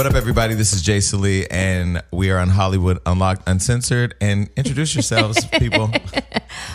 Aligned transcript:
What 0.00 0.06
up, 0.06 0.14
everybody? 0.14 0.54
This 0.54 0.72
is 0.72 0.80
Jason 0.80 1.20
Lee, 1.20 1.46
and 1.50 2.02
we 2.10 2.30
are 2.30 2.38
on 2.38 2.48
Hollywood 2.48 3.00
Unlocked 3.04 3.46
Uncensored. 3.46 4.14
And 4.18 4.48
introduce 4.56 4.94
yourselves, 4.94 5.44
people. 5.58 5.92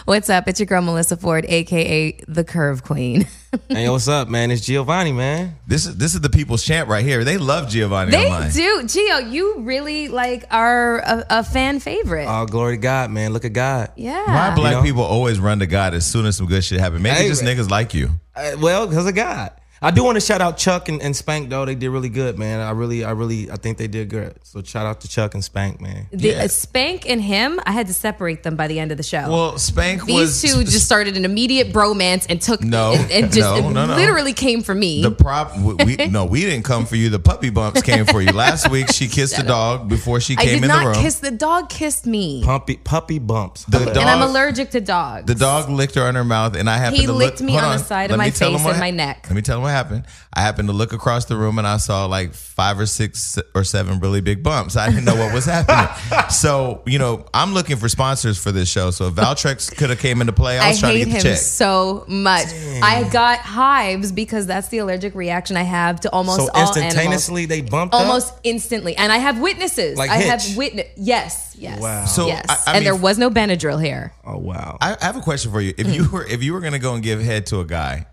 What's 0.06 0.30
up? 0.30 0.48
It's 0.48 0.60
your 0.60 0.68
girl 0.68 0.84
Melissa 0.84 1.18
Ford, 1.18 1.44
aka 1.50 2.12
the 2.28 2.44
Curve 2.44 2.84
Queen. 2.84 3.26
Hey, 3.70 3.88
what's 3.88 4.10
up, 4.10 4.28
man? 4.28 4.52
It's 4.52 4.66
Giovanni, 4.66 5.14
man. 5.14 5.56
This 5.66 5.86
is 5.86 5.96
this 5.96 6.14
is 6.14 6.20
the 6.20 6.30
people's 6.30 6.62
champ 6.62 6.90
right 6.90 7.06
here. 7.06 7.24
They 7.24 7.38
love 7.38 7.70
Giovanni 7.70 8.12
they 8.12 8.26
online. 8.26 8.52
do, 8.52 8.82
Gio. 8.84 9.32
You 9.32 9.62
really 9.62 10.10
like 10.10 10.44
are 10.52 11.00
a, 11.00 11.26
a 11.30 11.44
fan 11.44 11.80
favorite. 11.80 12.26
Oh, 12.28 12.46
glory 12.46 12.76
to 12.76 12.82
God, 12.82 13.12
man. 13.12 13.32
Look 13.32 13.46
at 13.46 13.54
God. 13.54 13.92
yeah. 13.96 14.26
Why 14.26 14.54
black 14.54 14.72
You 14.72 14.78
know? 14.80 14.84
people 14.84 15.04
always 15.04 15.40
run 15.40 15.60
to 15.60 15.68
God 15.68 15.94
as 15.94 16.06
soon 16.06 16.26
as 16.26 16.36
some 16.36 16.48
good 16.48 16.66
shit 16.66 16.82
happen? 16.82 17.02
Maybe 17.02 17.16
Hey, 17.16 17.28
just 17.30 17.44
niggas 17.44 17.70
like 17.70 17.94
you. 17.94 18.10
Uh, 18.36 18.58
well, 18.60 18.88
because 18.88 19.08
of 19.08 19.16
God. 19.16 19.52
I 19.86 19.92
do 19.92 20.04
want 20.04 20.16
to 20.16 20.20
shout 20.22 20.42
out 20.42 20.58
Chuck 20.58 20.90
and, 20.90 21.00
and 21.02 21.16
Spank 21.16 21.50
though. 21.50 21.64
They 21.66 21.76
did 21.76 21.90
really 21.90 22.10
good, 22.10 22.40
man. 22.40 22.60
I 22.60 22.72
really, 22.72 23.04
I 23.06 23.12
really, 23.12 23.52
I 23.52 23.56
think 23.58 23.78
they 23.78 23.88
did 23.88 24.10
good. 24.10 24.36
So 24.44 24.64
shout 24.64 24.86
out 24.88 25.02
to 25.02 25.08
Chuck 25.08 25.36
and 25.36 25.44
Spank, 25.44 25.80
man. 25.80 26.08
the, 26.12 26.30
Yeah. 26.30 26.44
uh, 26.44 26.48
Spank 26.48 27.08
and 27.08 27.22
him, 27.22 27.60
I 27.66 27.72
had 27.72 27.86
to 27.88 27.94
separate 27.94 28.42
them 28.42 28.56
by 28.56 28.68
the 28.68 28.80
end 28.80 28.92
of 28.92 28.98
the 28.98 29.04
show. 29.04 29.30
Well, 29.30 29.58
Spank 29.60 30.08
was 30.08 30.42
These 30.42 30.54
two 30.56 30.64
just 30.64 30.86
started 30.86 31.18
an 31.18 31.24
immediate 31.26 31.72
bromance 31.72 32.26
and 32.30 32.42
took 32.42 32.62
No, 32.64 32.94
and, 32.94 33.12
and 33.12 33.26
just 33.32 33.38
no, 33.62 33.70
no, 33.70 33.86
no. 33.86 33.96
literally 33.96 34.34
came 34.34 34.64
for 34.64 34.74
me. 34.74 35.04
The 35.04 35.12
prop, 35.12 35.56
we, 35.60 35.74
we 35.76 35.96
no, 36.08 36.26
we 36.26 36.42
didn't 36.42 36.66
come 36.66 36.86
for 36.88 36.96
you. 36.96 37.10
The 37.10 37.20
puppy 37.20 37.52
bumps 37.52 37.84
came 37.84 38.06
for 38.06 38.22
you. 38.24 38.32
Last 38.32 38.72
week, 38.72 38.92
she 38.92 39.08
kissed 39.08 39.38
the 39.38 39.44
dog 39.44 39.88
before 39.88 40.20
she 40.20 40.36
came 40.36 40.56
in 40.56 40.62
the 40.62 40.68
not 40.68 40.86
room. 40.86 40.96
kiss 40.96 41.20
the 41.20 41.30
dog. 41.32 41.70
Kissed 41.70 42.08
me, 42.08 42.42
Puppy, 42.44 42.78
puppy 42.78 43.20
bumps. 43.20 43.66
The 43.66 43.78
Holla. 43.80 43.94
dog- 43.94 43.98
and 44.02 44.10
I'm 44.10 44.22
allergic 44.30 44.72
to 44.72 44.82
dogs. 44.82 45.26
the 45.28 45.36
dog 45.36 45.70
licked 45.70 45.94
her 45.96 46.04
on 46.04 46.16
her 46.16 46.24
mouth, 46.24 46.56
and 46.56 46.68
I 46.70 46.78
happened 46.78 46.98
He 47.02 47.06
to 47.06 47.14
licked 47.14 47.42
look, 47.42 47.46
me 47.48 47.52
hold 47.54 47.66
on 47.66 47.78
the 47.78 47.84
side 47.84 48.10
of 48.12 48.18
my 48.18 48.32
face 48.32 48.66
and 48.66 48.80
my 48.80 48.90
neck. 48.92 49.26
Let 49.30 49.36
me 49.36 49.42
tell 49.44 49.58
him 49.58 49.64
what 49.64 49.75
happened. 49.76 50.06
I 50.34 50.42
happened 50.42 50.68
to 50.70 50.74
look 50.74 50.94
across 50.94 51.26
the 51.26 51.36
room, 51.36 51.58
and 51.58 51.68
I 51.68 51.78
saw 51.78 52.06
like 52.06 52.34
five 52.34 52.80
or 52.80 52.86
six 52.86 53.38
or 53.54 53.64
seven 53.64 54.00
really 54.00 54.22
big 54.22 54.42
bumps. 54.44 54.76
I 54.76 54.90
didn't 54.90 55.06
know 55.06 55.16
what 55.16 55.34
was 55.34 55.46
happening. 55.46 55.90
so 56.30 56.82
you 56.86 57.00
know, 57.00 57.26
I'm 57.34 57.54
looking 57.54 57.78
for 57.78 57.90
sponsors 57.90 58.38
for 58.42 58.52
this 58.52 58.70
show. 58.70 58.92
So 58.92 59.08
if 59.08 59.14
Valtrex 59.16 59.76
could 59.76 59.90
have 59.90 60.00
came 60.00 60.22
into 60.22 60.34
play, 60.34 60.58
I 60.60 60.66
I 60.66 60.70
was 60.70 60.80
trying 60.80 60.98
hate 60.98 61.04
to 61.06 61.10
get 61.12 61.16
him 61.18 61.24
the 61.24 61.30
check. 61.30 61.38
so 61.38 62.06
much. 62.08 62.48
I 62.82 63.08
got 63.12 63.40
hives 63.40 64.12
because 64.12 64.46
that's 64.48 64.70
the 64.70 64.80
allergic 64.80 65.16
reaction 65.16 65.58
I 65.58 65.64
have 65.64 66.00
to 66.02 66.10
almost 66.12 66.38
So 66.40 66.50
all 66.54 66.58
animals. 66.58 66.78
instantaneously 66.78 67.46
they 67.46 67.62
bumped 67.62 67.94
up? 67.94 68.02
Almost 68.02 68.34
instantly, 68.44 68.96
and 68.96 69.12
I 69.12 69.18
have 69.18 69.40
witnesses. 69.40 69.98
Like 69.98 70.10
I 70.10 70.18
have 70.18 70.42
witness. 70.58 70.88
Yes, 70.98 71.56
yes. 71.58 71.80
Wow. 71.82 72.06
So, 72.06 72.28
yes. 72.28 72.46
I- 72.50 72.54
I 72.54 72.58
and 72.68 72.76
mean- 72.78 72.84
there 72.86 72.96
was 72.96 73.18
no 73.18 73.30
Benadryl 73.30 73.84
here. 73.84 74.14
Oh 74.26 74.38
wow. 74.38 74.78
I, 74.82 74.96
I 75.00 75.06
have 75.06 75.16
a 75.18 75.22
question 75.22 75.52
for 75.52 75.62
you. 75.62 75.74
If 75.78 75.88
Hmm. 75.88 75.94
you 75.94 76.10
were 76.10 76.26
if 76.26 76.42
you 76.44 76.54
were 76.54 76.62
gonna 76.62 76.80
go 76.80 76.94
and 76.94 77.04
give 77.04 77.22
head 77.22 77.46
to 77.48 77.60
a 77.60 77.66
guy. 77.66 78.06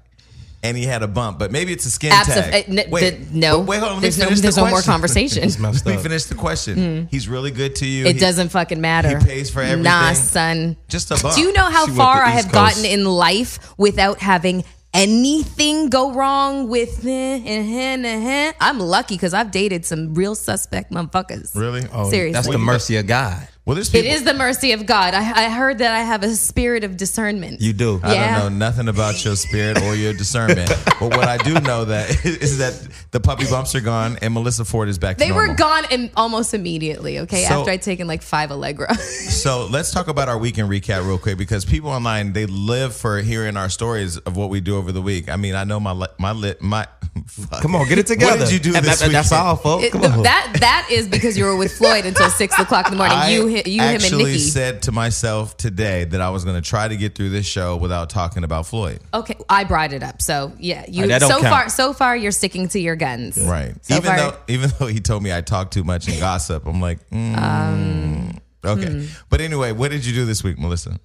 And 0.64 0.77
he 0.77 0.84
had 0.84 1.02
a 1.02 1.08
bump, 1.08 1.41
but 1.41 1.50
maybe 1.50 1.72
it's 1.72 1.84
a 1.86 1.91
skin 1.91 2.12
Abso- 2.12 2.34
tag. 2.34 2.55
uh, 2.68 2.80
n- 2.82 2.91
wait, 2.91 3.10
the- 3.32 3.36
no. 3.36 3.58
wait, 3.58 3.80
hold 3.80 3.91
on. 3.91 3.96
Let 3.96 3.96
me 3.96 4.00
There's 4.02 4.18
no- 4.18 4.24
finish 4.27 4.38
the 4.38 4.42
there's 4.42 4.56
no 4.56 4.66
more 4.69 4.80
conversation. 4.82 5.42
It's 5.42 5.58
messed 5.58 5.84
Let 5.84 5.96
me 5.96 6.02
finish 6.02 6.24
the 6.27 6.36
question. 6.36 7.08
He's 7.10 7.27
really 7.28 7.50
good 7.50 7.74
to 7.77 7.86
you. 7.86 8.06
It 8.06 8.14
He- 8.14 8.20
doesn't 8.20 8.50
fucking 8.50 8.80
matter. 8.80 9.19
he 9.19 9.24
pays 9.24 9.50
for 9.50 9.60
everything? 9.60 9.82
Nah, 9.82 10.12
son. 10.12 10.77
Just 10.88 11.10
a 11.10 11.16
bump. 11.20 11.34
Do 11.34 11.41
you 11.41 11.52
know 11.52 11.69
how 11.69 11.86
She 11.86 11.92
far 11.94 12.22
I 12.22 12.30
have 12.30 12.44
Coast. 12.44 12.54
gotten 12.54 12.84
in 12.84 13.04
life 13.06 13.58
without 13.77 14.20
having 14.20 14.62
anything 14.94 15.88
go 15.88 16.12
wrong 16.12 16.69
with 16.69 17.04
eh? 17.06 18.52
I'm 18.60 18.78
lucky 18.78 19.16
because 19.16 19.34
I've 19.34 19.50
dated 19.50 19.84
some 19.84 20.14
real 20.14 20.34
suspect 20.36 20.92
motherfuckers. 20.92 21.54
Really? 21.56 21.84
Oh, 21.92 22.08
Seriously. 22.08 22.32
That's 22.34 22.47
the 22.48 22.58
mercy 22.58 22.97
of 22.98 23.06
God. 23.08 23.48
Well, 23.64 23.77
there's 23.77 23.91
people. 23.91 24.10
is 24.10 24.24
the 24.24 24.34
mercy 24.34 24.72
of 24.72 24.86
God. 24.86 25.14
I, 25.14 25.44
I 25.44 25.48
heard 25.48 25.78
that 25.78 25.94
I 25.94 26.00
have 26.00 26.24
a 26.24 26.30
spirit 26.34 26.82
of 26.82 26.96
discernment. 26.96 27.60
You 27.60 27.72
do. 27.72 28.00
I 28.02 28.14
don't 28.41 28.58
know 28.58 28.66
nothing 28.66 28.88
about 28.88 29.24
your 29.24 29.36
spirit 29.36 29.80
or 29.82 29.94
your 29.94 30.12
discernment, 30.12 30.69
but 30.98 31.16
what 31.16 31.28
I 31.28 31.36
do 31.36 31.54
know 31.60 31.84
that 31.84 32.10
is 32.24 32.58
that 32.58 32.88
the 33.12 33.20
puppy 33.20 33.44
bumps 33.48 33.77
are 33.77 33.80
gone 33.80 34.19
and 34.20 34.34
Melissa 34.34 34.64
Ford 34.64 34.88
is 34.88 34.98
back. 34.98 35.19
To 35.19 35.24
they 35.24 35.30
were 35.30 35.54
gone 35.54 35.84
in, 35.92 36.10
almost 36.16 36.54
immediately. 36.54 37.20
Okay, 37.20 37.44
So- 37.44 37.60
after 37.60 37.70
I'd 37.70 37.82
taken 37.82 38.08
like 38.08 38.22
five 38.22 38.50
Allegra. 38.50 38.97
So 39.42 39.66
let's 39.70 39.91
talk 39.92 40.06
about 40.08 40.28
our 40.28 40.38
weekend 40.38 40.69
recap 40.69 41.04
real 41.06 41.19
quick 41.19 41.37
because 41.38 41.64
people 41.64 41.91
online 41.91 42.32
they 42.32 42.47
live 42.47 42.94
for 42.94 43.19
hearing 43.20 43.56
our 43.56 43.69
stories 43.69 44.19
of 44.19 44.37
what 44.37 44.50
we 44.50 44.60
do 44.60 44.76
over 44.76 44.92
the 44.92 45.03
week. 45.03 45.28
I 45.28 45.37
mean, 45.37 45.54
I 45.56 45.64
know 45.64 45.81
my 45.81 46.06
my 46.19 46.31
lit 46.32 46.60
my. 46.62 46.87
fuck. 47.26 47.60
Come 47.62 47.75
on, 47.75 47.88
get 47.88 47.98
it 47.98 48.06
together. 48.06 48.32
What 48.38 48.41
did 48.41 48.53
you 48.53 48.58
do 48.60 48.76
And 48.76 48.84
this 48.84 49.00
that- 49.00 49.10
That's 49.10 49.31
weekend? 49.31 49.47
all, 49.47 49.56
folks. 49.56 49.84
It- 49.84 49.92
Come 49.92 50.03
the- 50.03 50.10
on. 50.10 50.22
that 50.25 50.56
that 50.60 50.88
is 50.92 51.08
because 51.08 51.37
you 51.38 51.44
were 51.44 51.56
with 51.56 51.72
Floyd 51.76 52.04
until 52.06 52.28
six 52.31 52.56
o'clock 52.58 52.87
in 52.87 52.92
the 52.92 52.98
morning. 52.98 53.16
I 53.16 53.31
you, 53.31 53.48
hi- 53.48 53.51
you, 53.52 53.80
him, 53.80 53.80
and 53.80 54.02
actually 54.02 54.24
Nikki. 54.24 54.38
said 54.38 54.82
to 54.82 54.92
myself 54.92 55.56
today 55.56 56.04
that 56.04 56.20
I 56.20 56.30
was 56.30 56.44
going 56.44 56.60
to 56.60 56.68
try 56.68 56.88
to 56.88 56.96
get 56.96 57.14
through 57.14 57.30
this 57.30 57.46
show 57.46 57.76
without 57.76 58.10
talking 58.10 58.44
about 58.44 58.66
Floyd. 58.66 59.00
Okay, 59.14 59.36
I 59.48 59.64
brought 59.64 59.92
it 59.92 60.02
up. 60.02 60.20
So 60.22 60.52
yeah, 60.58 60.84
you 60.88 61.06
that 61.08 61.20
don't 61.20 61.30
so 61.30 61.40
count. 61.40 61.48
far 61.52 61.68
so 61.68 61.92
far 61.92 62.16
you're 62.16 62.32
sticking 62.32 62.68
to 62.68 62.80
your 62.80 62.96
guns. 62.96 63.38
Right. 63.38 63.74
So 63.84 63.94
even 63.94 64.04
far- 64.06 64.16
though 64.16 64.36
even 64.48 64.70
though 64.78 64.86
he 64.86 65.00
told 65.00 65.22
me 65.22 65.32
I 65.32 65.40
talk 65.40 65.70
too 65.70 65.84
much 65.84 66.08
and 66.08 66.18
gossip, 66.18 66.66
I'm 66.66 66.80
like, 66.80 66.98
mm, 67.10 67.36
Um, 67.36 68.38
okay. 68.64 68.90
hmm. 68.90 69.04
But 69.30 69.40
anyway, 69.40 69.72
what 69.72 69.90
did 69.90 70.04
you 70.06 70.12
do 70.14 70.24
this 70.24 70.42
week, 70.44 70.58
Melissa? 70.58 70.98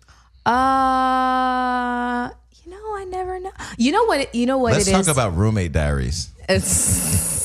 Uh, 0.45 2.29
you 2.63 2.71
know, 2.71 2.95
I 2.95 3.05
never 3.09 3.39
know. 3.39 3.51
You 3.77 3.91
know 3.91 4.05
what? 4.05 4.19
It, 4.21 4.35
you 4.35 4.45
know 4.45 4.57
what 4.57 4.73
Let's 4.73 4.87
it 4.87 4.91
talk 4.91 5.01
is? 5.01 5.07
about 5.07 5.35
roommate 5.35 5.71
diaries. 5.71 6.29
It's- 6.49 7.33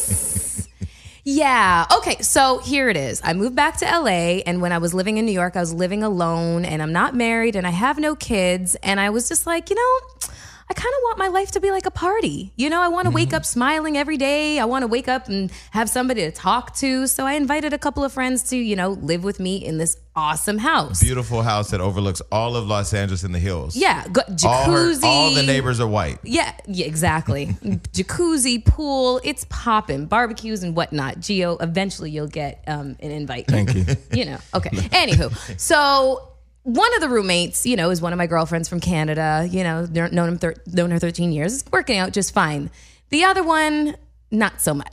yeah. 1.25 1.87
Okay. 1.99 2.21
So 2.21 2.59
here 2.59 2.89
it 2.89 2.97
is. 2.97 3.21
I 3.25 3.33
moved 3.33 3.55
back 3.55 3.77
to 3.79 3.85
LA, 3.85 4.41
and 4.47 4.61
when 4.61 4.73
I 4.73 4.79
was 4.79 4.93
living 4.93 5.19
in 5.19 5.27
New 5.27 5.33
York, 5.33 5.57
I 5.57 5.61
was 5.61 5.73
living 5.73 6.03
alone, 6.03 6.65
and 6.65 6.83
I'm 6.83 6.93
not 6.93 7.15
married, 7.15 7.57
and 7.57 7.67
I 7.67 7.71
have 7.71 7.99
no 7.99 8.15
kids, 8.15 8.75
and 8.83 8.99
I 8.99 9.11
was 9.11 9.29
just 9.29 9.47
like, 9.47 9.71
you 9.71 9.77
know. 9.77 10.29
I 10.71 10.75
kind 10.75 10.95
of 10.95 11.01
want 11.05 11.19
my 11.19 11.29
life 11.29 11.51
to 11.53 11.61
be 11.61 11.71
like 11.71 11.87
a 11.87 11.91
party. 11.91 12.53
You 12.57 12.71
know, 12.71 12.81
I 12.81 12.89
want 12.89 13.07
to 13.07 13.11
wake 13.11 13.33
up 13.33 13.45
smiling 13.45 13.97
every 13.97 14.17
day. 14.17 14.59
I 14.59 14.65
want 14.65 14.83
to 14.83 14.87
wake 14.87 15.09
up 15.09 15.29
and 15.29 15.51
have 15.73 15.89
somebody 15.91 16.23
to 16.23 16.31
talk 16.33 16.75
to. 16.77 17.07
So 17.07 17.27
I 17.27 17.35
invited 17.35 17.73
a 17.73 17.79
couple 17.79 18.05
of 18.05 18.13
friends 18.13 18.45
to, 18.51 18.57
you 18.57 18.77
know, 18.77 18.91
live 18.91 19.23
with 19.25 19.39
me 19.41 19.57
in 19.57 19.79
this 19.79 19.97
awesome 20.15 20.59
house. 20.59 21.03
Beautiful 21.03 21.43
house 21.43 21.71
that 21.71 21.81
overlooks 21.81 22.21
all 22.31 22.55
of 22.57 22.67
Los 22.67 22.93
Angeles 22.95 23.25
in 23.25 23.33
the 23.33 23.39
hills. 23.39 23.75
Yeah, 23.77 24.07
go, 24.09 24.21
All, 24.45 24.65
her, 24.65 24.93
jacuzzi. 24.93 25.03
all 25.05 25.35
the 25.35 25.43
neighbors 25.43 25.81
are 25.81 25.87
white. 25.89 26.19
Yeah, 26.23 26.53
yeah, 26.67 26.87
exactly. 26.87 27.47
Jacuzzi, 27.93 28.65
pool, 28.65 29.21
it's 29.25 29.47
popping, 29.49 30.07
barbecues 30.07 30.63
and 30.63 30.77
whatnot. 30.77 31.17
Gio, 31.17 31.63
eventually 31.63 32.11
you'll 32.11 32.27
get 32.29 32.63
um, 32.67 32.97
an 33.01 33.11
invite. 33.11 33.47
Thank 33.47 33.75
you. 33.75 33.85
You 34.13 34.27
know, 34.27 34.39
okay. 34.55 34.69
Anywho, 34.71 35.59
so 35.59 36.32
one 36.65 36.95
of 36.95 37.01
the 37.01 37.09
roommates, 37.09 37.67
you 37.67 37.77
know, 37.77 37.91
is 37.91 38.01
one 38.01 38.13
of 38.13 38.17
my 38.19 38.27
girlfriends 38.27 38.69
from 38.69 38.81
Canada. 38.81 39.47
You 39.51 39.65
know, 39.65 39.85
known 39.87 40.29
him, 40.29 40.39
thir- 40.39 40.55
known 40.67 40.91
her 40.91 40.99
thirteen 40.99 41.33
years. 41.33 41.55
It's 41.63 41.73
working 41.73 41.99
out 41.99 42.13
just 42.13 42.33
fine. 42.33 42.71
The 43.11 43.25
other 43.25 43.43
one, 43.43 43.97
not 44.31 44.61
so 44.61 44.73
much. 44.73 44.93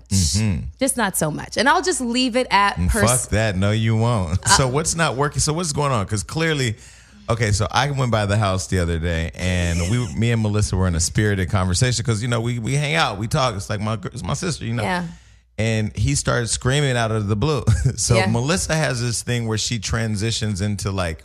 Just 0.79 0.97
not 0.97 1.15
so 1.15 1.31
much. 1.31 1.57
And 1.57 1.69
I'll 1.69 1.81
just 1.81 2.01
leave 2.01 2.35
it 2.35 2.47
at 2.51 2.75
pers- 2.89 3.21
Fuck 3.23 3.29
that. 3.31 3.55
No, 3.55 3.71
you 3.71 3.95
won't. 3.95 4.43
Uh, 4.45 4.49
so 4.57 4.67
what's 4.67 4.95
not 4.95 5.15
working? 5.15 5.39
So 5.39 5.53
what's 5.53 5.71
going 5.71 5.91
on? 5.91 6.05
Because 6.05 6.23
clearly, 6.23 6.75
okay. 7.29 7.51
So 7.51 7.67
I 7.71 7.89
went 7.91 8.11
by 8.11 8.25
the 8.25 8.37
house 8.37 8.67
the 8.67 8.79
other 8.79 8.99
day, 8.99 9.31
and 9.35 9.79
we, 9.91 10.13
me 10.15 10.31
and 10.31 10.41
Melissa 10.41 10.75
were 10.75 10.87
in 10.87 10.95
a 10.95 10.99
spirited 10.99 11.49
conversation 11.49 12.03
because 12.03 12.21
you 12.21 12.27
know 12.27 12.41
we 12.41 12.59
we 12.59 12.73
hang 12.73 12.95
out, 12.95 13.17
we 13.19 13.27
talk. 13.27 13.55
It's 13.55 13.69
like 13.69 13.79
my 13.79 13.97
it's 14.05 14.23
my 14.23 14.33
sister, 14.33 14.65
you 14.65 14.73
know. 14.73 14.83
Yeah. 14.83 15.05
And 15.57 15.95
he 15.95 16.15
started 16.15 16.47
screaming 16.47 16.95
out 16.95 17.11
of 17.11 17.27
the 17.27 17.35
blue. 17.35 17.63
so 17.97 18.15
Yeah. 18.15 18.27
Melissa 18.27 18.75
has 18.75 19.01
this 19.01 19.23
thing 19.23 19.45
where 19.47 19.57
she 19.57 19.77
transitions 19.79 20.61
into 20.61 20.89
like. 20.91 21.23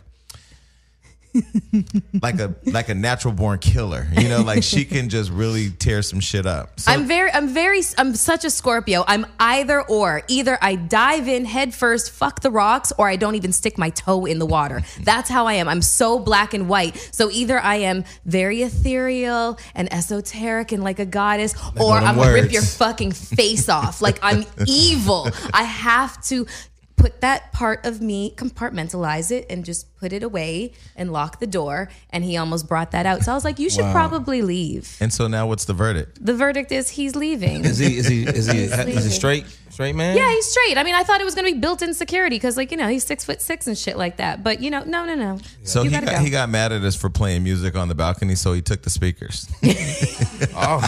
like 2.21 2.39
a 2.39 2.55
like 2.65 2.89
a 2.89 2.95
natural 2.95 3.33
born 3.33 3.59
killer, 3.59 4.07
you 4.13 4.29
know, 4.29 4.41
like 4.41 4.63
she 4.63 4.85
can 4.85 5.09
just 5.09 5.31
really 5.31 5.69
tear 5.71 6.01
some 6.01 6.19
shit 6.19 6.45
up. 6.45 6.79
So 6.79 6.91
I'm 6.91 7.05
very, 7.07 7.31
I'm 7.31 7.47
very, 7.49 7.81
I'm 7.97 8.15
such 8.15 8.45
a 8.45 8.49
Scorpio. 8.49 9.03
I'm 9.07 9.25
either 9.39 9.81
or. 9.83 10.23
Either 10.27 10.57
I 10.61 10.75
dive 10.75 11.27
in 11.27 11.45
head 11.45 11.73
first, 11.73 12.11
fuck 12.11 12.41
the 12.41 12.51
rocks, 12.51 12.93
or 12.97 13.07
I 13.07 13.15
don't 13.15 13.35
even 13.35 13.51
stick 13.51 13.77
my 13.77 13.89
toe 13.89 14.25
in 14.25 14.39
the 14.39 14.45
water. 14.45 14.81
That's 15.01 15.29
how 15.29 15.47
I 15.47 15.53
am. 15.53 15.67
I'm 15.67 15.81
so 15.81 16.19
black 16.19 16.53
and 16.53 16.69
white. 16.69 16.97
So 17.11 17.29
either 17.31 17.59
I 17.59 17.75
am 17.75 18.05
very 18.25 18.61
ethereal 18.61 19.59
and 19.73 19.91
esoteric 19.93 20.71
and 20.71 20.83
like 20.83 20.99
a 20.99 21.05
goddess, 21.05 21.53
or 21.79 21.97
I'm 21.97 22.15
gonna 22.15 22.33
rip 22.33 22.51
your 22.51 22.61
fucking 22.61 23.11
face 23.11 23.69
off. 23.69 24.01
Like 24.01 24.19
I'm 24.21 24.45
evil. 24.67 25.29
I 25.53 25.63
have 25.63 26.23
to 26.25 26.47
put 26.95 27.21
that 27.21 27.51
part 27.51 27.85
of 27.85 28.01
me, 28.01 28.33
compartmentalize 28.35 29.31
it, 29.31 29.45
and 29.49 29.65
just 29.65 29.87
put 30.05 30.13
it 30.13 30.21
away 30.21 30.71
and 30.95 31.11
lock 31.11 31.39
the 31.39 31.47
door. 31.47 31.89
And 32.11 32.23
he 32.23 32.37
almost 32.37 32.67
brought 32.67 32.91
that 32.91 33.07
out. 33.07 33.23
So 33.23 33.31
I 33.31 33.35
was 33.35 33.43
like, 33.43 33.57
you 33.57 33.71
should 33.71 33.91
probably 33.91 34.43
leave. 34.43 34.95
and 35.01 35.11
so 35.11 35.27
now 35.27 35.47
what's 35.47 35.65
the 35.65 35.73
verdict? 35.73 36.23
The 36.23 36.35
verdict 36.35 36.71
is 36.71 36.89
he's 36.91 37.15
leaving. 37.15 37.65
Is 37.65 37.79
he? 37.79 37.97
Is 37.97 38.07
he? 38.07 38.23
Is 38.23 38.45
he? 38.45 38.59
Is 38.65 39.03
he 39.05 39.09
straight? 39.09 39.45
Straight 39.71 39.95
man? 39.95 40.15
Yeah, 40.15 40.29
he's 40.29 40.45
straight. 40.45 40.77
I 40.77 40.83
mean, 40.83 40.95
I 40.95 41.03
thought 41.03 41.19
it 41.19 41.25
was 41.25 41.35
going 41.35 41.47
to 41.47 41.53
be 41.53 41.59
built-in 41.59 41.93
security 41.95 42.37
because, 42.37 42.55
like, 42.55 42.71
you 42.71 42.77
know, 42.77 42.87
he's 42.87 43.03
six 43.03 43.25
foot 43.25 43.41
six 43.41 43.67
and 43.67 43.77
shit 43.77 43.97
like 43.97 44.17
that. 44.17 44.41
But 44.41 44.61
you 44.61 44.69
know, 44.71 44.83
no, 44.85 45.03
no, 45.05 45.15
no. 45.15 45.39
So 45.63 45.81
you 45.81 45.89
he 45.89 45.95
gotta 45.95 46.05
got, 46.05 46.15
go. 46.19 46.23
he 46.23 46.29
got 46.29 46.47
mad 46.49 46.71
at 46.71 46.81
us 46.83 46.95
for 46.95 47.09
playing 47.09 47.43
music 47.43 47.75
on 47.75 47.89
the 47.89 47.95
balcony, 47.95 48.35
so 48.35 48.53
he 48.53 48.61
took 48.61 48.83
the 48.83 48.89
speakers. 48.91 49.47
Oh, 50.57 50.79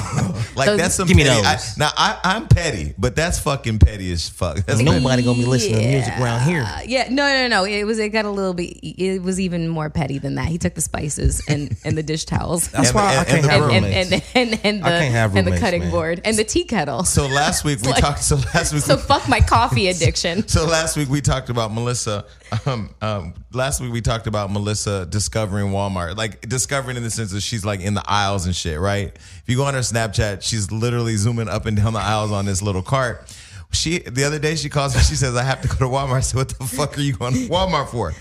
Like 0.56 0.68
Those- 0.68 0.78
that's 0.80 0.96
some 0.96 1.08
Give 1.08 1.18
me 1.18 1.24
petty. 1.24 1.46
I, 1.46 1.54
those. 1.56 1.78
now 1.78 1.90
I, 1.96 2.20
I'm 2.24 2.48
petty, 2.48 2.94
but 2.98 3.16
that's 3.16 3.40
fucking 3.40 3.80
petty 3.80 4.12
as 4.12 4.28
fuck. 4.28 4.56
That's 4.58 4.82
petty. 4.82 4.84
Nobody 4.84 5.24
gonna 5.24 5.38
be 5.38 5.46
listening 5.46 5.80
to 5.82 5.88
music 5.88 6.14
around 6.20 6.42
here. 6.48 6.64
Uh, 6.64 6.82
yeah, 6.86 7.08
no, 7.10 7.28
no, 7.28 7.48
no. 7.48 7.64
It 7.66 7.84
was 7.84 8.00
it 8.00 8.10
got 8.10 8.26
a 8.26 8.30
little 8.30 8.54
bit. 8.54 8.78
It 8.82 9.07
was 9.20 9.40
even 9.40 9.68
more 9.68 9.90
petty 9.90 10.18
than 10.20 10.36
that. 10.36 10.48
He 10.48 10.58
took 10.58 10.74
the 10.76 10.82
spices 10.82 11.42
and 11.48 11.76
and 11.86 11.98
the 11.98 12.04
dish 12.04 12.26
towels. 12.26 12.68
That's 12.72 12.90
And- 12.90 12.96
why 12.96 13.12
and- 13.14 13.20
I 13.20 13.24
can't 13.26 13.42
the 13.44 13.50
have 13.52 13.62
roommates. 13.62 14.12
and, 14.12 14.24
and, 14.36 14.52
and, 14.54 14.66
and 14.66 14.84
the 14.84 14.88
I 14.88 15.00
can't 15.00 15.14
have 15.14 15.36
and 15.36 15.48
the 15.48 15.58
cutting 15.60 15.82
man. 15.84 15.92
board 15.92 16.22
and 16.26 16.38
the 16.38 16.44
tea 16.44 16.64
kettle. 16.66 17.04
So, 17.04 17.28
So 17.28 17.34
last 17.34 17.64
week 17.64 17.82
we 17.82 17.88
like- 17.92 18.02
talked. 18.04 18.24
So 18.24 18.36
last 18.54 18.74
week. 18.74 18.86
we, 18.88 18.96
fuck 18.98 19.28
my 19.30 19.40
coffee 19.42 19.88
addiction. 19.94 20.48
So 20.48 20.66
last 20.66 20.98
week 20.98 21.10
we 21.10 21.22
talked 21.22 21.50
about 21.50 21.74
Melissa. 21.74 22.26
Um, 22.66 22.90
um, 23.02 23.34
last 23.52 23.82
week 23.82 23.92
we 23.92 24.02
talked 24.02 24.28
about 24.28 24.52
Melissa 24.52 25.06
discovering 25.06 25.72
Walmart, 25.72 26.16
like 26.18 26.42
discovering 26.48 26.96
in 26.98 27.04
the 27.04 27.10
sense 27.10 27.32
that 27.32 27.42
she's 27.42 27.66
like 27.66 27.82
in 27.82 27.94
the 27.94 28.04
aisles 28.08 28.46
and 28.46 28.56
shit, 28.56 28.80
right? 28.80 29.08
If 29.16 29.44
you 29.48 29.58
go 29.58 29.64
on 29.66 29.74
her 29.74 29.82
Snapchat, 29.82 30.42
she's 30.44 30.72
literally 30.72 31.16
zooming 31.18 31.50
up 31.50 31.66
and 31.66 31.76
down 31.76 31.94
the 31.94 32.00
aisles 32.00 32.32
on 32.32 32.46
this 32.46 32.62
little 32.62 32.82
cart. 32.82 33.28
She 33.72 34.00
the 34.00 34.24
other 34.24 34.40
day 34.40 34.56
she 34.56 34.70
calls 34.70 34.96
me. 34.96 35.02
She 35.02 35.16
says 35.16 35.36
I 35.36 35.44
have 35.44 35.62
to 35.62 35.68
go 35.68 35.76
to 35.76 35.86
Walmart. 35.86 36.14
I 36.14 36.20
said, 36.22 36.38
"What 36.38 36.50
the 36.50 36.66
fuck 36.78 36.98
are 36.98 37.02
you 37.02 37.14
going 37.14 37.34
to 37.34 37.40
Walmart 37.48 37.90
for?" 37.90 38.14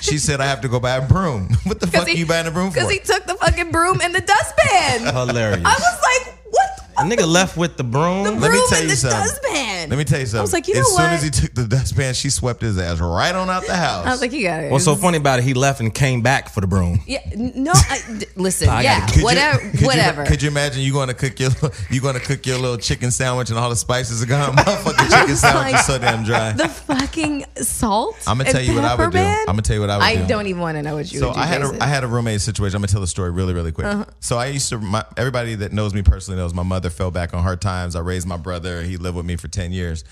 She 0.00 0.18
said, 0.18 0.40
"I 0.40 0.46
have 0.46 0.60
to 0.62 0.68
go 0.68 0.80
buy 0.80 0.96
a 0.96 1.06
broom." 1.06 1.48
What 1.64 1.80
the 1.80 1.86
fuck 1.86 2.06
are 2.06 2.10
you 2.10 2.26
buying 2.26 2.46
a 2.46 2.50
broom 2.50 2.70
for? 2.70 2.74
Because 2.74 2.90
he 2.90 2.98
took 2.98 3.24
the 3.26 3.34
fucking 3.34 3.70
broom 3.70 4.00
and 4.02 4.14
the 4.14 4.20
dustpan. 4.20 5.00
Hilarious. 5.14 5.62
I 5.64 5.74
was 5.74 6.26
like, 6.26 6.38
what? 6.50 6.81
A 7.06 7.16
nigga 7.16 7.26
left 7.26 7.56
with 7.56 7.76
the 7.76 7.84
broom. 7.84 8.24
The 8.24 8.30
Let 8.32 8.52
me 8.52 8.60
tell 8.68 8.78
and 8.78 8.82
you 8.84 8.88
the 8.90 8.96
something. 8.96 9.20
dustpan. 9.20 9.88
Let 9.90 9.98
me 9.98 10.04
tell 10.04 10.20
you 10.20 10.26
something. 10.26 10.38
I 10.38 10.42
was 10.42 10.52
like, 10.52 10.68
you 10.68 10.74
know 10.74 10.80
as 10.80 10.86
what? 10.92 10.96
soon 11.00 11.10
as 11.10 11.22
he 11.22 11.30
took 11.30 11.54
the 11.54 11.66
dustpan, 11.66 12.14
she 12.14 12.30
swept 12.30 12.60
his 12.62 12.78
ass 12.78 13.00
right 13.00 13.34
on 13.34 13.50
out 13.50 13.66
the 13.66 13.74
house. 13.76 14.06
I 14.06 14.10
was 14.10 14.20
like, 14.20 14.32
you 14.32 14.42
got 14.44 14.62
it. 14.64 14.70
What's 14.70 14.84
so 14.84 14.94
funny 14.94 15.18
about 15.18 15.38
it? 15.40 15.44
He 15.44 15.54
left 15.54 15.80
and 15.80 15.92
came 15.94 16.22
back 16.22 16.48
for 16.48 16.60
the 16.60 16.66
broom. 16.66 17.00
Yeah, 17.06 17.20
no. 17.36 17.72
I, 17.74 18.00
d- 18.18 18.26
listen, 18.36 18.68
I 18.68 18.82
yeah, 18.82 19.00
gotta- 19.00 19.12
Could 19.12 19.18
you- 19.20 19.24
whatever, 19.24 19.58
could 19.70 19.80
you- 19.80 19.86
whatever. 19.86 20.24
could 20.26 20.42
you 20.42 20.48
imagine 20.48 20.82
you 20.82 20.92
going 20.92 21.08
to 21.08 21.14
cook 21.14 21.38
your 21.40 21.50
you 21.90 22.00
going 22.00 22.14
to 22.14 22.20
cook 22.20 22.46
your 22.46 22.58
little 22.58 22.78
chicken 22.78 23.10
sandwich 23.10 23.50
and 23.50 23.58
all 23.58 23.70
the 23.70 23.76
spices 23.76 24.22
are 24.22 24.26
gone? 24.26 24.54
Motherfucking 24.56 25.10
chicken 25.20 25.36
sandwich 25.36 25.74
is 25.74 25.86
so 25.86 25.98
damn 25.98 26.24
dry. 26.24 26.52
the 26.52 26.68
fucking 26.68 27.44
salt. 27.56 28.16
I'm 28.26 28.38
gonna 28.38 28.48
and 28.48 28.56
tell 28.56 28.64
you 28.64 28.74
what 28.74 28.84
I 28.84 28.94
would 28.94 28.98
pepper, 28.98 29.10
do. 29.10 29.18
man? 29.18 29.38
I'm 29.40 29.46
gonna 29.54 29.62
tell 29.62 29.74
you 29.74 29.80
what 29.80 29.90
I 29.90 29.96
would 29.98 30.02
do. 30.16 30.22
I 30.22 30.22
do. 30.22 30.28
don't 30.28 30.46
even 30.46 30.60
want 30.62 30.76
to 30.76 30.82
know 30.82 30.94
what 30.94 31.10
you 31.12 31.18
So 31.18 31.28
would 31.28 31.34
do. 31.34 31.40
I 31.40 31.46
had 31.46 31.62
a 31.62 31.64
Jason. 31.64 31.82
I 31.82 31.86
had 31.86 32.04
a 32.04 32.06
roommate 32.06 32.40
situation. 32.40 32.76
I'm 32.76 32.82
gonna 32.82 32.88
tell 32.92 33.00
the 33.00 33.06
story 33.06 33.30
really 33.30 33.52
really 33.54 33.72
quick. 33.72 33.86
Uh-huh. 33.86 34.04
So 34.20 34.38
I 34.38 34.46
used 34.46 34.68
to 34.70 34.78
my 34.78 35.04
everybody 35.16 35.54
that 35.56 35.72
knows 35.72 35.92
me 35.94 36.02
personally 36.02 36.38
knows 36.40 36.54
my 36.54 36.62
mother 36.62 36.90
fell 36.92 37.10
back 37.10 37.34
on 37.34 37.42
hard 37.42 37.60
times. 37.60 37.96
I 37.96 38.00
raised 38.00 38.26
my 38.26 38.36
brother. 38.36 38.82
He 38.82 38.96
lived 38.96 39.16
with 39.16 39.26
me 39.26 39.36
for 39.36 39.48
ten 39.48 39.72
years. 39.72 40.04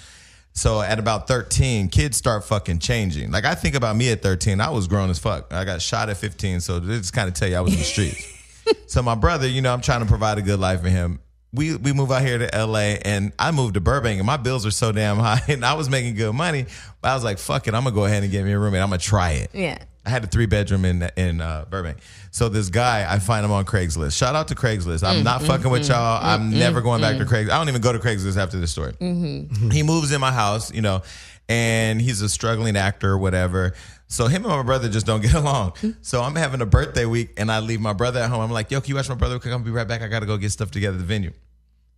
So 0.53 0.81
at 0.81 0.99
about 0.99 1.29
13, 1.29 1.89
kids 1.89 2.17
start 2.17 2.45
fucking 2.45 2.81
changing. 2.81 3.31
Like 3.31 3.45
I 3.45 3.55
think 3.55 3.75
about 3.75 3.97
me 3.97 4.11
at 4.11 4.23
13, 4.23 4.61
I 4.61 4.71
was 4.71 4.89
grown 4.89 5.11
as 5.11 5.19
fuck. 5.19 5.53
I 5.53 5.65
got 5.65 5.81
shot 5.81 6.09
at 6.11 6.17
15, 6.17 6.61
so 6.61 6.81
this 6.81 6.99
just 6.99 7.13
kind 7.13 7.29
of 7.29 7.35
tell 7.35 7.49
you 7.49 7.57
I 7.57 7.61
was 7.61 7.73
in 7.73 7.79
the 7.79 7.85
streets. 7.85 8.27
so 8.87 9.03
my 9.03 9.15
brother, 9.15 9.47
you 9.47 9.63
know, 9.63 9.73
I'm 9.73 9.81
trying 9.81 10.01
to 10.01 10.07
provide 10.07 10.39
a 10.39 10.43
good 10.43 10.59
life 10.59 10.83
for 10.83 10.89
him. 10.89 11.21
We 11.53 11.75
we 11.77 11.93
move 11.93 12.13
out 12.13 12.23
here 12.23 12.39
to 12.39 12.67
LA 12.67 12.99
and 13.05 13.33
I 13.39 13.51
moved 13.51 13.75
to 13.75 13.81
Burbank 13.81 14.19
and 14.19 14.27
my 14.27 14.37
bills 14.37 14.65
are 14.67 14.71
so 14.71 14.93
damn 14.93 15.17
high 15.19 15.43
and 15.49 15.65
I 15.65 15.75
was 15.75 15.89
making 15.89 16.15
good 16.15 16.33
money. 16.33 16.67
But 17.01 17.09
I 17.09 17.15
was 17.15 17.25
like, 17.25 17.39
fuck 17.39 17.67
it, 17.67 17.75
I'm 17.75 17.85
gonna 17.85 17.95
go 17.95 18.05
ahead 18.05 18.23
and 18.23 18.31
get 18.31 18.45
me 18.45 18.53
a 18.53 18.59
roommate. 18.59 18.83
I'm 18.83 18.91
gonna 18.91 18.99
try 18.99 19.33
it. 19.33 19.51
Yeah. 19.53 19.79
I 20.05 20.11
had 20.11 20.25
a 20.25 20.27
three 20.27 20.47
bedroom 20.47 20.85
in 20.85 21.09
in 21.17 21.41
uh, 21.41 21.67
Burbank. 21.69 21.99
So 22.31 22.49
this 22.49 22.69
guy, 22.69 23.07
I 23.09 23.19
find 23.19 23.45
him 23.45 23.53
on 23.53 23.65
Craigslist. 23.65 24.17
Shout 24.17 24.35
out 24.35 24.49
to 24.49 24.55
Craigslist. 24.55 25.07
I'm 25.07 25.21
mm, 25.21 25.25
not 25.25 25.43
mm, 25.43 25.47
fucking 25.47 25.71
with 25.71 25.83
mm. 25.83 25.91
y'all. 25.91 26.21
I'm 26.23 26.51
never 26.51 26.81
going 26.81 27.01
back 27.01 27.19
to 27.19 27.25
Craigslist. 27.25 27.51
I 27.51 27.59
don't 27.59 27.69
even 27.69 27.83
go 27.83 27.93
to 27.93 27.99
Craigslist 27.99 28.37
after 28.37 28.59
this 28.59 28.71
story. 28.71 28.93
Mm-hmm. 28.93 29.55
Mm-hmm. 29.55 29.71
He 29.71 29.83
moves 29.83 30.13
in 30.13 30.21
my 30.21 30.33
house, 30.33 30.73
you 30.73 30.81
know, 30.81 31.03
and 31.49 32.01
he's 32.01 32.23
a 32.23 32.29
struggling 32.29 32.77
actor 32.77 33.11
or 33.11 33.19
whatever. 33.19 33.75
So 34.07 34.27
him 34.27 34.45
and 34.45 34.55
my 34.55 34.63
brother 34.63 34.89
just 34.89 35.07
don't 35.07 35.21
get 35.23 35.35
along. 35.35 35.75
So 36.03 36.23
I'm 36.23 36.35
having 36.35 36.61
a 36.61 36.67
birthday 36.67 37.05
week, 37.05 37.35
and 37.37 37.53
I 37.53 37.61
leave 37.61 37.81
my 37.81 37.93
brother 37.93 38.21
at 38.21 38.31
home. 38.31 38.41
I'm 38.41 38.51
like, 38.51 38.71
"Yo, 38.71 38.81
can 38.81 38.89
you 38.89 38.97
watch 38.97 39.09
my 39.09 39.15
brother? 39.15 39.39
Can 39.39 39.53
I 39.53 39.59
be 39.59 39.71
right 39.71 39.87
back? 39.87 40.03
I 40.03 40.09
gotta 40.09 40.27
go 40.27 40.37
get 40.37 40.51
stuff 40.51 40.71
together 40.71 40.95
at 40.95 41.01
the 41.01 41.07
venue." 41.07 41.33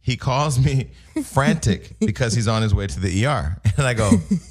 He 0.02 0.16
calls 0.16 0.58
me 0.58 0.90
frantic 1.25 1.96
because 2.00 2.34
he's 2.34 2.49
on 2.49 2.62
his 2.62 2.75
way 2.75 2.87
to 2.88 3.00
the 3.00 3.26
ER. 3.26 3.56
And 3.78 3.87
I 3.87 3.94
go, 3.94 4.10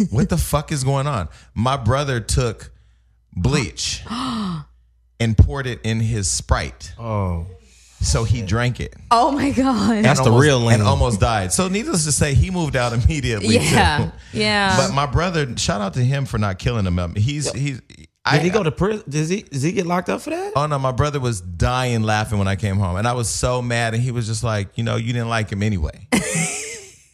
What 0.09 0.29
the 0.29 0.37
fuck 0.37 0.71
is 0.71 0.83
going 0.83 1.05
on? 1.05 1.29
My 1.53 1.77
brother 1.77 2.19
took 2.19 2.70
bleach 3.35 4.03
and 5.19 5.37
poured 5.37 5.67
it 5.67 5.79
in 5.83 5.99
his 5.99 6.29
Sprite. 6.29 6.93
Oh, 6.99 7.47
So 8.01 8.23
he 8.23 8.41
drank 8.41 8.79
it. 8.79 8.95
Oh 9.11 9.31
my 9.31 9.51
god. 9.51 10.03
That's 10.03 10.19
and 10.19 10.25
the 10.27 10.31
almost- 10.31 10.43
real 10.43 10.59
lane. 10.59 10.79
And 10.79 10.83
almost 10.83 11.19
died. 11.19 11.51
So 11.53 11.67
needless 11.67 12.05
to 12.05 12.11
say, 12.11 12.33
he 12.33 12.49
moved 12.49 12.75
out 12.75 12.93
immediately. 12.93 13.57
Yeah. 13.57 14.09
too. 14.31 14.37
Yeah. 14.39 14.75
But 14.77 14.93
my 14.93 15.05
brother, 15.05 15.55
shout 15.57 15.81
out 15.81 15.93
to 15.95 16.01
him 16.03 16.25
for 16.25 16.37
not 16.37 16.57
killing 16.59 16.85
him. 16.85 16.97
Um, 16.99 17.15
he's 17.15 17.51
he's 17.51 17.81
I, 18.23 18.37
did 18.37 18.43
he 18.43 18.49
go 18.51 18.61
to 18.61 18.71
prison? 18.71 19.03
Does 19.09 19.29
he? 19.29 19.41
Does 19.41 19.63
he 19.63 19.71
get 19.71 19.87
locked 19.87 20.07
up 20.07 20.21
for 20.21 20.29
that? 20.29 20.53
Oh 20.55 20.67
no, 20.67 20.77
my 20.77 20.91
brother 20.91 21.19
was 21.19 21.41
dying 21.41 22.03
laughing 22.03 22.37
when 22.37 22.47
I 22.47 22.55
came 22.55 22.77
home, 22.77 22.95
and 22.97 23.07
I 23.07 23.13
was 23.13 23.27
so 23.27 23.63
mad. 23.63 23.95
And 23.95 24.03
he 24.03 24.11
was 24.11 24.27
just 24.27 24.43
like, 24.43 24.77
you 24.77 24.83
know, 24.83 24.95
you 24.95 25.11
didn't 25.11 25.29
like 25.29 25.49
him 25.51 25.63
anyway. 25.63 26.07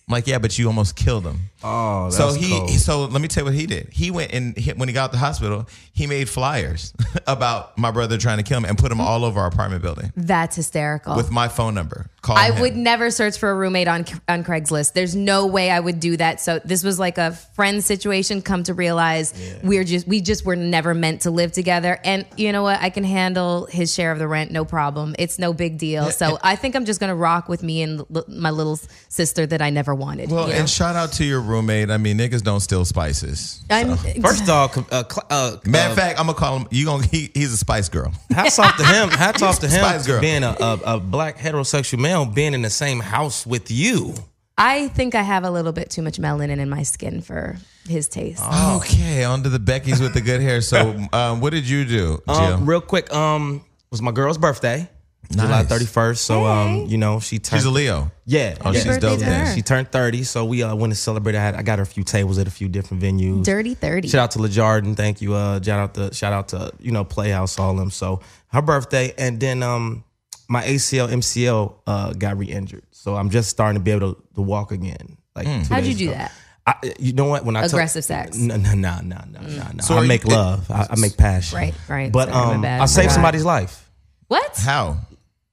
I'm 0.07 0.13
like, 0.13 0.25
yeah, 0.25 0.39
but 0.39 0.57
you 0.57 0.68
almost 0.68 0.95
killed 0.95 1.25
him. 1.25 1.50
Oh, 1.62 2.06
that's 2.06 2.15
so 2.15 2.31
he, 2.31 2.51
cold. 2.51 2.69
so 2.69 3.06
let 3.06 3.21
me 3.21 3.27
tell 3.27 3.42
you 3.42 3.45
what 3.45 3.56
he 3.56 3.65
did. 3.65 3.89
He 3.92 4.09
went 4.09 4.31
and 4.31 4.57
he, 4.57 4.71
when 4.71 4.88
he 4.88 4.94
got 4.94 5.06
out 5.06 5.12
the 5.12 5.18
hospital, 5.18 5.68
he 5.92 6.07
made 6.07 6.30
flyers 6.30 6.94
about 7.27 7.77
my 7.77 7.92
brother 7.92 8.18
trying 8.18 8.38
to 8.38 8.44
kill 8.44 8.57
him 8.57 8.63
and 8.63 8.77
put 8.77 8.88
them 8.88 9.00
hmm? 9.00 9.04
all 9.04 9.25
over 9.25 9.42
our 9.42 9.48
apartment 9.48 9.81
building 9.81 10.13
That's 10.15 10.56
hysterical. 10.56 11.18
with 11.18 11.30
my 11.30 11.50
phone 11.50 11.74
number. 11.74 12.06
Call 12.27 12.38
I 12.38 12.51
him. 12.51 12.59
would 12.62 12.75
never 12.75 13.09
search 13.09 13.38
for 13.38 13.50
a 13.50 13.56
roommate 13.56 13.88
on 13.88 14.06
on 14.27 14.44
Craigslist. 14.44 14.91
There's 14.91 15.15
no 15.15 15.47
way 15.47 15.71
I 15.71 15.79
would 15.79 16.01
do 16.01 16.18
that. 16.18 16.41
So 16.41 16.59
this 16.65 16.83
was 16.83 17.00
like 17.00 17.18
a 17.18 17.31
friend 17.31 17.81
situation. 17.81 18.41
Come 18.41 18.63
to 18.63 18.74
realize 18.74 19.33
we're 19.63 19.85
just 19.85 20.07
we 20.07 20.19
just 20.19 20.45
were 20.45 20.57
never 20.57 20.94
meant 20.94 21.21
to 21.21 21.31
live 21.31 21.53
together. 21.53 21.97
And 22.03 22.25
you 22.35 22.51
know 22.51 22.63
what? 22.63 22.81
I 22.81 22.89
can 22.89 23.06
handle 23.06 23.65
his 23.68 23.94
share 23.94 24.12
of 24.12 24.19
the 24.19 24.27
rent, 24.27 24.51
no 24.51 24.65
problem. 24.65 25.15
It's 25.18 25.39
no 25.39 25.53
big 25.53 25.77
deal. 25.77 26.12
So 26.12 26.38
I 26.44 26.57
think 26.57 26.75
I'm 26.75 26.83
just 26.83 27.00
gonna 27.00 27.15
rock 27.15 27.47
with 27.47 27.63
me 27.63 27.81
and 27.81 28.03
l- 28.13 28.25
my 28.27 28.51
little 28.51 28.77
sister 29.07 29.45
that 29.45 29.62
I 29.62 29.69
never 29.69 29.95
wanted. 29.95 30.29
Well, 30.29 30.47
you 30.47 30.53
know? 30.53 30.59
and 30.59 30.69
shout 30.69 30.97
out 30.97 31.13
to 31.13 31.24
your 31.24 31.39
roommate. 31.41 31.89
I 31.89 31.97
mean, 31.97 32.18
niggas 32.18 32.44
don't 32.44 32.59
steal 32.59 32.83
spices. 32.83 33.63
I'm, 33.69 33.95
First 34.21 34.50
off, 34.50 34.77
uh, 34.91 35.03
cl- 35.09 35.25
uh, 35.29 35.57
Matter 35.65 35.88
uh, 35.89 35.91
of 35.91 35.97
fact, 35.97 36.19
I'm 36.19 36.25
gonna 36.25 36.38
call 36.38 36.57
him. 36.59 36.68
You 36.71 36.85
gonna 36.85 37.06
he, 37.06 37.31
he's 37.33 37.53
a 37.53 37.57
spice 37.57 37.88
girl. 37.88 38.12
hats 38.29 38.59
off 38.59 38.75
to 38.77 38.83
him. 38.85 39.09
Hats 39.09 39.41
off 39.44 39.59
to 39.59 39.68
him 39.68 39.79
Spice 39.79 40.06
Girl. 40.07 40.19
being 40.19 40.44
a, 40.44 40.56
a, 40.59 40.79
a 40.95 41.00
black 41.00 41.38
heterosexual 41.38 42.00
male, 42.00 42.17
being 42.25 42.54
in 42.54 42.62
the 42.62 42.69
same 42.69 43.00
house 43.00 43.46
with 43.46 43.69
you. 43.72 44.14
I 44.58 44.88
think 44.88 45.14
I 45.14 45.22
have 45.22 45.44
a 45.44 45.52
little 45.52 45.72
bit 45.72 45.90
too 45.92 46.02
much 46.02 46.18
melanin 46.18 46.58
in 46.58 46.68
my 46.69 46.81
skin 46.84 47.22
for 47.22 47.58
his 47.88 48.08
taste. 48.08 48.42
Okay, 48.78 49.24
on 49.24 49.44
to 49.44 49.50
the 49.50 49.60
Beckys 49.60 50.02
with 50.02 50.14
the 50.16 50.22
good 50.22 50.42
hair. 50.42 50.62
So, 50.62 50.98
um, 51.14 51.42
what 51.42 51.52
did 51.52 51.69
you 51.69 51.86
do, 51.86 52.22
Jill? 52.28 52.36
Um, 52.36 52.66
real 52.66 52.81
quick, 52.81 53.14
um, 53.14 53.58
it 53.66 53.92
was 53.92 54.02
my 54.02 54.12
girl's 54.12 54.40
birthday, 54.40 54.90
July 55.31 55.48
Nice. 55.62 55.68
thirty 55.68 55.86
first. 55.86 56.25
So, 56.25 56.46
um, 56.46 56.88
you 56.88 56.98
know, 56.98 57.19
she 57.19 57.38
turned. 57.38 57.60
She's 57.62 57.66
a 57.66 57.69
Leo. 57.69 58.12
yeah, 58.25 58.56
Oh, 58.66 58.72
yeah. 58.72 58.80
she's 58.80 58.86
birthday 58.86 59.10
dope. 59.10 59.20
to 59.20 59.25
then. 59.25 59.46
her. 59.46 59.54
She 59.56 59.62
turned 59.62 59.92
thirty, 59.92 60.24
so 60.24 60.44
we 60.44 60.63
uh, 60.63 60.74
went 60.75 60.92
to 60.92 60.98
celebrate. 61.00 61.36
I 61.36 61.40
had 61.42 61.54
I 61.54 61.62
got 61.62 61.78
her 61.78 61.84
a 61.84 61.86
few 61.86 62.04
tables 62.04 62.40
at 62.40 62.48
a 62.48 62.52
few 62.52 62.68
different 62.68 63.04
venues. 63.04 63.44
Dirty 63.44 63.75
thirty. 63.75 64.08
Shout 64.08 64.22
out 64.24 64.31
to 64.31 64.40
LaJardan. 64.40 64.98
Thank 64.98 65.22
you. 65.22 65.36
Uh, 65.36 65.62
shout 65.62 65.80
out 65.80 65.94
to 65.94 66.13
shout 66.16 66.34
out 66.34 66.48
to 66.50 66.72
you 66.80 66.92
know 66.92 67.04
Playhouse 67.04 67.60
all 67.60 67.75
them. 67.75 67.92
So 67.92 68.22
her 68.48 68.63
birthday, 68.63 69.13
and 69.20 69.40
then 69.40 69.62
um 69.62 70.04
my 70.48 70.64
ACL 70.64 71.10
MCL 71.10 71.76
uh 71.88 72.14
got 72.14 72.38
re-injured. 72.38 72.84
So 72.92 73.16
I'm 73.16 73.30
just 73.30 73.50
starting 73.50 73.80
to 73.80 73.84
be 73.84 73.92
able 73.92 74.14
to, 74.16 74.24
to 74.36 74.42
walk 74.42 74.72
again. 74.72 75.18
Like 75.36 75.46
two 75.46 75.74
How'd 75.74 75.86
you 75.86 75.94
do 75.94 76.06
ago. 76.10 76.18
that? 76.18 76.32
I, 76.66 76.94
you 77.00 77.13
know 77.13 77.25
what? 77.25 77.46
When 77.46 77.56
I 77.56 77.62
tell- 77.62 77.70
Aggressive 77.70 78.04
sex. 78.04 78.38
No, 78.38 78.58
no, 78.58 78.74
no, 78.74 79.00
no, 79.01 79.18
no, 79.32 79.39
no, 79.39 79.48
no. 79.74 79.82
So 79.82 79.94
I 79.96 79.98
are 80.00 80.01
you- 80.04 80.08
make 80.10 80.25
love. 80.25 80.70
I, 80.70 80.88
I 80.89 80.96
make 81.00 81.16
passion. 81.16 81.58
Right, 81.58 81.74
right. 81.88 82.12
But 82.12 82.30
Sorry, 82.30 82.56
um. 82.56 82.66
I 82.66 82.86
saved 82.88 83.12
somebody's 83.12 83.46
life. 83.46 83.89
What? 84.27 84.58
How? 84.58 84.98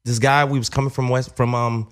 This 0.05 0.19
guy, 0.19 0.45
we 0.45 0.59
was 0.59 0.69
coming 0.69 0.91
from 0.91 1.09
West 1.09 1.37
from 1.37 1.55
um 1.55 1.89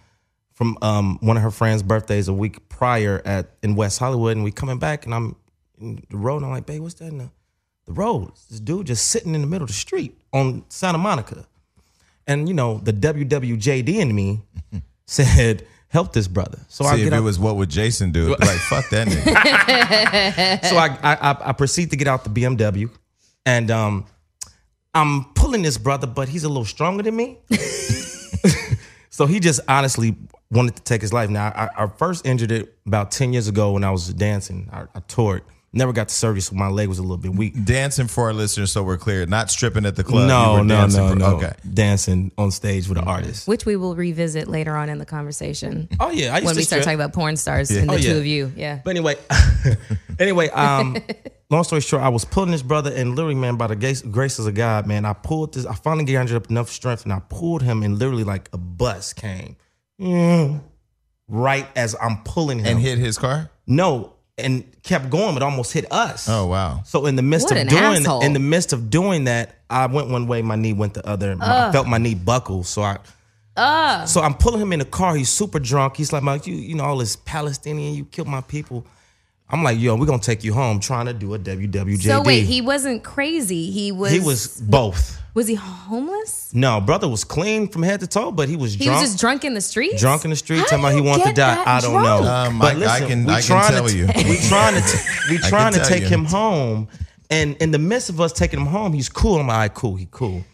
from 0.55 0.77
um 0.83 1.19
one 1.21 1.37
of 1.37 1.43
her 1.45 1.51
friends' 1.53 1.83
birthdays 1.83 2.27
a 2.29 2.33
week 2.35 2.69
prior 2.69 3.23
at 3.25 3.51
in 3.63 3.77
West 3.77 3.99
Hollywood, 4.01 4.37
and 4.37 4.43
we 4.45 4.51
coming 4.51 4.79
back, 4.79 5.05
and 5.07 5.15
I'm 5.15 5.37
in 5.81 6.03
the 6.11 6.17
road, 6.17 6.39
and 6.39 6.47
I'm 6.47 6.51
like, 6.51 6.67
babe, 6.67 6.83
what's 6.83 6.95
that 6.95 7.07
in 7.07 7.19
the, 7.19 7.31
the 7.87 7.93
road? 7.93 8.33
This 8.51 8.59
dude 8.61 8.87
just 8.89 9.07
sitting 9.09 9.35
in 9.35 9.41
the 9.41 9.47
middle 9.47 9.63
of 9.65 9.69
the 9.69 9.75
street 9.75 10.19
on 10.33 10.65
Santa 10.69 10.99
Monica, 10.99 11.47
and 12.27 12.49
you 12.49 12.55
know 12.55 12.79
the 12.79 12.93
WWJD 12.93 13.89
in 13.89 14.15
me 14.15 14.43
said, 15.07 15.67
help 15.93 16.13
this 16.13 16.27
brother. 16.27 16.59
So 16.69 16.85
I 16.85 16.97
See, 16.97 17.03
if 17.03 17.09
it 17.09 17.13
out, 17.13 17.23
was 17.23 17.39
what 17.39 17.57
would 17.57 17.69
Jason 17.69 18.13
do? 18.13 18.31
Like, 18.31 18.59
fuck 18.59 18.89
that 18.91 19.09
nigga. 19.09 20.65
so 20.69 20.77
I, 20.77 20.99
I 21.03 21.31
I 21.31 21.49
I 21.51 21.53
proceed 21.53 21.91
to 21.91 21.97
get 21.97 22.09
out 22.09 22.25
the 22.25 22.31
BMW, 22.31 22.91
and 23.45 23.71
um, 23.71 24.07
I'm 24.95 25.25
pulling 25.35 25.63
this 25.63 25.79
brother, 25.79 26.07
but 26.07 26.29
he's 26.29 26.45
a 26.45 26.49
little 26.49 26.65
stronger 26.65 27.03
than 27.03 27.15
me. 27.15 27.39
so 29.11 29.27
he 29.27 29.39
just 29.39 29.61
honestly 29.69 30.17
wanted 30.51 30.77
to 30.77 30.83
take 30.83 31.03
his 31.03 31.13
life. 31.13 31.31
Now 31.31 31.49
I, 31.49 31.85
I 31.85 31.87
first 31.87 32.27
injured 32.27 32.53
it 32.53 32.75
about 32.87 33.11
ten 33.11 33.33
years 33.33 33.49
ago 33.49 33.73
when 33.73 33.85
I 33.85 33.91
was 33.91 34.09
dancing. 34.15 34.69
I, 34.73 34.85
I 34.95 35.01
tore 35.01 35.37
it. 35.39 35.45
Never 35.75 35.95
got 35.95 36.09
to 36.09 36.15
service. 36.15 36.47
so 36.49 36.55
my 36.55 36.69
leg 36.69 36.89
was 36.89 36.99
a 36.99 37.03
little 37.03 37.17
bit 37.17 37.35
weak. 37.35 37.65
dancing 37.65 38.07
for 38.07 38.25
our 38.25 38.35
listeners, 38.35 38.71
so 38.71 38.83
we're 38.83 38.99
clear. 38.99 39.25
Not 39.25 39.51
stripping 39.51 39.87
at 39.87 39.97
the 39.97 40.05
club. 40.05 40.29
No, 40.29 40.63
no, 40.63 40.87
no, 40.87 41.09
for- 41.11 41.17
no. 41.17 41.27
Okay. 41.37 41.53
Dancing 41.73 42.31
on 42.37 42.51
stage 42.51 42.89
with 42.89 42.99
an 42.99 43.05
artist. 43.05 43.49
Which 43.49 43.65
we 43.65 43.77
will 43.77 43.97
revisit 43.97 44.49
later 44.49 44.77
on 44.77 44.91
in 44.91 44.99
the 44.99 45.07
conversation. 45.07 45.89
Oh 45.99 46.11
yeah, 46.11 46.35
I 46.35 46.37
used 46.37 46.45
when 46.47 46.55
to 46.57 46.59
we 46.61 46.65
start 46.65 46.83
talking 46.83 46.99
about 47.01 47.15
porn 47.15 47.37
stars 47.39 47.71
and 47.71 47.89
the 47.89 47.95
Oh, 47.95 47.99
two 47.99 48.03
yeah. 48.13 48.15
of 48.17 48.27
you. 48.27 48.53
Yeah. 48.55 48.81
But 48.85 48.91
anyway, 48.91 49.17
anyway, 50.19 50.51
um, 50.51 50.97
long 51.51 51.65
story 51.65 51.81
short, 51.81 52.03
I 52.03 52.11
was 52.11 52.27
pulling 52.27 52.51
this 52.51 52.63
brother, 52.63 52.93
and 52.95 53.11
literally, 53.17 53.35
man, 53.35 53.57
by 53.57 53.67
the 53.69 53.77
grace, 53.77 54.03
graces 54.03 54.47
of 54.47 54.55
God, 54.55 54.87
man, 54.87 55.05
I 55.07 55.15
pulled 55.15 55.55
this. 55.55 55.65
I 55.65 55.75
finally 55.75 56.05
gathered 56.05 56.37
up 56.37 56.51
enough 56.51 56.69
strength, 56.71 57.05
and 57.05 57.13
I 57.15 57.21
pulled 57.31 57.63
him, 57.63 57.83
and 57.83 57.99
literally, 57.99 58.25
like 58.25 58.51
a 58.53 58.59
bus 58.59 59.13
came. 59.15 59.57
Mm. 60.01 60.61
right 61.29 61.67
as 61.77 61.95
I'm 62.01 62.19
pulling 62.25 62.59
him. 62.59 62.67
and 62.67 62.79
hit 62.81 62.99
his 62.99 63.17
car. 63.17 63.51
no, 63.67 64.12
and 64.39 64.65
kept 64.83 65.11
going, 65.11 65.35
but 65.35 65.43
almost 65.43 65.73
hit 65.73 65.91
us. 65.93 66.29
Oh 66.29 66.47
wow. 66.47 66.83
So 66.85 67.07
in 67.07 67.17
the 67.17 67.23
midst 67.23 67.47
What 67.47 67.53
of 67.53 67.59
an 67.59 67.67
doing 67.69 67.83
asshole. 67.83 68.23
in 68.23 68.33
the 68.33 68.39
midst 68.41 68.73
of 68.73 68.91
doing 68.91 69.25
that, 69.25 69.57
I 69.69 69.87
went 69.87 70.09
one 70.09 70.27
way, 70.27 70.43
my 70.43 70.57
knee 70.57 70.73
went 70.73 70.95
the 70.95 71.07
other. 71.07 71.37
My- 71.37 71.69
I 71.69 71.73
felt 71.73 71.87
my 71.87 71.99
knee 71.99 72.15
buckle, 72.15 72.65
so 72.65 72.83
I. 72.83 72.99
So 74.07 74.23
I'm 74.23 74.35
pulling 74.35 74.61
him 74.63 74.73
in 74.73 74.79
the 74.79 74.85
car. 74.87 75.15
He's 75.15 75.29
super 75.29 75.59
drunk. 75.59 75.97
He's 75.97 76.13
like, 76.13 76.23
"Mike, 76.23 76.47
you, 76.47 76.55
you 76.55 76.75
know, 76.75 76.85
all 76.85 76.97
this 76.97 77.17
Palestinian, 77.17 77.95
you 77.95 78.05
killed 78.07 78.29
my 78.29 78.41
people." 78.41 78.87
I'm 79.49 79.63
like, 79.63 79.79
"Yo, 79.79 79.95
we're 79.97 80.07
gonna 80.07 80.19
take 80.23 80.45
you 80.45 80.55
home." 80.55 80.81
Trying 80.81 81.07
to 81.07 81.13
do 81.15 81.35
a 81.35 81.39
WWJD. 81.39 82.03
So 82.05 82.23
wait, 82.23 82.45
he 82.45 82.61
wasn't 82.61 83.05
crazy. 83.05 83.71
He 83.71 83.93
was. 83.93 84.11
he 84.13 84.21
was 84.21 84.61
both. 84.61 85.19
Was 85.35 85.47
he 85.47 85.55
homeless? 85.55 86.51
No, 86.55 86.79
brother 86.81 87.09
was 87.09 87.25
clean 87.25 87.67
from 87.69 87.83
head 87.83 88.01
to 88.01 88.07
toe, 88.07 88.31
but 88.33 88.51
he 88.51 88.57
was 88.57 88.75
He 88.75 88.85
drunk. 88.85 89.01
was 89.01 89.11
just 89.13 89.21
drunk 89.21 89.45
in 89.47 89.55
the 89.55 89.63
streets. 89.63 89.99
drunk 89.99 90.25
in 90.25 90.31
the 90.31 90.37
street, 90.37 90.59
How 90.59 90.65
talking 90.65 90.79
about 90.81 90.91
he 90.93 90.99
you 90.99 91.05
wanted 91.05 91.25
to 91.29 91.33
die. 91.33 91.63
I 91.67 91.81
don't 91.81 91.93
drunk? 91.93 92.05
know. 92.25 92.31
Um, 92.31 92.59
but 92.59 92.77
I- 92.83 92.97
I 92.97 93.01
can- 93.01 93.25
we 93.25 93.33
I 93.33 93.41
can 93.41 93.47
trying 93.47 93.73
tell 93.73 93.89
to 93.89 93.97
you. 93.97 94.07
we 94.17 94.37
trying 94.49 94.75
to 94.83 94.99
we 95.31 95.39
trying 95.49 95.73
to 95.73 95.83
take 95.85 96.03
you. 96.03 96.09
him 96.09 96.25
home, 96.27 96.89
and 97.31 97.57
in 97.63 97.71
the 97.71 97.79
midst 97.79 98.11
of 98.11 98.21
us 98.21 98.33
taking 98.35 98.61
him 98.61 98.67
home, 98.67 98.93
he's 98.93 99.09
cool. 99.09 99.39
I'm 99.41 99.47
like, 99.47 99.55
all 99.55 99.61
right, 99.61 99.75
cool, 99.75 99.97
he 99.97 100.07
cool. 100.11 100.45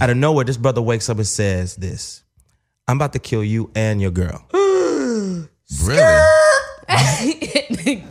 Out 0.00 0.08
of 0.10 0.16
nowhere, 0.16 0.44
this 0.46 0.56
brother 0.56 0.80
wakes 0.82 1.08
up 1.10 1.18
and 1.18 1.26
says 1.26 1.76
this: 1.76 2.22
"I'm 2.88 2.96
about 2.96 3.12
to 3.12 3.18
kill 3.18 3.44
you 3.44 3.70
and 3.74 4.00
your 4.00 4.10
girl." 4.10 4.42
Really? 5.82 6.22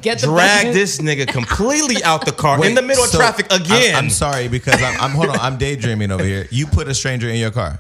Get 0.03 0.19
the 0.19 0.27
Drag 0.27 0.65
fuck- 0.65 0.74
this 0.74 1.00
nigga 1.00 1.25
completely 1.27 2.03
out 2.03 2.25
the 2.25 2.31
car 2.33 2.63
in 2.65 2.75
the 2.75 2.81
middle 2.81 3.03
of 3.03 3.12
traffic 3.12 3.45
again. 3.51 3.95
I'm, 3.95 4.05
I'm 4.05 4.10
sorry 4.10 4.48
because 4.50 4.81
I'm, 4.83 5.00
I'm 5.00 5.12
hold 5.12 5.29
on. 5.29 5.39
I'm 5.39 5.57
daydreaming 5.57 6.12
over 6.12 6.24
here. 6.25 6.45
You 6.51 6.67
put 6.67 6.88
a 6.89 6.93
stranger 6.93 7.29
in 7.29 7.38
your 7.38 7.51
car. 7.51 7.79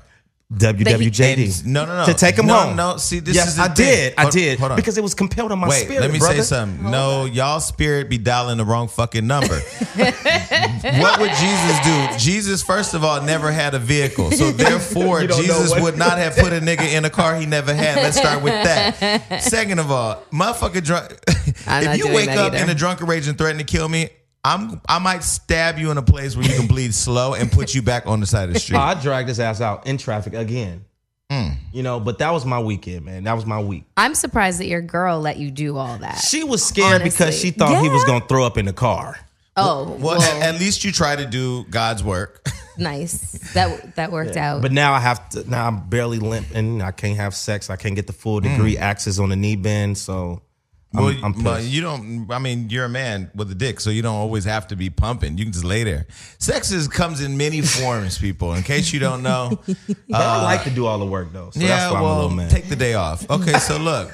WWJD. 0.57 1.43
And- 1.63 1.65
no, 1.73 1.85
no, 1.85 1.97
no. 1.97 2.05
To 2.05 2.13
take 2.13 2.37
him 2.37 2.45
No, 2.45 2.57
home. 2.59 2.75
no, 2.75 2.97
see, 2.97 3.19
this 3.19 3.35
yes, 3.35 3.47
is 3.49 3.55
the 3.57 3.61
I 3.63 3.67
thing. 3.67 3.75
did. 3.75 4.13
I 4.17 4.21
Hold- 4.23 4.33
did. 4.33 4.59
hold 4.59 4.71
on. 4.71 4.75
Because 4.75 4.97
it 4.97 5.03
was 5.03 5.13
compelled 5.13 5.51
on 5.51 5.59
my 5.59 5.67
Wait, 5.67 5.83
spirit. 5.85 6.01
let 6.01 6.11
me 6.11 6.19
brother. 6.19 6.35
say 6.37 6.41
something. 6.43 6.89
No, 6.91 7.25
y'all 7.25 7.59
spirit 7.59 8.09
be 8.09 8.17
dialing 8.17 8.57
the 8.57 8.65
wrong 8.65 8.87
fucking 8.87 9.25
number. 9.27 9.59
what 9.95 11.19
would 11.19 11.31
Jesus 11.31 11.79
do? 11.85 12.07
Jesus, 12.17 12.61
first 12.63 12.93
of 12.93 13.03
all, 13.03 13.21
never 13.21 13.51
had 13.51 13.73
a 13.73 13.79
vehicle. 13.79 14.31
So 14.31 14.51
therefore, 14.51 15.21
You 15.21 15.27
don't 15.27 15.37
know 15.47 15.61
Jesus 15.63 15.79
would 15.81 15.97
not 15.97 16.17
have 16.17 16.35
put 16.35 16.53
a 16.53 16.59
nigga 16.59 16.93
in 16.93 17.05
a 17.05 17.09
car 17.09 17.35
he 17.35 17.45
never 17.45 17.73
had. 17.73 17.97
Let's 17.97 18.17
start 18.17 18.41
with 18.43 18.53
that. 18.53 19.41
Second 19.43 19.79
of 19.79 19.91
all, 19.91 20.23
motherfucker 20.31 20.83
drunk. 20.83 21.17
If 21.27 21.97
you 21.97 22.13
wake 22.13 22.29
up 22.29 22.53
either. 22.53 22.63
in 22.63 22.69
a 22.69 22.75
drunken 22.75 23.07
rage 23.07 23.27
and 23.27 23.37
threaten 23.37 23.57
to 23.57 23.63
kill 23.63 23.87
me, 23.89 24.09
I'm 24.43 24.81
I 24.89 24.99
might 24.99 25.23
stab 25.23 25.77
you 25.77 25.91
in 25.91 25.97
a 25.97 26.01
place 26.01 26.35
where 26.35 26.45
you 26.45 26.55
can 26.55 26.67
bleed 26.67 26.93
slow 26.93 27.33
and 27.33 27.51
put 27.51 27.73
you 27.73 27.81
back 27.81 28.05
on 28.07 28.19
the 28.19 28.25
side 28.25 28.49
of 28.49 28.53
the 28.53 28.59
street. 28.59 28.77
I 28.79 28.93
dragged 29.01 29.29
his 29.29 29.39
ass 29.39 29.61
out 29.61 29.87
in 29.87 29.97
traffic 29.97 30.33
again. 30.33 30.85
Mm. 31.29 31.55
You 31.71 31.81
know, 31.81 31.99
but 31.99 32.19
that 32.19 32.31
was 32.31 32.45
my 32.45 32.59
weekend, 32.59 33.05
man. 33.05 33.23
That 33.23 33.33
was 33.33 33.45
my 33.45 33.59
week. 33.59 33.85
I'm 33.97 34.13
surprised 34.13 34.59
that 34.59 34.67
your 34.67 34.81
girl 34.81 35.19
let 35.19 35.37
you 35.37 35.49
do 35.49 35.77
all 35.77 35.97
that. 35.97 36.17
She 36.17 36.43
was 36.43 36.63
scared 36.63 37.03
because 37.03 37.37
she 37.37 37.51
thought 37.51 37.81
he 37.81 37.89
was 37.89 38.03
gonna 38.03 38.25
throw 38.25 38.45
up 38.45 38.57
in 38.57 38.65
the 38.65 38.73
car. 38.73 39.17
oh, 39.55 39.85
well, 39.85 40.17
well, 40.17 40.21
at, 40.21 40.55
at 40.55 40.59
least 40.59 40.83
you 40.83 40.91
try 40.91 41.15
to 41.15 41.25
do 41.25 41.63
God's 41.65 42.03
work. 42.03 42.45
nice. 42.77 43.53
That 43.53 43.95
that 43.95 44.11
worked 44.11 44.35
out. 44.35 44.61
But 44.61 44.71
now 44.71 44.93
I 44.93 44.99
have 44.99 45.29
to. 45.29 45.49
Now 45.49 45.67
I'm 45.67 45.87
barely 45.89 46.19
limping. 46.19 46.81
I 46.81 46.91
can't 46.91 47.17
have 47.17 47.33
sex. 47.33 47.69
I 47.69 47.77
can't 47.77 47.95
get 47.95 48.07
the 48.07 48.13
full 48.13 48.41
degree 48.41 48.77
access 48.77 49.19
on 49.19 49.29
the 49.29 49.35
knee 49.35 49.55
bend. 49.55 49.97
So 49.97 50.13
I'm, 50.33 50.52
Well, 50.93 51.15
I'm 51.23 51.43
well, 51.43 51.55
pissed. 51.55 51.69
you 51.69 51.81
don't. 51.81 52.27
I 52.29 52.39
mean, 52.39 52.69
you're 52.69 52.85
a 52.85 52.89
man 52.89 53.31
with 53.33 53.51
a 53.51 53.55
dick, 53.55 53.79
so 53.79 53.89
you 53.89 54.01
don't 54.01 54.15
always 54.15 54.45
have 54.45 54.67
to 54.67 54.75
be 54.75 54.89
pumping. 54.89 55.37
You 55.37 55.45
can 55.45 55.51
just 55.51 55.65
lay 55.65 55.83
there. 55.83 56.05
Sex 56.37 56.71
is 56.71 56.87
comes 56.87 57.21
in 57.21 57.35
many 57.35 57.61
forms, 57.61 58.17
people. 58.19 58.53
In 58.53 58.63
case 58.63 58.93
you 58.93 58.99
don't 58.99 59.23
know. 59.23 59.59
But 60.09 60.21
I 60.21 60.39
uh, 60.39 60.43
like 60.43 60.63
to 60.63 60.69
do 60.69 60.85
all 60.85 60.99
the 60.99 61.05
work 61.05 61.33
though. 61.33 61.49
So 61.51 61.59
yeah, 61.59 61.67
that's 61.67 61.93
why 61.93 61.99
I'm 61.99 62.03
a 62.03 62.35
well, 62.35 62.49
take 62.49 62.69
the 62.69 62.75
day 62.75 62.93
off. 62.93 63.29
Okay, 63.29 63.53
so 63.53 63.77
look. 63.77 64.11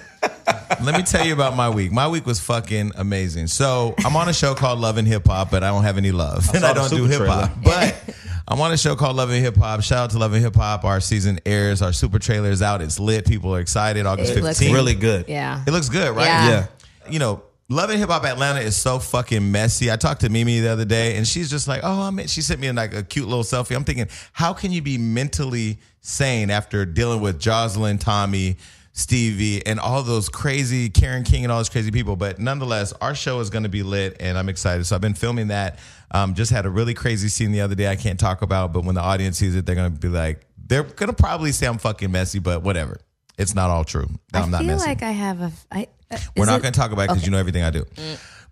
Let 0.81 0.95
me 0.95 1.03
tell 1.03 1.25
you 1.25 1.33
about 1.33 1.55
my 1.55 1.69
week. 1.69 1.91
My 1.91 2.07
week 2.07 2.25
was 2.25 2.39
fucking 2.39 2.93
amazing. 2.95 3.47
So 3.47 3.95
I'm 4.05 4.15
on 4.15 4.29
a 4.29 4.33
show 4.33 4.53
called 4.55 4.79
Love 4.79 4.97
and 4.97 5.07
Hip 5.07 5.27
Hop, 5.27 5.51
but 5.51 5.63
I 5.63 5.69
don't 5.69 5.83
have 5.83 5.97
any 5.97 6.11
love, 6.11 6.53
and 6.53 6.63
I 6.63 6.73
don't 6.73 6.89
do 6.89 7.05
hip 7.05 7.27
hop. 7.27 7.51
But 7.63 7.95
I'm 8.49 8.59
on 8.61 8.71
a 8.71 8.77
show 8.77 8.95
called 8.95 9.15
Love 9.15 9.29
and 9.29 9.43
Hip 9.43 9.55
Hop. 9.57 9.81
Shout 9.83 9.97
out 10.05 10.09
to 10.11 10.17
Love 10.17 10.33
and 10.33 10.41
Hip 10.43 10.55
Hop. 10.55 10.83
Our 10.83 10.99
season 10.99 11.39
airs. 11.45 11.81
Our 11.83 11.93
super 11.93 12.17
trailer 12.17 12.49
is 12.49 12.61
out. 12.63 12.81
It's 12.81 12.99
lit. 12.99 13.27
People 13.27 13.53
are 13.55 13.59
excited. 13.59 14.05
August 14.07 14.35
It 14.35 14.43
looks 14.43 14.59
15th. 14.59 14.73
really 14.73 14.95
good. 14.95 15.25
yeah. 15.27 15.63
It 15.67 15.71
looks 15.71 15.87
good, 15.89 16.15
right? 16.15 16.25
Yeah. 16.25 16.49
Yeah. 16.49 16.67
You 17.11 17.19
know, 17.19 17.43
Love 17.69 17.91
and 17.91 17.99
Hip 17.99 18.09
Hop 18.09 18.23
Atlanta 18.25 18.59
is 18.61 18.75
so 18.75 18.97
fucking 18.97 19.51
messy. 19.51 19.91
I 19.91 19.95
talked 19.97 20.21
to 20.21 20.29
Mimi 20.29 20.59
the 20.61 20.69
other 20.69 20.85
day, 20.85 21.15
and 21.17 21.27
she's 21.27 21.51
just 21.51 21.67
like, 21.67 21.81
"Oh, 21.83 22.01
I 22.01 22.09
mean," 22.09 22.25
she 22.25 22.41
sent 22.41 22.59
me 22.59 22.71
like 22.71 22.95
a 22.95 23.03
cute 23.03 23.27
little 23.27 23.43
selfie. 23.43 23.75
I'm 23.75 23.83
thinking, 23.83 24.07
how 24.33 24.53
can 24.53 24.71
you 24.71 24.81
be 24.81 24.97
mentally 24.97 25.77
sane 26.01 26.49
after 26.49 26.83
dealing 26.87 27.21
with 27.21 27.39
Joseline, 27.39 27.99
Tommy, 27.99 28.57
Stevie, 28.93 29.63
and 29.67 29.79
all 29.79 30.01
those 30.01 30.29
crazy 30.29 30.89
Karen 30.89 31.23
King 31.23 31.43
and 31.43 31.51
all 31.51 31.59
those 31.59 31.69
crazy 31.69 31.91
people? 31.91 32.15
But 32.15 32.39
nonetheless, 32.39 32.91
our 33.01 33.13
show 33.13 33.39
is 33.39 33.51
going 33.51 33.63
to 33.63 33.69
be 33.69 33.83
lit, 33.83 34.17
and 34.19 34.35
I'm 34.35 34.49
excited. 34.49 34.85
So 34.85 34.95
I've 34.95 35.01
been 35.01 35.13
filming 35.13 35.49
that. 35.49 35.77
Um, 36.11 36.33
just 36.33 36.51
had 36.51 36.65
a 36.65 36.69
really 36.69 36.93
crazy 36.93 37.27
scene 37.27 37.51
the 37.51 37.61
other 37.61 37.75
day. 37.75 37.87
I 37.87 37.95
can't 37.95 38.19
talk 38.19 38.41
about, 38.41 38.73
but 38.73 38.83
when 38.83 38.95
the 38.95 39.01
audience 39.01 39.37
sees 39.37 39.55
it, 39.55 39.65
they're 39.65 39.75
going 39.75 39.93
to 39.93 39.99
be 39.99 40.07
like, 40.07 40.41
they're 40.57 40.83
going 40.83 41.09
to 41.09 41.15
probably 41.15 41.51
say 41.51 41.67
I'm 41.67 41.77
fucking 41.77 42.11
messy, 42.11 42.39
but 42.39 42.63
whatever. 42.63 42.99
It's 43.37 43.55
not 43.55 43.69
all 43.69 43.83
true. 43.83 44.07
I 44.33 44.39
I'm 44.39 44.51
not 44.51 44.59
feel 44.59 44.67
messy. 44.67 44.87
like 44.87 45.03
I 45.03 45.11
have 45.11 45.41
a. 45.41 45.51
I, 45.71 45.87
uh, 46.11 46.17
We're 46.35 46.45
not 46.45 46.61
going 46.61 46.73
to 46.73 46.79
talk 46.79 46.91
about 46.91 47.03
it 47.03 47.07
because 47.07 47.19
okay. 47.19 47.25
you 47.25 47.31
know 47.31 47.37
everything 47.37 47.63
I 47.63 47.69
do. 47.69 47.85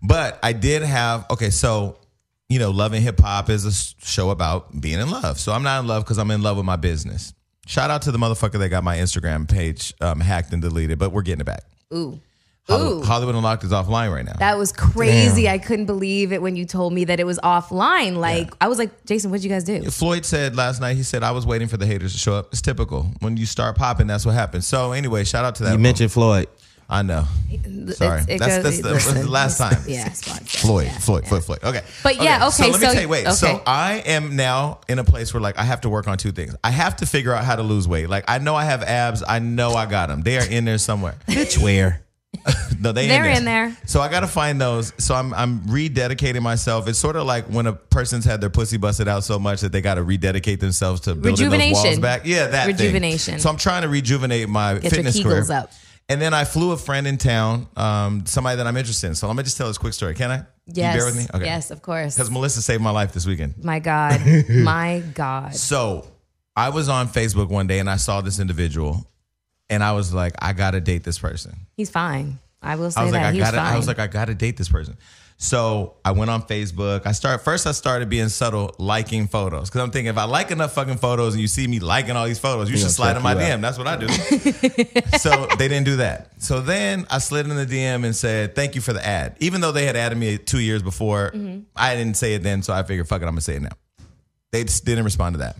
But 0.02 0.38
I 0.42 0.52
did 0.52 0.82
have 0.82 1.26
okay. 1.30 1.50
So 1.50 1.98
you 2.48 2.58
know, 2.58 2.70
Love 2.70 2.94
and 2.94 3.02
Hip 3.02 3.20
Hop 3.20 3.50
is 3.50 3.64
a 3.66 3.72
show 4.04 4.30
about 4.30 4.80
being 4.80 5.00
in 5.00 5.10
love. 5.10 5.38
So 5.38 5.52
I'm 5.52 5.62
not 5.62 5.80
in 5.80 5.86
love 5.86 6.04
because 6.04 6.18
I'm 6.18 6.30
in 6.30 6.42
love 6.42 6.56
with 6.56 6.66
my 6.66 6.76
business. 6.76 7.34
Shout 7.66 7.90
out 7.90 8.02
to 8.02 8.12
the 8.12 8.18
motherfucker 8.18 8.58
that 8.60 8.70
got 8.70 8.82
my 8.82 8.96
Instagram 8.96 9.48
page 9.48 9.92
um, 10.00 10.20
hacked 10.20 10.52
and 10.54 10.62
deleted, 10.62 10.98
but 10.98 11.12
we're 11.12 11.22
getting 11.22 11.42
it 11.42 11.44
back. 11.44 11.64
Ooh. 11.94 12.18
Hollywood, 12.68 13.02
Ooh. 13.02 13.06
Hollywood 13.06 13.34
Unlocked 13.34 13.64
is 13.64 13.70
offline 13.72 14.12
right 14.12 14.24
now. 14.24 14.34
That 14.38 14.58
was 14.58 14.72
crazy. 14.72 15.48
I 15.48 15.58
couldn't 15.58 15.86
believe 15.86 16.32
it 16.32 16.42
when 16.42 16.54
you 16.56 16.64
told 16.66 16.92
me 16.92 17.04
that 17.06 17.18
it 17.18 17.24
was 17.24 17.38
offline. 17.38 18.16
Like 18.16 18.52
I 18.60 18.68
was 18.68 18.78
like, 18.78 19.04
Jason, 19.06 19.30
what'd 19.30 19.42
you 19.44 19.50
guys 19.50 19.64
do? 19.64 19.82
Floyd 19.90 20.24
said 20.26 20.54
last 20.56 20.80
night. 20.80 20.96
He 20.96 21.02
said 21.02 21.22
I 21.22 21.30
was 21.30 21.46
waiting 21.46 21.68
for 21.68 21.76
the 21.78 21.86
haters 21.86 22.12
to 22.12 22.18
show 22.18 22.34
up. 22.34 22.48
It's 22.52 22.60
typical 22.60 23.04
when 23.20 23.36
you 23.36 23.46
start 23.46 23.76
popping. 23.76 24.06
That's 24.06 24.26
what 24.26 24.34
happens. 24.34 24.66
So 24.66 24.92
anyway, 24.92 25.24
shout 25.24 25.44
out 25.44 25.54
to 25.56 25.64
that. 25.64 25.72
You 25.72 25.78
mentioned 25.78 26.12
Floyd. 26.12 26.48
I 26.90 27.02
know. 27.02 27.24
Sorry, 27.90 28.22
It's- 28.22 28.26
it 28.28 28.38
that's, 28.38 28.54
goes- 28.62 28.62
that's 28.62 28.80
the, 28.80 28.90
listen, 28.94 29.14
that's 29.14 29.26
the 29.26 29.30
last 29.30 29.58
time. 29.58 29.82
Yeah, 29.86 30.10
spot. 30.12 30.40
Floyd, 30.48 30.86
Yeah, 30.86 30.98
Floyd, 30.98 31.22
yeah. 31.24 31.28
Floyd, 31.28 31.44
Floyd. 31.44 31.58
Okay. 31.64 31.82
But 32.02 32.16
yeah, 32.16 32.48
So 32.48 32.64
okay, 32.64 32.72
let 32.72 32.80
me 32.80 32.86
so- 32.86 32.92
tell 32.94 33.02
you, 33.02 33.08
wait. 33.10 33.28
So. 33.32 33.62
I 33.66 34.02
am 34.06 34.36
now 34.36 34.80
in 34.88 34.98
a 34.98 35.04
place 35.04 35.34
where 35.34 35.40
like 35.42 35.58
I 35.58 35.64
have 35.64 35.82
to 35.82 35.90
work 35.90 36.08
on 36.08 36.16
two 36.16 36.32
things. 36.32 36.54
I 36.64 36.70
have 36.70 36.96
to 36.96 37.06
figure 37.06 37.34
out 37.34 37.44
how 37.44 37.56
to 37.56 37.62
lose 37.62 37.86
weight. 37.86 38.08
Like 38.08 38.24
I 38.28 38.38
know 38.38 38.54
I 38.54 38.64
have 38.64 38.82
abs. 38.82 39.22
I 39.26 39.38
know 39.38 39.72
I 39.72 39.84
got 39.84 40.08
them. 40.08 40.22
They 40.22 40.38
are 40.38 40.46
in 40.46 40.64
there 40.64 40.78
somewhere. 40.78 41.16
Bitch, 41.28 41.62
where? 41.62 42.00
No, 42.80 42.92
they 42.92 43.08
They're 43.08 43.24
in 43.24 43.44
there. 43.44 43.64
in 43.66 43.70
there. 43.72 43.76
So 43.86 44.00
I 44.00 44.08
got 44.08 44.20
to 44.20 44.28
find 44.28 44.60
those. 44.60 44.92
So 44.98 45.14
I'm 45.14 45.34
I'm 45.34 45.60
rededicating 45.62 46.42
myself. 46.42 46.86
It's 46.86 46.98
sort 46.98 47.16
of 47.16 47.26
like 47.26 47.46
when 47.46 47.66
a 47.66 47.72
person's 47.72 48.24
had 48.24 48.40
their 48.40 48.50
pussy 48.50 48.76
busted 48.76 49.08
out 49.08 49.24
so 49.24 49.38
much 49.38 49.62
that 49.62 49.72
they 49.72 49.80
got 49.80 49.94
to 49.96 50.04
rededicate 50.04 50.60
themselves 50.60 51.00
to 51.02 51.14
building 51.16 51.24
those 51.24 51.40
walls 51.40 51.50
Rejuvenation. 51.60 52.00
back. 52.00 52.22
Yeah, 52.24 52.46
that 52.46 52.66
thing. 52.66 52.76
Rejuvenation. 52.76 53.38
So 53.40 53.50
I'm 53.50 53.56
trying 53.56 53.82
to 53.82 53.88
rejuvenate 53.88 54.48
my 54.48 54.74
Get 54.74 54.82
your 54.84 54.90
fitness 54.92 55.20
career. 55.22 55.44
Up. 55.50 55.72
And 56.08 56.22
then 56.22 56.32
I 56.32 56.44
flew 56.44 56.70
a 56.72 56.76
friend 56.76 57.06
in 57.06 57.18
town, 57.18 57.66
um, 57.76 58.24
somebody 58.26 58.56
that 58.56 58.66
I'm 58.66 58.76
interested 58.76 59.08
in. 59.08 59.14
So 59.14 59.26
let 59.26 59.36
me 59.36 59.42
just 59.42 59.56
tell 59.58 59.66
this 59.66 59.76
quick 59.76 59.92
story. 59.92 60.14
Can 60.14 60.30
I? 60.30 60.42
Yes. 60.66 60.94
You 60.94 61.00
bear 61.00 61.06
with 61.06 61.16
me? 61.16 61.26
Okay. 61.34 61.44
Yes, 61.44 61.70
of 61.70 61.82
course. 61.82 62.14
Because 62.14 62.30
Melissa 62.30 62.62
saved 62.62 62.82
my 62.82 62.90
life 62.90 63.12
this 63.12 63.26
weekend. 63.26 63.62
My 63.62 63.78
God. 63.78 64.20
My 64.48 65.02
God. 65.14 65.54
So 65.54 66.06
I 66.56 66.70
was 66.70 66.88
on 66.88 67.08
Facebook 67.08 67.48
one 67.48 67.66
day 67.66 67.78
and 67.78 67.90
I 67.90 67.96
saw 67.96 68.20
this 68.20 68.38
individual, 68.40 69.06
and 69.70 69.82
I 69.82 69.92
was 69.92 70.12
like, 70.14 70.34
I 70.40 70.52
gotta 70.52 70.80
date 70.80 71.04
this 71.04 71.18
person. 71.18 71.56
He's 71.76 71.90
fine. 71.90 72.38
I 72.62 72.76
will 72.76 72.90
say 72.90 73.00
I 73.00 73.04
was 73.04 73.12
that. 73.12 73.18
like, 73.18 73.26
I 73.26 73.32
He's 73.32 73.42
gotta. 73.42 73.56
fine. 73.58 73.72
I 73.74 73.76
was 73.76 73.86
like, 73.86 73.98
I 73.98 74.06
gotta 74.08 74.34
date 74.34 74.56
this 74.56 74.68
person. 74.68 74.96
So 75.40 75.94
I 76.04 76.10
went 76.10 76.32
on 76.32 76.42
Facebook. 76.42 77.06
I 77.06 77.12
start 77.12 77.42
first. 77.44 77.64
I 77.68 77.70
started 77.70 78.08
being 78.08 78.28
subtle, 78.28 78.74
liking 78.78 79.28
photos 79.28 79.68
because 79.70 79.82
I'm 79.82 79.92
thinking 79.92 80.10
if 80.10 80.18
I 80.18 80.24
like 80.24 80.50
enough 80.50 80.74
fucking 80.74 80.96
photos 80.96 81.34
and 81.34 81.40
you 81.40 81.46
see 81.46 81.68
me 81.68 81.78
liking 81.78 82.16
all 82.16 82.26
these 82.26 82.40
photos, 82.40 82.68
you 82.68 82.76
should 82.76 82.82
gonna 82.86 82.92
slide 82.92 83.16
in 83.16 83.22
my 83.22 83.34
you 83.34 83.38
out. 83.40 83.58
DM. 83.58 83.62
That's 83.62 83.78
what 83.78 83.86
I 83.86 83.96
do. 83.96 84.08
so 85.18 85.46
they 85.56 85.68
didn't 85.68 85.84
do 85.84 85.96
that. 85.98 86.32
So 86.42 86.60
then 86.60 87.06
I 87.08 87.18
slid 87.18 87.46
in 87.48 87.54
the 87.54 87.66
DM 87.66 88.04
and 88.04 88.16
said, 88.16 88.56
"Thank 88.56 88.74
you 88.74 88.80
for 88.80 88.92
the 88.92 89.06
ad." 89.06 89.36
Even 89.38 89.60
though 89.60 89.70
they 89.70 89.86
had 89.86 89.94
added 89.94 90.18
me 90.18 90.38
two 90.38 90.58
years 90.60 90.82
before, 90.82 91.30
Mm-hmm. 91.32 91.60
I 91.76 91.94
didn't 91.94 92.16
say 92.16 92.34
it 92.34 92.42
then. 92.42 92.62
So 92.62 92.72
I 92.72 92.82
figured, 92.82 93.06
fuck 93.06 93.22
it, 93.22 93.26
I'm 93.26 93.30
gonna 93.30 93.40
say 93.42 93.54
it 93.54 93.62
now. 93.62 93.76
They 94.50 94.64
just 94.64 94.84
didn't 94.84 95.04
respond 95.04 95.34
to 95.34 95.38
that. 95.38 95.56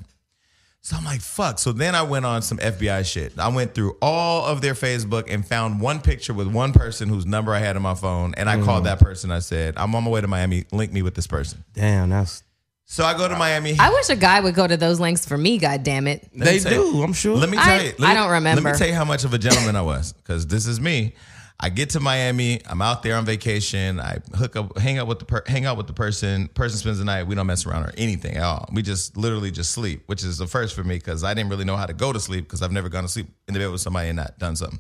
So 0.80 0.96
I'm 0.96 1.04
like, 1.04 1.20
fuck. 1.20 1.58
So 1.58 1.72
then 1.72 1.94
I 1.94 2.02
went 2.02 2.24
on 2.24 2.40
some 2.40 2.58
FBI 2.58 3.04
shit. 3.04 3.38
I 3.38 3.48
went 3.48 3.74
through 3.74 3.96
all 4.00 4.46
of 4.46 4.60
their 4.60 4.74
Facebook 4.74 5.24
and 5.28 5.46
found 5.46 5.80
one 5.80 6.00
picture 6.00 6.32
with 6.32 6.46
one 6.46 6.72
person 6.72 7.08
whose 7.08 7.26
number 7.26 7.52
I 7.52 7.58
had 7.58 7.76
on 7.76 7.82
my 7.82 7.94
phone. 7.94 8.34
And 8.36 8.48
I 8.48 8.56
mm. 8.56 8.64
called 8.64 8.84
that 8.84 9.00
person. 9.00 9.30
I 9.30 9.40
said, 9.40 9.74
I'm 9.76 9.94
on 9.94 10.04
my 10.04 10.10
way 10.10 10.20
to 10.20 10.28
Miami. 10.28 10.64
Link 10.72 10.92
me 10.92 11.02
with 11.02 11.14
this 11.14 11.26
person. 11.26 11.64
Damn, 11.74 12.10
that's 12.10 12.42
So 12.86 13.04
I 13.04 13.16
go 13.16 13.28
to 13.28 13.36
Miami. 13.36 13.76
I 13.78 13.90
wish 13.90 14.08
a 14.08 14.16
guy 14.16 14.40
would 14.40 14.54
go 14.54 14.66
to 14.66 14.76
those 14.76 14.98
links 15.00 15.26
for 15.26 15.36
me, 15.36 15.58
God 15.58 15.82
damn 15.82 16.06
it. 16.06 16.26
Let 16.34 16.44
they 16.44 16.58
tell 16.60 16.72
you- 16.72 16.92
do. 16.92 17.02
I'm 17.02 17.12
sure. 17.12 17.36
Let 17.36 17.50
me 17.50 17.56
tell 17.58 17.66
I- 17.68 17.82
you. 17.82 17.92
let 17.98 18.10
I 18.10 18.14
don't 18.14 18.30
remember. 18.30 18.62
Let 18.62 18.72
me 18.72 18.78
tell 18.78 18.88
you 18.88 18.94
how 18.94 19.04
much 19.04 19.24
of 19.24 19.34
a 19.34 19.38
gentleman 19.38 19.76
I 19.76 19.82
was, 19.82 20.12
because 20.12 20.46
this 20.46 20.66
is 20.66 20.80
me. 20.80 21.14
I 21.60 21.70
get 21.70 21.90
to 21.90 22.00
Miami. 22.00 22.60
I'm 22.66 22.80
out 22.80 23.02
there 23.02 23.16
on 23.16 23.24
vacation. 23.24 23.98
I 23.98 24.18
hook 24.36 24.54
up, 24.54 24.78
hang 24.78 24.98
out 24.98 25.08
with 25.08 25.18
the 25.18 25.24
per, 25.24 25.42
hang 25.46 25.64
out 25.66 25.76
with 25.76 25.88
the 25.88 25.92
person. 25.92 26.46
Person 26.48 26.78
spends 26.78 26.98
the 26.98 27.04
night. 27.04 27.24
We 27.24 27.34
don't 27.34 27.48
mess 27.48 27.66
around 27.66 27.84
or 27.84 27.92
anything 27.98 28.36
at 28.36 28.44
all. 28.44 28.68
We 28.72 28.82
just 28.82 29.16
literally 29.16 29.50
just 29.50 29.72
sleep, 29.72 30.02
which 30.06 30.22
is 30.22 30.38
the 30.38 30.46
first 30.46 30.76
for 30.76 30.84
me 30.84 30.96
because 30.96 31.24
I 31.24 31.34
didn't 31.34 31.50
really 31.50 31.64
know 31.64 31.76
how 31.76 31.86
to 31.86 31.92
go 31.94 32.12
to 32.12 32.20
sleep 32.20 32.44
because 32.44 32.62
I've 32.62 32.70
never 32.70 32.88
gone 32.88 33.02
to 33.02 33.08
sleep 33.08 33.26
in 33.48 33.54
the 33.54 33.60
bed 33.60 33.72
with 33.72 33.80
somebody 33.80 34.08
and 34.08 34.16
not 34.16 34.38
done 34.38 34.54
something. 34.54 34.78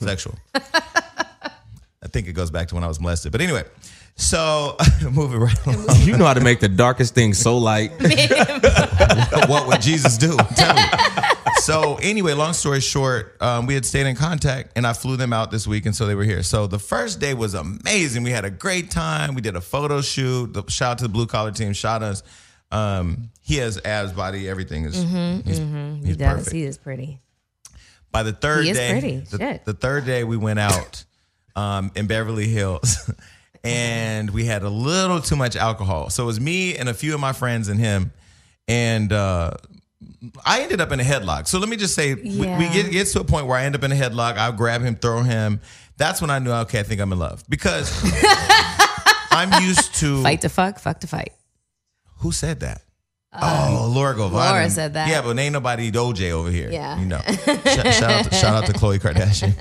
sexual. 0.00 0.34
I 0.54 2.08
think 2.08 2.26
it 2.26 2.32
goes 2.32 2.50
back 2.50 2.68
to 2.68 2.74
when 2.74 2.84
I 2.84 2.88
was 2.88 3.00
molested. 3.00 3.30
But 3.32 3.40
anyway, 3.40 3.62
so 4.16 4.76
moving 5.10 5.40
right 5.40 5.66
along. 5.66 6.00
You 6.00 6.16
know 6.16 6.26
how 6.26 6.34
to 6.34 6.40
make 6.40 6.60
the 6.60 6.68
darkest 6.68 7.14
thing 7.14 7.34
so 7.34 7.56
light. 7.56 7.92
what 9.48 9.66
would 9.66 9.80
Jesus 9.80 10.18
do? 10.18 10.36
Tell 10.56 10.74
me. 10.74 10.82
So 11.64 11.96
anyway, 12.02 12.34
long 12.34 12.52
story 12.52 12.80
short, 12.82 13.40
um, 13.40 13.64
we 13.64 13.72
had 13.72 13.86
stayed 13.86 14.06
in 14.06 14.16
contact, 14.16 14.72
and 14.76 14.86
I 14.86 14.92
flew 14.92 15.16
them 15.16 15.32
out 15.32 15.50
this 15.50 15.66
week, 15.66 15.86
and 15.86 15.96
so 15.96 16.04
they 16.04 16.14
were 16.14 16.22
here. 16.24 16.42
So 16.42 16.66
the 16.66 16.78
first 16.78 17.20
day 17.20 17.32
was 17.32 17.54
amazing. 17.54 18.22
We 18.22 18.32
had 18.32 18.44
a 18.44 18.50
great 18.50 18.90
time. 18.90 19.34
We 19.34 19.40
did 19.40 19.56
a 19.56 19.62
photo 19.62 20.02
shoot. 20.02 20.52
The, 20.52 20.62
shout 20.68 20.90
out 20.90 20.98
to 20.98 21.04
the 21.04 21.08
blue 21.08 21.26
collar 21.26 21.52
team. 21.52 21.72
Shot 21.72 22.02
us. 22.02 22.22
Um, 22.70 23.30
he 23.40 23.56
has 23.56 23.80
abs, 23.82 24.12
body, 24.12 24.46
everything 24.46 24.84
is. 24.84 24.94
he's 24.94 25.56
he's 25.56 25.58
He 26.06 26.14
does. 26.16 26.36
perfect. 26.36 26.52
He 26.52 26.64
is 26.64 26.76
pretty. 26.76 27.20
By 28.12 28.24
the 28.24 28.34
third 28.34 28.66
day, 28.66 28.90
pretty. 28.90 29.20
The, 29.20 29.60
the 29.64 29.72
third 29.72 30.04
day 30.04 30.22
we 30.22 30.36
went 30.36 30.58
out 30.58 31.06
um, 31.56 31.92
in 31.94 32.06
Beverly 32.06 32.46
Hills, 32.46 33.10
and 33.64 34.28
we 34.28 34.44
had 34.44 34.64
a 34.64 34.68
little 34.70 35.18
too 35.18 35.36
much 35.36 35.56
alcohol. 35.56 36.10
So 36.10 36.24
it 36.24 36.26
was 36.26 36.40
me 36.40 36.76
and 36.76 36.90
a 36.90 36.94
few 36.94 37.14
of 37.14 37.20
my 37.20 37.32
friends 37.32 37.68
and 37.68 37.80
him, 37.80 38.12
and 38.68 39.10
uh, 39.14 39.52
I 40.44 40.62
ended 40.62 40.80
up 40.80 40.92
in 40.92 41.00
a 41.00 41.04
headlock. 41.04 41.46
So 41.46 41.58
let 41.58 41.68
me 41.68 41.76
just 41.76 41.94
say, 41.94 42.14
we, 42.14 42.30
we 42.30 42.68
get 42.72 42.90
gets 42.90 43.12
to 43.12 43.20
a 43.20 43.24
point 43.24 43.46
where 43.46 43.56
I 43.56 43.64
end 43.64 43.74
up 43.74 43.82
in 43.82 43.92
a 43.92 43.94
headlock. 43.94 44.36
I 44.36 44.50
grab 44.50 44.82
him, 44.82 44.96
throw 44.96 45.22
him. 45.22 45.60
That's 45.96 46.20
when 46.20 46.30
I 46.30 46.38
knew, 46.38 46.50
okay, 46.50 46.80
I 46.80 46.82
think 46.82 47.00
I'm 47.00 47.12
in 47.12 47.18
love 47.18 47.44
because 47.48 47.92
I'm 49.30 49.62
used 49.62 49.94
to 49.96 50.22
Fight 50.22 50.40
to 50.42 50.48
fuck, 50.48 50.78
fuck 50.78 51.00
to 51.00 51.06
fight. 51.06 51.32
who 52.18 52.32
said 52.32 52.60
that? 52.60 52.82
oh, 53.42 53.90
Laura 53.92 54.14
Govan. 54.14 54.38
Uh, 54.38 54.44
Laura 54.50 54.70
said 54.70 54.94
that. 54.94 55.08
Yeah, 55.08 55.22
but 55.22 55.38
ain't 55.38 55.52
nobody 55.52 55.90
OJ 55.90 56.30
over 56.30 56.50
here. 56.50 56.70
Yeah. 56.70 56.98
you 57.00 57.06
know. 57.06 57.20
Sh- 57.26 57.34
shout, 57.34 58.02
out 58.02 58.24
to, 58.26 58.34
shout 58.34 58.54
out 58.54 58.66
to 58.66 58.72
Khloe 58.72 58.98
Kardashian. 58.98 59.54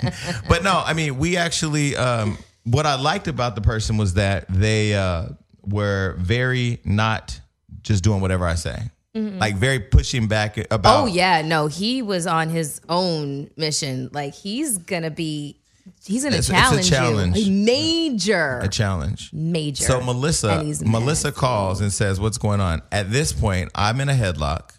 but 0.49 0.63
no, 0.63 0.81
I 0.85 0.93
mean, 0.93 1.17
we 1.17 1.37
actually. 1.37 1.95
Um, 1.95 2.37
what 2.65 2.85
I 2.85 2.95
liked 2.95 3.27
about 3.27 3.55
the 3.55 3.61
person 3.61 3.97
was 3.97 4.13
that 4.13 4.45
they 4.47 4.93
uh, 4.93 5.29
were 5.63 6.15
very 6.19 6.79
not 6.85 7.39
just 7.81 8.03
doing 8.03 8.21
whatever 8.21 8.45
I 8.45 8.55
say, 8.55 8.77
Mm-hmm. 9.15 9.37
like 9.37 9.55
very 9.57 9.79
pushing 9.79 10.27
back 10.27 10.57
about. 10.71 11.03
Oh 11.03 11.05
yeah, 11.05 11.43
no, 11.43 11.67
he 11.67 12.01
was 12.01 12.25
on 12.25 12.49
his 12.49 12.81
own 12.89 13.49
mission. 13.55 14.09
Like 14.11 14.33
he's 14.33 14.79
gonna 14.79 15.11
be, 15.11 15.55
he's 16.03 16.23
gonna 16.23 16.37
It's- 16.37 16.49
it's 16.49 16.49
a 16.49 16.51
challenge, 16.53 16.89
challenge. 16.89 17.37
you. 17.37 17.51
Major, 17.51 18.57
a 18.59 18.67
challenge. 18.67 19.29
major. 19.31 19.83
So 19.83 20.01
Melissa, 20.01 20.63
Melissa 20.83 21.31
calls 21.31 21.79
and 21.81 21.93
says, 21.93 22.19
"What's 22.19 22.39
going 22.39 22.59
on?" 22.59 22.81
At 22.91 23.11
this 23.11 23.31
point, 23.33 23.69
I'm 23.75 23.99
in 24.01 24.09
a 24.09 24.13
headlock. 24.13 24.71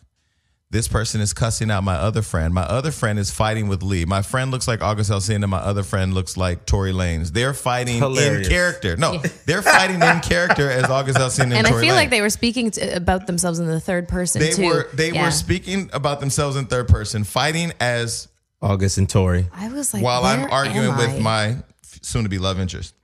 This 0.75 0.88
person 0.88 1.21
is 1.21 1.33
cussing 1.33 1.71
out 1.71 1.85
my 1.85 1.95
other 1.95 2.21
friend. 2.21 2.52
My 2.52 2.64
other 2.64 2.90
friend 2.90 3.16
is 3.16 3.31
fighting 3.31 3.69
with 3.69 3.85
Lee. 3.85 4.04
My 4.07 4.23
friend 4.23 4.50
looks 4.50 4.66
like 4.66 4.83
August 4.83 5.09
Alsina. 5.09 5.49
My 5.49 5.59
other 5.59 5.85
friend 5.85 6.12
looks 6.14 6.37
like 6.37 6.66
Tory 6.66 6.90
Lanez. 6.93 7.31
They're 7.31 7.54
fighting 7.54 7.99
Hilarious. 8.00 8.49
in 8.49 8.52
character. 8.52 8.97
No, 8.97 9.23
they're 9.47 9.62
fighting 9.62 10.02
in 10.02 10.19
character 10.19 10.69
as 10.69 10.90
August 10.90 11.16
Alsina 11.19 11.43
and, 11.45 11.52
and 11.59 11.66
I 11.69 11.71
feel 11.71 11.81
Lanez. 11.83 11.95
like 11.95 12.11
they 12.11 12.21
were 12.21 12.28
speaking 12.28 12.73
to, 12.73 12.97
about 12.97 13.28
themselves 13.28 13.61
in 13.61 13.66
the 13.66 13.78
third 13.78 14.09
person 14.09 14.40
They 14.40 14.50
too. 14.50 14.64
were 14.64 14.88
they 14.93 15.12
Yeah. 15.12 15.26
were 15.26 15.31
speaking 15.31 15.90
about 15.93 16.19
themselves 16.19 16.57
in 16.57 16.66
third 16.66 16.88
person, 16.88 17.23
fighting 17.23 17.73
as 17.78 18.26
August 18.61 18.99
and 18.99 19.09
Tory. 19.09 19.47
I 19.54 19.69
was 19.69 19.95
like, 19.95 20.02
while 20.02 20.25
I'm 20.25 20.50
arguing 20.50 20.88
am 20.90 20.97
with 20.97 21.21
my 21.21 21.59
soon 22.02 22.25
to 22.25 22.28
be 22.28 22.38
love 22.38 22.59
interest. 22.59 22.95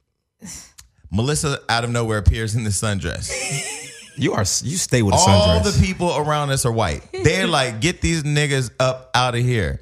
Melissa 1.13 1.61
out 1.69 1.85
of 1.85 1.91
nowhere 1.91 2.19
appears 2.19 2.57
in 2.57 2.65
the 2.65 2.71
sundress. 2.71 3.31
You 4.17 4.33
are 4.35 4.41
you 4.41 4.77
stay 4.77 5.03
with 5.03 5.15
a 5.15 5.19
All 5.19 5.61
sundress. 5.61 5.77
the 5.79 5.87
people 5.87 6.15
around 6.17 6.51
us 6.51 6.67
are 6.67 6.73
white. 6.73 7.03
They're 7.13 7.47
like, 7.59 7.81
get 7.81 8.01
these 8.01 8.23
niggas 8.23 8.71
up 8.79 9.11
out 9.15 9.35
of 9.35 9.41
here. 9.41 9.81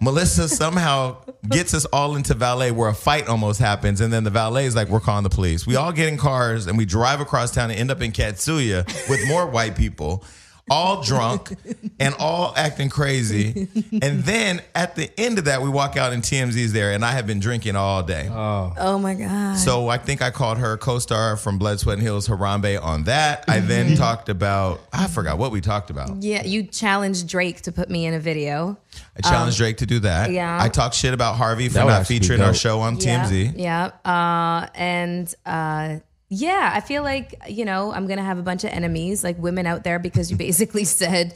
Melissa 0.00 0.48
somehow 0.48 1.18
gets 1.48 1.74
us 1.74 1.84
all 1.86 2.16
into 2.16 2.34
valet 2.34 2.70
where 2.70 2.88
a 2.88 2.94
fight 2.94 3.28
almost 3.28 3.60
happens. 3.60 4.00
And 4.00 4.12
then 4.12 4.24
the 4.24 4.30
valet 4.30 4.66
is 4.66 4.74
like, 4.74 4.88
we're 4.88 5.00
calling 5.00 5.22
the 5.22 5.30
police. 5.30 5.66
We 5.66 5.76
all 5.76 5.92
get 5.92 6.08
in 6.08 6.16
cars 6.18 6.66
and 6.66 6.76
we 6.78 6.84
drive 6.84 7.20
across 7.20 7.52
town 7.52 7.70
and 7.70 7.78
end 7.78 7.90
up 7.90 8.00
in 8.02 8.12
Katsuya 8.12 8.86
with 9.08 9.26
more 9.28 9.46
white 9.46 9.76
people, 9.76 10.24
all 10.68 11.02
drunk 11.02 11.52
and 12.00 12.14
all 12.18 12.52
acting 12.56 12.88
crazy. 12.88 13.68
And 14.02 14.24
then 14.24 14.62
at 14.74 14.96
the 14.96 15.10
end 15.18 15.38
of 15.38 15.44
that, 15.44 15.62
we 15.62 15.68
walk 15.68 15.96
out 15.96 16.12
and 16.12 16.22
TMZ's 16.22 16.72
there. 16.72 16.92
And 16.92 17.04
I 17.04 17.12
have 17.12 17.26
been 17.26 17.38
drinking 17.40 17.76
all 17.76 18.02
day. 18.02 18.28
oh 18.30 18.98
my 18.98 19.14
god. 19.14 19.54
So 19.58 19.88
I 19.88 19.98
think 19.98 20.22
I 20.22 20.30
called 20.30 20.58
her 20.58 20.76
co-star 20.76 21.36
from 21.36 21.58
Blood, 21.58 21.80
Sweat, 21.80 21.94
and 21.98 22.02
Heels, 22.02 22.28
Harambe, 22.28 22.82
on 22.82 23.04
that. 23.04 23.44
I 23.48 23.60
then 23.60 23.96
talked 23.96 24.28
about 24.28 24.80
I 24.92 25.06
forgot 25.06 25.38
what 25.38 25.52
we 25.52 25.60
talked 25.60 25.90
about. 25.90 26.22
yeah, 26.22 26.44
you 26.44 26.64
challenged 26.64 27.28
Drake 27.28 27.62
to 27.62 27.72
put 27.72 27.88
me 27.88 28.06
in 28.06 28.14
a 28.14 28.20
video. 28.20 28.76
I 29.16 29.20
challenged 29.28 29.58
Drake 29.58 29.78
to 29.78 29.86
do 29.86 30.00
that. 30.00 30.28
Um, 30.28 30.34
yeah. 30.34 30.58
I 30.60 30.68
talked 30.68 30.94
shit 30.94 31.14
about 31.14 31.36
Harvey 31.36 31.68
for 31.68 31.74
That 31.74 31.86
not 31.86 32.06
featuring 32.06 32.40
our 32.40 32.54
show 32.54 32.80
on 32.80 32.96
TMZ. 32.96 33.52
Yeah. 33.56 33.90
yeah. 34.04 34.10
Uh, 34.10 34.68
and 34.74 35.34
uh, 35.44 35.98
yeah, 36.28 36.70
I 36.74 36.80
feel 36.80 37.02
like, 37.02 37.34
you 37.48 37.64
know, 37.64 37.92
I'm 37.92 38.06
going 38.06 38.18
to 38.18 38.24
have 38.24 38.38
a 38.38 38.42
bunch 38.42 38.64
of 38.64 38.70
enemies, 38.70 39.22
like 39.22 39.38
women 39.38 39.66
out 39.66 39.84
there, 39.84 39.98
because 39.98 40.30
you 40.30 40.36
basically 40.36 40.84
said. 40.84 41.34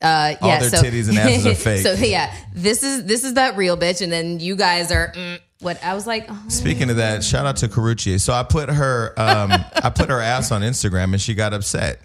Uh, 0.00 0.34
All 0.40 0.48
yeah, 0.48 0.58
their 0.58 0.70
so, 0.70 0.76
titties 0.78 1.08
and 1.08 1.16
asses 1.18 1.46
are 1.46 1.54
fake. 1.54 1.82
So 1.82 1.92
yeah, 1.92 2.34
this 2.54 2.82
is 2.82 3.04
this 3.04 3.22
is 3.22 3.34
that 3.34 3.56
real 3.56 3.76
bitch, 3.76 4.02
and 4.02 4.10
then 4.10 4.40
you 4.40 4.56
guys 4.56 4.90
are 4.90 5.12
mm, 5.12 5.38
what 5.60 5.82
I 5.84 5.94
was 5.94 6.08
like. 6.08 6.26
Oh, 6.28 6.44
Speaking 6.48 6.90
of 6.90 6.96
that, 6.96 7.22
shout 7.22 7.46
out 7.46 7.56
to 7.58 7.68
Karrueche. 7.68 8.20
So 8.20 8.32
I 8.32 8.42
put 8.42 8.68
her, 8.68 9.14
um, 9.16 9.52
I 9.52 9.90
put 9.94 10.10
her 10.10 10.20
ass 10.20 10.50
on 10.50 10.62
Instagram, 10.62 11.12
and 11.12 11.20
she 11.20 11.34
got 11.34 11.54
upset. 11.54 12.00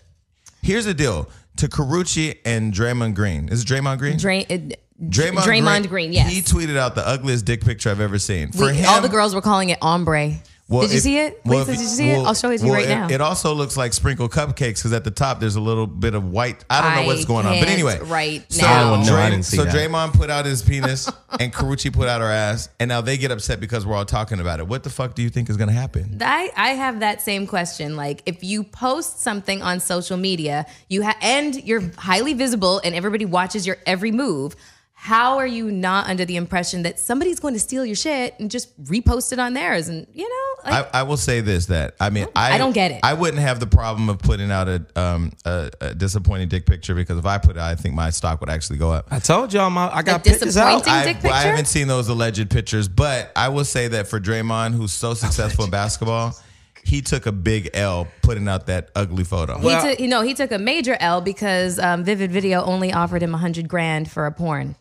Here's 0.61 0.85
the 0.85 0.93
deal: 0.93 1.27
to 1.55 1.67
Karrueche 1.67 2.37
and 2.45 2.71
Draymond 2.71 3.15
Green. 3.15 3.49
Is 3.49 3.63
it 3.63 3.67
Draymond 3.67 3.97
Green? 3.97 4.17
Dray, 4.17 4.41
uh, 4.43 4.57
Draymond, 5.03 5.37
Draymond 5.37 5.89
Green, 5.89 6.13
yes. 6.13 6.31
He 6.31 6.41
tweeted 6.41 6.77
out 6.77 6.93
the 6.93 7.07
ugliest 7.07 7.45
dick 7.45 7.63
picture 7.65 7.89
I've 7.89 8.01
ever 8.01 8.19
seen. 8.19 8.51
For 8.51 8.65
We- 8.65 8.73
him, 8.75 8.89
all 8.89 9.01
the 9.01 9.09
girls 9.09 9.33
were 9.33 9.41
calling 9.41 9.69
it 9.69 9.79
ombre. 9.81 10.33
Well, 10.69 10.81
did 10.81 10.91
you 10.91 10.97
if- 10.97 11.03
see 11.03 11.17
it? 11.17 11.41
well, 11.45 11.59
Lisa, 11.59 11.71
did 11.71 11.79
you 11.79 11.87
see 11.87 12.09
it? 12.09 12.25
I'll 12.25 12.33
show 12.33 12.49
it 12.51 12.57
to 12.57 12.65
you 12.65 12.73
right 12.73 12.85
it- 12.85 12.89
now. 12.89 13.07
It 13.09 13.21
also 13.21 13.53
looks 13.53 13.77
like 13.77 13.93
sprinkled 13.93 14.31
cupcakes 14.31 14.75
because 14.75 14.91
at 14.91 15.05
the 15.05 15.11
top 15.11 15.39
there's 15.39 15.55
a 15.55 15.61
little 15.61 15.87
bit 15.87 16.13
of 16.13 16.29
white. 16.29 16.65
I 16.69 16.81
don't 16.81 16.95
know 17.03 17.07
what's 17.07 17.23
going 17.23 17.45
on, 17.45 17.53
but 17.53 17.59
can't 17.59 17.69
anyway, 17.69 17.99
right 18.03 18.43
so 18.51 18.65
now. 18.65 18.93
Oh, 18.95 19.03
no, 19.03 19.15
I 19.15 19.29
didn't 19.29 19.45
see 19.45 19.55
so 19.57 19.63
that. 19.63 19.73
Draymond 19.73 20.13
put 20.13 20.29
out 20.29 20.45
his 20.45 20.61
penis 20.61 21.09
and 21.39 21.53
Karrueche 21.53 21.93
put 21.93 22.09
out 22.09 22.19
her 22.19 22.27
ass, 22.29 22.67
and 22.81 22.89
now 22.89 22.99
they 22.99 23.17
get 23.17 23.31
upset 23.31 23.61
because 23.61 23.85
we're 23.85 23.95
all 23.95 24.03
talking 24.03 24.41
about 24.41 24.59
it. 24.59 24.67
What 24.67 24.83
the 24.83 24.89
fuck 24.89 25.15
do 25.15 25.21
you 25.23 25.29
think 25.29 25.49
is 25.49 25.55
going 25.55 25.69
to 25.69 25.73
happen? 25.73 26.17
I, 26.21 26.51
I 26.57 26.69
have 26.71 26.99
that 26.99 27.21
same 27.21 27.47
question. 27.47 27.95
Like, 27.95 28.21
if 28.25 28.43
you 28.43 28.65
post 28.65 29.21
something 29.21 29.61
on 29.61 29.79
social 29.79 30.17
media, 30.17 30.65
you 30.89 31.03
ha- 31.03 31.17
and 31.21 31.55
you're 31.63 31.83
highly 31.97 32.33
visible, 32.33 32.81
and 32.83 32.93
everybody 32.93 33.23
watches 33.25 33.65
your 33.65 33.77
every 33.85 34.11
move. 34.11 34.55
How 35.07 35.37
are 35.37 35.47
you 35.47 35.71
not 35.71 36.09
under 36.09 36.25
the 36.25 36.35
impression 36.35 36.83
that 36.83 36.99
somebody's 36.99 37.39
going 37.39 37.53
to 37.53 37.61
steal 37.61 37.85
your 37.85 37.95
shit 37.95 38.37
and 38.41 38.51
just 38.51 38.77
repost 38.83 39.31
it 39.31 39.39
on 39.39 39.53
theirs? 39.53 39.87
And 39.87 40.05
you 40.13 40.27
know, 40.27 40.69
like, 40.69 40.93
I, 40.93 40.99
I 40.99 41.03
will 41.03 41.15
say 41.15 41.39
this: 41.39 41.67
that 41.67 41.95
I 41.97 42.09
mean, 42.09 42.27
I 42.35 42.55
I 42.55 42.57
don't 42.57 42.73
get 42.73 42.91
it. 42.91 42.99
I 43.03 43.13
wouldn't 43.13 43.41
have 43.41 43.61
the 43.61 43.67
problem 43.67 44.09
of 44.09 44.19
putting 44.19 44.51
out 44.51 44.67
a 44.67 44.85
um 44.97 45.31
a, 45.45 45.71
a 45.79 45.95
disappointing 45.95 46.49
dick 46.49 46.65
picture 46.65 46.93
because 46.93 47.17
if 47.17 47.25
I 47.25 47.37
put 47.37 47.55
it, 47.55 47.59
out, 47.59 47.69
I 47.71 47.75
think 47.75 47.95
my 47.95 48.09
stock 48.09 48.41
would 48.41 48.49
actually 48.49 48.79
go 48.79 48.91
up. 48.91 49.07
I 49.09 49.19
told 49.19 49.53
y'all 49.53 49.69
my 49.69 49.87
I 49.87 50.01
got 50.01 50.25
pictures 50.25 50.57
out. 50.57 50.83
disappointing- 50.83 50.93
I, 50.93 51.13
dick 51.13 51.23
well, 51.23 51.31
I 51.31 51.37
picture? 51.37 51.49
haven't 51.51 51.67
seen 51.67 51.87
those 51.87 52.09
alleged 52.09 52.49
pictures, 52.49 52.89
but 52.89 53.31
I 53.33 53.47
will 53.47 53.63
say 53.63 53.87
that 53.87 54.07
for 54.09 54.19
Draymond, 54.19 54.73
who's 54.73 54.91
so 54.91 55.13
successful 55.13 55.63
in 55.63 55.71
basketball, 55.71 56.37
he 56.83 57.01
took 57.01 57.27
a 57.27 57.31
big 57.31 57.69
L 57.73 58.09
putting 58.23 58.49
out 58.49 58.65
that 58.67 58.89
ugly 58.93 59.23
photo. 59.23 59.57
Well- 59.57 59.81
he 59.81 59.89
took, 59.89 59.99
you 60.01 60.09
know, 60.09 60.21
he 60.21 60.33
took 60.33 60.51
a 60.51 60.59
major 60.59 60.97
L 60.99 61.21
because 61.21 61.79
um, 61.79 62.03
Vivid 62.03 62.29
Video 62.29 62.61
only 62.61 62.91
offered 62.91 63.23
him 63.23 63.33
a 63.33 63.37
hundred 63.37 63.69
grand 63.69 64.11
for 64.11 64.25
a 64.25 64.33
porn. 64.33 64.75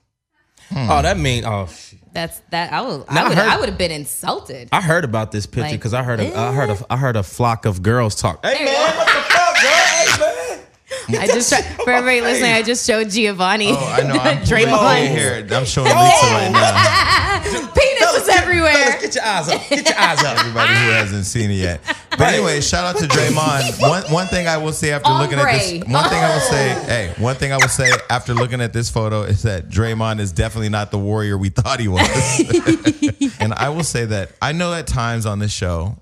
Hmm. 0.68 0.90
Oh, 0.90 1.02
that 1.02 1.18
mean 1.18 1.44
oh. 1.44 1.66
shit. 1.66 2.00
That's 2.12 2.40
that. 2.50 2.72
I 2.72 2.80
would. 2.80 3.06
Now, 3.10 3.24
I 3.24 3.26
I 3.26 3.28
would. 3.28 3.38
heard- 3.38 3.48
I 3.48 3.56
would 3.60 3.68
have 3.68 3.78
been 3.78 3.90
insulted. 3.90 4.70
I 4.72 4.80
heard 4.80 5.04
about 5.04 5.32
this 5.32 5.44
picture 5.44 5.62
Like, 5.62 5.72
because 5.72 5.92
I 5.92 6.02
heard 6.02 6.18
a, 6.18 6.34
I 6.34 6.52
heard 6.52 6.70
a, 6.70 6.72
eh? 6.72 6.82
I 6.88 6.96
heard 6.96 7.16
a 7.16 7.22
flock 7.22 7.66
of 7.66 7.82
girls 7.82 8.14
talk. 8.14 8.44
Hey 8.44 8.64
man, 8.64 8.96
what 8.96 9.06
the 9.06 9.12
fuck, 9.12 9.54
girl? 9.62 9.72
Hey 9.72 10.18
man. 10.18 10.66
I 11.20 11.26
just 11.26 11.50
tried, 11.50 11.62
for 11.84 11.90
everybody 11.90 12.20
listening. 12.20 12.52
I 12.52 12.62
just 12.62 12.86
showed 12.86 13.10
Giovanni. 13.10 13.70
Oh, 13.70 13.76
I 13.76 14.02
know. 14.02 14.14
I'm 14.14 14.38
Draymond. 14.38 15.08
here. 15.08 15.46
I'm 15.50 15.64
showing 15.64 15.88
Lisa 15.88 15.94
right 15.94 16.48
oh. 16.48 16.52
now. 16.52 17.72
Penis 18.16 18.28
is 18.28 18.34
everywhere. 18.36 18.72
Fellas, 18.72 19.02
get 19.02 19.14
your 19.14 19.24
eyes 19.24 19.48
up. 19.48 19.68
Get 19.68 19.88
your 19.88 19.98
eyes 19.98 20.24
up. 20.24 20.38
Everybody 20.38 20.68
who 20.68 20.90
hasn't 20.90 21.26
seen 21.26 21.50
it 21.50 21.54
yet. 21.54 21.80
But 22.10 22.34
anyway, 22.34 22.60
shout 22.60 22.84
out 22.84 23.00
to 23.00 23.06
Draymond. 23.08 23.80
One 23.80 24.02
one 24.12 24.26
thing 24.26 24.48
I 24.48 24.56
will 24.56 24.72
say 24.72 24.92
after 24.92 25.10
looking 25.10 25.38
at 25.38 25.52
this, 25.52 25.72
one 25.84 26.08
thing 26.08 26.24
I 26.24 26.32
will 26.34 26.40
say, 26.40 26.68
hey, 26.86 27.14
one 27.18 27.36
thing 27.36 27.52
I 27.52 27.56
will 27.56 27.68
say 27.68 27.90
after 28.10 28.34
looking 28.34 28.60
at 28.60 28.72
this 28.72 28.88
photo 28.90 29.22
is 29.22 29.42
that 29.42 29.68
Draymond 29.68 30.20
is 30.20 30.32
definitely 30.32 30.70
not 30.70 30.90
the 30.90 30.98
warrior 30.98 31.36
we 31.36 31.50
thought 31.50 31.78
he 31.80 31.88
was. 31.88 32.00
and 33.40 33.52
I 33.54 33.68
will 33.68 33.84
say 33.84 34.06
that 34.06 34.32
I 34.40 34.52
know 34.52 34.72
at 34.72 34.86
times 34.86 35.26
on 35.26 35.38
this 35.38 35.52
show, 35.52 35.96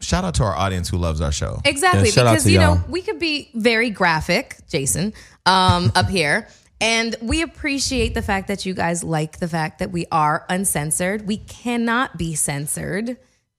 shout 0.00 0.24
out 0.24 0.34
to 0.36 0.42
our 0.44 0.54
audience 0.54 0.88
who 0.90 0.98
loves 0.98 1.20
our 1.20 1.32
show. 1.32 1.60
Exactly, 1.64 2.10
Yeah, 2.10 2.30
because 2.32 2.46
you 2.46 2.58
know 2.58 2.74
y'all. 2.74 2.84
we 2.88 3.00
could 3.02 3.18
be 3.18 3.50
very 3.54 3.90
graphic, 3.90 4.56
Jason, 4.68 5.14
um, 5.46 5.90
up 5.94 6.08
here, 6.08 6.48
and 6.80 7.16
we 7.22 7.42
appreciate 7.42 8.14
the 8.14 8.22
fact 8.22 8.48
that 8.48 8.66
you 8.66 8.74
guys 8.74 9.02
like 9.02 9.38
the 9.38 9.48
fact 9.48 9.78
that 9.78 9.90
we 9.90 10.06
are 10.12 10.44
uncensored. 10.48 11.26
We 11.26 11.38
cannot 11.38 12.16
be 12.18 12.34
censored 12.34 13.16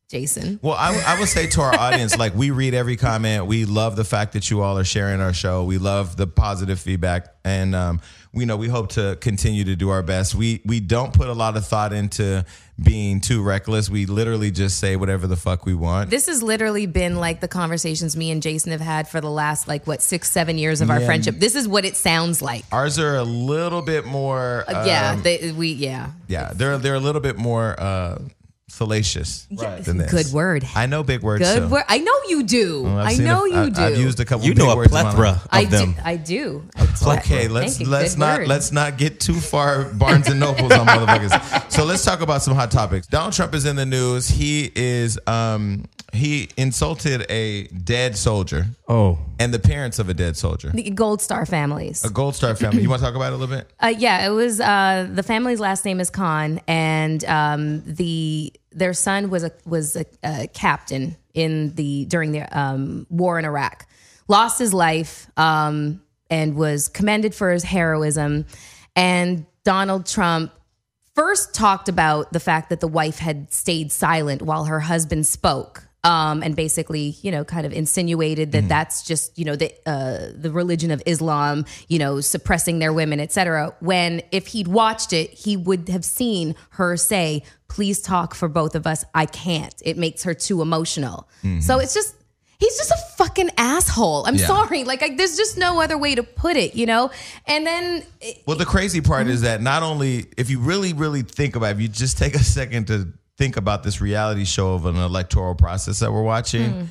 Jason. 0.10 0.58
Well, 0.62 0.76
I, 0.76 1.04
I 1.06 1.20
would 1.20 1.28
say 1.28 1.48
to 1.48 1.62
our 1.62 1.76
audience, 1.78 2.18
like 2.18 2.34
we 2.34 2.52
read 2.52 2.74
every 2.74 2.96
comment. 2.96 3.46
We 3.46 3.66
love 3.66 3.98
the 3.98 4.06
fact 4.06 4.34
that 4.34 4.50
you 4.50 4.62
all 4.62 4.78
are 4.78 4.86
sharing 4.86 5.20
our 5.20 5.34
show. 5.34 5.66
We 5.66 5.78
love 5.78 6.16
the 6.16 6.28
positive 6.28 6.80
feedback, 6.80 7.28
and 7.44 7.76
um, 7.76 8.02
we 8.34 8.46
know 8.46 8.58
we 8.58 8.68
hope 8.68 8.90
to 8.90 9.18
continue 9.22 9.64
to 9.66 9.76
do 9.76 9.90
our 9.90 10.04
best. 10.04 10.36
We 10.36 10.62
we 10.66 10.80
don't 10.80 11.14
put 11.14 11.28
a 11.28 11.34
lot 11.34 11.58
of 11.58 11.66
thought 11.66 11.94
into 11.94 12.46
being 12.82 13.22
too 13.22 13.42
reckless. 13.42 13.90
We 13.90 14.06
literally 14.06 14.52
just 14.52 14.80
say 14.80 14.96
whatever 14.96 15.26
the 15.26 15.36
fuck 15.36 15.66
we 15.66 15.74
want. 15.74 16.10
This 16.12 16.28
has 16.28 16.44
literally 16.44 16.86
been 16.86 17.16
like 17.16 17.40
the 17.42 17.48
conversations 17.48 18.16
me 18.16 18.30
and 18.30 18.42
Jason 18.42 18.72
have 18.72 18.82
had 18.82 19.08
for 19.08 19.20
the 19.20 19.32
last 19.32 19.68
like 19.68 19.88
what 19.88 20.02
six, 20.02 20.30
seven 20.30 20.58
years 20.60 20.82
of 20.82 20.92
our 20.92 21.00
Yeah. 21.00 21.06
friendship. 21.08 21.40
This 21.40 21.56
is 21.56 21.68
what 21.68 21.86
it 21.86 21.96
sounds 21.98 22.42
like. 22.42 22.66
Ours 22.72 23.00
are 23.00 23.16
a 23.16 23.24
little 23.24 23.82
bit 23.82 24.06
more. 24.06 24.64
yeah, 24.70 25.14
um, 25.14 25.22
they, 25.24 25.52
we 25.54 25.70
yeah. 25.72 26.12
yeah. 26.28 26.52
They're 26.54 26.78
they're 26.78 26.96
a 26.96 27.00
little 27.00 27.22
bit 27.22 27.38
more 27.38 27.80
uh, 27.80 28.20
salacious 28.70 29.48
Right. 29.52 29.84
than 29.84 29.98
this. 29.98 30.12
Good 30.12 30.34
word. 30.34 30.66
I 30.76 30.86
know 30.88 31.02
big 31.04 31.22
words. 31.22 31.44
Good 31.44 31.64
too. 31.64 31.68
word. 31.70 31.84
I 31.88 32.00
know 32.00 32.14
you 32.28 32.44
do. 32.44 32.86
I've 32.86 33.20
I 33.20 33.24
know 33.24 33.46
a- 33.46 33.50
you 33.50 33.56
I- 33.62 33.70
do. 33.70 33.82
I've 33.82 33.98
used 33.98 34.20
a 34.20 34.26
couple. 34.26 34.46
You 34.46 34.54
big 34.54 34.64
know 34.64 34.72
a 34.72 34.76
words 34.76 34.92
in 34.92 34.94
my 34.94 35.04
life. 35.04 35.16
plethora 35.16 35.30
of 35.42 35.48
I 35.52 35.66
them. 35.66 35.94
do. 35.94 36.00
I 36.04 36.16
do. 36.18 36.64
Okay, 37.06 37.48
let's 37.48 37.78
Thank 37.78 37.90
let's 37.90 38.18
not 38.18 38.40
word. 38.40 38.48
let's 38.48 38.72
not 38.72 38.98
get 38.98 39.20
too 39.20 39.36
far 39.40 39.86
Barnes 39.86 40.28
and 40.28 40.40
Nobles 40.40 40.72
on 40.74 40.86
motherfuckers. 40.88 41.64
So 41.78 41.86
let's 41.86 42.04
talk 42.04 42.22
about 42.22 42.42
some 42.42 42.56
hot 42.56 42.72
topics. 42.72 43.06
Donald 43.08 43.34
Trump 43.34 43.54
is 43.54 43.66
in 43.66 43.76
the 43.76 43.86
news. 43.86 44.28
He 44.28 44.72
is 44.76 45.20
um 45.28 45.86
he 46.14 46.50
insulted 46.58 47.26
a 47.30 47.68
dead 47.68 48.18
soldier 48.18 48.68
Oh, 48.88 49.20
and 49.40 49.54
the 49.54 49.60
parents 49.60 50.00
of 50.00 50.10
a 50.10 50.14
dead 50.14 50.38
soldier. 50.38 50.72
The 50.74 50.90
Gold 50.90 51.22
Star 51.22 51.46
families. 51.46 52.04
A 52.04 52.10
Gold 52.10 52.34
Star 52.36 52.56
family. 52.56 52.82
You 52.82 52.90
want 52.90 53.02
to 53.02 53.06
talk 53.06 53.16
about 53.16 53.34
it 53.34 53.36
a 53.36 53.38
little 53.38 53.56
bit? 53.56 53.70
Uh, 53.80 53.94
yeah, 53.96 54.26
it 54.26 54.30
was 54.30 54.60
uh, 54.60 55.08
the 55.14 55.22
family's 55.24 55.60
last 55.60 55.86
name 55.86 56.00
is 56.00 56.10
Khan, 56.10 56.62
and 56.68 57.24
um, 57.26 57.84
the 57.86 58.52
their 58.72 58.94
son 58.94 59.30
was 59.30 59.44
a 59.44 59.52
was 59.66 59.96
a, 59.96 60.06
a 60.24 60.48
captain 60.48 61.18
in 61.34 61.74
the 61.76 62.06
during 62.06 62.32
the 62.32 62.42
um, 62.58 63.08
war 63.10 63.40
in 63.40 63.46
Iraq. 63.46 63.88
Lost 64.28 64.60
his 64.60 64.74
life 64.74 65.30
um, 65.38 66.02
and 66.30 66.56
was 66.56 66.88
commended 66.88 67.34
for 67.34 67.52
his 67.52 67.64
heroism. 67.64 68.46
And 68.96 69.46
Donald 69.64 70.06
Trump 70.06 70.52
first 71.16 71.54
talked 71.56 71.90
about 71.90 72.34
the 72.34 72.40
fact 72.40 72.70
that 72.70 72.80
the 72.80 72.88
wife 72.88 73.20
had 73.20 73.52
stayed 73.54 73.92
silent 73.92 74.42
while 74.42 74.66
her 74.66 74.82
husband 74.82 75.26
spoke. 75.26 75.87
Um, 76.08 76.42
and 76.42 76.56
basically, 76.56 77.16
you 77.22 77.32
know, 77.32 77.44
kind 77.44 77.66
of 77.66 77.74
insinuated 77.74 78.54
that 78.54 78.70
that's 78.70 79.04
just, 79.04 79.38
you 79.38 79.46
know, 79.46 79.56
the 79.58 79.70
uh, 79.86 80.32
the 80.34 80.52
religion 80.52 80.90
of 80.92 81.02
Islam, 81.06 81.66
you 81.90 82.00
know, 82.00 82.22
suppressing 82.22 82.80
their 82.80 82.94
women, 82.94 83.20
et 83.20 83.32
cetera. 83.32 83.76
When 83.82 84.22
if 84.32 84.48
he'd 84.48 84.68
watched 84.68 85.12
it, 85.12 85.32
he 85.32 85.58
would 85.58 85.90
have 85.90 86.06
seen 86.06 86.56
her 86.72 86.96
say, 86.98 87.44
"Please 87.68 88.02
talk 88.02 88.36
for 88.36 88.48
both 88.48 88.74
of 88.76 88.88
us. 88.88 89.04
I 89.14 89.26
can't. 89.26 89.76
It 89.84 89.98
makes 89.98 90.24
her 90.24 90.34
too 90.34 90.62
emotional." 90.62 91.28
So 91.60 91.80
it's 91.80 91.94
just 91.94 92.16
he's 92.60 92.78
just 92.78 92.92
a 92.92 92.98
fucking 93.18 93.50
asshole. 93.58 94.26
I'm 94.28 94.36
Yeah. 94.36 94.48
sorry. 94.48 94.84
Like, 94.84 95.04
I, 95.04 95.10
there's 95.16 95.38
just 95.38 95.58
no 95.58 95.80
other 95.82 95.98
way 95.98 96.16
to 96.16 96.24
put 96.24 96.56
it, 96.58 96.74
you 96.76 96.86
know. 96.88 97.12
And 97.46 97.68
then 97.68 98.04
Well, 98.48 98.58
the 98.58 98.66
crazy 98.66 99.02
part 99.02 99.24
Mm-hmm. 99.26 99.32
is 99.34 99.42
that 99.42 99.62
not 99.62 99.84
only 99.84 100.26
if 100.38 100.50
you 100.50 100.60
really, 100.60 100.94
really 100.94 101.22
think 101.22 101.56
about 101.56 101.68
it, 101.68 101.76
if 101.76 101.82
you 101.82 101.88
just 101.88 102.18
take 102.18 102.34
a 102.36 102.40
second 102.44 102.88
to 102.88 103.08
think 103.38 103.56
about 103.58 103.84
this 103.84 104.02
reality 104.02 104.46
show 104.46 104.74
of 104.74 104.86
an 104.86 104.96
electoral 104.96 105.56
process 105.56 106.00
that 106.00 106.12
we're 106.12 106.24
watching, 106.24 106.72
Mm. 106.74 106.88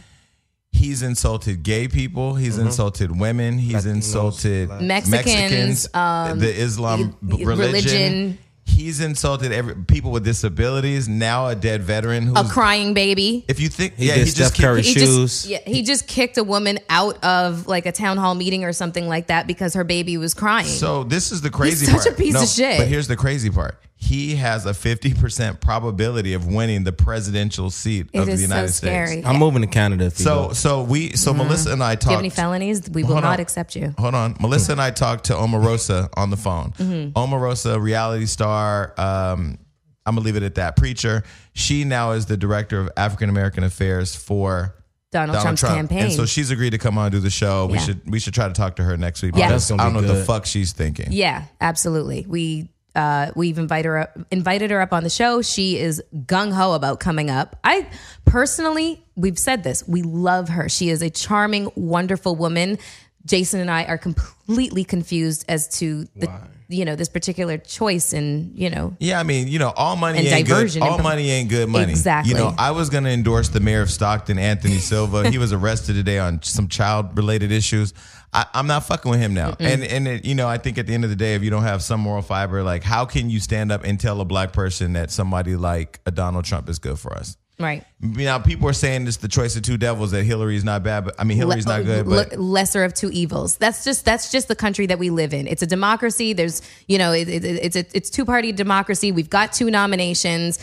he's 0.72 1.02
insulted 1.02 1.62
gay 1.62 1.88
people, 1.88 2.34
he's 2.36 2.58
insulted 2.58 3.18
women, 3.18 3.58
he's 3.58 3.84
Latinos, 3.84 3.86
insulted 3.86 4.68
Latin- 4.68 4.86
Mexicans, 4.86 5.88
um, 5.94 6.38
the 6.38 6.54
Islam 6.54 7.14
y- 7.22 7.36
religion. 7.44 7.58
religion. 7.58 8.38
He's 8.68 9.00
insulted 9.00 9.52
every 9.52 9.76
people 9.76 10.10
with 10.10 10.24
disabilities. 10.24 11.08
Now 11.08 11.46
a 11.46 11.54
dead 11.54 11.82
veteran 11.84 12.26
who's 12.26 12.36
a 12.36 12.44
crying 12.52 12.94
baby. 12.94 13.44
if 13.48 13.60
you 13.60 13.68
think 13.68 13.94
He 13.96 14.08
yeah, 14.08 14.14
he 14.14 14.24
just 14.24 14.36
Steph 14.36 14.54
kicked- 14.54 14.84
he 14.86 14.92
shoes. 14.92 15.42
just 15.42 15.46
yeah, 15.46 15.58
he 15.64 15.82
just 15.82 16.06
kicked 16.08 16.36
a 16.36 16.42
woman 16.44 16.80
out 16.90 17.22
of 17.24 17.68
like 17.68 17.86
a 17.86 17.92
town 17.92 18.16
hall 18.18 18.34
meeting 18.34 18.64
or 18.64 18.72
something 18.72 19.08
like 19.08 19.28
that 19.28 19.46
because 19.46 19.74
her 19.74 19.84
baby 19.84 20.16
was 20.18 20.34
crying. 20.34 20.66
So 20.66 21.04
this 21.04 21.30
is 21.30 21.40
the 21.42 21.48
crazy 21.50 21.86
such 21.86 21.94
part. 21.94 22.06
a 22.08 22.12
piece 22.12 22.34
of 22.42 22.48
shit. 22.48 22.78
But 22.78 22.88
here's 22.88 23.06
the 23.06 23.16
crazy 23.16 23.50
part. 23.50 23.78
He 23.98 24.36
has 24.36 24.66
a 24.66 24.72
50% 24.72 25.58
probability 25.60 26.34
of 26.34 26.46
winning 26.46 26.84
the 26.84 26.92
presidential 26.92 27.70
seat 27.70 28.08
it 28.12 28.18
of 28.20 28.26
the 28.26 28.32
is 28.32 28.40
so 28.40 28.44
United 28.44 28.72
scary. 28.72 29.06
States. 29.08 29.26
I'm 29.26 29.36
moving 29.38 29.62
to 29.62 29.66
Canada. 29.68 30.04
If 30.06 30.18
you 30.18 30.24
So 30.26 30.48
go. 30.48 30.52
so 30.52 30.82
we 30.82 31.12
so 31.16 31.32
Melissa 31.32 31.72
and 31.72 31.82
I 31.82 31.94
talked. 31.94 32.02
Do 32.04 32.10
you 32.10 32.16
have 32.16 32.20
any 32.20 32.30
felonies? 32.30 32.90
We 32.90 33.04
will 33.04 33.14
not 33.16 33.24
on. 33.24 33.40
accept 33.40 33.74
you. 33.74 33.94
Hold 33.98 34.14
on. 34.14 34.36
Melissa 34.38 34.72
and 34.72 34.82
I 34.82 34.90
talked 34.90 35.24
to 35.24 35.32
Omarosa 35.32 36.10
on 36.14 36.28
the 36.30 36.36
phone. 36.36 36.72
Mm-hmm. 36.72 37.18
Omarosa, 37.18 37.80
reality 37.80 38.26
star. 38.26 38.92
Um, 38.98 39.58
I'm 40.04 40.14
gonna 40.14 40.24
leave 40.26 40.36
it 40.36 40.42
at 40.42 40.56
that. 40.56 40.76
Preacher. 40.76 41.22
She 41.54 41.84
now 41.84 42.12
is 42.12 42.26
the 42.26 42.36
director 42.36 42.78
of 42.78 42.90
African 42.98 43.30
American 43.30 43.64
affairs 43.64 44.14
for 44.14 44.74
Donald, 45.10 45.40
Trump's 45.40 45.62
campaign. 45.62 45.98
And 46.04 46.12
so 46.12 46.26
she's 46.26 46.50
agreed 46.50 46.70
to 46.70 46.78
come 46.78 46.98
on 46.98 47.06
and 47.06 47.12
do 47.12 47.18
the 47.20 47.30
show. 47.30 47.66
We 47.66 47.78
should 47.78 48.02
we 48.08 48.18
should 48.20 48.34
try 48.34 48.46
to 48.46 48.54
talk 48.54 48.76
to 48.76 48.84
her 48.84 48.98
next 48.98 49.22
week. 49.22 49.32
Yeah. 49.36 49.48
That's 49.48 49.70
I 49.70 49.76
don't 49.78 49.94
be 49.94 50.00
know 50.02 50.06
what 50.12 50.14
the 50.18 50.24
fuck 50.24 50.44
she's 50.44 50.72
thinking. 50.72 51.08
yeah, 51.12 51.44
absolutely. 51.62 52.26
We 52.28 52.68
uh, 52.96 53.30
we've 53.36 53.58
invited 53.58 53.86
her 53.88 53.98
up, 53.98 54.18
invited 54.30 54.70
her 54.70 54.80
up 54.80 54.92
on 54.92 55.04
the 55.04 55.10
show. 55.10 55.42
She 55.42 55.78
is 55.78 56.02
gung 56.24 56.52
ho 56.52 56.72
about 56.72 56.98
coming 56.98 57.30
up. 57.30 57.56
I 57.62 57.86
personally, 58.24 59.04
we've 59.14 59.38
said 59.38 59.62
this. 59.62 59.86
We 59.86 60.02
love 60.02 60.48
her. 60.48 60.68
She 60.68 60.88
is 60.88 61.02
a 61.02 61.10
charming, 61.10 61.70
wonderful 61.76 62.34
woman. 62.34 62.78
Jason 63.24 63.60
and 63.60 63.70
I 63.70 63.84
are 63.84 63.98
completely 63.98 64.82
confused 64.84 65.44
as 65.48 65.68
to 65.78 66.06
the 66.16 66.26
you 66.68 66.84
know 66.84 66.96
this 66.96 67.08
particular 67.08 67.58
choice 67.58 68.12
and 68.12 68.56
you 68.58 68.68
know 68.70 68.96
Yeah, 68.98 69.20
I 69.20 69.22
mean, 69.22 69.48
you 69.48 69.58
know, 69.58 69.72
all 69.76 69.96
money 69.96 70.18
And 70.18 70.26
ain't 70.26 70.48
good. 70.48 70.76
All 70.78 70.98
money 70.98 71.30
ain't 71.30 71.48
good 71.48 71.68
money. 71.68 71.92
Exactly. 71.92 72.32
You 72.32 72.38
know, 72.38 72.54
I 72.58 72.72
was 72.72 72.90
going 72.90 73.04
to 73.04 73.10
endorse 73.10 73.48
the 73.48 73.60
mayor 73.60 73.82
of 73.82 73.90
Stockton, 73.90 74.38
Anthony 74.38 74.78
Silva. 74.78 75.30
he 75.30 75.38
was 75.38 75.52
arrested 75.52 75.94
today 75.94 76.18
on 76.18 76.42
some 76.42 76.68
child 76.68 77.16
related 77.16 77.52
issues. 77.52 77.94
I, 78.32 78.46
I'm 78.52 78.66
not 78.66 78.84
fucking 78.84 79.10
with 79.10 79.20
him 79.20 79.34
now. 79.34 79.54
And 79.60 79.84
and 79.84 80.08
it, 80.08 80.24
you 80.24 80.34
know, 80.34 80.48
I 80.48 80.58
think 80.58 80.78
at 80.78 80.86
the 80.86 80.94
end 80.94 81.04
of 81.04 81.10
the 81.10 81.16
day, 81.16 81.34
if 81.34 81.42
you 81.42 81.50
don't 81.50 81.62
have 81.62 81.82
some 81.82 82.00
moral 82.00 82.22
fiber, 82.22 82.62
like 82.62 82.82
how 82.82 83.04
can 83.04 83.30
you 83.30 83.40
stand 83.40 83.70
up 83.70 83.84
and 83.84 83.98
tell 83.98 84.20
a 84.20 84.24
black 84.24 84.52
person 84.52 84.94
that 84.94 85.10
somebody 85.10 85.56
like 85.56 86.00
a 86.06 86.10
Donald 86.10 86.44
Trump 86.44 86.68
is 86.68 86.78
good 86.78 86.98
for 86.98 87.16
us? 87.16 87.36
Right. 87.58 87.84
Now, 88.00 88.38
people 88.38 88.68
are 88.68 88.72
saying 88.72 89.06
it's 89.06 89.18
the 89.18 89.28
choice 89.28 89.56
of 89.56 89.62
two 89.62 89.76
devils 89.76 90.10
that 90.10 90.24
Hillary's 90.24 90.64
not 90.64 90.82
bad, 90.82 91.04
but 91.06 91.14
I 91.18 91.24
mean 91.24 91.36
Hillary's 91.36 91.66
Le- 91.66 91.78
not 91.78 91.84
good, 91.84 92.08
but 92.08 92.38
lesser 92.38 92.84
of 92.84 92.94
two 92.94 93.10
evils. 93.10 93.56
That's 93.56 93.84
just 93.84 94.04
that's 94.04 94.30
just 94.30 94.48
the 94.48 94.56
country 94.56 94.86
that 94.86 94.98
we 94.98 95.10
live 95.10 95.32
in. 95.32 95.46
It's 95.46 95.62
a 95.62 95.66
democracy. 95.66 96.32
There's 96.32 96.62
you 96.86 96.98
know 96.98 97.12
it, 97.12 97.28
it, 97.28 97.44
it's 97.44 97.76
a 97.76 97.84
it's 97.94 98.10
two 98.10 98.24
party 98.24 98.52
democracy. 98.52 99.12
We've 99.12 99.30
got 99.30 99.52
two 99.52 99.70
nominations. 99.70 100.58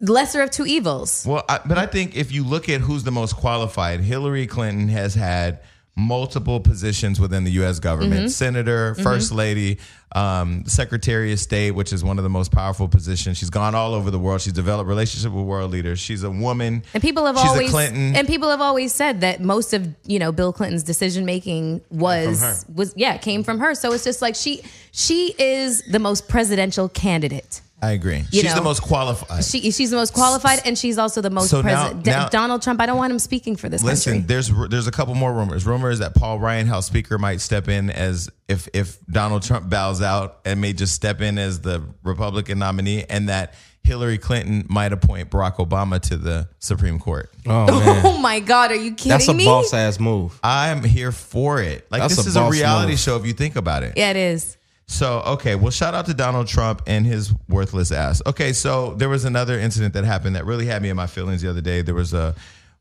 Lesser 0.00 0.42
of 0.42 0.50
two 0.50 0.66
evils. 0.66 1.24
Well, 1.26 1.44
I, 1.48 1.60
but 1.64 1.78
I 1.78 1.86
think 1.86 2.16
if 2.16 2.32
you 2.32 2.44
look 2.44 2.68
at 2.68 2.80
who's 2.80 3.04
the 3.04 3.12
most 3.12 3.36
qualified, 3.36 4.00
Hillary 4.00 4.46
Clinton 4.46 4.88
has 4.88 5.14
had 5.14 5.60
multiple 5.96 6.58
positions 6.60 7.20
within 7.20 7.44
the 7.44 7.52
U.S. 7.52 7.78
government: 7.78 8.14
Mm-hmm. 8.14 8.28
senator, 8.28 8.94
first 8.96 9.30
lady, 9.32 9.78
um, 10.14 10.64
secretary 10.66 11.32
of 11.32 11.38
state, 11.40 11.70
which 11.72 11.92
is 11.92 12.02
one 12.02 12.18
of 12.18 12.24
the 12.24 12.30
most 12.30 12.50
powerful 12.52 12.88
positions. 12.88 13.38
She's 13.38 13.50
gone 13.50 13.74
all 13.74 13.94
over 13.94 14.10
the 14.10 14.18
world. 14.18 14.40
She's 14.40 14.52
developed 14.52 14.88
relationship 14.88 15.32
with 15.32 15.44
world 15.44 15.70
leaders. 15.70 15.98
She's 16.00 16.22
a 16.22 16.30
woman, 16.30 16.82
And 16.94 17.02
people 17.02 17.26
have 17.26 17.36
She's 17.38 17.46
always 17.46 17.70
Clinton. 17.70 18.16
and 18.16 18.26
people 18.26 18.50
have 18.50 18.60
always 18.60 18.92
said 18.92 19.20
that 19.22 19.40
most 19.40 19.72
of 19.72 19.86
you 20.04 20.18
know 20.18 20.32
Bill 20.32 20.52
Clinton's 20.52 20.82
decision 20.82 21.24
making 21.24 21.80
was 21.90 22.64
was 22.74 22.92
yeah 22.96 23.16
came 23.16 23.44
from 23.44 23.58
her. 23.60 23.74
So 23.74 23.92
it's 23.92 24.04
just 24.04 24.20
like 24.22 24.34
she 24.34 24.62
she 24.92 25.34
is 25.38 25.82
the 25.90 25.98
most 25.98 26.28
presidential 26.28 26.88
candidate. 26.88 27.60
I 27.82 27.90
agree. 27.90 28.18
You 28.30 28.40
She's 28.40 28.44
know, 28.44 28.54
the 28.54 28.62
most 28.62 28.80
qualified. 28.80 29.44
She 29.44 29.70
she's 29.70 29.90
the 29.90 29.96
most 29.96 30.14
qualified 30.14 30.60
and 30.64 30.78
she's 30.78 30.96
also 30.96 31.20
the 31.20 31.28
most 31.28 31.50
So 31.50 31.60
now- 31.60 31.62
president. 31.88 32.06
now- 32.06 32.28
Donald 32.28 32.62
Trump. 32.62 32.80
I 32.80 32.86
don't 32.86 32.96
want 32.96 33.12
him 33.12 33.18
speaking 33.18 33.56
for 33.56 33.68
this 33.68 33.82
Listen, 33.82 34.14
country. 34.14 34.26
there's 34.26 34.50
there's 34.70 34.86
a 34.86 34.90
couple 34.92 35.14
more 35.14 35.32
rumors. 35.34 35.66
Rumors 35.66 35.98
that 35.98 36.14
Paul 36.14 36.38
Ryan, 36.38 36.66
House 36.66 36.86
Speaker, 36.86 37.18
might 37.18 37.40
step 37.42 37.68
in 37.68 37.90
as 37.90 38.30
if 38.48 38.68
if 38.72 39.04
Donald 39.06 39.42
Trump 39.42 39.68
bows 39.68 40.00
out 40.00 40.38
and 40.46 40.60
may 40.62 40.72
just 40.72 40.94
step 40.94 41.20
in 41.20 41.36
as 41.36 41.60
the 41.60 41.82
Republican 42.04 42.58
nominee, 42.58 43.04
and 43.10 43.28
that 43.28 43.52
Hillary 43.82 44.16
Clinton 44.16 44.64
might 44.70 44.94
appoint 44.94 45.28
Barack 45.28 45.56
Obama 45.56 46.00
to 46.08 46.16
the 46.16 46.48
Supreme 46.60 46.98
Court. 46.98 47.30
oh 47.46 47.66
man, 47.80 48.00
Oh 48.06 48.16
my 48.16 48.40
God, 48.40 48.70
are 48.70 48.76
you 48.76 48.92
kidding 48.94 49.10
me? 49.12 49.18
that's 49.18 49.28
a 49.28 49.34
me? 49.34 49.44
boss 49.44 49.74
ass 49.74 50.00
move. 50.00 50.40
I'm 50.42 50.82
here 50.82 51.12
for 51.12 51.60
it. 51.60 51.86
Like 51.90 52.00
That's 52.00 52.16
this 52.16 52.24
a 52.24 52.28
is 52.30 52.36
a 52.36 52.48
reality 52.48 52.92
move. 52.92 52.98
show 53.00 53.16
if 53.16 53.26
you 53.26 53.34
think 53.34 53.56
about 53.56 53.82
it. 53.82 53.92
Yeah, 53.98 54.08
it 54.08 54.16
is. 54.16 54.56
So, 54.86 55.20
okay, 55.20 55.54
well, 55.54 55.70
shout 55.70 55.94
out 55.94 56.06
to 56.06 56.14
Donald 56.14 56.46
Trump 56.46 56.82
and 56.86 57.06
his 57.06 57.32
worthless 57.48 57.90
ass. 57.90 58.20
Okay, 58.26 58.52
so 58.52 58.94
there 58.94 59.08
was 59.08 59.24
another 59.24 59.58
incident 59.58 59.94
that 59.94 60.04
happened 60.04 60.36
that 60.36 60.44
really 60.44 60.66
had 60.66 60.82
me 60.82 60.90
in 60.90 60.96
my 60.96 61.06
feelings 61.06 61.40
the 61.42 61.48
other 61.48 61.62
day. 61.62 61.82
There 61.82 61.94
was 61.94 62.12
a 62.12 62.34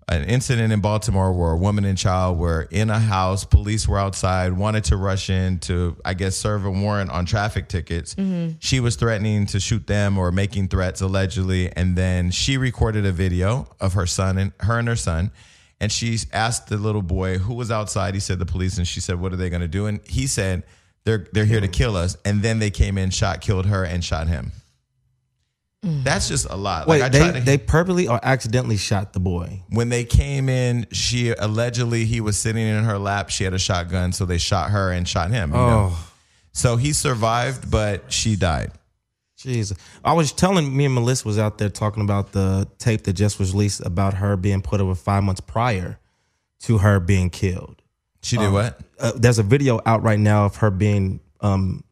an 0.09 0.23
incident 0.25 0.73
in 0.73 0.81
Baltimore 0.81 1.31
where 1.31 1.51
a 1.51 1.57
woman 1.57 1.85
and 1.85 1.97
child 1.97 2.37
were 2.37 2.67
in 2.71 2.89
a 2.89 2.99
house. 2.99 3.45
Police 3.45 3.87
were 3.87 3.97
outside, 3.97 4.53
wanted 4.53 4.83
to 4.85 4.97
rush 4.97 5.29
in 5.29 5.59
to, 5.59 5.95
I 6.03 6.13
guess, 6.13 6.35
serve 6.35 6.65
a 6.65 6.71
warrant 6.71 7.09
on 7.09 7.25
traffic 7.25 7.69
tickets. 7.69 8.15
Mm-hmm. 8.15 8.57
She 8.59 8.79
was 8.79 8.95
threatening 8.95 9.45
to 9.47 9.59
shoot 9.59 9.87
them 9.87 10.17
or 10.17 10.31
making 10.31 10.67
threats 10.67 11.01
allegedly, 11.01 11.71
and 11.71 11.97
then 11.97 12.31
she 12.31 12.57
recorded 12.57 13.05
a 13.05 13.11
video 13.11 13.67
of 13.79 13.93
her 13.93 14.05
son 14.05 14.37
and 14.37 14.51
her 14.59 14.77
and 14.77 14.87
her 14.87 14.95
son. 14.95 15.31
And 15.79 15.91
she 15.91 16.17
asked 16.31 16.67
the 16.67 16.77
little 16.77 17.01
boy 17.01 17.37
who 17.37 17.53
was 17.53 17.71
outside. 17.71 18.13
He 18.13 18.19
said 18.19 18.39
the 18.39 18.45
police, 18.45 18.77
and 18.77 18.87
she 18.87 18.99
said, 18.99 19.19
"What 19.19 19.33
are 19.33 19.37
they 19.37 19.49
going 19.49 19.61
to 19.61 19.67
do?" 19.67 19.85
And 19.85 19.99
he 20.07 20.27
said, 20.27 20.63
"They're 21.05 21.27
they're 21.33 21.45
here 21.45 21.61
to 21.61 21.67
kill 21.67 21.95
us." 21.95 22.17
And 22.25 22.41
then 22.41 22.59
they 22.59 22.69
came 22.69 22.97
in, 22.97 23.09
shot, 23.09 23.41
killed 23.41 23.65
her, 23.67 23.83
and 23.83 24.03
shot 24.03 24.27
him. 24.27 24.51
Mm. 25.85 26.03
That's 26.03 26.29
just 26.29 26.47
a 26.49 26.55
lot. 26.55 26.87
Wait, 26.87 27.01
like 27.01 27.07
I 27.07 27.09
they, 27.09 27.19
tried 27.19 27.39
to, 27.39 27.41
they 27.41 27.57
purposely 27.57 28.07
or 28.07 28.19
accidentally 28.23 28.77
shot 28.77 29.11
the 29.11 29.19
boy. 29.19 29.63
when 29.69 29.89
they 29.89 30.05
came 30.05 30.47
in, 30.47 30.87
she 30.91 31.31
allegedly 31.31 32.05
he 32.05 32.21
was 32.21 32.37
sitting 32.39 32.65
in 32.65 32.85
her 32.85 32.97
lap. 32.97 33.29
She 33.29 33.43
had 33.43 33.53
a 33.53 33.59
shotgun, 33.59 34.13
so 34.13 34.25
they 34.25 34.37
shot 34.37 34.71
her 34.71 34.91
and 34.91 35.05
shot 35.07 35.29
him. 35.31 35.51
You 35.51 35.57
know? 35.57 35.89
Oh, 35.91 36.09
So 36.53 36.77
he 36.77 36.93
survived, 36.93 37.69
but 37.69 38.13
she 38.13 38.37
died. 38.37 38.71
jeez. 39.37 39.77
I 40.05 40.13
was 40.13 40.31
telling 40.31 40.73
me 40.75 40.85
and 40.85 40.93
Melissa 40.93 41.27
was 41.27 41.37
out 41.37 41.57
there 41.57 41.67
talking 41.69 42.01
about 42.03 42.31
the 42.31 42.65
tape 42.77 43.03
that 43.03 43.13
just 43.13 43.37
was 43.37 43.51
released 43.51 43.81
about 43.85 44.13
her 44.13 44.37
being 44.37 44.61
put 44.61 44.79
over 44.79 44.95
five 44.95 45.23
months 45.25 45.41
prior 45.41 45.99
to 46.61 46.77
her 46.77 47.01
being 47.01 47.29
killed. 47.29 47.81
She 48.23 48.38
did 48.38 48.51
what? 48.51 48.79
uh, 48.99 49.12
there's 49.15 49.38
a 49.39 49.43
video 49.43 49.79
out 49.86 50.01
right 50.01 50.19
now 50.19 50.45
of 50.45 50.55
her 50.57 50.71
being 50.71 51.19
um, 51.41 51.83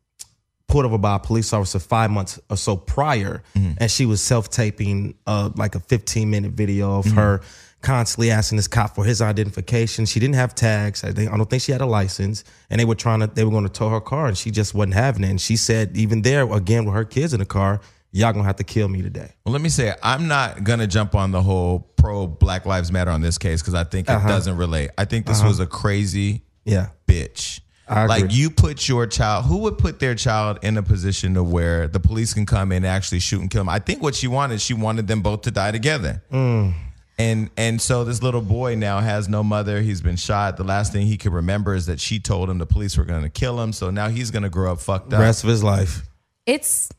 pulled 0.67 0.86
over 0.86 0.98
by 0.98 1.17
a 1.17 1.20
police 1.20 1.52
officer 1.54 1.78
five 1.80 2.10
months 2.10 2.39
or 2.50 2.56
so 2.58 2.78
prior, 2.78 3.44
and 3.54 3.91
she 3.91 4.06
was 4.06 4.22
self 4.22 4.50
taping 4.50 5.15
uh, 5.28 5.50
like 5.56 5.76
a 5.76 5.80
15 5.82 6.30
minute 6.30 6.54
video 6.54 6.98
of 7.00 7.06
her 7.12 7.41
constantly 7.82 8.30
asking 8.32 8.58
this 8.58 8.67
cop 8.67 8.96
for 8.96 9.04
his 9.04 9.22
identification. 9.22 10.06
She 10.06 10.20
didn't 10.20 10.36
have 10.36 10.54
tags. 10.56 11.04
I, 11.04 11.12
think, 11.12 11.32
I 11.34 11.36
don't 11.36 11.50
think 11.50 11.63
she 11.63 11.72
had 11.72 11.82
a 11.82 11.86
license, 11.86 12.44
and 12.70 12.80
they 12.80 12.86
were 12.86 12.96
trying 12.96 13.20
to 13.20 13.28
they 13.28 13.44
were 13.44 13.52
going 13.52 13.63
to 13.65 13.74
tow 13.74 13.89
her 13.89 14.00
car, 14.00 14.28
and 14.28 14.38
she 14.38 14.52
just 14.52 14.74
wasn't 14.74 14.94
having 14.94 15.24
it. 15.24 15.30
And 15.30 15.41
she 15.41 15.58
said, 15.58 15.98
even 15.98 16.22
there 16.22 16.50
again 16.52 16.86
with 16.86 16.96
her 16.96 17.06
kids 17.06 17.34
in 17.34 17.39
the 17.39 17.46
car, 17.46 17.82
y'all 18.12 18.34
gonna 18.34 18.43
have 18.45 18.58
to 18.58 18.63
kill 18.63 18.88
me 18.88 19.02
today. 19.02 19.32
Well, 19.45 19.54
let 19.54 19.62
me 19.62 19.69
say, 19.69 19.93
I'm 20.04 20.28
not 20.28 20.63
gonna 20.63 20.88
jump 20.88 21.15
on 21.15 21.32
the 21.32 21.41
whole 21.41 21.80
pro 21.97 22.28
Black 22.28 22.65
Lives 22.65 22.91
Matter 22.91 23.12
on 23.12 23.21
this 23.21 23.38
case 23.38 23.62
because 23.62 23.74
I 23.74 23.84
think 23.84 24.10
Uh-huh. 24.10 24.28
it 24.28 24.32
doesn't 24.32 24.58
relate. 24.58 24.91
I 24.97 25.06
think 25.06 25.26
this 25.26 25.43
was 25.43 25.60
a 25.60 25.65
crazy 25.65 26.43
Yeah. 26.65 26.88
bitch. 27.08 27.60
Like 27.89 28.32
you 28.34 28.50
put 28.50 28.88
your 28.88 29.06
child, 29.06 29.45
who 29.45 29.58
would 29.60 29.78
put 29.78 30.00
their 30.00 30.15
child 30.15 30.60
in 30.62 30.78
a 30.78 30.84
position 30.84 31.34
to 31.34 31.43
where 31.43 31.89
the 31.89 32.00
police 32.00 32.34
can 32.34 32.45
come 32.45 32.71
in 32.71 32.78
and 32.78 32.86
actually 32.88 33.19
shoot 33.19 33.41
and 33.41 33.50
kill 33.50 33.62
them? 33.62 33.69
I 33.69 33.80
think 33.80 34.02
what 34.02 34.15
she 34.15 34.28
wanted, 34.28 34.62
she 34.62 34.74
wanted 34.74 35.08
them 35.08 35.21
both 35.21 35.41
to 35.41 35.52
die 35.52 35.71
together. 35.71 36.24
Mm. 36.32 36.74
And 37.19 37.50
and 37.58 37.82
so 37.82 38.04
this 38.06 38.24
little 38.24 38.41
boy 38.41 38.76
now 38.76 39.00
has 39.02 39.28
no 39.28 39.43
mother. 39.43 39.82
He's 39.82 40.02
been 40.02 40.15
shot. 40.15 40.56
The 40.58 40.63
last 40.63 40.93
thing 40.93 41.06
he 41.06 41.17
can 41.17 41.34
remember 41.34 41.76
is 41.76 41.86
that 41.88 42.00
she 42.00 42.17
told 42.19 42.50
him 42.50 42.58
the 42.60 42.65
police 42.65 42.97
were 42.97 43.04
going 43.04 43.24
to 43.24 43.30
kill 43.30 43.62
him. 43.62 43.74
So 43.74 43.91
now 43.91 44.08
he's 44.10 44.32
going 44.32 44.43
to 44.43 44.50
grow 44.50 44.71
up 44.71 44.80
fucked 44.80 45.13
up. 45.13 45.19
Rest 45.19 45.43
of 45.43 45.50
his 45.50 45.62
life. 45.63 46.04
It's 46.45 46.89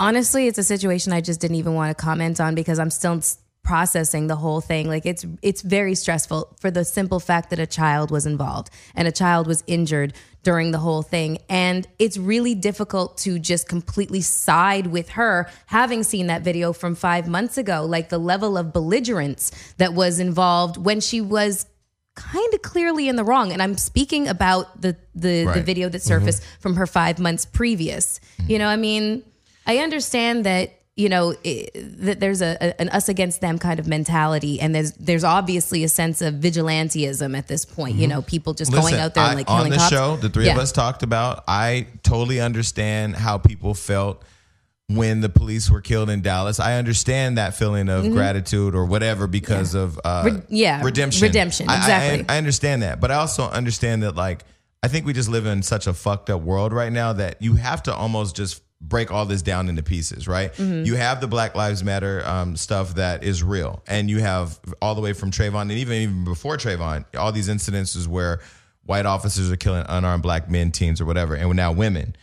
honestly, 0.00 0.48
it's 0.48 0.58
a 0.58 0.64
situation 0.64 1.12
I 1.12 1.20
just 1.20 1.40
didn't 1.40 1.56
even 1.56 1.74
want 1.74 1.96
to 1.96 2.02
comment 2.02 2.40
on 2.40 2.56
because 2.56 2.80
I'm 2.80 2.90
still 2.90 3.20
processing 3.62 4.26
the 4.26 4.36
whole 4.36 4.60
thing. 4.60 4.88
Like 4.88 5.04
it's 5.04 5.24
it's 5.42 5.60
very 5.60 5.94
stressful 5.94 6.56
for 6.58 6.70
the 6.70 6.84
simple 6.84 7.20
fact 7.20 7.50
that 7.50 7.58
a 7.58 7.66
child 7.66 8.10
was 8.10 8.26
involved 8.26 8.70
and 8.94 9.06
a 9.06 9.12
child 9.12 9.46
was 9.46 9.62
injured 9.66 10.14
during 10.42 10.70
the 10.70 10.78
whole 10.78 11.02
thing. 11.02 11.38
And 11.50 11.86
it's 11.98 12.16
really 12.16 12.54
difficult 12.54 13.18
to 13.18 13.38
just 13.38 13.68
completely 13.68 14.22
side 14.22 14.86
with 14.86 15.10
her 15.10 15.50
having 15.66 16.02
seen 16.02 16.28
that 16.28 16.40
video 16.40 16.72
from 16.72 16.94
5 16.94 17.28
months 17.28 17.58
ago 17.58 17.84
like 17.84 18.08
the 18.08 18.18
level 18.18 18.56
of 18.56 18.72
belligerence 18.72 19.52
that 19.76 19.92
was 19.92 20.18
involved 20.18 20.78
when 20.78 21.00
she 21.00 21.20
was 21.20 21.66
kind 22.16 22.54
of 22.54 22.62
clearly 22.62 23.08
in 23.08 23.16
the 23.16 23.24
wrong. 23.24 23.52
And 23.52 23.62
i'm 23.62 23.76
speaking 23.76 24.26
about 24.26 24.80
the 24.80 24.96
the, 25.14 25.44
the 25.54 25.62
video 25.62 25.90
that 25.90 26.00
surfaced 26.00 26.42
mm-hmm. 26.42 26.60
from 26.60 26.76
her 26.76 26.86
five 26.86 27.18
months 27.18 27.44
previous. 27.44 28.20
You 28.48 28.58
know 28.58 28.68
i 28.68 28.76
mean 28.76 29.22
i 29.70 29.78
understand 29.78 30.44
that 30.44 30.66
you 30.96 31.08
know 31.08 31.34
i 31.46 31.54
that 31.74 32.18
there's 32.22 32.42
a, 32.42 32.52
a- 32.60 32.80
an 32.82 32.88
us 32.98 33.08
against 33.08 33.40
them 33.40 33.58
kind 33.58 33.78
of 33.80 33.86
mentality 33.86 34.54
and 34.62 34.74
there's 34.74 34.92
there's 35.08 35.24
obviously 35.24 35.80
a 35.84 35.88
sense 35.88 36.20
of 36.20 36.34
vigilantism 36.34 37.36
at 37.40 37.46
this 37.48 37.64
point 37.64 37.94
you 38.02 38.08
know 38.12 38.20
people 38.22 38.52
just 38.54 38.72
going 38.72 38.94
out 38.94 39.14
there 39.14 39.24
and 39.24 39.32
I- 39.32 39.40
like 39.40 39.50
on 39.50 39.70
the 39.70 39.76
cops 39.76 39.90
show, 39.90 40.16
the 40.16 40.28
three 40.28 40.48
of 40.50 40.58
us 40.58 40.72
talked 40.72 41.02
about. 41.02 41.44
I 41.48 41.86
totally 42.02 42.40
understand 42.40 43.16
how 43.16 43.38
people 43.38 43.72
felt 43.74 44.22
when 44.88 45.20
the 45.20 45.28
police 45.28 45.70
were 45.70 45.80
killed 45.80 46.10
in 46.10 46.20
Dallas. 46.20 46.58
I 46.58 46.76
understand 46.76 47.38
that 47.38 47.54
feeling 47.54 47.88
of 47.88 48.10
gratitude 48.10 48.74
or 48.74 48.84
whatever 48.86 49.28
because 49.28 49.74
of 49.74 49.98
uh, 50.04 50.24
Mm-hmm. 50.24 50.36
Re- 50.36 50.42
yeah, 50.48 50.82
redemption. 50.82 51.22
redemption, 51.28 51.68
I- 51.70 51.74
I- 51.74 51.76
exactly. 51.78 52.24
I, 52.28 52.34
I 52.34 52.38
understand 52.38 52.82
that, 52.82 53.00
but 53.00 53.10
I 53.12 53.14
also 53.14 53.44
understand 53.48 54.02
that 54.02 54.16
like 54.16 54.44
I 54.82 54.88
think 54.88 55.06
we 55.06 55.12
just 55.12 55.28
live 55.28 55.46
in 55.46 55.62
such 55.62 55.86
a 55.86 55.92
fucked 55.94 56.28
up 56.28 56.40
world 56.42 56.72
right 56.72 56.92
now 56.92 57.12
that 57.12 57.40
you 57.40 57.54
have 57.54 57.82
to 57.84 57.94
almost 57.94 58.34
just 58.34 58.62
break 58.80 59.10
all 59.10 59.26
this 59.26 59.42
down 59.42 59.68
into 59.68 59.82
pieces, 59.82 60.26
right? 60.26 60.52
Mm-hmm. 60.54 60.84
You 60.84 60.96
have 60.96 61.20
the 61.20 61.26
Black 61.26 61.54
Lives 61.54 61.84
Matter 61.84 62.26
um, 62.26 62.56
stuff 62.56 62.94
that 62.94 63.22
is 63.22 63.42
real, 63.42 63.82
and 63.86 64.08
you 64.08 64.20
have 64.20 64.58
all 64.80 64.94
the 64.94 65.00
way 65.00 65.12
from 65.12 65.30
Trayvon 65.30 65.62
and 65.62 65.72
even 65.72 65.94
even 65.94 66.24
before 66.24 66.56
Trayvon, 66.56 67.04
all 67.16 67.32
these 67.32 67.48
incidences 67.48 68.06
where 68.06 68.40
white 68.84 69.06
officers 69.06 69.50
are 69.50 69.56
killing 69.56 69.84
unarmed 69.88 70.22
black 70.22 70.50
men, 70.50 70.72
teens, 70.72 71.00
or 71.00 71.04
whatever, 71.04 71.34
and 71.34 71.54
now 71.54 71.72
women. 71.72 72.16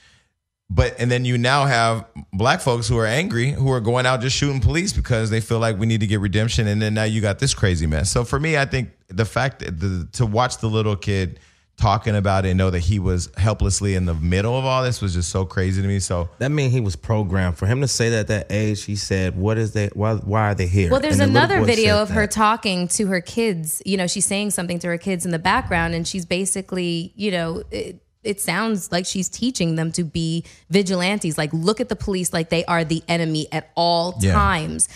But 0.70 0.96
and 1.00 1.10
then 1.10 1.24
you 1.24 1.38
now 1.38 1.66
have 1.66 2.06
black 2.34 2.60
folks 2.60 2.90
who 2.90 2.98
are 2.98 3.06
angry, 3.06 3.52
who 3.52 3.72
are 3.72 3.80
going 3.80 4.06
out 4.06 4.20
just 4.20 4.36
shooting 4.36 4.60
police 4.60 4.92
because 4.92 5.30
they 5.30 5.40
feel 5.40 5.60
like 5.60 5.78
we 5.78 5.86
need 5.86 6.02
to 6.02 6.08
get 6.08 6.20
redemption. 6.20 6.68
And 6.68 6.82
then 6.82 6.94
now 6.94 7.06
you 7.06 7.22
got 7.22 7.40
this 7.40 7.54
crazy 7.54 7.88
mess. 7.88 8.12
So 8.12 8.26
for 8.26 8.38
me, 8.38 8.58
I 8.58 8.66
think 8.66 8.90
the 9.08 9.24
fact 9.24 9.60
that 9.60 9.80
the, 9.80 10.10
to 10.14 10.26
watch 10.26 10.58
the 10.58 10.68
little 10.68 10.98
kid 10.98 11.40
talking 11.78 12.16
about 12.16 12.44
it 12.46 12.50
and 12.50 12.58
know 12.58 12.72
that 12.72 12.80
he 12.80 12.98
was 12.98 13.30
helplessly 13.38 13.94
in 13.94 14.06
the 14.06 14.14
middle 14.16 14.58
of 14.58 14.66
all 14.66 14.84
this 14.84 15.00
was 15.00 15.14
just 15.14 15.30
so 15.30 15.46
crazy 15.46 15.80
to 15.82 15.88
me. 15.88 16.00
So 16.00 16.28
That 16.40 16.50
mean 16.50 16.72
he 16.72 16.82
was 16.82 16.96
programmed. 16.96 17.56
For 17.58 17.68
him 17.68 17.82
to 17.82 17.88
say 17.88 18.10
that 18.10 18.20
at 18.22 18.28
that 18.28 18.48
age, 18.50 18.84
he 18.84 18.96
said, 18.96 19.38
"What 19.38 19.58
is 19.60 19.74
they? 19.74 19.88
Why? 19.94 20.16
Why 20.16 20.50
are 20.52 20.56
they 20.56 20.68
here?" 20.68 20.90
Well, 20.90 21.00
there's 21.00 21.20
And 21.20 21.36
the 21.36 21.40
another 21.40 21.60
boy 21.60 21.66
video 21.66 21.96
said 21.98 22.02
of 22.02 22.10
her 22.10 22.28
talking 22.28 22.88
to 22.90 23.08
her 23.08 23.22
kids. 23.22 23.82
You 23.86 23.98
know, 23.98 24.08
she's 24.08 24.26
saying 24.26 24.52
something 24.52 24.80
to 24.80 24.88
her 24.88 24.98
kids 24.98 25.24
in 25.26 25.32
the 25.32 25.40
background, 25.40 25.94
and 25.94 26.08
she's 26.08 26.26
basically, 26.26 27.14
you 27.16 27.30
know, 27.32 27.64
it, 27.70 28.02
it 28.24 28.42
sounds 28.42 28.92
like 28.92 29.06
she's 29.06 29.30
teaching 29.30 29.76
them 29.76 29.92
to 29.94 30.04
be 30.04 30.44
vigilantes. 30.72 31.38
Like, 31.38 31.52
look 31.54 31.80
at 31.80 31.90
the 31.90 31.96
police 31.96 32.34
like 32.34 32.50
they 32.50 32.66
are 32.66 32.84
the 32.84 33.04
enemy 33.08 33.48
at 33.52 33.70
all 33.76 34.18
Yeah. 34.20 34.34
times. 34.34 34.90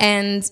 And 0.00 0.48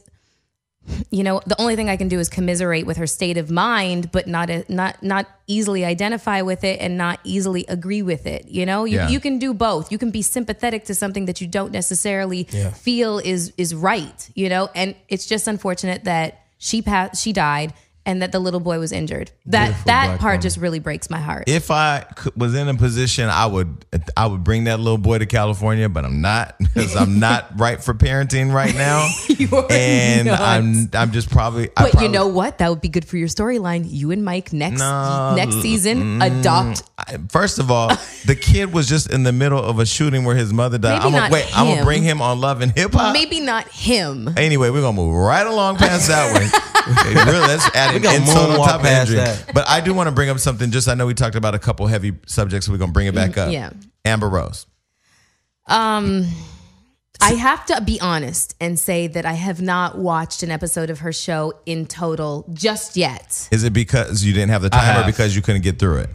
you 1.10 1.22
know, 1.22 1.40
the 1.46 1.60
only 1.60 1.76
thing 1.76 1.88
I 1.88 1.96
can 1.96 2.08
do 2.08 2.18
is 2.18 2.28
commiserate 2.28 2.86
with 2.86 2.96
her 2.96 3.06
state 3.06 3.36
of 3.36 3.50
mind, 3.50 4.10
but 4.12 4.26
not 4.26 4.50
uh, 4.50 4.62
not 4.68 5.02
not 5.02 5.26
easily 5.46 5.84
identify 5.84 6.42
with 6.42 6.64
it 6.64 6.80
and 6.80 6.96
not 6.96 7.20
easily 7.24 7.64
agree 7.68 8.02
with 8.02 8.26
it. 8.26 8.48
You 8.48 8.66
know, 8.66 8.84
you, 8.84 8.96
Yeah. 8.96 9.08
you 9.08 9.20
can 9.20 9.38
do 9.38 9.54
both. 9.54 9.90
You 9.92 9.98
can 9.98 10.10
be 10.10 10.22
sympathetic 10.22 10.84
to 10.86 10.94
something 10.94 11.26
that 11.26 11.40
you 11.40 11.46
don't 11.46 11.72
necessarily 11.72 12.46
Yeah. 12.50 12.70
feel 12.70 13.18
is 13.18 13.52
is 13.56 13.74
right. 13.74 14.28
You 14.34 14.48
know, 14.48 14.68
and 14.74 14.94
it's 15.08 15.26
just 15.26 15.46
unfortunate 15.48 16.04
that 16.04 16.42
she 16.58 16.80
passed, 16.82 17.22
she 17.22 17.32
died, 17.32 17.74
and 18.06 18.22
that 18.22 18.32
the 18.32 18.38
little 18.38 18.60
boy 18.60 18.78
was 18.78 18.92
injured. 18.92 19.30
That 19.46 19.66
Beautiful 19.66 19.84
that 19.86 20.06
black 20.06 20.20
part 20.20 20.32
woman. 20.34 20.40
just 20.42 20.56
really 20.56 20.78
breaks 20.78 21.10
my 21.10 21.18
heart. 21.18 21.44
if 21.48 21.70
I 21.70 22.06
could, 22.16 22.40
was 22.40 22.54
in 22.54 22.68
a 22.68 22.74
position, 22.74 23.28
I 23.28 23.44
would 23.46 23.84
I 24.16 24.26
would 24.26 24.44
bring 24.44 24.64
that 24.64 24.78
little 24.80 24.96
boy 24.98 25.18
to 25.18 25.26
California, 25.26 25.88
but 25.88 26.04
I'm 26.04 26.20
not 26.22 26.56
because 26.58 26.96
I'm 26.96 27.18
not 27.28 27.58
right 27.58 27.82
for 27.82 27.92
parenting 27.92 28.52
right 28.52 28.74
now. 28.74 29.06
And 29.70 30.26
not. 30.28 30.40
I'm 30.40 30.88
I'm 30.94 31.12
just 31.12 31.28
probably. 31.30 31.68
I 31.76 31.82
but 31.82 31.90
probably, 31.92 32.06
you 32.06 32.12
know 32.12 32.26
what? 32.28 32.58
That 32.58 32.70
would 32.70 32.80
be 32.80 32.88
good 32.88 33.04
for 33.04 33.16
your 33.16 33.28
storyline. 33.28 33.84
You 33.86 34.10
and 34.12 34.24
Mike 34.24 34.52
next 34.52 34.78
No, 34.78 35.34
next 35.36 35.60
season 35.60 36.20
mm, 36.20 36.40
adopt 36.40 36.82
I- 36.98 37.18
First 37.28 37.58
of 37.58 37.70
all, 37.70 37.88
the 38.24 38.34
kid 38.40 38.72
was 38.72 38.88
just 38.88 39.10
in 39.10 39.22
the 39.24 39.32
middle 39.32 39.62
of 39.62 39.78
a 39.78 39.86
shooting 39.86 40.24
where 40.24 40.36
his 40.36 40.52
mother 40.52 40.78
died. 40.78 40.94
Maybe 40.98 41.04
I'm 41.04 41.10
gonna 41.12 41.22
not 41.24 41.30
wait. 41.30 41.46
I'm 41.58 41.66
gonna 41.66 41.84
bring 41.84 42.02
him 42.02 42.22
on 42.22 42.40
Love 42.40 42.60
and 42.62 42.72
Hip 42.72 42.92
Hop. 42.94 43.12
maybe 43.12 43.40
not 43.40 43.68
him. 43.68 44.28
Anyway, 44.36 44.70
we're 44.70 44.80
gonna 44.82 44.96
move 44.96 45.14
right 45.14 45.46
along 45.46 45.76
past 45.76 46.08
that 46.08 46.32
one. 46.32 46.62
Really, 46.86 47.40
let's 47.40 47.66
add 47.74 47.95
an 47.96 48.02
gonna 48.02 48.18
on 48.18 48.50
moonwalk 48.50 48.66
top 48.66 48.80
of 48.80 48.86
past 48.86 49.10
that. 49.12 49.54
But 49.54 49.68
I 49.68 49.80
do 49.80 49.94
want 49.94 50.08
to 50.08 50.12
bring 50.12 50.28
up 50.28 50.38
something. 50.38 50.70
Just 50.70 50.88
I 50.88 50.94
know 50.94 51.06
we 51.06 51.14
talked 51.14 51.36
about 51.36 51.54
a 51.54 51.58
couple 51.58 51.86
heavy 51.86 52.14
subjects. 52.26 52.66
So 52.66 52.72
we're 52.72 52.78
gonna 52.78 52.92
bring 52.92 53.06
it 53.06 53.14
back 53.14 53.36
up. 53.36 53.48
Mm, 53.48 53.52
yeah. 53.52 53.70
Amber 54.04 54.28
Rose. 54.28 54.66
Um, 55.66 56.26
I 57.20 57.32
have 57.32 57.66
to 57.66 57.80
be 57.80 58.00
honest 58.00 58.54
and 58.60 58.78
say 58.78 59.06
that 59.06 59.24
I 59.24 59.32
have 59.32 59.60
not 59.60 59.98
watched 59.98 60.42
an 60.42 60.50
episode 60.50 60.90
of 60.90 61.00
her 61.00 61.12
show 61.12 61.54
in 61.64 61.86
total 61.86 62.48
just 62.52 62.96
yet. 62.96 63.48
Is 63.50 63.64
it 63.64 63.72
because 63.72 64.24
you 64.24 64.32
didn't 64.32 64.50
have 64.50 64.62
the 64.62 64.70
time, 64.70 65.02
or 65.02 65.06
because 65.06 65.34
you 65.34 65.42
couldn't 65.42 65.62
get 65.62 65.78
through 65.78 66.00
it? 66.00 66.10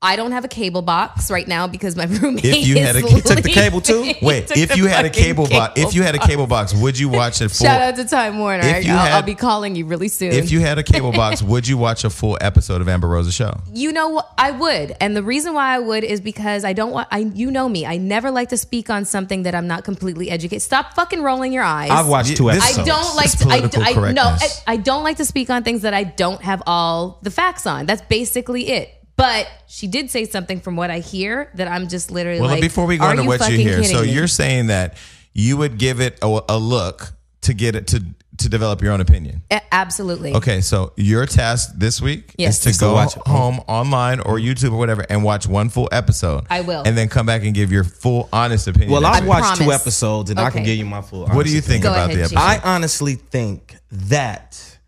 I 0.00 0.14
don't 0.14 0.30
have 0.30 0.44
a 0.44 0.48
cable 0.48 0.80
box 0.80 1.28
right 1.28 1.48
now 1.48 1.66
because 1.66 1.96
my 1.96 2.04
roommate 2.06 2.44
If 2.44 2.68
you 2.68 2.76
is 2.76 2.86
had 2.86 2.96
a- 2.96 3.00
you 3.00 3.20
took 3.20 3.42
the 3.42 3.50
cable 3.52 3.80
too? 3.80 4.12
Wait, 4.22 4.48
if 4.52 4.76
you 4.76 4.86
had 4.86 5.04
a 5.04 5.08
fucking 5.08 5.22
cable 5.24 5.48
box, 5.48 5.72
if 5.80 5.92
you 5.92 6.04
had 6.04 6.14
a 6.14 6.20
cable 6.20 6.46
box, 6.46 6.72
would 6.72 6.96
you 6.96 7.08
watch 7.08 7.40
it 7.42 7.48
full? 7.48 7.66
Shout 7.66 7.82
out 7.82 7.96
to 7.96 8.04
Time 8.04 8.38
Warner. 8.38 8.62
If 8.64 8.84
you 8.86 8.92
I'll, 8.92 8.98
had- 8.98 9.12
I'll 9.14 9.22
be 9.24 9.34
calling 9.34 9.74
you 9.74 9.86
really 9.86 10.06
soon. 10.06 10.30
If 10.30 10.52
you 10.52 10.60
had 10.60 10.78
a 10.78 10.84
cable 10.84 11.10
box, 11.10 11.42
would 11.42 11.66
you 11.66 11.76
watch 11.76 12.04
a 12.04 12.10
full 12.10 12.38
episode 12.40 12.80
of 12.80 12.88
Amber 12.88 13.08
Rose's 13.08 13.34
show? 13.34 13.52
You 13.72 13.90
know? 13.92 14.22
I 14.38 14.52
would, 14.52 14.94
and 15.00 15.16
the 15.16 15.22
reason 15.24 15.52
why 15.54 15.74
I 15.74 15.80
would 15.80 16.04
is 16.04 16.20
because 16.20 16.64
I 16.64 16.74
don't 16.74 16.92
want. 16.92 17.08
I 17.10 17.18
you 17.18 17.50
know 17.50 17.68
me. 17.68 17.84
I 17.84 17.96
never 17.96 18.30
like 18.30 18.50
to 18.50 18.56
speak 18.56 18.88
on 18.90 19.04
something 19.04 19.42
that 19.42 19.54
I'm 19.56 19.66
not 19.66 19.82
completely 19.82 20.30
educated. 20.30 20.62
Stop 20.62 20.94
fucking 20.94 21.22
rolling 21.22 21.52
your 21.52 21.64
eyes. 21.64 21.90
I've 21.90 22.06
watched 22.06 22.36
two 22.36 22.50
episodes. 22.50 22.78
I 22.78 22.84
don't 22.84 23.16
like. 23.16 23.30
To, 23.32 23.80
I, 23.80 24.08
I 24.08 24.12
no. 24.12 24.22
I. 24.22 24.48
I 24.68 24.76
don't 24.76 25.02
like 25.02 25.16
to 25.16 25.24
speak 25.24 25.50
on 25.50 25.64
things 25.64 25.82
that 25.82 25.92
I 25.92 26.04
don't 26.04 26.40
have 26.42 26.62
all 26.68 27.18
the 27.22 27.32
facts 27.32 27.66
on. 27.66 27.86
That's 27.86 28.02
basically 28.02 28.68
it. 28.68 28.94
But 29.18 29.46
she 29.66 29.86
did 29.88 30.10
say 30.10 30.24
something 30.24 30.60
from 30.60 30.76
what 30.76 30.90
I 30.90 31.00
hear 31.00 31.50
that 31.56 31.68
I'm 31.68 31.88
just 31.88 32.10
literally 32.10 32.40
Well, 32.40 32.50
like. 32.50 32.60
before 32.62 32.86
we 32.86 32.96
go 32.96 33.04
are 33.04 33.10
into 33.10 33.24
what 33.24 33.50
you 33.50 33.58
hear, 33.58 33.82
so 33.84 34.02
me? 34.02 34.12
you're 34.12 34.28
saying 34.28 34.68
that 34.68 34.96
you 35.34 35.56
would 35.58 35.76
give 35.76 36.00
it 36.00 36.18
a, 36.22 36.40
a 36.48 36.56
look 36.58 37.12
to 37.42 37.52
get 37.52 37.74
it 37.76 37.88
to 37.88 38.02
to 38.38 38.48
develop 38.48 38.80
your 38.80 38.92
own 38.92 39.00
opinion. 39.00 39.42
A- 39.50 39.60
Absolutely. 39.74 40.32
Okay, 40.34 40.60
so 40.60 40.92
your 40.96 41.26
task 41.26 41.72
this 41.74 42.00
week 42.00 42.32
Yes. 42.38 42.58
is 42.58 42.62
to 42.62 42.68
Is 42.70 42.78
go 42.78 42.92
watch 42.94 43.16
it. 43.16 43.26
home 43.26 43.58
online 43.66 44.20
or 44.20 44.38
YouTube 44.38 44.70
or 44.72 44.76
whatever 44.78 45.04
and 45.10 45.24
watch 45.24 45.48
one 45.48 45.68
full 45.70 45.88
episode. 45.90 46.46
I 46.48 46.60
will. 46.60 46.84
and 46.86 46.96
then 46.96 47.08
come 47.08 47.26
back 47.26 47.42
and 47.42 47.52
give 47.52 47.72
your 47.72 47.82
full 47.82 48.28
honest 48.32 48.68
opinion. 48.68 48.92
Well, 48.92 49.04
I've 49.04 49.24
week. 49.24 49.30
watched 49.30 49.60
two 49.60 49.72
episodes 49.72 50.30
and 50.30 50.38
I 50.38 50.50
can 50.50 50.62
give 50.62 50.78
you 50.78 50.86
my 50.86 51.02
full. 51.02 51.26
What 51.26 51.46
do 51.46 51.52
you 51.52 51.60
think 51.60 51.82
Go 51.82 51.90
about 51.90 52.10
ahead, 52.10 52.16
the 52.18 52.22
episode? 52.22 52.38
I 52.38 52.60
honestly 52.62 53.16
think 53.16 53.74
that 53.90 54.78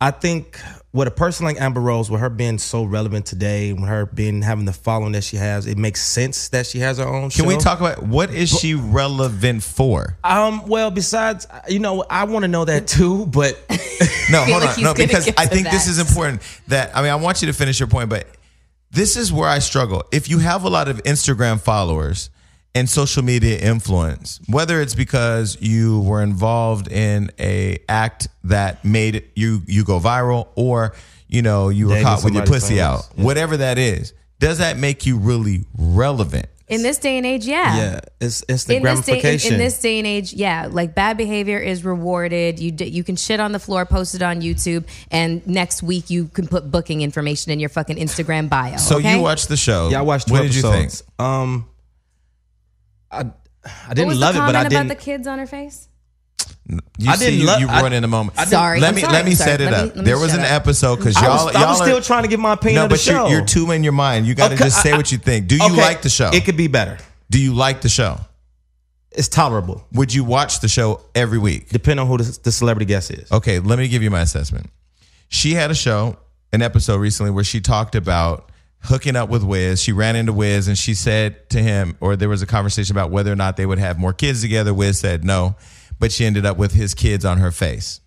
I 0.00 0.10
think 0.10 0.60
with 0.92 1.08
a 1.08 1.10
person 1.10 1.44
like 1.44 1.60
Amber 1.60 1.80
Rose, 1.80 2.10
with 2.10 2.20
her 2.20 2.30
being 2.30 2.58
so 2.58 2.84
relevant 2.84 3.26
today, 3.26 3.72
with 3.72 3.88
her 3.88 4.06
being 4.06 4.42
having 4.42 4.64
the 4.64 4.72
following 4.72 5.12
that 5.12 5.24
she 5.24 5.36
has, 5.36 5.66
it 5.66 5.78
makes 5.78 6.00
sense 6.00 6.48
that 6.48 6.66
she 6.66 6.78
has 6.78 6.98
her 6.98 7.06
own 7.06 7.30
show. 7.30 7.42
Can 7.42 7.48
we 7.48 7.58
talk 7.58 7.80
about 7.80 8.02
what 8.02 8.30
is 8.30 8.48
she 8.48 8.74
relevant 8.74 9.62
for? 9.62 10.16
Um. 10.24 10.66
Well, 10.66 10.90
besides, 10.90 11.46
you 11.68 11.78
know, 11.78 12.04
I 12.08 12.24
want 12.24 12.44
to 12.44 12.48
know 12.48 12.64
that 12.64 12.86
too. 12.86 13.26
But 13.26 13.62
No, 14.30 14.44
hold 14.44 14.62
like 14.62 14.78
on. 14.78 14.84
No, 14.84 14.94
because 14.94 15.28
I 15.36 15.46
to 15.46 15.50
think 15.50 15.70
this 15.70 15.88
is 15.88 15.98
important. 15.98 16.42
That 16.68 16.96
I 16.96 17.02
mean, 17.02 17.10
I 17.10 17.16
want 17.16 17.42
you 17.42 17.46
to 17.46 17.52
finish 17.52 17.80
your 17.80 17.88
point, 17.88 18.10
but 18.10 18.26
this 18.90 19.16
is 19.16 19.32
where 19.32 19.48
I 19.48 19.58
struggle. 19.58 20.04
If 20.12 20.28
you 20.28 20.38
have 20.38 20.64
a 20.64 20.68
lot 20.68 20.88
of 20.88 21.02
Instagram 21.04 21.60
followers 21.60 22.30
and 22.74 22.88
social 22.88 23.22
media 23.22 23.58
influence, 23.58 24.40
whether 24.48 24.80
it's 24.80 24.94
because 24.94 25.60
you 25.60 26.00
were 26.02 26.22
involved 26.22 26.90
in 26.90 27.30
a 27.38 27.78
act 27.88 28.28
that 28.44 28.84
made 28.84 29.24
you 29.34 29.62
you 29.66 29.84
go 29.84 29.98
viral, 29.98 30.48
or 30.54 30.94
you 31.26 31.42
know 31.42 31.68
you 31.68 31.86
were 31.86 31.94
Dating 31.94 32.06
caught 32.06 32.24
with 32.24 32.34
your 32.34 32.46
pussy 32.46 32.76
famous. 32.76 33.08
out, 33.10 33.18
whatever 33.18 33.56
that 33.56 33.78
is, 33.78 34.12
does 34.38 34.58
that 34.58 34.76
make 34.78 35.06
you 35.06 35.18
really 35.18 35.64
relevant? 35.76 36.46
In 36.68 36.82
this 36.82 36.98
day 36.98 37.16
and 37.16 37.24
age, 37.24 37.46
yeah. 37.46 37.76
yeah, 37.78 38.00
it's 38.20 38.44
it's 38.46 38.64
the 38.64 38.76
in 38.76 38.82
this, 38.82 39.00
day, 39.00 39.14
in, 39.14 39.20
gratification. 39.20 39.52
in 39.54 39.58
this 39.58 39.80
day 39.80 39.98
and 39.98 40.06
age, 40.06 40.34
yeah, 40.34 40.68
like 40.70 40.94
bad 40.94 41.16
behavior 41.16 41.58
is 41.58 41.82
rewarded. 41.82 42.58
You 42.58 42.70
d- 42.72 42.88
you 42.88 43.02
can 43.02 43.16
shit 43.16 43.40
on 43.40 43.52
the 43.52 43.58
floor, 43.58 43.86
post 43.86 44.14
it 44.14 44.20
on 44.20 44.42
YouTube, 44.42 44.84
and 45.10 45.44
next 45.46 45.82
week 45.82 46.10
you 46.10 46.26
can 46.28 46.46
put 46.46 46.70
booking 46.70 47.00
information 47.00 47.52
in 47.52 47.58
your 47.58 47.70
fucking 47.70 47.96
Instagram 47.96 48.50
bio. 48.50 48.76
So 48.76 48.98
okay? 48.98 49.16
you 49.16 49.22
watched 49.22 49.48
the 49.48 49.56
show. 49.56 49.88
yeah, 49.88 50.00
I 50.00 50.02
watched 50.02 50.28
two 50.28 50.34
What 50.34 50.42
did 50.42 50.54
you 50.54 50.60
think? 50.60 50.92
Um, 51.18 51.66
I 53.10 53.24
I 53.88 53.94
didn't 53.94 54.08
was 54.08 54.18
love 54.18 54.34
the 54.34 54.42
it, 54.42 54.46
but 54.46 54.56
I 54.56 54.62
didn't. 54.64 54.86
about 54.86 54.88
the 54.96 55.02
kids 55.02 55.26
on 55.26 55.38
her 55.38 55.46
face? 55.46 55.88
You 56.68 57.10
I 57.10 57.16
see, 57.16 57.24
didn't 57.26 57.40
you, 57.40 57.46
love- 57.46 57.60
you 57.60 57.68
I- 57.68 57.80
ruined 57.80 57.94
in 57.94 58.04
a 58.04 58.08
moment. 58.08 58.38
I 58.38 58.42
didn't- 58.42 58.50
Sorry, 58.52 58.80
let 58.80 58.88
I'm 58.90 58.94
me 58.94 59.00
sorry, 59.00 59.12
let 59.14 59.24
me 59.24 59.30
I'm 59.30 59.36
sorry. 59.36 59.50
set 59.50 59.60
it 59.62 59.64
Let 59.64 59.70
me- 59.72 59.76
up. 59.76 59.86
let 59.86 59.96
me 59.96 60.02
there 60.04 60.18
was 60.18 60.30
shut 60.30 60.40
an 60.40 60.44
up. 60.46 60.52
episode 60.52 60.96
because 60.96 61.16
I 61.16 61.22
y'all, 61.24 61.44
was, 61.46 61.54
y'all 61.54 61.68
was 61.68 61.80
are- 61.80 61.84
still 61.86 62.00
trying 62.02 62.22
to 62.24 62.28
get 62.28 62.38
my 62.40 62.52
opinion 62.52 62.76
no, 62.76 62.84
of 62.84 62.90
the 62.90 62.94
but 62.94 63.00
show. 63.00 63.28
you're, 63.28 63.38
you're 63.38 63.46
two 63.46 63.70
in 63.70 63.82
your 63.82 63.94
mind. 63.94 64.26
You 64.26 64.34
got 64.34 64.48
to 64.48 64.54
Okay, 64.54 64.64
just 64.64 64.82
say 64.82 64.92
I- 64.92 64.96
what 64.96 65.10
you 65.10 65.16
think. 65.18 65.48
Do 65.48 65.56
you 65.56 65.64
Okay, 65.64 65.74
like 65.76 66.02
the 66.02 66.10
show? 66.10 66.30
It 66.32 66.44
could 66.44 66.56
be 66.58 66.66
better. 66.68 66.98
Do 67.30 67.40
you 67.40 67.54
like 67.54 67.80
the 67.80 67.88
show? 67.88 68.18
It's 69.10 69.28
tolerable, 69.28 69.84
Would 69.92 70.12
you 70.14 70.22
watch 70.24 70.60
the 70.60 70.68
show 70.68 71.00
every 71.14 71.38
week? 71.38 71.70
depending 71.70 72.00
on 72.02 72.06
who 72.06 72.18
the, 72.22 72.38
the 72.44 72.52
celebrity 72.52 72.84
guest 72.84 73.10
is. 73.10 73.32
Okay, 73.32 73.58
let 73.58 73.78
me 73.78 73.88
give 73.88 74.02
you 74.02 74.10
my 74.10 74.20
assessment. 74.20 74.70
She 75.30 75.54
had 75.54 75.70
a 75.70 75.74
show, 75.74 76.18
an 76.52 76.60
episode 76.62 76.98
recently 77.00 77.30
where 77.32 77.44
she 77.44 77.60
talked 77.60 77.94
about 77.94 78.47
hooking 78.82 79.16
up 79.16 79.28
with 79.28 79.42
Wiz. 79.42 79.82
She 79.82 79.92
ran 79.92 80.16
into 80.16 80.32
Wiz 80.32 80.68
and 80.68 80.78
she 80.78 80.94
said 80.94 81.48
to 81.50 81.60
him, 81.60 81.96
or 82.00 82.16
there 82.16 82.28
was 82.28 82.42
a 82.42 82.46
conversation 82.46 82.94
about 82.94 83.10
whether 83.10 83.32
or 83.32 83.36
not 83.36 83.56
they 83.56 83.66
would 83.66 83.78
have 83.78 83.98
more 83.98 84.12
kids 84.12 84.40
together. 84.40 84.72
Wiz 84.72 84.98
said 84.98 85.24
no, 85.24 85.56
but 85.98 86.12
she 86.12 86.24
ended 86.24 86.46
up 86.46 86.56
with 86.56 86.72
his 86.72 86.94
kids 86.94 87.24
on 87.24 87.38
her 87.38 87.50
face. 87.50 88.00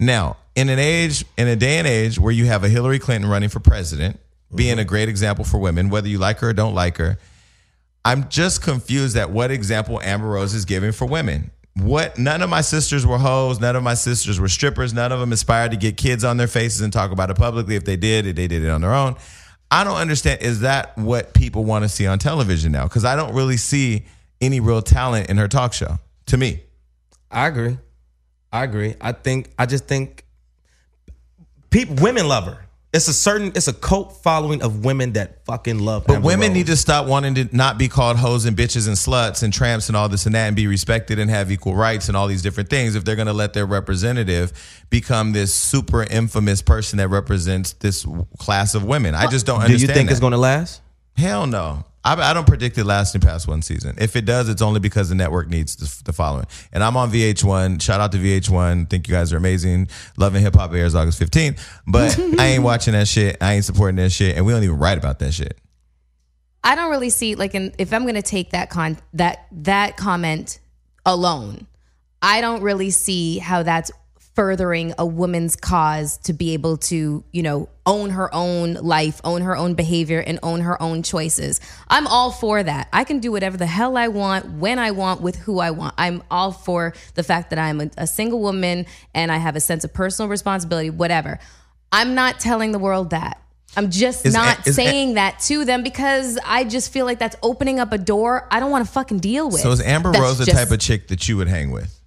Now, 0.00 0.36
in 0.54 0.68
an 0.68 0.78
age, 0.78 1.24
in 1.38 1.48
a 1.48 1.56
day 1.56 1.78
and 1.78 1.86
age 1.86 2.18
where 2.18 2.32
you 2.32 2.46
have 2.46 2.64
a 2.64 2.68
Hillary 2.68 2.98
Clinton 2.98 3.30
running 3.30 3.48
for 3.48 3.60
president, 3.60 4.18
being 4.54 4.78
a 4.78 4.84
great 4.84 5.08
example 5.08 5.44
for 5.44 5.58
women, 5.58 5.88
whether 5.88 6.08
you 6.08 6.18
like 6.18 6.38
her 6.40 6.50
or 6.50 6.52
don't 6.52 6.74
like 6.74 6.98
her, 6.98 7.18
I'm 8.04 8.28
just 8.28 8.62
confused 8.62 9.16
at 9.16 9.30
what 9.30 9.50
example 9.50 10.00
Amber 10.02 10.28
Rose 10.28 10.54
is 10.54 10.64
giving 10.64 10.92
for 10.92 11.06
women. 11.06 11.52
What 11.76 12.18
none 12.18 12.42
of 12.42 12.50
my 12.50 12.60
sisters 12.60 13.06
were 13.06 13.16
hoes, 13.16 13.60
none 13.60 13.76
of 13.76 13.82
my 13.82 13.94
sisters 13.94 14.38
were 14.38 14.48
strippers, 14.48 14.92
none 14.92 15.10
of 15.10 15.20
them 15.20 15.32
aspired 15.32 15.70
to 15.70 15.76
get 15.78 15.96
kids 15.96 16.22
on 16.22 16.36
their 16.36 16.48
faces 16.48 16.82
and 16.82 16.92
talk 16.92 17.12
about 17.12 17.30
it 17.30 17.36
publicly. 17.36 17.76
If 17.76 17.84
they 17.84 17.96
did, 17.96 18.24
they 18.26 18.32
did 18.48 18.64
it 18.64 18.68
on 18.68 18.82
their 18.82 18.92
own. 18.92 19.16
I 19.72 19.84
don't 19.84 19.96
understand. 19.96 20.42
Is 20.42 20.60
that 20.60 20.96
what 20.98 21.32
people 21.32 21.64
want 21.64 21.84
to 21.84 21.88
see 21.88 22.06
on 22.06 22.18
television 22.18 22.72
now? 22.72 22.84
Because 22.84 23.06
I 23.06 23.16
don't 23.16 23.34
really 23.34 23.56
see 23.56 24.04
any 24.38 24.60
real 24.60 24.82
talent 24.82 25.30
in 25.30 25.38
her 25.38 25.48
talk 25.48 25.72
show. 25.72 25.98
To 26.26 26.36
me, 26.36 26.62
I 27.30 27.46
agree. 27.46 27.78
I 28.52 28.64
agree. 28.64 28.94
I 29.00 29.12
think. 29.12 29.50
I 29.58 29.64
just 29.64 29.86
think 29.86 30.26
people, 31.70 31.96
women 31.96 32.28
love 32.28 32.44
her. 32.44 32.61
It's 32.92 33.08
a 33.08 33.14
certain. 33.14 33.48
It's 33.54 33.68
a 33.68 33.72
cult 33.72 34.22
following 34.22 34.62
of 34.62 34.84
women 34.84 35.14
that 35.14 35.46
fucking 35.46 35.78
love. 35.78 36.04
But 36.06 36.16
Amber 36.16 36.26
women 36.26 36.48
Rose. 36.48 36.56
need 36.58 36.66
to 36.66 36.76
stop 36.76 37.06
wanting 37.06 37.34
to 37.36 37.48
not 37.56 37.78
be 37.78 37.88
called 37.88 38.18
hoes 38.18 38.44
and 38.44 38.54
bitches 38.54 38.86
and 38.86 38.96
sluts 38.96 39.42
and 39.42 39.50
tramps 39.50 39.88
and 39.88 39.96
all 39.96 40.10
this 40.10 40.26
and 40.26 40.34
that 40.34 40.46
and 40.48 40.54
be 40.54 40.66
respected 40.66 41.18
and 41.18 41.30
have 41.30 41.50
equal 41.50 41.74
rights 41.74 42.08
and 42.08 42.16
all 42.18 42.26
these 42.26 42.42
different 42.42 42.68
things 42.68 42.94
if 42.94 43.02
they're 43.02 43.16
going 43.16 43.28
to 43.28 43.32
let 43.32 43.54
their 43.54 43.64
representative 43.64 44.52
become 44.90 45.32
this 45.32 45.54
super 45.54 46.02
infamous 46.02 46.60
person 46.60 46.98
that 46.98 47.08
represents 47.08 47.72
this 47.74 48.06
class 48.38 48.74
of 48.74 48.84
women. 48.84 49.14
I 49.14 49.26
just 49.26 49.46
don't 49.46 49.60
Do 49.60 49.64
understand. 49.64 49.78
Do 49.80 49.86
you 49.86 49.94
think 49.94 50.08
that. 50.08 50.12
it's 50.12 50.20
going 50.20 50.32
to 50.32 50.38
last? 50.38 50.82
Hell 51.16 51.46
no. 51.46 51.84
I, 52.04 52.30
I 52.30 52.34
don't 52.34 52.46
predict 52.46 52.78
it 52.78 52.84
lasting 52.84 53.20
past 53.20 53.46
one 53.46 53.62
season. 53.62 53.96
If 53.98 54.16
it 54.16 54.24
does, 54.24 54.48
it's 54.48 54.62
only 54.62 54.80
because 54.80 55.08
the 55.08 55.14
network 55.14 55.48
needs 55.48 55.76
the, 55.76 56.04
the 56.04 56.12
following. 56.12 56.46
And 56.72 56.82
I'm 56.82 56.96
on 56.96 57.10
VH1. 57.10 57.80
Shout 57.80 58.00
out 58.00 58.12
to 58.12 58.18
VH1. 58.18 58.90
Think 58.90 59.08
you 59.08 59.14
guys 59.14 59.32
are 59.32 59.36
amazing. 59.36 59.88
Love 60.16 60.34
and 60.34 60.42
Hip 60.42 60.54
Hop 60.54 60.72
airs 60.72 60.94
August 60.94 61.20
15th. 61.20 61.60
But 61.86 62.18
I 62.40 62.48
ain't 62.48 62.64
watching 62.64 62.94
that 62.94 63.06
shit. 63.08 63.36
I 63.40 63.54
ain't 63.54 63.64
supporting 63.64 63.96
that 63.96 64.10
shit. 64.10 64.36
And 64.36 64.44
we 64.44 64.52
don't 64.52 64.64
even 64.64 64.78
write 64.78 64.98
about 64.98 65.20
that 65.20 65.32
shit. 65.32 65.58
I 66.64 66.74
don't 66.74 66.90
really 66.90 67.10
see 67.10 67.34
like 67.34 67.54
in, 67.54 67.72
if 67.78 67.92
I'm 67.92 68.02
going 68.02 68.14
to 68.14 68.22
take 68.22 68.50
that 68.50 68.70
con 68.70 68.98
that 69.14 69.46
that 69.50 69.96
comment 69.96 70.60
alone, 71.04 71.66
I 72.20 72.40
don't 72.40 72.62
really 72.62 72.90
see 72.90 73.38
how 73.38 73.64
that's 73.64 73.90
furthering 74.34 74.94
a 74.98 75.04
woman's 75.04 75.56
cause 75.56 76.16
to 76.18 76.32
be 76.32 76.54
able 76.54 76.78
to, 76.78 77.22
you 77.32 77.42
know, 77.42 77.68
own 77.84 78.10
her 78.10 78.34
own 78.34 78.74
life, 78.74 79.20
own 79.24 79.42
her 79.42 79.54
own 79.56 79.74
behavior 79.74 80.20
and 80.20 80.38
own 80.42 80.60
her 80.62 80.80
own 80.80 81.02
choices. 81.02 81.60
I'm 81.88 82.06
all 82.06 82.30
for 82.30 82.62
that. 82.62 82.88
I 82.92 83.04
can 83.04 83.18
do 83.18 83.30
whatever 83.30 83.56
the 83.58 83.66
hell 83.66 83.96
I 83.96 84.08
want, 84.08 84.46
when 84.52 84.78
I 84.78 84.92
want, 84.92 85.20
with 85.20 85.36
who 85.36 85.58
I 85.58 85.70
want. 85.72 85.94
I'm 85.98 86.22
all 86.30 86.50
for 86.52 86.94
the 87.14 87.22
fact 87.22 87.50
that 87.50 87.58
I'm 87.58 87.80
a, 87.82 87.90
a 87.98 88.06
single 88.06 88.40
woman 88.40 88.86
and 89.14 89.30
I 89.30 89.36
have 89.36 89.54
a 89.54 89.60
sense 89.60 89.84
of 89.84 89.92
personal 89.92 90.28
responsibility, 90.30 90.88
whatever. 90.88 91.38
I'm 91.90 92.14
not 92.14 92.40
telling 92.40 92.72
the 92.72 92.78
world 92.78 93.10
that. 93.10 93.38
I'm 93.76 93.90
just 93.90 94.24
Is- 94.24 94.32
not 94.34 94.66
is- 94.66 94.76
saying 94.76 95.14
that 95.14 95.40
to 95.40 95.64
them 95.66 95.82
because 95.82 96.38
I 96.46 96.64
just 96.64 96.90
feel 96.92 97.04
like 97.04 97.18
that's 97.18 97.36
opening 97.42 97.80
up 97.80 97.92
a 97.92 97.98
door 97.98 98.46
I 98.50 98.60
don't 98.60 98.70
want 98.70 98.86
to 98.86 98.90
fucking 98.92 99.18
deal 99.18 99.46
with. 99.50 99.60
So 99.60 99.70
is 99.72 99.80
Amber 99.82 100.12
That's 100.12 100.22
Rose 100.22 100.38
the 100.38 100.44
just- 100.46 100.56
type 100.56 100.70
of 100.70 100.78
chick 100.80 101.08
that 101.08 101.28
you 101.28 101.36
would 101.36 101.48
hang 101.48 101.70
with? 101.70 101.98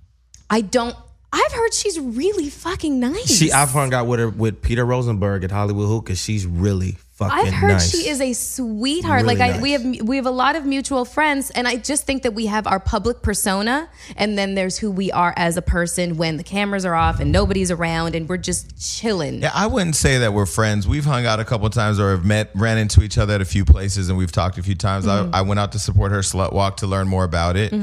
I 0.50 0.62
don't. 0.62 0.96
I've 1.36 1.52
heard 1.52 1.74
she's 1.74 2.00
really 2.00 2.50
fucking 2.50 2.98
nice. 2.98 3.38
She, 3.38 3.52
I've 3.52 3.72
hung 3.72 3.94
out 3.94 4.08
with 4.08 4.22
her 4.22 4.30
with 4.30 4.62
Peter 4.62 4.86
Rosenberg 4.86 5.44
at 5.44 5.52
Hollywood 5.52 5.90
Hookah. 5.90 6.16
She's 6.16 6.46
really 6.46 6.96
fucking 7.16 7.36
nice. 7.36 7.48
I've 7.48 7.54
heard 7.54 7.68
nice. 7.74 7.92
she 7.92 8.08
is 8.08 8.22
a 8.22 8.32
sweetheart. 8.32 9.24
Really 9.24 9.36
like 9.36 9.50
I, 9.50 9.52
nice. 9.54 9.62
we 9.62 9.72
have 9.72 10.08
we 10.08 10.16
have 10.16 10.26
a 10.26 10.32
lot 10.32 10.56
of 10.56 10.66
mutual 10.66 11.04
friends, 11.04 11.52
and 11.52 11.68
I 11.68 11.76
just 11.76 12.06
think 12.06 12.24
that 12.24 12.34
we 12.34 12.46
have 12.46 12.68
our 12.68 12.80
public 12.80 13.22
persona, 13.22 13.90
and 14.16 14.38
then 14.38 14.56
there's 14.56 14.78
who 14.78 14.90
we 14.90 15.12
are 15.12 15.34
as 15.36 15.58
a 15.58 15.62
person 15.62 16.16
when 16.16 16.38
the 16.38 16.44
cameras 16.44 16.86
are 16.86 16.96
off 16.96 17.20
and 17.20 17.34
nobody's 17.34 17.70
around, 17.70 18.16
and 18.16 18.30
we're 18.30 18.38
just 18.38 18.80
chilling. 18.80 19.42
Yeah, 19.42 19.52
I 19.54 19.68
wouldn't 19.68 19.98
say 19.98 20.20
that 20.20 20.34
we're 20.34 20.46
friends. 20.46 20.88
We've 20.88 21.04
hung 21.04 21.26
out 21.26 21.42
a 21.42 21.46
couple 21.46 21.70
times 21.70 22.00
or 22.00 22.12
have 22.12 22.24
met, 22.24 22.52
ran 22.56 22.78
into 22.78 23.04
each 23.04 23.18
other 23.18 23.34
at 23.34 23.42
a 23.42 23.46
few 23.46 23.66
places, 23.66 24.08
and 24.08 24.18
we've 24.18 24.32
talked 24.32 24.58
a 24.58 24.64
few 24.64 24.76
times. 24.76 25.06
Mm-hmm. 25.06 25.36
I, 25.36 25.40
I 25.40 25.42
went 25.42 25.60
out 25.60 25.74
to 25.74 25.80
support 25.80 26.14
her 26.14 26.20
slut 26.20 26.54
walk 26.54 26.78
to 26.78 26.88
learn 26.88 27.10
more 27.10 27.26
about 27.26 27.58
it. 27.58 27.74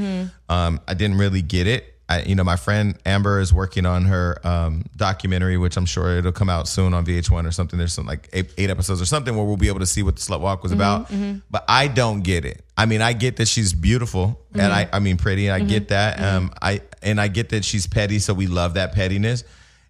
Um, 0.49 0.81
I 0.89 0.95
didn't 0.95 1.19
really 1.19 1.43
get 1.43 1.67
it. 1.67 1.92
I, 2.09 2.23
you 2.23 2.35
know, 2.35 2.45
my 2.45 2.57
friend 2.57 2.99
Amber 3.07 3.41
is 3.41 3.53
working 3.53 3.87
on 3.87 4.05
her 4.05 4.39
um, 4.45 4.85
documentary, 4.97 5.57
which 5.57 5.77
I'm 5.77 5.87
sure 5.87 6.19
it'll 6.19 6.33
come 6.33 6.51
out 6.51 6.69
soon 6.69 6.93
on 6.95 7.07
VH1 7.07 7.47
or 7.47 7.53
something. 7.53 7.79
There's 7.79 7.93
some 7.93 8.07
like 8.07 8.29
eight, 8.33 8.53
eight 8.59 8.71
episodes 8.71 9.01
or 9.01 9.07
something 9.07 9.35
where 9.35 9.45
we'll 9.45 9.57
be 9.57 9.69
able 9.69 9.81
to 9.81 9.87
see 9.87 10.03
what 10.03 10.17
the 10.17 10.21
slut 10.21 10.41
walk 10.41 10.63
was 10.63 10.73
about. 10.73 11.11
But 11.51 11.65
I 11.69 11.89
don't 11.89 12.23
get 12.23 12.45
it. 12.45 12.65
I 12.77 12.87
mean, 12.87 13.01
I 13.01 13.13
get 13.13 13.37
that 13.37 13.49
she's 13.49 13.73
beautiful 13.73 14.41
and 14.53 14.73
I, 14.73 14.89
I 14.93 14.99
mean, 14.99 15.17
pretty. 15.17 15.47
And 15.47 15.63
I 15.63 15.67
get 15.67 15.89
that. 15.89 16.21
Um, 16.21 16.53
I 16.61 16.83
and 17.03 17.21
I 17.21 17.29
get 17.29 17.51
that 17.51 17.65
she's 17.65 17.87
petty, 17.87 18.19
so 18.19 18.35
we 18.35 18.47
love 18.47 18.75
that 18.75 18.93
pettiness. 18.93 19.45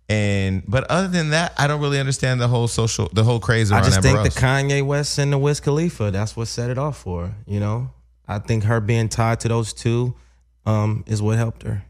And 0.09 0.63
but 0.67 0.85
other 0.91 1.09
than 1.09 1.31
that, 1.31 1.55
I 1.59 1.67
don't 1.67 1.81
really 1.81 1.99
understand 1.99 2.41
the 2.41 2.49
whole 2.49 2.69
social, 2.69 3.09
the 3.13 3.25
whole 3.25 3.41
craze 3.41 3.73
I 3.73 3.81
just 3.81 3.97
Amber 3.97 4.03
think 4.03 4.19
Rose. 4.19 4.35
the 4.35 4.41
Kanye 4.41 4.85
West 4.85 5.19
and 5.19 5.33
the 5.33 5.39
Wiz 5.39 5.61
Khalifa, 5.61 6.11
that's 6.11 6.37
what 6.37 6.49
set 6.49 6.71
it 6.71 6.79
off 6.79 6.99
for. 6.99 7.35
You 7.47 7.61
know, 7.61 7.91
I 8.29 8.39
think 8.39 8.65
her 8.65 8.81
being 8.81 9.09
tied 9.09 9.41
to 9.41 9.49
those 9.49 9.73
two 9.73 10.15
um, 10.67 11.05
is 11.07 11.23
what 11.23 11.39
helped 11.39 11.63
her. 11.63 11.85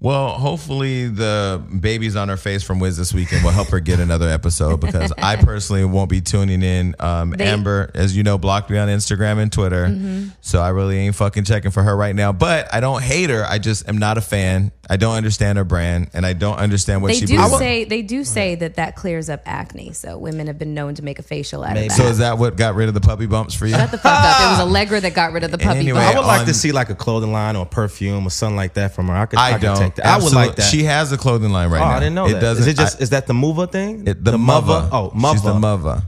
Well, 0.00 0.30
hopefully 0.30 1.06
the 1.06 1.62
babies 1.80 2.16
on 2.16 2.28
her 2.28 2.36
face 2.36 2.64
from 2.64 2.80
Wiz 2.80 2.96
this 2.96 3.14
weekend 3.14 3.44
will 3.44 3.52
help 3.52 3.68
her 3.68 3.78
get 3.78 4.00
another 4.00 4.28
episode 4.28 4.80
because 4.80 5.12
I 5.18 5.36
personally 5.36 5.84
won't 5.84 6.10
be 6.10 6.20
tuning 6.20 6.60
in. 6.62 6.96
Um, 6.98 7.30
They- 7.30 7.44
Mm-hmm. 7.44 7.52
Amber, 7.54 7.90
as 7.94 8.16
you 8.16 8.24
know, 8.24 8.36
blocked 8.36 8.68
me 8.68 8.78
on 8.78 8.88
Instagram 8.88 9.38
and 9.38 9.52
Twitter, 9.52 10.32
so 10.40 10.60
I 10.60 10.70
really 10.70 10.98
ain't 10.98 11.14
fucking 11.14 11.44
checking 11.44 11.70
for 11.70 11.84
her 11.84 11.96
right 11.96 12.16
now. 12.16 12.32
But 12.32 12.74
I 12.74 12.80
don't 12.80 13.00
hate 13.00 13.30
her. 13.30 13.44
I 13.48 13.58
just 13.58 13.88
am 13.88 13.98
not 13.98 14.18
a 14.18 14.20
fan, 14.20 14.72
I 14.90 14.96
don't 14.96 15.14
understand 15.14 15.58
her 15.58 15.64
brand, 15.64 16.10
and 16.12 16.26
I 16.26 16.32
don't 16.32 16.58
understand 16.58 17.02
what 17.02 17.08
They 17.12 17.20
she 17.20 17.26
do 17.26 17.36
believes. 17.36 17.58
say 17.58 17.84
they 17.84 18.02
do 18.02 18.24
say 18.24 18.56
that 18.56 18.74
that 18.74 18.96
clears 18.96 19.30
up 19.30 19.40
acne. 19.46 19.92
So 19.92 20.18
women 20.18 20.48
have 20.48 20.58
been 20.58 20.74
known 20.74 20.96
to 20.96 21.02
make 21.04 21.20
a 21.20 21.22
facial 21.22 21.62
out 21.62 21.74
Maybe. 21.74 21.86
of 21.86 21.92
that. 21.92 21.96
So 21.98 22.04
is 22.08 22.18
that 22.18 22.36
what 22.36 22.56
got 22.56 22.74
rid 22.74 22.88
of 22.88 22.94
the 22.94 23.00
puppy 23.00 23.26
bumps 23.26 23.54
for 23.54 23.66
you? 23.66 23.74
Shut 23.74 23.92
the 23.92 23.98
fuck 23.98 24.12
up. 24.12 24.40
It 24.40 24.50
was 24.50 24.60
Allegra 24.68 25.00
that 25.00 25.14
got 25.14 25.32
rid 25.32 25.44
of 25.44 25.52
the 25.52 25.58
puppy 25.58 25.78
Anyway, 25.78 26.00
bump. 26.00 26.16
I 26.16 26.18
would 26.18 26.26
like 26.26 26.40
on- 26.40 26.46
to 26.46 26.54
see 26.54 26.72
like 26.72 26.90
a 26.90 26.96
clothing 26.96 27.32
line 27.32 27.54
or 27.54 27.64
perfume 27.64 28.26
or 28.26 28.30
something 28.30 28.56
like 28.56 28.74
that 28.74 28.92
from 28.92 29.06
her. 29.06 29.14
I 29.14 29.26
could. 29.26 29.38
I, 29.38 29.48
I 29.48 29.52
could 29.52 29.60
don't. 29.62 29.78
take 29.78 29.94
that. 29.94 30.06
I 30.06 30.16
would 30.16 30.24
Absolute- 30.24 30.46
like 30.48 30.56
that. 30.56 30.62
She 30.62 30.82
has 30.82 31.12
a 31.12 31.16
clothing 31.16 31.52
line 31.52 31.70
right 31.70 31.80
oh, 31.80 31.84
now. 31.84 31.96
I 31.96 32.00
didn't 32.00 32.14
know 32.16 32.26
it 32.26 32.32
that. 32.32 32.40
Doesn't, 32.40 32.62
Is 32.62 32.66
it 32.68 32.76
just? 32.76 32.98
I- 33.00 33.02
is 33.04 33.10
that 33.10 33.28
the 33.28 33.34
mover 33.34 33.66
thing? 33.68 34.06
it, 34.08 34.24
the, 34.24 34.36
mother. 34.36 34.66
mother? 34.66 34.88
Oh, 34.90 35.10
mother. 35.14 35.36
She's 35.36 35.44
the 35.44 35.54
mother. 35.54 36.02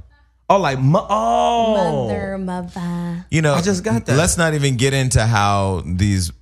Oh, 0.50 0.58
like 0.58 0.80
mo- 0.80 1.06
oh. 1.08 2.06
Mother, 2.08 2.38
mother. 2.38 3.26
You 3.30 3.40
know, 3.40 3.54
I 3.54 3.62
just 3.62 3.82
got 3.84 4.04
that. 4.06 4.16
Let's 4.16 4.36
not 4.36 4.52
even 4.54 4.76
get 4.76 4.92
into 4.92 5.24
how 5.24 5.82
these 5.86 6.32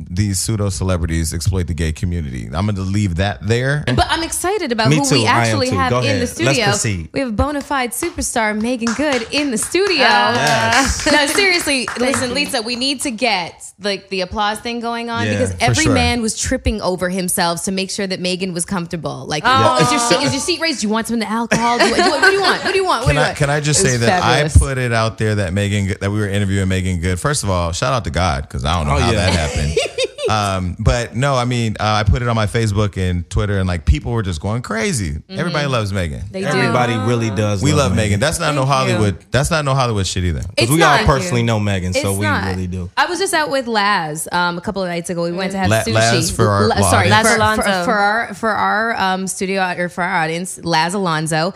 these 0.00 0.40
pseudo 0.40 0.70
celebrities 0.70 1.32
exploit 1.32 1.68
the 1.68 1.72
gay 1.74 1.92
community. 1.92 2.46
I'm 2.46 2.66
going 2.66 2.74
to 2.74 2.80
leave 2.82 3.16
that 3.16 3.46
there. 3.46 3.84
But 3.86 4.06
I'm 4.08 4.24
excited 4.24 4.72
about 4.72 4.88
Me 4.88 4.96
who 4.96 5.04
too. 5.04 5.14
we 5.14 5.26
actually 5.26 5.70
have 5.70 5.90
Go 5.90 5.98
in 6.00 6.04
ahead. 6.04 6.16
the 6.16 6.44
Let's 6.44 6.80
studio. 6.80 7.08
We 7.12 7.20
have 7.20 7.36
bona 7.36 7.60
fide 7.60 7.92
superstar 7.92 8.60
Meagan 8.60 8.92
Good 8.94 9.28
in 9.32 9.50
the 9.52 9.58
studio. 9.58 10.04
Yes. 10.04 11.06
no, 11.10 11.26
seriously, 11.26 11.88
listen, 11.98 12.34
Lisa, 12.34 12.60
we 12.62 12.74
need 12.76 13.02
to 13.02 13.10
get 13.12 13.62
like 13.80 14.08
the 14.08 14.22
applause 14.22 14.58
thing 14.58 14.80
going 14.80 15.10
on 15.10 15.26
Yeah, 15.26 15.32
because 15.34 15.54
every 15.60 15.84
sure. 15.84 15.94
man 15.94 16.20
was 16.22 16.36
tripping 16.38 16.80
over 16.82 17.08
himself 17.08 17.64
to 17.64 17.72
make 17.72 17.90
sure 17.90 18.06
that 18.06 18.18
Meagan 18.20 18.52
was 18.52 18.64
comfortable. 18.64 19.26
Like, 19.26 19.44
is, 19.44 19.90
your 19.92 20.00
seat, 20.00 20.22
is 20.24 20.32
your 20.32 20.40
seat 20.40 20.60
raised? 20.60 20.80
Do 20.80 20.88
you 20.88 20.92
want 20.92 21.06
some 21.06 21.14
of 21.14 21.20
the 21.20 21.30
alcohol? 21.30 21.78
Do 21.78 21.86
you, 21.86 21.94
do 21.94 22.02
you- 22.02 22.10
what 22.10 22.22
do 22.24 22.30
you 22.32 22.40
want? 22.40 22.64
What 22.64 22.72
do 22.72 22.78
you 22.78 22.84
want? 22.84 23.00
What 23.02 23.06
Can 23.06 23.14
do 23.14 23.20
you 23.20 23.24
I, 23.24 23.28
want? 23.28 23.38
can 23.38 23.50
I 23.50 23.60
just 23.60 23.80
say 23.80 23.96
that 23.96 24.22
fabulous. 24.22 24.56
I 24.56 24.58
put 24.58 24.78
it 24.78 24.92
out 24.92 25.18
there 25.18 25.36
that 25.36 25.52
Meagan 25.52 25.96
that 26.00 26.10
we 26.10 26.18
were 26.18 26.28
interviewing 26.28 26.68
Meagan 26.68 27.00
Good. 27.00 27.20
First 27.20 27.44
of 27.44 27.50
all, 27.50 27.70
shout 27.72 27.92
out 27.92 28.04
to 28.04 28.10
God 28.10 28.42
because 28.42 28.64
I 28.64 28.76
don't 28.76 28.88
know 28.88 28.96
Oh, 28.96 28.98
how 28.98 29.10
yeah. 29.12 29.30
that 29.30 29.32
happened. 29.32 29.76
um, 30.30 30.76
but 30.78 31.14
no, 31.14 31.34
I 31.34 31.44
mean 31.44 31.76
uh, 31.80 31.84
I 31.84 32.04
put 32.04 32.22
it 32.22 32.28
on 32.28 32.36
my 32.36 32.46
Facebook 32.46 32.96
and 32.96 33.28
Twitter, 33.28 33.58
and 33.58 33.66
like 33.66 33.84
people 33.84 34.12
were 34.12 34.22
just 34.22 34.40
going 34.40 34.62
crazy. 34.62 35.22
Everybody 35.28 35.66
loves 35.66 35.92
Meagan. 35.92 36.20
Mm-hmm. 36.20 36.32
They 36.32 36.40
do. 36.40 36.46
Everybody 36.46 36.96
really 36.96 37.30
does. 37.30 37.62
we 37.62 37.72
love 37.72 37.94
Meagan. 37.94 38.20
That's 38.20 38.38
not 38.38 38.54
no 38.54 38.64
Thank 38.64 38.88
you. 38.88 38.94
Hollywood. 38.94 39.26
That's 39.30 39.50
not 39.50 39.64
no 39.64 39.74
Hollywood 39.74 40.06
shit 40.06 40.24
either. 40.24 40.42
Because 40.48 40.70
we 40.70 40.82
all 40.82 40.96
not. 40.96 41.06
personally 41.06 41.42
know 41.42 41.60
Meagan, 41.60 41.92
so 41.92 42.14
we 42.14 42.26
not. 42.26 42.48
really 42.48 42.66
do. 42.66 42.90
I 42.96 43.06
was 43.06 43.18
just 43.18 43.34
out 43.34 43.50
with 43.50 43.66
Laz 43.66 44.28
um, 44.32 44.58
a 44.58 44.60
couple 44.60 44.82
of 44.82 44.88
nights 44.88 45.10
ago. 45.10 45.22
We 45.22 45.32
went 45.32 45.52
to 45.52 45.58
have 45.58 45.70
La- 45.70 45.82
sushi. 45.82 45.94
Laz 45.94 46.30
for 46.30 46.48
our 46.48 46.68
La- 46.68 46.90
sorry, 46.90 47.10
audience. 47.10 47.32
for, 47.32 47.38
Laz 47.38 47.56
for, 47.56 47.84
for 47.84 47.94
our 47.94 48.34
for 48.34 48.50
our 48.50 48.96
um, 48.96 49.26
studio 49.26 49.74
or 49.78 49.88
for 49.88 50.02
our 50.02 50.22
audience, 50.22 50.58
Laz 50.64 50.94
Alonso, 50.94 51.54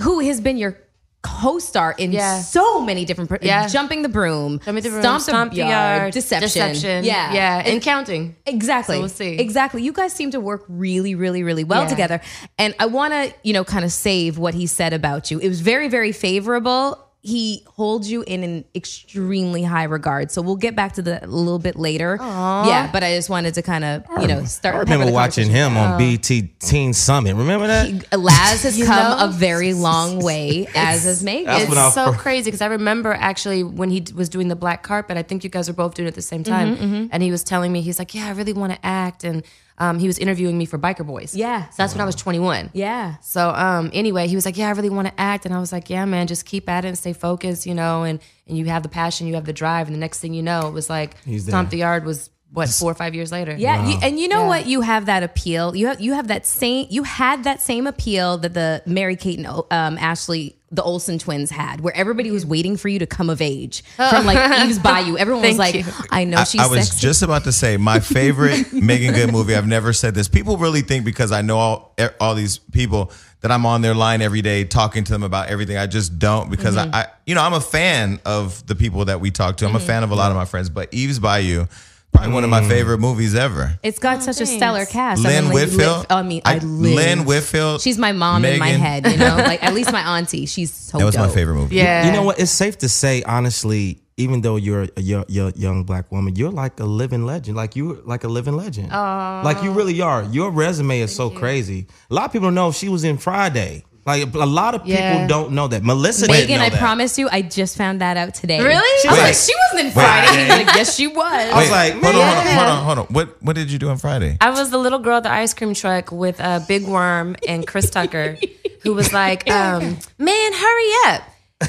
who 0.00 0.20
has 0.20 0.40
been 0.40 0.56
your 0.56 0.76
co-star 1.22 1.94
in 1.98 2.12
Yeah. 2.12 2.40
so 2.40 2.80
many 2.80 3.04
different, 3.04 3.28
pro- 3.30 3.38
Yeah. 3.40 3.68
jumping 3.68 4.02
the 4.02 4.08
broom, 4.08 4.58
Stomp 4.62 4.82
the 4.82 4.90
room, 4.90 5.02
stomp, 5.02 5.22
stomp 5.22 5.50
the 5.52 5.58
yard, 5.58 6.12
deception, 6.12 6.48
deception. 6.48 7.04
yeah, 7.04 7.32
yeah, 7.32 7.58
and, 7.58 7.68
And- 7.68 7.82
counting. 7.82 8.34
Exactly. 8.46 8.96
So 8.96 9.00
we'll 9.00 9.08
see. 9.08 9.36
Exactly. 9.38 9.82
You 9.82 9.92
guys 9.92 10.12
seem 10.12 10.30
to 10.32 10.40
work 10.40 10.64
really, 10.68 11.14
really, 11.14 11.42
really 11.42 11.64
well 11.64 11.82
Yeah. 11.82 11.88
together. 11.88 12.20
And 12.58 12.74
I 12.80 12.86
want 12.86 13.12
to, 13.14 13.32
you 13.44 13.52
know, 13.52 13.62
kind 13.64 13.84
of 13.84 13.92
save 13.92 14.36
what 14.36 14.54
he 14.54 14.66
said 14.66 14.92
about 14.92 15.30
you. 15.30 15.38
It 15.38 15.48
was 15.48 15.60
very, 15.60 15.88
very 15.88 16.12
favorable. 16.12 16.98
He 17.24 17.62
holds 17.68 18.10
you 18.10 18.24
in 18.26 18.42
an 18.42 18.64
extremely 18.74 19.62
high 19.62 19.84
regard. 19.84 20.32
So 20.32 20.42
we'll 20.42 20.56
get 20.56 20.74
back 20.74 20.94
to 20.94 21.02
that 21.02 21.22
a 21.22 21.26
little 21.28 21.60
bit 21.60 21.76
later. 21.76 22.16
Yeah, 22.20 22.90
but 22.92 23.04
I 23.04 23.14
just 23.14 23.30
wanted 23.30 23.54
to 23.54 23.62
kind 23.62 23.84
of, 23.84 24.04
you 24.20 24.26
know, 24.26 24.44
start. 24.44 24.74
I 24.74 24.78
remember 24.80 25.12
watching 25.12 25.48
him 25.48 25.76
on 25.76 25.98
BET 25.98 26.24
Teen 26.58 26.92
Summit. 26.92 27.36
Remember 27.36 27.68
that? 27.68 28.18
Laz 28.18 28.64
has 28.64 28.76
come 28.84 29.18
know? 29.18 29.24
a 29.26 29.28
very 29.28 29.72
long 29.72 30.18
way, 30.18 30.66
as 30.74 31.04
has 31.04 31.22
Megan. 31.22 31.46
That's 31.46 31.68
when 31.68 31.78
I 31.78 31.86
It's 31.86 31.94
so 31.94 32.06
first- 32.06 32.18
crazy 32.18 32.44
because 32.50 32.60
I 32.60 32.66
remember 32.66 33.12
actually 33.12 33.62
when 33.62 33.90
he 33.90 34.00
d- 34.00 34.12
was 34.14 34.28
doing 34.28 34.48
the 34.48 34.56
black 34.56 34.82
carpet. 34.82 35.16
I 35.16 35.22
think 35.22 35.44
you 35.44 35.50
guys 35.50 35.68
were 35.68 35.74
both 35.74 35.94
doing 35.94 36.06
it 36.06 36.08
at 36.08 36.14
the 36.16 36.22
same 36.22 36.42
time, 36.42 36.76
Mm-hmm, 36.76 37.06
and 37.12 37.22
he 37.22 37.30
was 37.30 37.44
telling 37.44 37.70
me 37.72 37.82
he's 37.82 37.98
like, 38.00 38.14
"Yeah, 38.16 38.26
I 38.26 38.30
really 38.32 38.52
want 38.52 38.72
to 38.72 38.84
act," 38.84 39.22
and 39.22 39.44
um, 39.78 39.98
he 39.98 40.06
was 40.06 40.18
interviewing 40.18 40.56
me 40.58 40.64
for 40.66 40.78
Biker 40.78 41.06
Boys. 41.06 41.34
Yeah. 41.34 41.68
so 41.70 41.74
that's 41.78 41.94
when 41.94 42.00
I 42.00 42.04
was 42.04 42.14
21. 42.14 42.70
yeah. 42.72 43.16
So 43.20 43.50
um, 43.50 43.90
anyway, 43.92 44.28
he 44.28 44.34
was 44.34 44.44
like, 44.44 44.56
"Yeah, 44.56 44.68
I 44.68 44.72
really 44.72 44.90
want 44.90 45.08
to 45.08 45.20
act," 45.20 45.44
and 45.46 45.54
I 45.54 45.58
was 45.60 45.72
like, 45.72 45.90
"Yeah, 45.90 46.04
man, 46.04 46.26
just 46.26 46.44
keep 46.46 46.68
at 46.68 46.84
it 46.84 46.88
and 46.88 46.98
stay 46.98 47.12
focused, 47.12 47.66
you 47.66 47.74
know, 47.74 48.02
and 48.04 48.20
and 48.46 48.58
you 48.58 48.66
have 48.66 48.82
the 48.82 48.88
passion, 48.88 49.26
you 49.26 49.34
have 49.34 49.44
the 49.46 49.52
drive." 49.52 49.86
And 49.86 49.94
the 49.94 50.00
next 50.00 50.20
thing 50.20 50.34
you 50.34 50.42
know, 50.42 50.68
it 50.68 50.72
was 50.72 50.88
like 50.90 51.16
He's 51.24 51.46
Stomp 51.46 51.70
the 51.70 51.78
Yard 51.78 52.04
was 52.04 52.30
what 52.52 52.68
four 52.68 52.90
or 52.90 52.94
five 52.94 53.14
years 53.14 53.32
later. 53.32 53.54
Yeah, 53.58 53.86
you, 53.88 53.98
and 54.02 54.18
you 54.20 54.28
know 54.28 54.42
Yeah. 54.42 54.48
what? 54.48 54.66
You 54.66 54.80
have 54.82 55.06
that 55.06 55.22
appeal. 55.22 55.74
You 55.74 55.86
have 55.88 56.00
you 56.00 56.12
have 56.12 56.28
that 56.28 56.46
same. 56.46 56.86
You 56.90 57.02
had 57.02 57.44
that 57.44 57.60
same 57.60 57.86
appeal 57.86 58.38
that 58.38 58.52
the 58.54 58.82
Mary 58.86 59.16
Kate 59.16 59.38
and 59.38 59.46
um, 59.48 59.96
Ashley, 59.98 60.56
the 60.70 60.82
Olsen 60.82 61.18
twins, 61.18 61.50
had, 61.50 61.80
where 61.80 61.96
everybody 61.96 62.30
was 62.30 62.44
waiting 62.44 62.76
for 62.76 62.88
you 62.88 62.98
to 62.98 63.06
come 63.06 63.30
of 63.30 63.40
age 63.40 63.82
from 63.96 64.26
like 64.26 64.66
Eve's 64.66 64.78
Bayou. 64.82 65.16
Everyone 65.16 65.42
was 65.42 65.56
like, 65.58 65.74
you. 65.76 65.84
"I 66.10 66.24
know 66.24 66.38
I, 66.38 66.44
she's 66.44 66.60
I 66.60 66.66
was 66.66 66.88
sexy." 66.88 67.00
just 67.00 67.22
about 67.22 67.44
to 67.44 67.52
say 67.52 67.76
my 67.78 68.00
favorite 68.00 68.72
Meagan 68.72 69.14
Good 69.14 69.32
movie. 69.32 69.54
I've 69.54 69.66
never 69.66 69.92
said 69.94 70.14
this. 70.14 70.28
People 70.28 70.58
really 70.58 70.82
think 70.82 71.04
because 71.06 71.32
I 71.32 71.40
know 71.42 71.56
all 71.58 71.94
all 72.20 72.34
these 72.34 72.58
people 72.58 73.12
that 73.40 73.50
I'm 73.50 73.64
on 73.66 73.80
their 73.82 73.94
line 73.94 74.20
every 74.22 74.40
day 74.42 74.64
talking 74.64 75.02
to 75.04 75.12
them 75.12 75.22
about 75.24 75.48
everything. 75.48 75.76
I 75.76 75.86
just 75.86 76.18
don't 76.18 76.48
because 76.50 76.76
Mm-hmm. 76.76 76.94
I, 76.94 77.00
I, 77.02 77.06
you 77.26 77.34
know, 77.34 77.42
I'm 77.42 77.54
a 77.54 77.60
fan 77.60 78.20
of 78.24 78.64
the 78.68 78.74
people 78.76 79.06
that 79.06 79.20
we 79.20 79.30
talk 79.32 79.56
to. 79.56 79.66
I'm 79.66 79.74
a 79.74 79.80
fan 79.80 80.04
of 80.04 80.10
a 80.12 80.14
lot 80.14 80.30
of 80.30 80.36
my 80.36 80.44
friends, 80.44 80.68
but 80.70 80.92
Eve's 80.94 81.18
Bayou, 81.18 81.66
probably 82.12 82.32
one 82.32 82.44
of 82.44 82.50
my 82.50 82.60
mm. 82.60 82.68
favorite 82.68 82.98
movies 82.98 83.34
ever. 83.34 83.78
it's 83.82 83.98
got 83.98 84.18
oh, 84.18 84.20
such 84.20 84.40
a 84.40 84.46
stellar 84.46 84.86
cast. 84.86 85.22
Lynn 85.22 85.46
like, 85.46 85.54
Whitfield. 85.54 85.98
live- 85.98 86.06
I 86.10 86.22
mean, 86.22 86.42
I, 86.44 86.58
live. 86.58 86.94
Lynn 86.94 87.24
Whitfield. 87.24 87.80
She's 87.80 87.98
my 87.98 88.12
mom 88.12 88.44
in 88.44 88.58
my 88.58 88.68
head. 88.68 89.06
You 89.06 89.18
know, 89.18 89.36
like 89.38 89.62
at 89.62 89.74
least 89.74 89.92
my 89.92 90.18
auntie. 90.18 90.46
She's 90.46 90.72
so. 90.72 90.98
That 90.98 91.04
was 91.04 91.16
my 91.16 91.28
favorite 91.28 91.54
movie. 91.54 91.76
Yeah. 91.76 92.06
You 92.06 92.12
know 92.12 92.22
what? 92.22 92.38
It's 92.38 92.50
safe 92.50 92.78
to 92.78 92.88
say, 92.88 93.22
honestly, 93.22 94.02
even 94.16 94.42
though 94.42 94.56
you're 94.56 94.88
a 94.96 95.00
young, 95.00 95.24
young, 95.28 95.52
young 95.56 95.84
black 95.84 96.10
woman, 96.12 96.36
you're 96.36 96.50
like 96.50 96.78
a 96.80 96.84
living 96.84 97.24
legend. 97.24 97.56
Like 97.56 97.76
you're 97.76 97.98
like 98.04 98.24
a 98.24 98.28
living 98.28 98.56
legend. 98.56 98.90
Like 98.90 99.62
you 99.62 99.72
really 99.72 100.00
are. 100.00 100.22
Your 100.24 100.50
resume 100.50 101.00
is 101.00 101.14
so 101.14 101.30
crazy. 101.30 101.86
A 102.10 102.14
lot 102.14 102.26
of 102.26 102.32
people 102.32 102.46
don't 102.46 102.54
know 102.54 102.72
she 102.72 102.88
was 102.88 103.04
in 103.04 103.18
Friday. 103.18 103.84
Like 104.04 104.34
a 104.34 104.38
lot 104.46 104.74
of 104.74 104.82
people 104.82 104.98
Yeah. 105.00 105.26
don't 105.28 105.52
know 105.52 105.68
that. 105.68 105.82
Melyssa 105.82 106.22
didn't 106.22 106.32
Meagan, 106.32 106.58
know 106.58 106.64
I 106.64 106.68
that. 106.70 106.78
promise 106.80 107.18
you, 107.18 107.28
I 107.30 107.40
just 107.42 107.76
found 107.76 108.00
that 108.00 108.16
out 108.16 108.34
today. 108.34 108.58
Really? 108.60 108.74
I 109.08 109.10
was 109.12 109.18
like, 109.20 109.34
she 109.34 109.52
wasn't 109.70 109.86
in 109.86 109.92
Friday. 109.92 110.48
Like, 110.48 110.66
yes, 110.74 110.96
she 110.96 111.06
was. 111.06 111.24
I 111.24 111.60
was 111.60 111.70
like, 111.70 111.92
hold 111.94 112.06
on, 112.06 112.12
hold 112.14 112.36
on, 112.36 112.46
hold 112.46 112.68
on, 112.68 112.84
hold 112.84 112.98
on. 112.98 113.04
What 113.06 113.42
what 113.42 113.54
did 113.54 113.70
you 113.70 113.78
do 113.78 113.88
on 113.90 113.98
Friday? 113.98 114.38
I 114.40 114.50
was 114.50 114.70
the 114.70 114.78
little 114.78 114.98
girl 114.98 115.18
at 115.18 115.22
the 115.22 115.30
ice 115.32 115.54
cream 115.54 115.72
truck 115.74 116.10
with 116.10 116.40
uh, 116.40 116.60
Big 116.66 116.84
Worm 116.84 117.36
and 117.46 117.64
Chris 117.66 117.90
Tucker, 117.90 118.36
who 118.82 118.92
was 118.94 119.12
like, 119.12 119.48
um, 119.60 119.96
"Man, 120.18 120.52
hurry 120.52 120.90
up!" 121.06 121.22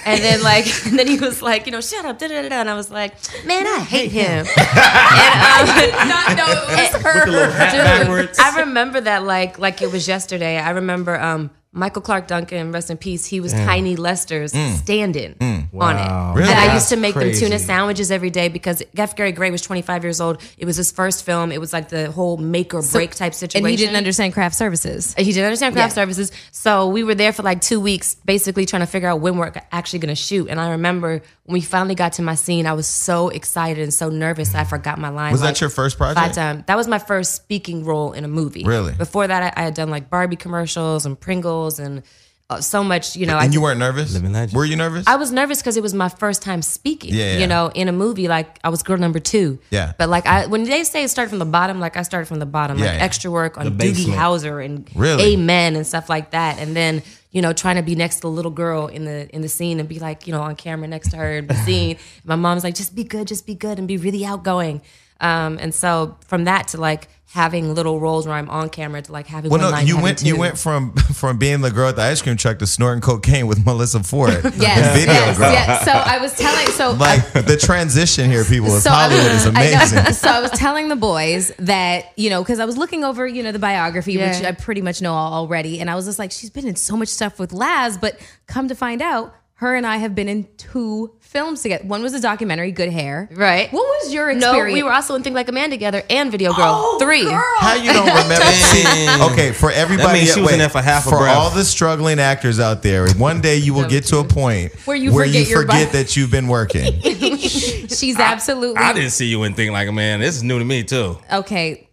And 0.04 0.20
then 0.24 0.42
like, 0.42 0.66
and 0.88 0.98
then 0.98 1.06
he 1.06 1.20
was 1.20 1.44
like, 1.44 1.68
you 1.68 1.72
know, 1.72 1.82
shut 1.82 2.04
up, 2.04 2.18
da 2.18 2.28
da 2.28 2.42
da. 2.42 2.50
da. 2.50 2.56
And 2.62 2.70
I 2.70 2.74
was 2.74 2.90
like, 2.90 3.14
man, 3.46 3.68
I 3.68 3.78
hate 3.80 4.12
him. 4.12 4.48
and, 4.58 5.92
um, 5.94 6.08
not 6.10 6.36
know 6.36 6.46
it 6.48 6.94
was 6.94 7.02
her. 7.04 7.26
the 7.26 7.32
little 7.32 7.52
hat 7.52 7.74
backwards. 7.74 8.40
I 8.40 8.62
remember 8.62 9.02
that 9.02 9.24
like 9.24 9.60
like 9.60 9.84
it 9.84 9.92
was 9.92 10.08
yesterday. 10.08 10.58
I 10.58 10.72
remember 10.72 11.20
um, 11.20 11.52
Michael 11.76 12.04
Clarke 12.04 12.28
Duncan, 12.28 12.72
rest 12.72 12.92
in 12.92 12.98
peace. 12.98 13.26
He 13.26 13.40
was 13.40 13.52
Tiny 13.52 13.96
Lister's 13.96 14.54
mm. 14.54 14.76
stand-in 14.76 15.34
mm. 15.34 15.68
on 15.74 15.96
Wow. 15.96 16.34
it. 16.34 16.40
Really? 16.40 16.52
And 16.52 16.60
I 16.60 16.74
used 16.76 16.90
to 16.90 16.96
make 16.96 17.16
them 17.16 17.32
tuna 17.34 17.58
sandwiches 17.58 18.12
every 18.12 18.30
day 18.30 18.48
because 18.48 18.84
F. 18.96 19.16
Gary 19.16 19.32
Gray 19.32 19.50
was 19.50 19.64
25 19.64 20.04
years 20.04 20.22
old. 20.22 20.40
It 20.60 20.66
was 20.66 20.78
his 20.78 20.92
first 20.92 21.26
film. 21.26 21.52
It 21.52 21.60
was 21.60 21.74
like 21.74 21.90
the 21.90 22.12
whole 22.12 22.38
make 22.38 22.76
or 22.76 22.84
break 22.84 23.16
type 23.16 23.34
situation. 23.34 23.66
And 23.66 23.72
he 23.72 23.76
didn't 23.76 23.96
understand 23.96 24.34
craft 24.34 24.56
services. 24.56 25.16
He 25.18 25.26
didn't 25.26 25.46
understand 25.46 25.74
craft 25.74 25.92
Yeah. 25.92 26.04
services. 26.04 26.32
So 26.52 26.90
we 26.90 27.04
were 27.04 27.16
there 27.16 27.34
for 27.34 27.42
like 27.42 27.60
two 27.62 27.80
weeks, 27.80 28.16
basically 28.24 28.68
trying 28.68 28.84
to 28.84 28.88
figure 28.88 29.10
out 29.10 29.20
when 29.20 29.38
we're 29.38 29.52
actually 29.72 30.00
going 30.00 30.16
to 30.16 30.22
shoot. 30.22 30.50
And 30.50 30.62
I 30.62 30.72
remember 30.72 31.24
when 31.46 31.54
we 31.54 31.62
finally 31.62 31.96
got 31.96 32.14
to 32.14 32.22
my 32.22 32.36
scene, 32.36 32.68
I 32.68 32.74
was 32.74 32.86
so 32.86 33.30
excited 33.30 33.82
and 33.82 33.94
so 33.94 34.10
nervous 34.10 34.54
I 34.54 34.64
forgot 34.64 35.00
my 35.00 35.10
line. 35.10 35.32
Was 35.32 35.42
that 35.42 35.60
your 35.60 35.72
first 35.72 35.98
project? 35.98 36.20
Five 36.20 36.34
times. 36.34 36.64
That 36.68 36.78
was 36.78 36.88
my 36.88 37.00
first 37.00 37.34
speaking 37.34 37.84
role 37.84 38.14
in 38.14 38.24
a 38.26 38.28
movie. 38.28 38.64
Really? 38.64 38.94
Before 38.94 39.26
that, 39.26 39.42
I, 39.58 39.62
I 39.62 39.64
had 39.66 39.74
done 39.74 39.90
like 39.90 40.12
Barbie 40.12 40.36
commercials 40.36 41.08
and 41.08 41.20
Pringles 41.20 41.63
and 41.80 42.04
uh, 42.50 42.60
so 42.62 42.84
much. 42.84 43.16
You 43.16 43.26
know, 43.26 43.38
I 43.38 43.46
and 43.46 43.54
you 43.54 43.62
weren't 43.62 43.80
nervous? 43.80 44.14
Living 44.14 44.34
legend. 44.34 44.56
Were 44.58 44.66
you 44.66 44.76
nervous? 44.76 45.08
I 45.08 45.16
was 45.16 45.32
nervous 45.32 45.62
because 45.62 45.78
it 45.78 45.84
was 45.84 45.94
my 45.94 46.10
first 46.10 46.42
time 46.42 46.62
speaking. 46.62 47.14
Yeah, 47.14 47.34
yeah. 47.34 47.38
You 47.40 47.48
know, 47.48 47.72
in 47.74 47.88
a 47.88 47.92
movie, 47.92 48.28
like 48.28 48.60
I 48.64 48.70
was 48.70 48.84
girl 48.84 48.98
number 48.98 49.20
two. 49.20 49.60
Yeah. 49.72 49.94
But 49.98 50.10
like 50.10 50.26
I, 50.26 50.46
when 50.48 50.64
they 50.64 50.84
say 50.84 51.08
start 51.08 51.30
from 51.30 51.40
the 51.40 51.46
bottom, 51.46 51.80
like 51.80 51.96
I 51.98 52.02
started 52.04 52.28
from 52.28 52.40
the 52.40 52.46
bottom, 52.46 52.78
Yeah, 52.78 52.86
like 52.88 52.98
yeah. 53.00 53.04
extra 53.04 53.32
work 53.32 53.58
on 53.58 53.66
The 53.66 53.72
Doogie 53.72 53.78
basement. 53.96 54.20
Howser 54.20 54.64
and 54.64 54.90
Really? 54.96 55.34
Amen 55.34 55.76
and 55.76 55.88
stuff 55.88 56.10
like 56.10 56.32
that, 56.32 56.60
and 56.60 56.76
then 56.76 57.02
you 57.32 57.42
know 57.42 57.54
trying 57.54 57.78
to 57.78 57.82
be 57.82 57.96
next 57.96 58.16
to 58.18 58.22
the 58.24 58.30
little 58.30 58.52
girl 58.52 58.88
in 58.88 59.06
the 59.06 59.34
in 59.34 59.42
the 59.42 59.50
scene 59.50 59.80
and 59.80 59.88
be 59.88 60.00
like 60.00 60.28
you 60.28 60.34
know 60.34 60.42
on 60.42 60.56
camera 60.56 60.88
next 60.88 61.10
to 61.12 61.18
her 61.18 61.38
and 61.38 61.48
be 61.48 61.56
seen. 61.56 61.98
My 62.26 62.36
mom's 62.36 62.64
like, 62.64 62.76
just 62.76 62.94
be 62.94 63.04
good, 63.06 63.28
just 63.28 63.46
be 63.48 63.56
good, 63.56 63.80
and 63.80 63.88
be 63.88 63.98
really 63.98 64.26
outgoing. 64.26 64.82
Um, 65.22 65.58
and 65.62 65.74
so 65.74 66.18
from 66.28 66.44
that 66.44 66.68
to 66.70 66.78
like 66.78 67.08
having 67.34 67.74
little 67.74 68.00
roles 68.00 68.28
where 68.28 68.36
I'm 68.36 68.48
on 68.48 68.70
camera 68.70 69.02
to 69.02 69.12
like 69.12 69.26
having 69.26 69.50
well, 69.50 69.60
one 69.60 69.72
no, 69.72 69.76
line, 69.76 69.88
you 69.88 70.00
went 70.00 70.20
two. 70.20 70.28
you 70.28 70.38
went 70.38 70.56
from 70.56 70.94
from 71.16 71.40
being 71.40 71.62
the 71.62 71.72
girl 71.72 71.90
at 71.90 71.96
the 71.96 72.04
ice 72.04 72.22
cream 72.22 72.38
truck 72.38 72.60
to 72.60 72.68
snorting 72.68 73.02
cocaine 73.02 73.48
with 73.48 73.58
Melyssa 73.66 74.06
Ford. 74.06 74.30
Yes, 74.56 74.96
video 74.96 75.14
yes, 75.14 75.38
girl. 75.40 75.52
yes. 75.52 75.84
So 75.84 75.92
I 75.92 76.20
was 76.20 76.34
telling. 76.38 76.68
So 76.68 76.92
Like 76.92 77.34
the 77.34 77.58
transition 77.58 78.30
here, 78.30 78.46
people, 78.46 78.76
is 78.76 78.84
So 78.84 78.92
I 78.92 79.08
was- 79.08 79.18
Hollywood 79.46 79.82
is 79.82 79.94
I 79.96 80.12
So 80.12 80.30
I 80.30 80.42
was 80.42 80.52
telling 80.52 80.90
the 80.90 80.96
boys 80.96 81.52
that 81.58 82.14
you 82.18 82.30
know 82.30 82.44
because 82.44 82.60
I 82.60 82.66
was 82.66 82.78
looking 82.78 83.04
over 83.04 83.26
you 83.26 83.42
know 83.42 83.52
the 83.52 83.58
biography, 83.60 84.18
which 84.18 84.44
I 84.44 84.52
pretty 84.52 84.82
much 84.82 85.02
know 85.02 85.14
already, 85.14 85.80
and 85.80 85.90
I 85.90 85.96
was 85.96 86.06
just 86.06 86.20
like, 86.20 86.32
she's 86.32 86.52
been 86.52 86.68
in 86.68 86.76
so 86.76 86.96
much 86.96 87.10
stuff 87.10 87.40
with 87.40 87.52
Laz, 87.52 87.98
but 87.98 88.20
come 88.46 88.68
to 88.68 88.76
find 88.76 89.02
out. 89.02 89.36
Her 89.64 89.76
and 89.76 89.86
I 89.86 89.98
have 89.98 90.14
been 90.14 90.30
in 90.30 90.48
two 90.58 91.14
films 91.20 91.64
together. 91.64 91.84
One 91.86 92.04
was 92.04 92.14
a 92.14 92.20
documentary, 92.22 92.72
Good 92.72 92.90
Hair. 92.92 93.30
Right. 93.32 93.72
What 93.74 93.82
was 93.84 94.14
your 94.14 94.30
experience? 94.30 94.68
No, 94.70 94.74
we 94.74 94.84
were 94.84 94.94
also 94.94 95.16
in 95.16 95.24
Think 95.24 95.34
Like 95.36 95.48
a 95.48 95.52
Man 95.52 95.72
together 95.72 96.04
and 96.10 96.32
Video 96.32 96.54
Girl 96.54 96.66
Oh, 96.68 97.00
Three. 97.00 97.24
girl. 97.24 97.42
How 97.58 97.74
you 97.74 97.92
don't 97.92 98.06
remember? 98.24 98.36
See, 98.46 99.24
okay, 99.32 99.52
for 99.52 99.72
everybody, 99.72 100.20
means 100.20 100.34
she 100.34 100.40
was 100.42 100.48
wait, 100.48 100.54
in 100.54 100.60
there 100.60 100.70
for 100.70 100.82
half 100.82 101.08
a 101.08 101.10
for 101.10 101.18
breath. 101.20 101.36
all 101.36 101.50
the 101.50 101.64
struggling 101.64 102.20
actors 102.20 102.60
out 102.60 102.84
there. 102.84 103.10
One 103.16 103.42
day 103.42 103.58
you 103.58 103.74
will 103.74 103.88
get 103.90 104.04
to 104.06 104.20
a 104.20 104.24
point 104.24 104.74
Where 104.86 104.96
you 104.96 105.12
forget 105.12 105.48
your 105.48 105.62
forget 105.62 105.92
that 105.94 106.16
you've 106.16 106.32
been 106.32 106.48
working. 106.48 107.00
She's 107.02 108.20
absolutely 108.20 108.78
I 108.78 108.94
didn't 108.94 109.12
see 109.12 109.26
you 109.28 109.44
in 109.44 109.54
think 109.56 109.72
like 109.72 109.88
a 109.88 109.92
man. 109.92 110.20
This 110.20 110.36
is 110.36 110.44
new 110.44 110.60
to 110.60 110.66
me 110.66 110.84
too. 110.84 111.18
okay. 111.32 111.90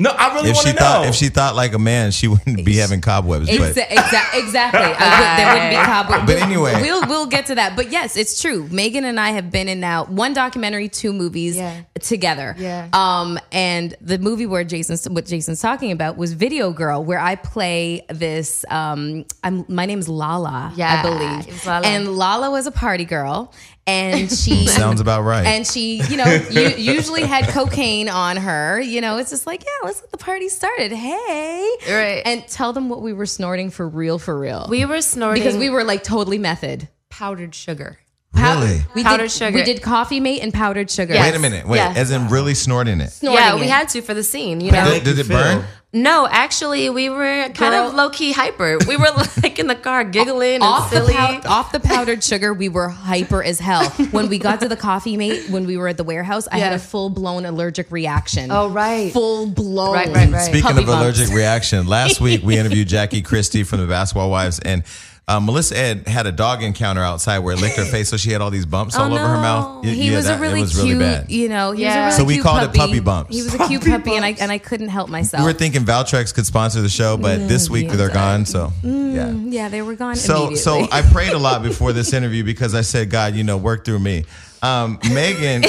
No, 0.00 0.10
I 0.10 0.34
really 0.34 0.48
if 0.50 0.56
want 0.56 0.66
she 0.66 0.72
to 0.72 0.78
thought 0.78 1.02
know. 1.02 1.08
if 1.08 1.14
she 1.14 1.28
thought 1.28 1.54
like 1.54 1.74
a 1.74 1.78
man, 1.78 2.10
she 2.10 2.26
wouldn't 2.26 2.64
be 2.64 2.76
having 2.76 3.00
cobwebs. 3.00 3.46
But 3.48 3.74
Exa- 3.76 3.86
exa- 3.86 4.38
exactly. 4.42 4.80
I 4.98 5.20
would- 5.20 5.38
there 5.38 5.52
wouldn't 5.54 5.70
be 5.70 5.76
cobweb. 5.76 6.26
But 6.26 6.36
anyway. 6.42 6.80
we'll 6.82 7.06
we'll 7.06 7.26
get 7.26 7.46
to 7.46 7.54
that. 7.56 7.76
But 7.76 7.90
yes, 7.92 8.16
it's 8.16 8.40
true. 8.40 8.66
Meagan 8.70 9.04
and 9.04 9.20
I 9.20 9.30
have 9.30 9.50
been 9.50 9.68
in 9.68 9.78
now 9.78 10.06
one 10.06 10.32
documentary, 10.32 10.88
two 10.88 11.12
movies 11.12 11.56
Yeah. 11.56 11.82
together. 12.00 12.54
Yeah. 12.58 12.88
Um, 12.94 13.38
and 13.52 13.94
the 14.00 14.18
movie 14.18 14.46
where 14.46 14.64
Jason's 14.64 15.08
what 15.08 15.26
Jason's 15.26 15.60
talking 15.60 15.92
about 15.92 16.16
was 16.16 16.32
Video 16.32 16.72
Girl, 16.72 17.04
where 17.04 17.18
I 17.20 17.34
play 17.36 18.04
this. 18.08 18.64
Um, 18.70 19.26
I'm 19.44 19.64
my 19.68 19.84
name's 19.84 20.08
Lala. 20.08 20.72
Yeah, 20.76 20.98
I 20.98 21.02
believe. 21.02 21.66
Lala. 21.66 21.86
And 21.86 22.16
Lala 22.16 22.50
was 22.50 22.66
a 22.66 22.72
party 22.72 23.04
girl, 23.04 23.52
and 23.90 24.30
she 24.44 24.66
sounds 24.66 25.00
about 25.00 25.22
right. 25.22 25.46
and 25.46 25.66
she, 25.66 26.02
you 26.02 26.16
know, 26.16 26.24
u- 26.50 26.74
usually 26.76 27.22
had 27.22 27.48
cocaine 27.48 28.08
on 28.08 28.36
her. 28.36 28.80
You 28.80 29.00
know, 29.00 29.18
it's 29.18 29.30
just 29.30 29.46
like, 29.46 29.62
yeah, 29.64 29.86
let's 29.86 30.00
get 30.00 30.10
the 30.12 30.18
party 30.18 30.48
started. 30.48 30.92
Hey, 30.92 31.70
Right. 31.88 32.22
And 32.24 32.46
tell 32.48 32.72
them 32.72 32.88
what 32.88 33.02
we 33.02 33.12
were 33.12 33.26
snorting 33.26 33.70
for 33.70 33.88
real, 33.88 34.18
for 34.18 34.38
real. 34.38 34.66
We 34.68 34.84
were 34.84 35.00
snorting 35.02 35.42
because 35.42 35.56
we 35.56 35.70
were 35.70 35.84
like 35.84 36.02
totally 36.02 36.38
method. 36.38 36.88
powdered 37.08 37.54
sugar. 37.54 37.98
Pow- 38.34 38.60
Really? 38.60 38.80
We 38.94 39.02
Powdered 39.02 39.22
did, 39.24 39.30
sugar. 39.32 39.54
We 39.58 39.64
did 39.64 39.82
coffee 39.82 40.20
mate 40.20 40.42
and 40.42 40.52
powdered 40.54 40.90
sugar. 40.90 41.14
Yeah. 41.14 41.22
Wait 41.22 41.34
a 41.34 41.38
minute. 41.38 41.66
Wait, 41.66 41.78
Yeah. 41.78 41.92
as 41.96 42.10
in 42.10 42.28
really 42.28 42.54
snorting 42.54 43.00
it. 43.00 43.10
Snorting 43.10 43.40
yeah, 43.44 43.54
we 43.56 43.62
it. 43.62 43.70
had 43.70 43.88
to 43.90 44.02
for 44.02 44.14
the 44.14 44.22
scene. 44.22 44.60
You 44.60 44.70
know. 44.72 44.84
Did, 44.90 45.04
did 45.04 45.18
it 45.18 45.28
burn? 45.28 45.64
No, 45.92 46.28
actually, 46.30 46.88
we 46.88 47.10
were 47.10 47.48
kind 47.48 47.56
Girl. 47.56 47.88
of 47.88 47.94
low 47.94 48.10
key 48.10 48.30
hyper. 48.30 48.78
We 48.86 48.96
were 48.96 49.08
like 49.42 49.58
in 49.58 49.66
the 49.66 49.74
car 49.74 50.04
giggling 50.04 50.54
and 50.54 50.62
off 50.62 50.88
the, 50.90 50.98
silly. 50.98 51.14
pow- 51.14 51.40
off 51.48 51.72
the 51.72 51.80
powdered 51.80 52.22
sugar, 52.22 52.54
we 52.54 52.68
were 52.68 52.88
hyper 52.88 53.42
as 53.42 53.58
hell. 53.58 53.90
When 54.12 54.28
we 54.28 54.38
got 54.38 54.60
to 54.60 54.68
the 54.68 54.76
coffee 54.76 55.16
mate, 55.16 55.50
when 55.50 55.66
we 55.66 55.76
were 55.76 55.88
at 55.88 55.96
the 55.96 56.04
warehouse, 56.04 56.46
I 56.52 56.58
had 56.58 56.72
a 56.74 56.78
full 56.78 57.10
blown 57.10 57.44
allergic 57.44 57.90
reaction. 57.90 58.52
Oh, 58.52 58.68
right. 58.70 59.12
full 59.12 59.48
blown. 59.48 59.92
Right, 59.94 60.06
right, 60.14 60.30
right. 60.30 60.42
Speaking 60.42 60.62
Puppy 60.62 60.80
of 60.82 60.86
bumps. 60.86 61.18
allergic 61.18 61.34
reaction, 61.34 61.88
last 61.88 62.20
week 62.20 62.44
we 62.44 62.56
interviewed 62.60 62.86
Jackie 62.86 63.20
Christie 63.22 63.64
from 63.64 63.80
the 63.80 63.86
Basketball 63.88 64.30
Wives, 64.30 64.60
and 64.60 64.84
uh, 65.30 65.40
Melyssa 65.40 65.72
Ed 65.76 66.08
had 66.08 66.26
a 66.26 66.32
dog 66.32 66.62
encounter 66.62 67.00
outside 67.02 67.38
where 67.38 67.54
it 67.54 67.60
licked 67.60 67.76
her 67.76 67.84
face, 67.96 68.08
so 68.08 68.16
she 68.16 68.30
had 68.32 68.40
all 68.40 68.50
these 68.50 68.66
bumps 68.66 68.96
all 68.96 69.06
over 69.14 69.18
her 69.26 69.36
no. 69.36 69.40
mouth. 69.40 69.84
Y- 69.84 69.90
He 69.90 70.10
yeah, 70.10 70.16
was 70.16 70.26
that- 70.26 70.38
a 70.38 70.40
really 70.42 70.58
it 70.58 70.62
was 70.62 70.72
cute, 70.72 70.84
really 70.84 70.98
bad. 70.98 71.30
you 71.30 71.48
know. 71.48 71.72
He 71.72 71.82
Yeah. 71.82 72.06
was 72.06 72.14
a 72.14 72.18
really 72.18 72.18
So 72.18 72.24
we 72.24 72.34
cute 72.34 72.44
called 72.44 72.62
it 72.62 72.66
puppy. 72.66 72.78
puppy 72.78 73.00
bumps. 73.00 73.34
He 73.36 73.42
was 73.42 73.54
a 73.54 73.66
cute 73.68 73.84
puppy, 73.84 74.16
and 74.16 74.24
I 74.24 74.36
and 74.40 74.50
I 74.52 74.58
couldn't 74.58 74.88
help 74.88 75.08
myself. 75.08 75.40
We 75.42 75.46
were 75.52 75.58
thinking 75.58 75.84
Valtrex 75.84 76.34
could 76.34 76.46
sponsor 76.46 76.82
the 76.82 76.88
show, 76.88 77.16
but 77.16 77.48
this 77.48 77.70
week 77.70 77.90
they're 77.90 78.08
gone. 78.10 78.44
So 78.44 78.72
yeah. 78.82 79.30
yeah, 79.30 79.68
they 79.68 79.82
were 79.82 79.94
gone 79.94 80.16
So 80.16 80.48
immediately. 80.48 80.56
so 80.56 80.88
I 80.92 81.02
prayed 81.02 81.32
a 81.32 81.38
lot 81.38 81.62
before 81.62 81.92
this 81.92 82.12
interview 82.12 82.42
because 82.44 82.74
I 82.74 82.80
said, 82.82 83.08
God, 83.10 83.34
you 83.34 83.44
know, 83.44 83.56
work 83.56 83.84
through 83.84 84.00
me. 84.00 84.24
Um, 84.62 84.98
Meagan, 85.10 85.62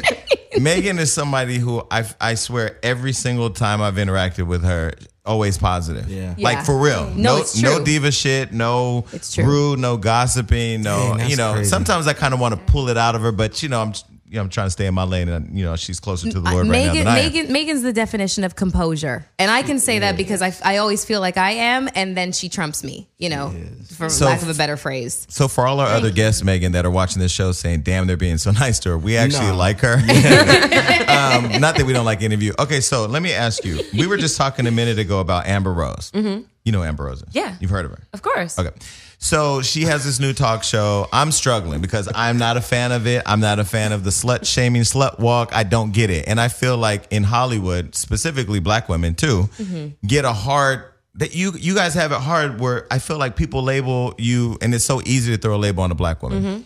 Meagan 0.60 0.98
is 0.98 1.12
somebody 1.12 1.58
who 1.58 1.82
I 1.90 2.04
I 2.20 2.34
swear 2.34 2.78
every 2.82 3.12
single 3.12 3.50
time 3.50 3.80
I've 3.82 3.94
interacted 3.96 4.46
with 4.46 4.64
her, 4.64 4.92
always 5.28 5.58
positive. 5.58 6.08
Yeah. 6.08 6.34
Like 6.38 6.64
for 6.64 6.76
real. 6.78 7.04
No, 7.10 7.36
No 7.36 7.36
it's 7.38 7.60
no 7.62 7.84
diva 7.84 8.10
shit. 8.10 8.52
No 8.52 9.04
It's 9.12 9.34
true. 9.34 9.44
rude. 9.44 9.78
No 9.78 9.96
gossiping. 9.96 10.82
No. 10.82 11.14
Dang, 11.16 11.30
you 11.30 11.36
know. 11.36 11.52
crazy. 11.52 11.68
Sometimes 11.70 12.06
I 12.06 12.14
kind 12.14 12.34
of 12.34 12.40
want 12.40 12.54
to 12.54 12.72
pull 12.72 12.88
it 12.88 12.96
out 12.96 13.14
of 13.14 13.22
her, 13.22 13.30
but 13.32 13.62
you 13.62 13.68
know, 13.68 13.80
I'm 13.82 13.92
you 14.28 14.36
know, 14.36 14.42
I'm 14.42 14.48
trying 14.50 14.66
to 14.66 14.70
stay 14.70 14.86
in 14.86 14.94
my 14.94 15.04
lane, 15.04 15.28
and 15.28 15.58
you 15.58 15.64
know, 15.64 15.74
she's 15.76 16.00
closer 16.00 16.30
to 16.30 16.40
the 16.40 16.50
Lord 16.50 16.66
right 16.68 16.84
now 16.86 16.92
Meagan, 16.92 17.04
than 17.04 17.06
I 17.08 17.18
am. 17.20 17.32
Meagan, 17.32 17.52
Meagan's 17.52 17.82
the 17.82 17.92
definition 17.92 18.44
of 18.44 18.54
composure, 18.56 19.26
and 19.38 19.50
I 19.50 19.62
can 19.62 19.78
say 19.78 20.00
that 20.00 20.16
because 20.16 20.42
I, 20.42 20.52
I 20.64 20.76
always 20.78 21.04
feel 21.04 21.20
like 21.20 21.36
I 21.36 21.52
am, 21.52 21.88
and 21.94 22.16
then 22.16 22.32
she 22.32 22.48
trumps 22.48 22.84
me. 22.84 23.08
You 23.18 23.30
know, 23.30 23.54
for 23.96 24.08
So- 24.08 24.26
lack 24.26 24.42
of 24.42 24.48
a 24.48 24.54
better 24.54 24.76
phrase. 24.76 25.26
So 25.30 25.48
for 25.48 25.66
all 25.66 25.80
our 25.80 25.88
other 25.88 26.10
guests, 26.10 26.44
Meagan, 26.44 26.72
that 26.72 26.84
are 26.86 26.90
watching 26.90 27.20
this 27.20 27.32
show, 27.32 27.52
saying, 27.52 27.80
"Damn, 27.82 28.06
they're 28.06 28.16
being 28.16 28.38
so 28.38 28.50
nice 28.64 28.78
to 28.80 28.90
her," 28.90 28.98
we 28.98 29.16
actually 29.16 29.46
No. 29.48 29.56
like 29.56 29.80
her. 29.80 29.94
um, 31.08 31.60
not 31.60 31.76
that 31.76 31.84
we 31.86 31.92
don't 31.92 32.04
like 32.04 32.22
any 32.22 32.34
of 32.34 32.42
you. 32.42 32.54
Okay, 32.58 32.80
so 32.80 33.06
let 33.06 33.22
me 33.22 33.32
ask 33.32 33.64
you. 33.64 33.80
We 33.94 34.06
were 34.06 34.16
just 34.16 34.36
talking 34.36 34.66
a 34.66 34.70
minute 34.70 34.98
ago 34.98 35.20
about 35.20 35.46
Amber 35.46 35.72
Rose. 35.72 36.10
You 36.14 36.72
know 36.72 36.82
Amber 36.82 37.04
Rose? 37.04 37.22
is. 37.22 37.34
Yeah. 37.34 37.56
you've 37.60 37.70
heard 37.70 37.86
of 37.86 37.92
her. 37.92 38.06
of 38.12 38.20
course. 38.20 38.58
Okay. 38.58 38.70
So 39.20 39.62
she 39.62 39.82
has 39.82 40.04
this 40.04 40.20
new 40.20 40.32
talk 40.32 40.62
show. 40.62 41.08
I'm 41.12 41.32
struggling 41.32 41.80
because 41.80 42.08
I'm 42.14 42.38
not 42.38 42.56
a 42.56 42.60
fan 42.60 42.92
of 42.92 43.06
it. 43.06 43.22
I'm 43.26 43.40
not 43.40 43.58
a 43.58 43.64
fan 43.64 43.90
of 43.90 44.04
the 44.04 44.10
slut 44.10 44.46
shaming, 44.46 44.82
slut 44.82 45.18
walk. 45.18 45.50
I 45.52 45.64
don't 45.64 45.92
get 45.92 46.08
it. 46.08 46.28
And 46.28 46.40
I 46.40 46.46
feel 46.46 46.76
like 46.76 47.08
in 47.10 47.24
Hollywood, 47.24 47.96
specifically 47.96 48.60
black 48.60 48.88
women 48.88 49.16
too, 49.16 49.50
mm-hmm. 49.58 50.06
get 50.06 50.24
a 50.24 50.32
hard 50.32 50.84
that 51.16 51.34
you 51.34 51.52
you 51.58 51.74
guys 51.74 51.94
have 51.94 52.12
it 52.12 52.20
hard 52.20 52.60
where 52.60 52.86
I 52.92 53.00
feel 53.00 53.18
like 53.18 53.34
people 53.34 53.62
label 53.64 54.14
you 54.18 54.56
and 54.62 54.72
it's 54.72 54.84
so 54.84 55.02
easy 55.04 55.32
to 55.32 55.38
throw 55.38 55.56
a 55.56 55.58
label 55.58 55.82
on 55.82 55.90
a 55.90 55.96
black 55.96 56.22
woman. 56.22 56.42
Mm-hmm. 56.42 56.62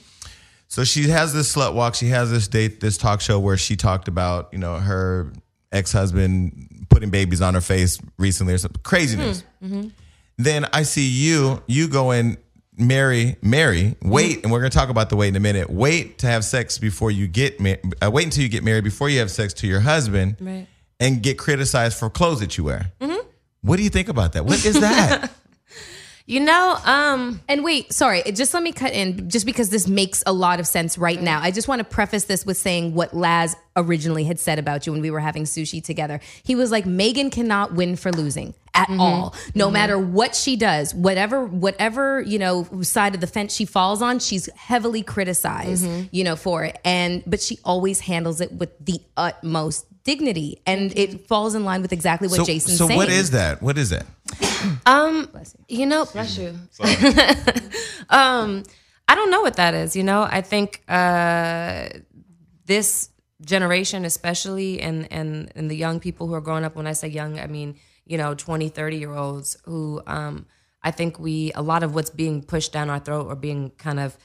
So 0.69 0.85
she 0.85 1.09
has 1.09 1.33
this 1.33 1.55
slut 1.55 1.75
walk. 1.75 1.95
She 1.95 2.09
has 2.09 2.31
this 2.31 2.49
date, 2.49 2.81
this 2.81 2.99
talk 2.99 3.23
show 3.23 3.41
where 3.41 3.57
she 3.57 3.77
talked 3.77 4.09
about, 4.09 4.51
you 4.53 4.59
know, 4.59 4.77
her 4.77 5.33
ex-husband 5.71 6.87
putting 6.91 7.09
babies 7.09 7.41
on 7.41 7.55
her 7.55 7.61
face 7.63 7.99
recently 8.19 8.55
or 8.55 8.59
some 8.59 8.73
craziness. 8.83 9.43
Mm-hmm. 9.65 9.89
Then 10.45 10.67
I 10.73 10.83
see 10.83 11.07
you, 11.09 11.63
you 11.67 11.89
go 11.89 12.11
and 12.11 12.37
marry, 12.77 13.37
marry, 13.43 13.97
wait, 14.03 14.43
and 14.43 14.51
we're 14.53 14.61
gonna 14.61 14.71
talk 14.71 14.89
about 14.89 15.11
the 15.11 15.17
wait 15.17 15.29
in 15.29 15.37
a 15.37 15.41
minute. 15.41 15.71
Wait 15.71 16.19
to 16.19 16.27
have 16.27 16.45
sex 16.45 16.79
before 16.79 17.11
you 17.11 17.27
get 17.29 17.61
married. 17.61 17.81
Uh, 18.03 18.11
wait 18.11 18.25
until 18.25 18.43
you 18.43 18.49
get 18.49 18.65
married 18.65 18.85
before 18.85 19.09
you 19.09 19.19
have 19.19 19.31
sex 19.31 19.53
to 19.55 19.67
your 19.67 19.81
husband, 19.81 20.37
Right. 20.41 20.67
and 20.99 21.23
get 21.23 21.39
criticized 21.39 21.99
for 21.99 22.09
clothes 22.11 22.41
that 22.41 22.57
you 22.59 22.65
wear. 22.65 22.93
What 23.65 23.77
do 23.77 23.85
you 23.85 23.91
think 23.91 24.09
about 24.09 24.33
that? 24.33 24.45
What 24.45 24.65
is 24.65 24.81
that? 24.81 25.31
You 26.25 26.39
know, 26.39 26.79
um, 26.85 27.41
And 27.49 27.65
wait, 27.65 27.93
sorry, 27.93 28.23
just 28.33 28.55
let 28.55 28.63
me 28.63 28.71
cut 28.73 28.93
in 28.93 29.29
just 29.29 29.45
because 29.45 29.71
this 29.71 29.89
makes 29.89 30.23
a 30.25 30.33
lot 30.33 30.61
of 30.61 30.69
sense 30.69 30.97
right 30.97 31.21
now. 31.21 31.41
I 31.43 31.51
just 31.51 31.67
want 31.67 31.81
to 31.81 31.85
preface 31.85 32.25
this 32.25 32.47
with 32.47 32.57
saying 32.57 32.95
what 32.95 33.13
Laz 33.13 33.57
originally 33.77 34.25
had 34.25 34.39
said 34.39 34.59
about 34.59 34.87
you 34.87 34.93
when 34.93 35.01
we 35.01 35.11
were 35.11 35.21
having 35.21 35.45
sushi 35.45 35.83
together. 35.83 36.21
He 36.43 36.55
was 36.55 36.71
like, 36.71 36.87
Meagan 36.87 37.31
cannot 37.31 37.75
win 37.75 37.97
for 37.97 38.13
losing 38.13 38.55
at 38.75 38.89
all. 38.91 39.35
No 39.55 39.71
matter 39.71 39.99
what 39.99 40.35
she 40.35 40.57
does, 40.57 40.95
whatever, 40.95 41.45
whatever, 41.45 42.21
you 42.21 42.39
know, 42.39 42.67
side 42.83 43.15
of 43.15 43.21
the 43.21 43.27
fence 43.27 43.55
she 43.55 43.65
falls 43.65 44.03
on, 44.03 44.19
she's 44.19 44.51
heavily 44.55 45.03
criticized, 45.03 45.89
you 46.11 46.25
know, 46.25 46.37
for 46.37 46.65
it. 46.65 46.79
And, 46.85 47.23
but 47.27 47.41
she 47.41 47.59
always 47.65 48.01
handles 48.01 48.41
it 48.41 48.53
with 48.53 48.71
the 48.85 49.01
utmost 49.17 49.87
dignity. 50.05 50.61
And 50.67 50.97
it 50.97 51.27
falls 51.27 51.55
in 51.55 51.65
line 51.65 51.83
with 51.83 51.93
exactly 51.93 52.29
what 52.29 52.39
so, 52.39 52.45
Jason's 52.45 52.79
so 52.79 52.87
saying. 52.89 52.97
what 52.97 53.09
is 53.09 53.31
that? 53.31 53.63
What 53.63 53.79
is 53.79 53.91
that? 53.91 54.07
um, 54.87 55.31
you 55.69 55.87
know, 55.87 56.07
bless 56.07 56.39
you. 56.39 56.49
um, 58.11 58.65
I 59.09 59.15
don't 59.15 59.31
know 59.31 59.43
what 59.43 59.57
that 59.57 59.75
is. 59.75 59.95
You 59.95 60.05
know, 60.05 60.23
I 60.23 60.41
think 60.41 60.83
uh, 60.89 61.89
this 62.67 63.11
generation, 63.45 64.05
especially, 64.05 64.81
and 64.81 65.11
and 65.13 65.53
and 65.55 65.71
the 65.71 65.77
young 65.77 66.01
people 66.01 66.27
who 66.27 66.35
are 66.35 66.41
growing 66.41 66.65
up. 66.65 66.77
When 66.77 66.87
I 66.87 66.93
say 66.93 67.09
young, 67.09 67.39
I 67.39 67.47
mean 67.47 67.77
you 68.05 68.19
know 68.19 68.35
20, 68.35 68.69
30 68.69 68.97
year 68.97 69.15
olds 69.15 69.57
who 69.65 70.03
um, 70.07 70.47
I 70.83 70.91
think 70.91 71.19
we 71.19 71.53
a 71.55 71.63
lot 71.63 71.83
of 71.83 71.95
what's 71.95 72.11
being 72.11 72.43
pushed 72.43 72.73
down 72.73 72.91
our 72.91 72.99
throat 72.99 73.27
or 73.27 73.37
being 73.37 73.71
kind 73.71 74.01
of 74.01 74.17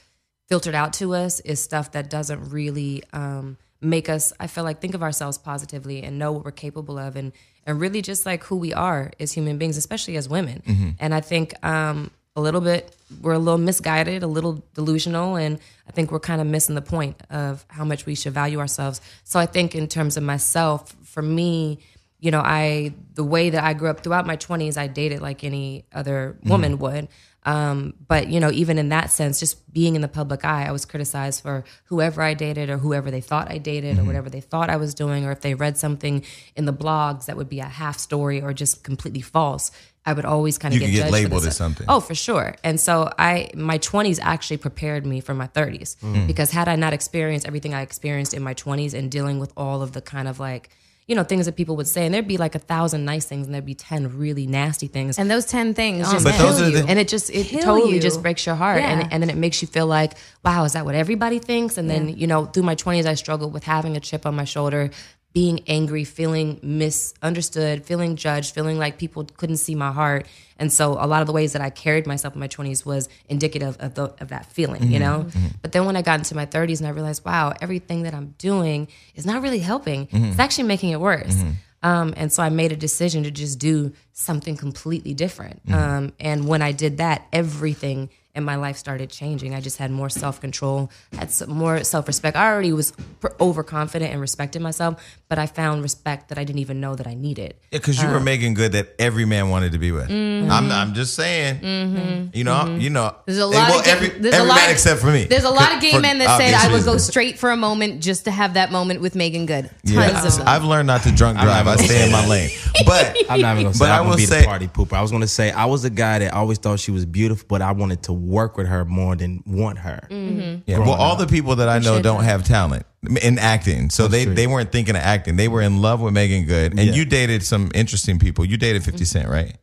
filtered 0.48 0.74
out 0.74 0.94
to 0.94 1.14
us 1.14 1.40
is 1.40 1.62
stuff 1.62 1.92
that 1.92 2.10
doesn't 2.10 2.50
really 2.50 3.02
um, 3.12 3.56
make 3.80 4.08
us 4.08 4.32
i 4.40 4.46
feel 4.48 4.64
like 4.64 4.80
think 4.80 4.94
of 4.94 5.02
ourselves 5.02 5.38
positively 5.38 6.02
and 6.02 6.18
know 6.18 6.32
what 6.32 6.44
we're 6.44 6.50
capable 6.50 6.98
of 6.98 7.14
and 7.14 7.32
and 7.64 7.80
really 7.80 8.02
just 8.02 8.26
like 8.26 8.42
who 8.44 8.56
we 8.56 8.74
are 8.74 9.12
as 9.20 9.32
human 9.32 9.56
beings 9.56 9.76
especially 9.76 10.16
as 10.16 10.28
women 10.28 10.60
and 10.98 11.14
i 11.14 11.20
think 11.20 11.54
um, 11.64 12.10
a 12.36 12.40
little 12.40 12.60
bit 12.60 12.94
we're 13.20 13.32
a 13.32 13.38
little 13.38 13.58
misguided 13.58 14.22
a 14.22 14.26
little 14.26 14.62
delusional 14.74 15.36
and 15.36 15.58
i 15.88 15.92
think 15.92 16.10
we're 16.12 16.20
kind 16.20 16.40
of 16.40 16.46
missing 16.46 16.74
the 16.74 16.82
point 16.82 17.16
of 17.30 17.64
how 17.68 17.84
much 17.84 18.06
we 18.06 18.14
should 18.14 18.32
value 18.32 18.58
ourselves 18.58 19.00
so 19.24 19.40
i 19.40 19.46
think 19.46 19.74
in 19.74 19.88
terms 19.88 20.16
of 20.16 20.22
myself 20.22 20.94
for 21.04 21.22
me 21.22 21.78
you 22.20 22.30
know 22.30 22.40
i 22.40 22.94
the 23.14 23.24
way 23.24 23.50
that 23.50 23.64
i 23.64 23.72
grew 23.72 23.88
up 23.88 24.00
throughout 24.00 24.26
my 24.26 24.36
20s 24.36 24.76
i 24.76 24.86
dated 24.86 25.20
like 25.20 25.42
any 25.44 25.84
other 25.92 26.36
woman 26.44 26.78
would 26.78 27.08
um, 27.48 27.94
but 28.06 28.28
you 28.28 28.40
know, 28.40 28.50
even 28.50 28.76
in 28.76 28.90
that 28.90 29.10
sense, 29.10 29.40
just 29.40 29.72
being 29.72 29.94
in 29.94 30.02
the 30.02 30.08
public 30.08 30.44
eye, 30.44 30.66
I 30.66 30.72
was 30.72 30.84
criticized 30.84 31.42
for 31.42 31.64
whoever 31.84 32.20
I 32.20 32.34
dated 32.34 32.68
or 32.68 32.76
whoever 32.76 33.10
they 33.10 33.22
thought 33.22 33.50
I 33.50 33.56
dated 33.56 33.96
Mm-hmm. 33.96 34.02
or 34.02 34.06
whatever 34.06 34.28
they 34.28 34.42
thought 34.42 34.68
I 34.68 34.76
was 34.76 34.92
doing, 34.92 35.24
or 35.24 35.30
if 35.30 35.40
they 35.40 35.54
read 35.54 35.78
something 35.78 36.24
in 36.56 36.66
the 36.66 36.74
blogs 36.74 37.24
that 37.24 37.38
would 37.38 37.48
be 37.48 37.60
a 37.60 37.64
half 37.64 37.98
story 37.98 38.42
or 38.42 38.52
just 38.52 38.84
completely 38.84 39.22
false. 39.22 39.70
I 40.08 40.12
would 40.12 40.24
always 40.24 40.56
kind 40.58 40.72
of 40.74 40.80
You 40.80 40.86
get, 40.86 40.92
could 40.92 40.96
get 40.96 41.02
judged 41.02 41.12
labeled 41.12 41.42
this 41.42 41.48
as 41.48 41.56
something. 41.56 41.86
Oh, 41.88 42.00
for 42.00 42.14
sure. 42.14 42.54
And 42.64 42.80
so 42.80 43.10
I, 43.18 43.50
my 43.54 43.78
twenties 43.78 44.18
actually 44.18 44.56
prepared 44.58 45.04
me 45.06 45.20
for 45.20 45.34
my 45.34 45.46
thirties 45.48 45.96
Mm. 46.02 46.26
because 46.26 46.50
had 46.50 46.68
I 46.68 46.76
not 46.76 46.92
experienced 46.92 47.46
everything 47.46 47.74
I 47.74 47.82
experienced 47.82 48.32
in 48.34 48.42
my 48.42 48.54
twenties 48.54 48.94
and 48.94 49.10
dealing 49.10 49.38
with 49.38 49.52
all 49.56 49.82
of 49.82 49.92
the 49.92 50.00
kind 50.00 50.26
of 50.28 50.40
like 50.40 50.70
you 51.06 51.14
know 51.16 51.24
things 51.24 51.46
that 51.46 51.56
people 51.56 51.74
would 51.76 51.88
say, 51.88 52.04
and 52.04 52.12
there'd 52.12 52.28
be 52.28 52.36
like 52.36 52.54
a 52.54 52.58
thousand 52.58 53.06
nice 53.06 53.24
things, 53.24 53.46
and 53.46 53.54
there'd 53.54 53.64
be 53.64 53.74
ten 53.74 54.18
really 54.18 54.46
nasty 54.46 54.88
things. 54.88 55.18
And 55.18 55.30
those 55.30 55.46
10 55.46 55.72
things 55.72 56.10
just 56.12 56.22
But 56.24 56.34
kill 56.34 56.46
those 56.48 56.60
are 56.60 56.68
you. 56.70 56.82
the- 56.82 56.88
and 56.90 56.98
it 56.98 57.08
just 57.08 57.30
it 57.30 57.46
totally 57.62 57.94
you. 57.94 58.00
just 58.08 58.20
breaks 58.20 58.44
your 58.44 58.56
heart 58.56 58.80
Yeah. 58.82 58.90
and, 58.92 59.12
and 59.12 59.22
then 59.22 59.30
it 59.30 59.36
makes 59.38 59.62
you 59.62 59.68
feel 59.68 59.86
like 59.86 60.12
wow 60.44 60.64
is 60.64 60.72
that 60.74 60.84
what 60.84 60.94
everybody 60.94 61.38
thinks 61.38 61.78
and 61.78 61.88
then 61.88 62.02
you 62.10 62.26
know 62.26 62.40
through 62.52 62.62
my 62.72 62.74
20s 62.84 63.06
i 63.06 63.14
struggled 63.14 63.52
with 63.54 63.64
having 63.64 63.96
a 63.96 64.00
chip 64.08 64.26
on 64.26 64.34
my 64.34 64.44
shoulder 64.44 64.90
being 65.32 65.60
angry 65.68 66.04
feeling 66.04 66.58
misunderstood 66.62 67.84
feeling 67.84 68.16
judged 68.16 68.54
feeling 68.54 68.78
like 68.78 68.98
people 68.98 69.24
couldn't 69.36 69.58
see 69.58 69.74
my 69.74 69.92
heart. 69.92 70.26
And 70.60 70.72
so 70.72 70.92
a 70.92 71.06
lot 71.06 71.20
of 71.20 71.26
the 71.26 71.32
ways 71.32 71.52
that 71.52 71.62
i 71.62 71.70
carried 71.70 72.06
myself 72.06 72.34
in 72.34 72.40
my 72.40 72.48
20s 72.48 72.84
was 72.84 73.08
indicative 73.28 73.76
of, 73.78 73.94
the, 73.94 74.04
of 74.20 74.28
that 74.28 74.46
feeling 74.46 74.84
you 74.84 74.98
mm-hmm. 74.98 75.00
know? 75.00 75.24
Mm-hmm. 75.24 75.46
But 75.62 75.72
then 75.72 75.84
when 75.84 75.96
i 75.96 76.02
got 76.02 76.18
into 76.18 76.34
my 76.34 76.46
30s 76.46 76.78
and 76.78 76.86
i 76.86 76.90
realized 76.90 77.24
wow 77.24 77.52
everything 77.60 78.02
that 78.02 78.14
i'm 78.14 78.34
doing 78.38 78.88
is 79.14 79.26
not 79.26 79.42
really 79.42 79.60
helping. 79.60 80.02
It's 80.02 80.12
mm-hmm. 80.12 80.40
actually 80.40 80.64
making 80.64 80.90
it 80.90 81.00
worse. 81.00 81.42
Um, 81.82 82.12
and 82.16 82.32
so 82.32 82.42
I 82.42 82.48
made 82.48 82.72
a 82.72 82.76
decision 82.76 83.22
to 83.22 83.30
just 83.30 83.58
do 83.58 83.92
something 84.12 84.56
completely 84.56 85.14
different. 85.14 85.60
Um, 85.70 86.12
and 86.18 86.48
when 86.48 86.60
I 86.60 86.72
did 86.72 86.96
that, 86.98 87.26
everything 87.32 88.10
in 88.34 88.44
my 88.44 88.54
life 88.56 88.76
started 88.76 89.10
changing. 89.10 89.54
I 89.54 89.60
just 89.60 89.78
had 89.78 89.90
more 89.90 90.08
self 90.08 90.40
control, 90.40 90.90
had 91.12 91.30
some 91.30 91.50
more 91.50 91.82
self 91.82 92.06
respect. 92.06 92.36
I 92.36 92.46
already 92.52 92.72
was 92.72 92.92
pr- 93.20 93.28
overconfident 93.40 94.12
and 94.12 94.20
respected 94.20 94.62
myself, 94.62 95.02
but 95.28 95.38
I 95.38 95.46
found 95.46 95.82
respect 95.82 96.28
that 96.28 96.38
I 96.38 96.44
didn't 96.44 96.60
even 96.60 96.80
know 96.80 96.94
that 96.94 97.06
I 97.06 97.14
needed. 97.14 97.54
Yeah, 97.72 97.78
because 97.78 98.00
you 98.00 98.08
Uh. 98.08 98.12
were 98.12 98.20
making 98.20 98.54
good 98.54 98.72
that 98.72 98.94
every 98.98 99.24
man 99.24 99.50
wanted 99.50 99.72
to 99.72 99.78
be 99.78 99.90
with. 99.92 100.08
Mm-hmm. 100.08 100.50
I'm, 100.50 100.70
I'm 100.70 100.94
just 100.94 101.14
saying. 101.14 102.30
You 102.34 102.44
know, 102.44 102.76
you 102.78 102.90
know. 102.90 103.14
There's 103.26 103.38
a 103.38 103.46
lot 103.46 103.68
well, 103.70 103.78
of 103.80 103.84
gay, 103.84 103.90
every, 103.90 104.08
there's 104.10 104.34
every 104.34 104.46
a 104.46 104.48
lot 104.48 104.56
man 104.56 104.64
of, 104.66 104.72
except 104.72 105.00
for 105.00 105.10
me. 105.10 105.24
There's 105.24 105.44
a 105.44 105.50
lot 105.50 105.74
of 105.74 105.80
gay 105.80 105.92
For 105.92 106.00
men 106.00 106.18
that 106.18 106.38
said 106.38 106.54
I 106.54 106.72
would 106.72 106.84
go 106.84 106.96
straight 106.98 107.38
for 107.38 107.50
a 107.50 107.56
moment 107.56 108.02
just 108.02 108.24
to 108.26 108.30
have 108.30 108.54
that 108.54 108.70
moment 108.70 109.00
with 109.00 109.14
Meagan 109.14 109.46
Good. 109.46 109.64
Tons 109.64 109.72
Yeah, 109.84 110.26
of 110.26 110.36
them. 110.36 110.46
I've 110.48 110.64
learned 110.64 110.86
not 110.86 111.02
to 111.02 111.12
drunk 111.12 111.38
drive. 111.40 111.66
I 111.66 111.76
stay 111.76 112.04
in 112.06 112.12
my 112.12 112.26
lane. 112.26 112.50
But 112.86 113.16
I'm 113.30 113.40
not 113.40 113.52
even 113.54 113.64
gonna 113.64 113.74
say 113.74 113.78
But 113.80 113.90
I 113.90 113.98
I'm 113.98 114.04
gonna 114.04 114.16
be 114.16 114.26
say- 114.26 114.40
the 114.42 114.46
party 114.46 114.68
pooper. 114.68 114.92
I 114.94 115.02
was 115.02 115.10
gonna 115.10 115.26
say 115.26 115.50
I 115.50 115.64
was 115.64 115.84
a 115.84 115.90
guy 115.90 116.18
that 116.20 116.32
always 116.34 116.58
thought 116.58 116.78
she 116.78 116.90
was 116.90 117.04
beautiful, 117.06 117.46
but 117.48 117.62
I 117.62 117.72
wanted 117.72 118.02
to 118.04 118.12
work 118.28 118.56
with 118.56 118.66
her 118.68 118.84
more 118.84 119.16
than 119.16 119.42
want 119.46 119.78
her. 119.78 120.06
Mm-hmm. 120.10 120.60
Yeah, 120.66 120.78
well, 120.80 120.92
all 120.92 121.16
the 121.16 121.26
people 121.26 121.56
that 121.56 121.68
I 121.68 121.78
know 121.78 122.00
don't 122.02 122.24
have 122.24 122.44
talent 122.44 122.84
in 123.22 123.38
acting, 123.38 123.90
so 123.90 124.06
they 124.08 124.24
true. 124.24 124.34
they 124.34 124.46
weren't 124.46 124.70
thinking 124.70 124.94
of 124.96 125.02
acting. 125.02 125.36
They 125.36 125.48
were 125.48 125.62
in 125.62 125.80
love 125.80 126.00
with 126.00 126.12
Meagan 126.12 126.46
Good, 126.46 126.72
and 126.72 126.80
Yeah. 126.88 126.92
you 126.94 127.04
dated 127.04 127.42
some 127.42 127.70
interesting 127.74 128.18
people. 128.18 128.44
You 128.44 128.56
dated 128.56 128.84
Fifty 128.84 129.04
Cent, 129.04 129.28
right? 129.28 129.56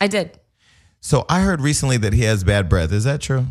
I 0.00 0.06
did. 0.06 0.38
So 1.00 1.24
I 1.28 1.40
heard 1.40 1.60
recently 1.60 1.96
that 1.98 2.12
he 2.12 2.22
has 2.24 2.44
bad 2.44 2.68
breath. 2.68 2.92
Is 2.92 3.04
that 3.04 3.20
true? 3.20 3.46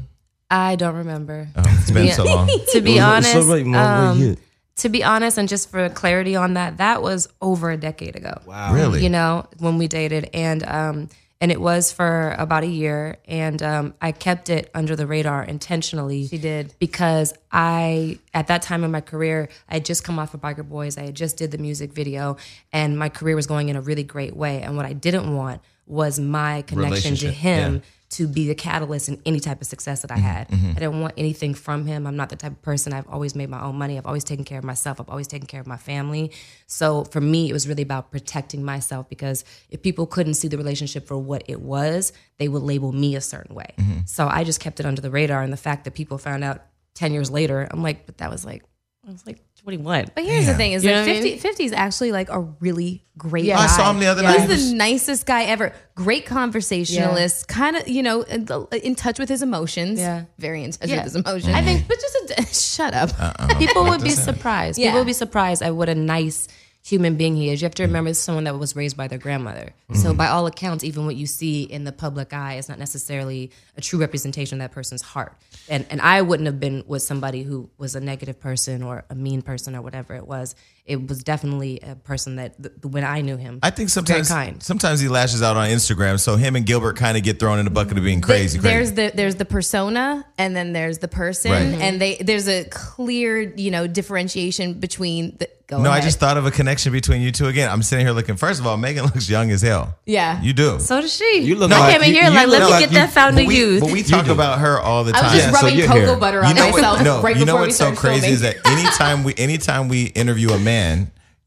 I 0.51 0.75
don't 0.75 0.95
remember. 0.95 1.47
Oh, 1.55 1.63
it's 1.65 1.91
been 1.91 2.07
Yeah. 2.07 2.13
so 2.13 2.23
long. 2.25 2.47
to 2.73 2.81
be 2.81 2.97
So 2.97 3.03
honest, 3.03 3.35
Mom, 3.65 3.75
um, 3.75 4.37
to 4.77 4.89
be 4.89 5.03
honest, 5.03 5.37
and 5.37 5.47
just 5.49 5.69
for 5.69 5.89
clarity 5.89 6.35
on 6.35 6.53
that, 6.55 6.77
that 6.77 7.01
was 7.01 7.27
over 7.41 7.69
a 7.71 7.77
decade 7.77 8.15
ago. 8.15 8.39
Wow. 8.45 8.73
Really? 8.73 9.03
you 9.03 9.09
know, 9.09 9.45
when 9.59 9.77
we 9.77 9.87
dated, 9.87 10.29
and 10.33 10.63
um, 10.63 11.09
and 11.41 11.51
it 11.51 11.61
was 11.61 11.91
for 11.91 12.35
about 12.37 12.63
a 12.63 12.67
year, 12.67 13.17
and 13.25 13.61
um, 13.63 13.93
I 14.01 14.11
kept 14.11 14.49
it 14.49 14.69
under 14.73 14.95
the 14.95 15.07
radar 15.07 15.43
intentionally. 15.43 16.27
She 16.27 16.37
did. 16.37 16.73
because 16.79 17.33
I, 17.51 18.19
at 18.33 18.47
that 18.47 18.61
time 18.61 18.83
in 18.83 18.91
my 18.91 19.01
career, 19.01 19.47
I 19.69 19.75
had 19.75 19.85
just 19.85 20.03
come 20.03 20.19
off 20.19 20.33
of 20.33 20.41
Biker 20.41 20.67
Boys. 20.67 20.97
I 20.97 21.03
had 21.03 21.15
just 21.15 21.37
did 21.37 21.51
the 21.51 21.57
music 21.57 21.93
video, 21.93 22.35
and 22.73 22.99
my 22.99 23.07
career 23.07 23.35
was 23.35 23.47
going 23.47 23.69
in 23.69 23.77
a 23.77 23.81
really 23.81 24.03
great 24.03 24.35
way. 24.35 24.61
And 24.61 24.75
what 24.75 24.85
I 24.85 24.93
didn't 24.93 25.33
want 25.33 25.61
was 25.85 26.19
my 26.19 26.61
connection 26.63 27.15
to 27.15 27.31
him 27.31 27.75
yeah. 27.75 27.81
To 28.09 28.27
be 28.27 28.47
the 28.47 28.55
catalyst 28.55 29.07
in 29.07 29.21
any 29.23 29.39
type 29.39 29.61
of 29.61 29.67
success 29.67 30.01
that 30.01 30.11
I 30.11 30.15
mm-hmm, 30.15 30.23
had. 30.23 30.49
Mm-hmm. 30.49 30.71
I 30.71 30.73
didn't 30.73 31.01
want 31.01 31.13
anything 31.15 31.53
from 31.53 31.85
him. 31.85 32.07
I'm 32.07 32.15
not 32.15 32.29
the 32.29 32.35
type 32.35 32.53
of 32.53 32.61
person. 32.63 32.91
I've 32.91 33.07
always 33.07 33.35
made 33.35 33.49
my 33.49 33.61
own 33.61 33.75
money. 33.75 33.97
I've 33.97 34.07
always 34.07 34.23
taken 34.23 34.45
care 34.45 34.57
of 34.57 34.63
myself. 34.63 34.99
I've 34.99 35.09
always 35.09 35.27
taken 35.27 35.45
care 35.45 35.61
of 35.61 35.67
my 35.67 35.77
family. 35.77 36.31
So 36.65 37.03
for 37.03 37.21
me, 37.21 37.49
it 37.49 37.53
was 37.53 37.67
really 37.67 37.83
about 37.83 38.09
protecting 38.09 38.65
myself 38.65 39.07
because 39.09 39.45
if 39.69 39.83
people 39.83 40.07
couldn't 40.07 40.33
see 40.33 40.47
the 40.47 40.57
relationship 40.57 41.05
for 41.05 41.17
what 41.17 41.43
it 41.47 41.61
was, 41.61 42.11
they 42.39 42.47
would 42.47 42.63
label 42.63 42.91
me 42.91 43.15
a 43.15 43.21
certain 43.21 43.55
way. 43.55 43.75
Mm-hmm. 43.77 43.99
So 44.05 44.27
I 44.27 44.43
just 44.43 44.59
kept 44.59 44.79
it 44.79 44.87
under 44.87 45.01
the 45.01 45.11
radar. 45.11 45.43
And 45.43 45.53
the 45.53 45.57
fact 45.57 45.83
that 45.83 45.93
people 45.93 46.17
found 46.17 46.43
out 46.43 46.65
10 46.95 47.13
years 47.13 47.29
later, 47.29 47.67
I'm 47.69 47.83
like, 47.83 48.07
but 48.07 48.17
that 48.17 48.31
was 48.31 48.43
like, 48.43 48.63
I 49.07 49.11
was 49.11 49.25
like 49.25 49.39
21. 49.77 50.07
But 50.15 50.23
here's 50.23 50.45
the 50.47 50.53
thing: 50.55 50.71
is 50.73 50.83
You 50.83 50.89
that 50.91 50.95
know 50.95 51.01
what 51.01 51.09
I 51.09 51.13
50, 51.13 51.29
mean? 51.29 51.39
50 51.39 51.63
is 51.65 51.71
actually 51.73 52.11
like 52.11 52.29
a 52.29 52.39
really 52.39 53.03
great 53.17 53.45
Yeah. 53.45 53.57
guy. 53.57 53.63
I 53.65 53.67
saw 53.67 53.91
him 53.91 53.99
the 53.99 54.07
other 54.07 54.25
He's 54.27 54.37
night. 54.39 54.47
the 54.47 54.73
nicest 54.75 55.25
guy 55.25 55.43
ever. 55.43 55.73
Great 55.95 56.25
conversationalist. 56.25 57.47
Kind 57.47 57.75
of, 57.75 57.87
you 57.87 58.01
know, 58.03 58.21
in, 58.21 58.47
uh, 58.49 58.61
in 58.83 58.95
touch 58.95 59.19
with 59.19 59.29
his 59.29 59.41
emotions. 59.41 59.99
Yeah. 59.99 60.23
very 60.37 60.63
in 60.63 60.71
touch 60.71 60.89
Yeah. 60.89 60.97
with 60.97 61.03
his 61.05 61.15
emotions. 61.15 61.53
I 61.53 61.61
think- 61.61 61.87
but 61.87 61.97
just 61.99 62.39
a, 62.39 62.53
shut 62.53 62.93
up. 62.93 63.09
Uh-uh. 63.19 63.55
people 63.57 63.83
would 63.85 64.01
be 64.03 64.09
surprised. 64.11 64.77
Yeah. 64.79 64.87
People 64.87 65.01
would 65.01 65.07
be 65.07 65.13
surprised 65.13 65.61
at 65.61 65.75
what 65.75 65.89
a 65.89 65.95
nice 65.95 66.47
human 66.83 67.15
being 67.15 67.35
he 67.35 67.49
is. 67.49 67.61
You 67.61 67.65
have 67.65 67.75
to 67.75 67.83
mm. 67.83 67.87
remember 67.87 68.09
this 68.09 68.17
is 68.17 68.23
someone 68.23 68.45
that 68.45 68.57
was 68.57 68.75
raised 68.75 68.97
by 68.97 69.07
their 69.07 69.17
grandmother. 69.17 69.73
So 69.93 70.09
mm-hmm. 70.09 70.17
by 70.17 70.27
all 70.27 70.47
accounts, 70.47 70.83
even 70.83 71.05
what 71.05 71.15
you 71.15 71.27
see 71.27 71.63
in 71.63 71.83
the 71.83 71.91
public 71.91 72.33
eye 72.33 72.55
is 72.55 72.69
not 72.69 72.79
necessarily 72.79 73.51
a 73.77 73.81
true 73.81 73.99
representation 73.99 74.59
of 74.59 74.69
that 74.69 74.73
person's 74.73 75.01
heart. 75.01 75.33
And 75.67 75.85
and 75.89 76.01
I 76.01 76.21
wouldn't 76.21 76.47
have 76.47 76.59
been 76.59 76.83
with 76.87 77.01
somebody 77.01 77.43
who 77.43 77.69
was 77.77 77.95
a 77.95 77.99
negative 77.99 78.39
person 78.39 78.83
or 78.83 79.03
a 79.09 79.15
mean 79.15 79.41
person 79.41 79.75
or 79.75 79.81
whatever 79.81 80.15
it 80.15 80.27
was. 80.27 80.55
It 80.89 81.07
was 81.07 81.23
definitely 81.23 81.79
a 81.81 81.95
person 81.95 82.37
that 82.37 82.61
th- 82.61 82.73
when 82.83 83.03
I 83.03 83.21
knew 83.21 83.37
him, 83.37 83.59
I 83.63 83.69
think 83.69 83.89
sometimes 83.89 84.29
very 84.29 84.45
kind. 84.47 84.63
sometimes 84.63 84.99
he 84.99 85.07
lashes 85.07 85.41
out 85.43 85.55
on 85.55 85.69
Instagram. 85.69 86.19
So 86.19 86.35
him 86.35 86.55
and 86.55 86.65
Gilbert 86.65 86.95
kind 86.97 87.15
of 87.15 87.23
get 87.23 87.39
thrown 87.39 87.59
in 87.59 87.65
the 87.65 87.71
bucket 87.71 87.97
of 87.97 88.03
being 88.03 88.21
crazy. 88.21 88.57
There's 88.59 88.91
crazy. 88.91 89.09
the 89.11 89.15
there's 89.15 89.35
the 89.35 89.45
persona 89.45 90.25
and 90.37 90.55
then 90.55 90.73
there's 90.73 90.97
the 90.97 91.07
person 91.07 91.51
Right. 91.51 91.61
and 91.81 92.01
they 92.01 92.15
there's 92.17 92.47
a 92.49 92.65
clear 92.65 93.39
you 93.55 93.71
know 93.71 93.87
differentiation 93.87 94.73
between 94.79 95.37
the 95.37 95.47
go 95.67 95.79
no, 95.83 95.91
I 95.91 96.01
just 96.01 96.19
thought 96.19 96.35
of 96.37 96.47
a 96.47 96.51
connection 96.51 96.91
between 96.91 97.21
you 97.21 97.31
two 97.31 97.45
again. 97.45 97.69
I'm 97.69 97.83
sitting 97.83 98.03
here 98.03 98.13
looking. 98.15 98.37
First 98.37 98.59
of 98.59 98.65
all, 98.65 98.75
Meagan 98.75 99.03
looks 99.09 99.29
young 99.29 99.51
as 99.51 99.61
hell. 99.61 99.95
Yeah. 100.07 100.41
you 100.41 100.51
do. 100.53 100.79
so 100.79 100.99
does 100.99 101.13
she. 101.13 101.41
You 101.43 101.53
look 101.55 101.71
I 101.71 101.77
like- 101.79 101.93
came 101.93 102.01
in 102.01 102.13
here 102.13 102.23
you 102.23 102.29
like, 102.31 102.47
look 102.47 102.59
let 102.61 102.65
me 102.65 102.71
like 102.71 102.79
get 102.81 102.91
you- 102.91 102.97
that 102.97 103.11
found 103.13 103.35
but 103.35 103.41
to 103.43 103.47
we, 103.47 103.79
but 103.79 103.91
we 103.91 104.01
talk 104.01 104.25
do. 104.25 104.31
about 104.31 104.57
her 104.59 104.79
all 104.79 105.03
the 105.03 105.11
time. 105.11 105.25
I 105.25 105.27
time. 105.27 105.35
was 105.35 105.43
just 105.43 105.53
Yeah, 105.53 105.61
rubbing 105.61 105.77
you're 105.79 105.87
cocoa 105.87 106.05
here. 106.07 106.15
butter 106.17 106.43
on 106.43 106.49
you 106.49 106.55
know 106.55 106.71
myself 106.71 106.97
what? 106.97 107.03
No, 107.03 107.21
right 107.21 107.37
you 107.37 107.45
know 107.45 107.53
before 107.53 107.61
we 107.61 107.67
what's 107.67 107.77
so 107.77 107.93
crazy 107.93 108.19
filming. 108.21 108.33
is 108.33 108.41
that 108.41 108.55
anytime 108.65 109.23
we 109.23 109.33
anytime 109.37 109.87
we 109.89 110.05
interview 110.05 110.49
a 110.49 110.59
man, 110.59 110.78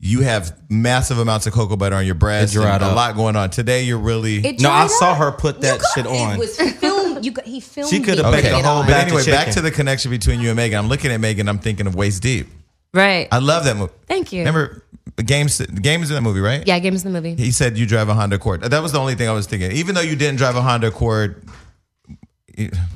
you 0.05 0.21
have 0.23 0.59
massive 0.69 1.19
amounts 1.19 1.47
of 1.47 1.53
cocoa 1.53 1.77
butter 1.77 1.95
on 1.97 2.05
your 2.05 2.15
breast. 2.17 2.55
It 2.55 2.59
dried 2.59 2.77
and 2.77 2.85
a 2.85 2.87
up. 2.89 2.97
lot 2.97 3.15
going 3.17 3.37
on. 3.37 3.51
Today, 3.51 3.85
you're 3.85 3.99
really 3.99 4.45
It 4.45 4.61
No, 4.61 4.71
I 4.71 4.87
dried 4.87 4.91
saw 4.99 5.15
her 5.15 5.31
put 5.33 5.61
that 5.61 5.81
got- 5.81 5.91
shit 5.95 6.07
on. 6.07 6.35
It 6.35 6.39
was 6.39 6.57
filmed. 6.59 7.25
You 7.25 7.31
got, 7.31 7.45
he 7.47 7.61
filmed. 7.61 7.89
She 7.91 8.01
coulda 8.01 8.25
me 8.25 8.31
baked 8.33 8.49
a 8.49 8.57
whole 8.63 8.79
on. 8.79 8.87
But 8.87 8.91
batch 8.93 9.03
of 9.13 9.19
anyway, 9.19 9.27
back 9.31 9.39
chicken. 9.47 9.53
to 9.55 9.61
the 9.61 9.71
connection 9.71 10.11
between 10.11 10.41
you 10.41 10.49
and 10.49 10.57
Meagan. 10.57 10.79
I'm 10.79 10.89
looking 10.89 11.13
at 11.13 11.21
Meagan. 11.21 11.49
I'm 11.49 11.61
thinking 11.61 11.87
of 11.87 11.95
Waist 11.95 12.21
Deep. 12.23 12.49
right. 12.95 13.29
I 13.31 13.39
love 13.39 13.65
that 13.65 13.77
movie. 13.77 13.93
Thank 14.09 14.33
you. 14.33 14.41
Remember, 14.41 14.83
games 15.25 15.61
games 15.61 16.11
in 16.11 16.17
that 16.17 16.23
movie, 16.23 16.41
right? 16.41 16.67
yeah, 16.67 16.79
games 16.81 17.05
in 17.05 17.13
the 17.13 17.21
movie. 17.21 17.41
He 17.41 17.53
said 17.53 17.79
you 17.79 17.87
drive 17.87 18.09
a 18.09 18.15
Honda 18.15 18.37
Accord. 18.37 18.63
That 18.63 18.83
was 18.83 18.91
the 18.91 18.99
only 18.99 19.15
thing 19.15 19.29
I 19.29 19.33
was 19.33 19.47
thinking. 19.47 19.71
Even 19.73 19.95
though 19.95 20.01
you 20.01 20.17
didn't 20.17 20.37
drive 20.39 20.57
a 20.57 20.63
Honda 20.63 20.89
Accord, 20.89 21.45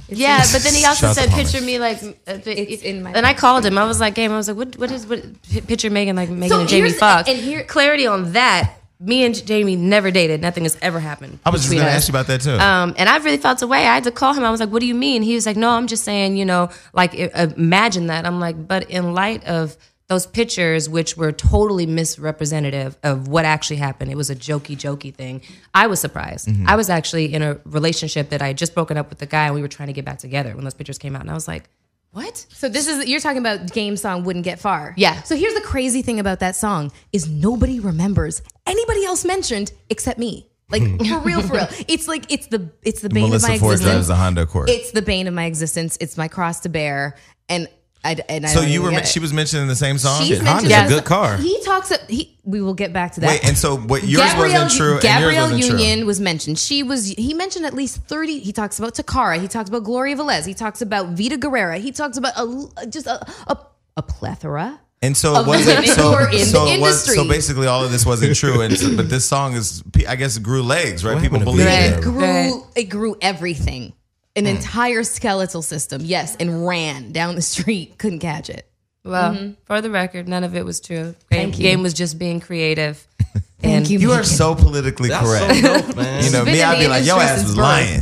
Yeah, 0.08 0.44
but 0.52 0.62
then 0.62 0.74
he 0.74 0.84
also 0.84 1.12
said, 1.12 1.30
"Picture 1.30 1.60
me 1.60 1.78
like." 1.78 1.98
It's 2.26 2.82
in 2.82 3.02
my- 3.02 3.12
And 3.12 3.26
I 3.26 3.34
called 3.34 3.64
him. 3.66 3.76
I 3.78 3.84
was 3.84 4.00
like, 4.00 4.14
"Game." 4.14 4.30
I 4.32 4.36
was 4.36 4.48
like, 4.48 4.56
"What? 4.56 4.76
What 4.78 4.90
is 4.90 5.06
what? 5.06 5.20
Picture 5.66 5.90
Meagan 5.90 6.14
like 6.16 6.28
Meagan 6.30 6.48
So 6.48 6.60
and 6.60 6.68
Jamie 6.68 6.88
here's- 6.88 6.98
Foxx." 7.00 7.28
and 7.28 7.38
here- 7.38 7.64
clarity 7.64 8.06
on 8.06 8.32
that. 8.32 8.72
Me 8.98 9.24
and 9.24 9.34
Jamie 9.46 9.76
never 9.76 10.10
dated. 10.10 10.40
Nothing 10.40 10.62
has 10.64 10.78
ever 10.80 11.00
happened. 11.00 11.38
I 11.44 11.50
was 11.50 11.60
just 11.60 11.70
between 11.70 11.80
going 11.84 11.92
to 11.92 11.96
us. 11.96 12.02
ask 12.04 12.08
you 12.08 12.12
about 12.12 12.26
that 12.28 12.40
too. 12.40 12.58
Um, 12.58 12.94
and 12.96 13.10
I 13.10 13.18
really 13.18 13.36
felt 13.36 13.60
away. 13.60 13.80
I 13.86 13.94
had 13.94 14.04
to 14.04 14.10
call 14.10 14.32
him. 14.32 14.42
I 14.42 14.50
was 14.50 14.58
like, 14.58 14.70
"What 14.70 14.80
do 14.80 14.86
you 14.86 14.94
mean?" 14.94 15.22
He 15.22 15.34
was 15.34 15.44
like, 15.44 15.56
"No, 15.56 15.68
I'm 15.70 15.86
just 15.86 16.02
saying, 16.04 16.38
you 16.38 16.46
know, 16.46 16.70
like 16.94 17.12
imagine 17.14 18.06
that." 18.06 18.24
I'm 18.26 18.40
like, 18.40 18.66
"But 18.66 18.88
in 18.90 19.12
light 19.12 19.44
of 19.44 19.76
those 20.08 20.26
pictures, 20.26 20.88
which 20.88 21.16
were 21.16 21.32
totally 21.32 21.84
misrepresentative 21.84 22.96
of 23.02 23.28
what 23.28 23.44
actually 23.44 23.76
happened, 23.76 24.10
it 24.10 24.16
was 24.16 24.30
a 24.30 24.36
jokey, 24.36 24.76
jokey 24.76 25.12
thing. 25.12 25.42
I 25.74 25.88
was 25.88 26.00
surprised. 26.00 26.48
Mm-hmm. 26.48 26.68
I 26.68 26.76
was 26.76 26.88
actually 26.88 27.34
in 27.34 27.42
a 27.42 27.58
relationship 27.64 28.30
that 28.30 28.40
I 28.40 28.48
had 28.48 28.58
just 28.58 28.74
broken 28.74 28.96
up 28.96 29.08
with 29.08 29.18
the 29.18 29.26
guy, 29.26 29.46
and 29.46 29.54
we 29.54 29.62
were 29.62 29.68
trying 29.68 29.88
to 29.88 29.92
get 29.92 30.04
back 30.04 30.18
together 30.18 30.54
when 30.54 30.64
those 30.64 30.74
pictures 30.74 30.98
came 30.98 31.16
out, 31.16 31.22
and 31.22 31.30
I 31.30 31.34
was 31.34 31.48
like, 31.48 31.68
"What?" 32.12 32.46
So 32.50 32.68
this 32.68 32.86
is 32.86 33.08
you're 33.08 33.20
talking 33.20 33.38
about 33.38 33.72
game 33.72 33.96
song 33.96 34.22
wouldn't 34.22 34.44
get 34.44 34.60
far. 34.60 34.94
Yeah. 34.96 35.22
So 35.22 35.34
here's 35.36 35.54
the 35.54 35.60
crazy 35.60 36.02
thing 36.02 36.20
about 36.20 36.38
that 36.40 36.54
song 36.54 36.92
is 37.12 37.28
nobody 37.28 37.80
remembers 37.80 38.42
anybody 38.64 39.04
else 39.04 39.24
mentioned 39.24 39.72
except 39.90 40.18
me. 40.20 40.48
Like 40.68 40.82
for 40.82 41.20
real, 41.20 41.42
for 41.42 41.54
real. 41.54 41.68
It's 41.88 42.08
like 42.08 42.32
it's 42.32 42.48
the 42.48 42.70
it's 42.82 43.00
the 43.00 43.08
bane 43.08 43.30
Melyssa 43.30 43.36
of 43.36 43.42
my 43.42 43.58
Ford 43.58 43.72
existence. 43.74 43.92
drives 43.92 44.06
the 44.08 44.16
Honda 44.16 44.42
Accord. 44.42 44.68
It's 44.68 44.90
the 44.90 45.02
bane 45.02 45.28
of 45.28 45.34
my 45.34 45.44
existence. 45.44 45.96
It's 46.00 46.16
my 46.16 46.28
cross 46.28 46.60
to 46.60 46.68
bear. 46.68 47.16
And 47.48 47.68
I 48.06 48.16
and 48.28 48.46
I 48.46 48.48
so 48.48 48.60
you 48.60 48.82
were 48.82 48.90
get 48.90 49.08
she 49.08 49.18
was 49.18 49.32
mentioned 49.32 49.62
in 49.62 49.68
the 49.68 49.74
same 49.76 49.98
song. 49.98 50.22
She's 50.22 50.38
Honda's 50.38 50.70
mentioned- 50.70 50.92
a 50.92 50.94
good 50.94 51.04
car. 51.04 51.36
He 51.36 51.60
talks. 51.64 51.92
He 52.08 52.38
we 52.44 52.60
will 52.60 52.74
get 52.74 52.92
back 52.92 53.12
to 53.14 53.20
that. 53.20 53.28
Wait, 53.28 53.44
and 53.44 53.58
so 53.58 53.76
what 53.76 54.04
yours 54.04 54.22
Gabrielle, 54.22 54.62
wasn't 54.62 54.80
true 54.80 55.00
Gabrielle 55.00 55.50
wasn't 55.50 55.64
Union 55.64 55.98
true. 55.98 56.06
was 56.06 56.20
mentioned. 56.20 56.58
She 56.58 56.82
was. 56.84 57.08
He 57.08 57.34
mentioned 57.34 57.66
at 57.66 57.74
least 57.74 58.04
thirty. 58.04 58.38
He 58.38 58.52
talks 58.52 58.78
about 58.78 58.94
Tocarra. 58.94 59.40
He 59.40 59.48
talks 59.48 59.68
about 59.68 59.82
Gloria 59.82 60.16
Velez. 60.16 60.46
He 60.46 60.54
talks 60.54 60.80
about 60.80 61.08
Vida 61.10 61.36
Guerra. 61.36 61.78
He 61.78 61.90
talks 61.90 62.16
about 62.16 62.32
a, 62.36 62.86
just 62.86 63.06
a, 63.06 63.26
a, 63.48 63.58
a 63.96 64.02
plethora. 64.02 64.80
And 65.02 65.16
so 65.16 65.34
it 65.40 65.46
wasn't 65.46 65.84
so, 65.86 66.02
who 66.02 66.14
are 66.14 66.32
in 66.32 66.44
so 66.46 66.66
it 66.66 66.80
was 66.80 67.04
so 67.14 67.28
basically 67.28 67.66
all 67.66 67.84
of 67.84 67.92
this 67.92 68.06
wasn't 68.06 68.34
true 68.34 68.62
and 68.62 68.78
so, 68.78 68.96
but 68.96 69.10
this 69.10 69.26
song 69.26 69.52
is 69.52 69.82
I 70.08 70.16
guess 70.16 70.36
it 70.38 70.42
grew 70.42 70.62
legs, 70.62 71.04
right? 71.04 71.14
What 71.14 71.22
People 71.22 71.40
believe 71.40 71.66
it. 71.66 71.98
It 71.98 72.02
grew. 72.02 72.66
It 72.74 72.84
grew 72.84 73.16
everything. 73.20 73.92
An 74.36 74.44
hmm. 74.44 74.56
entire 74.56 75.02
skeletal 75.02 75.62
system. 75.62 76.02
Yes, 76.04 76.36
and 76.36 76.66
ran 76.66 77.12
down 77.12 77.34
the 77.34 77.42
street. 77.42 77.94
Couldn't 77.98 78.20
catch 78.20 78.50
it. 78.50 78.70
Well, 79.04 79.34
mm-hmm. 79.34 79.52
for 79.64 79.80
the 79.80 79.90
record, 79.90 80.28
none 80.28 80.44
of 80.44 80.56
it 80.56 80.64
was 80.64 80.80
true. 80.80 81.14
Game, 81.30 81.48
you. 81.48 81.54
game 81.54 81.82
was 81.82 81.94
just 81.94 82.18
being 82.18 82.40
creative. 82.40 83.06
Thank 83.60 83.88
you. 83.88 83.98
You 83.98 84.12
are 84.12 84.24
so 84.24 84.54
politically 84.54 85.08
That's 85.08 85.24
correct. 85.24 85.54
so 85.60 85.80
dope, 85.80 85.96
man. 85.96 86.24
You 86.24 86.30
know, 86.30 86.44
me, 86.44 86.62
I'd 86.62 86.78
be 86.78 86.88
like, 86.88 87.06
yo 87.06 87.18
ass 87.18 87.36
since 87.36 87.48
was 87.48 87.56
lying. 87.56 88.00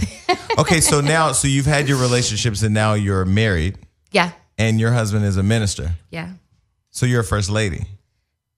okay, 0.59 0.81
so 0.81 1.01
now, 1.01 1.33
so 1.33 1.47
you've 1.47 1.67
had 1.67 1.89
your 1.89 1.99
relationships 1.99 2.63
and 2.63 2.75
now 2.75 2.95
you're 2.95 3.25
married 3.25 3.79
Yeah, 4.13 4.33
and 4.59 4.81
your 4.81 4.93
husband 4.93 5.25
is 5.25 5.37
a 5.37 5.43
minister. 5.43 5.95
yeah. 6.11 6.31
So 6.91 7.07
you're 7.07 7.21
a 7.21 7.25
first 7.25 7.51
lady. 7.51 7.87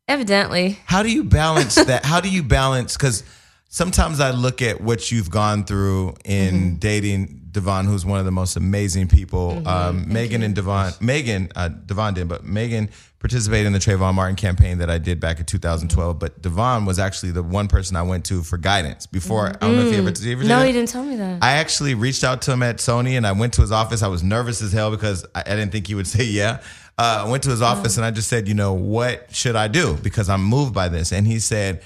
Evidently, 0.09 0.79
How 0.85 1.03
do 1.03 1.11
you 1.11 1.24
balance 1.24 1.74
that? 1.74 2.05
How 2.05 2.20
do 2.20 2.29
you 2.29 2.43
balance? 2.43 2.97
Because 2.97 3.24
sometimes 3.68 4.20
I 4.20 4.30
look 4.30 4.62
at 4.62 4.80
what 4.80 5.10
you've 5.12 5.30
gone 5.30 5.64
through 5.64 6.14
in 6.24 6.54
Mm-hmm. 6.54 6.74
dating 6.76 7.40
Devon, 7.50 7.86
who's 7.86 8.04
one 8.04 8.18
of 8.18 8.26
the 8.26 8.30
most 8.30 8.56
amazing 8.56 9.08
people. 9.08 9.66
Um, 9.66 10.12
Meagan 10.12 10.42
and 10.42 10.54
Devon, 10.54 10.92
Meagan, 11.00 11.48
uh, 11.56 11.68
Devon 11.68 12.12
did, 12.12 12.28
but 12.28 12.44
Meagan 12.44 12.90
participated 13.18 13.66
in 13.66 13.72
the 13.72 13.78
Trayvon 13.78 14.14
Martin 14.14 14.36
campaign 14.36 14.76
that 14.78 14.90
I 14.90 14.98
did 14.98 15.20
back 15.20 15.38
in 15.38 15.46
2012. 15.46 16.18
But 16.18 16.42
Devon 16.42 16.84
was 16.84 16.98
actually 16.98 17.32
the 17.32 17.42
one 17.42 17.66
person 17.66 17.96
I 17.96 18.02
went 18.02 18.26
to 18.26 18.42
for 18.42 18.58
guidance 18.58 19.06
before. 19.06 19.48
I 19.48 19.52
don't 19.52 19.74
know 19.76 19.86
if 19.86 19.92
you 19.92 19.98
ever, 19.98 20.10
did 20.10 20.22
you 20.22 20.32
ever 20.32 20.44
no, 20.44 20.62
he 20.62 20.70
didn't 20.72 20.90
tell 20.90 21.02
me 21.02 21.16
that. 21.16 21.42
I 21.42 21.52
actually 21.52 21.94
reached 21.94 22.24
out 22.24 22.42
to 22.42 22.52
him 22.52 22.62
at 22.62 22.76
Sony 22.76 23.12
and 23.16 23.26
I 23.26 23.32
went 23.32 23.54
to 23.54 23.62
his 23.62 23.72
office. 23.72 24.02
I 24.02 24.08
was 24.08 24.22
nervous 24.22 24.60
as 24.60 24.72
hell 24.72 24.90
because 24.90 25.24
I, 25.34 25.40
I 25.40 25.56
didn't 25.56 25.72
think 25.72 25.86
he 25.86 25.94
would 25.94 26.06
say 26.14 26.24
yeah. 26.24 26.60
Uh, 26.98 27.24
I 27.26 27.30
went 27.30 27.42
to 27.44 27.50
his 27.50 27.62
office 27.62 27.96
and 27.96 28.04
I 28.04 28.10
just 28.10 28.28
said, 28.28 28.48
you 28.48 28.54
know, 28.54 28.74
what 28.74 29.34
should 29.34 29.56
I 29.56 29.68
do? 29.68 29.94
Because 30.02 30.28
I'm 30.28 30.42
moved 30.44 30.74
by 30.74 30.88
this. 30.88 31.10
And 31.10 31.26
he 31.26 31.38
said, 31.40 31.82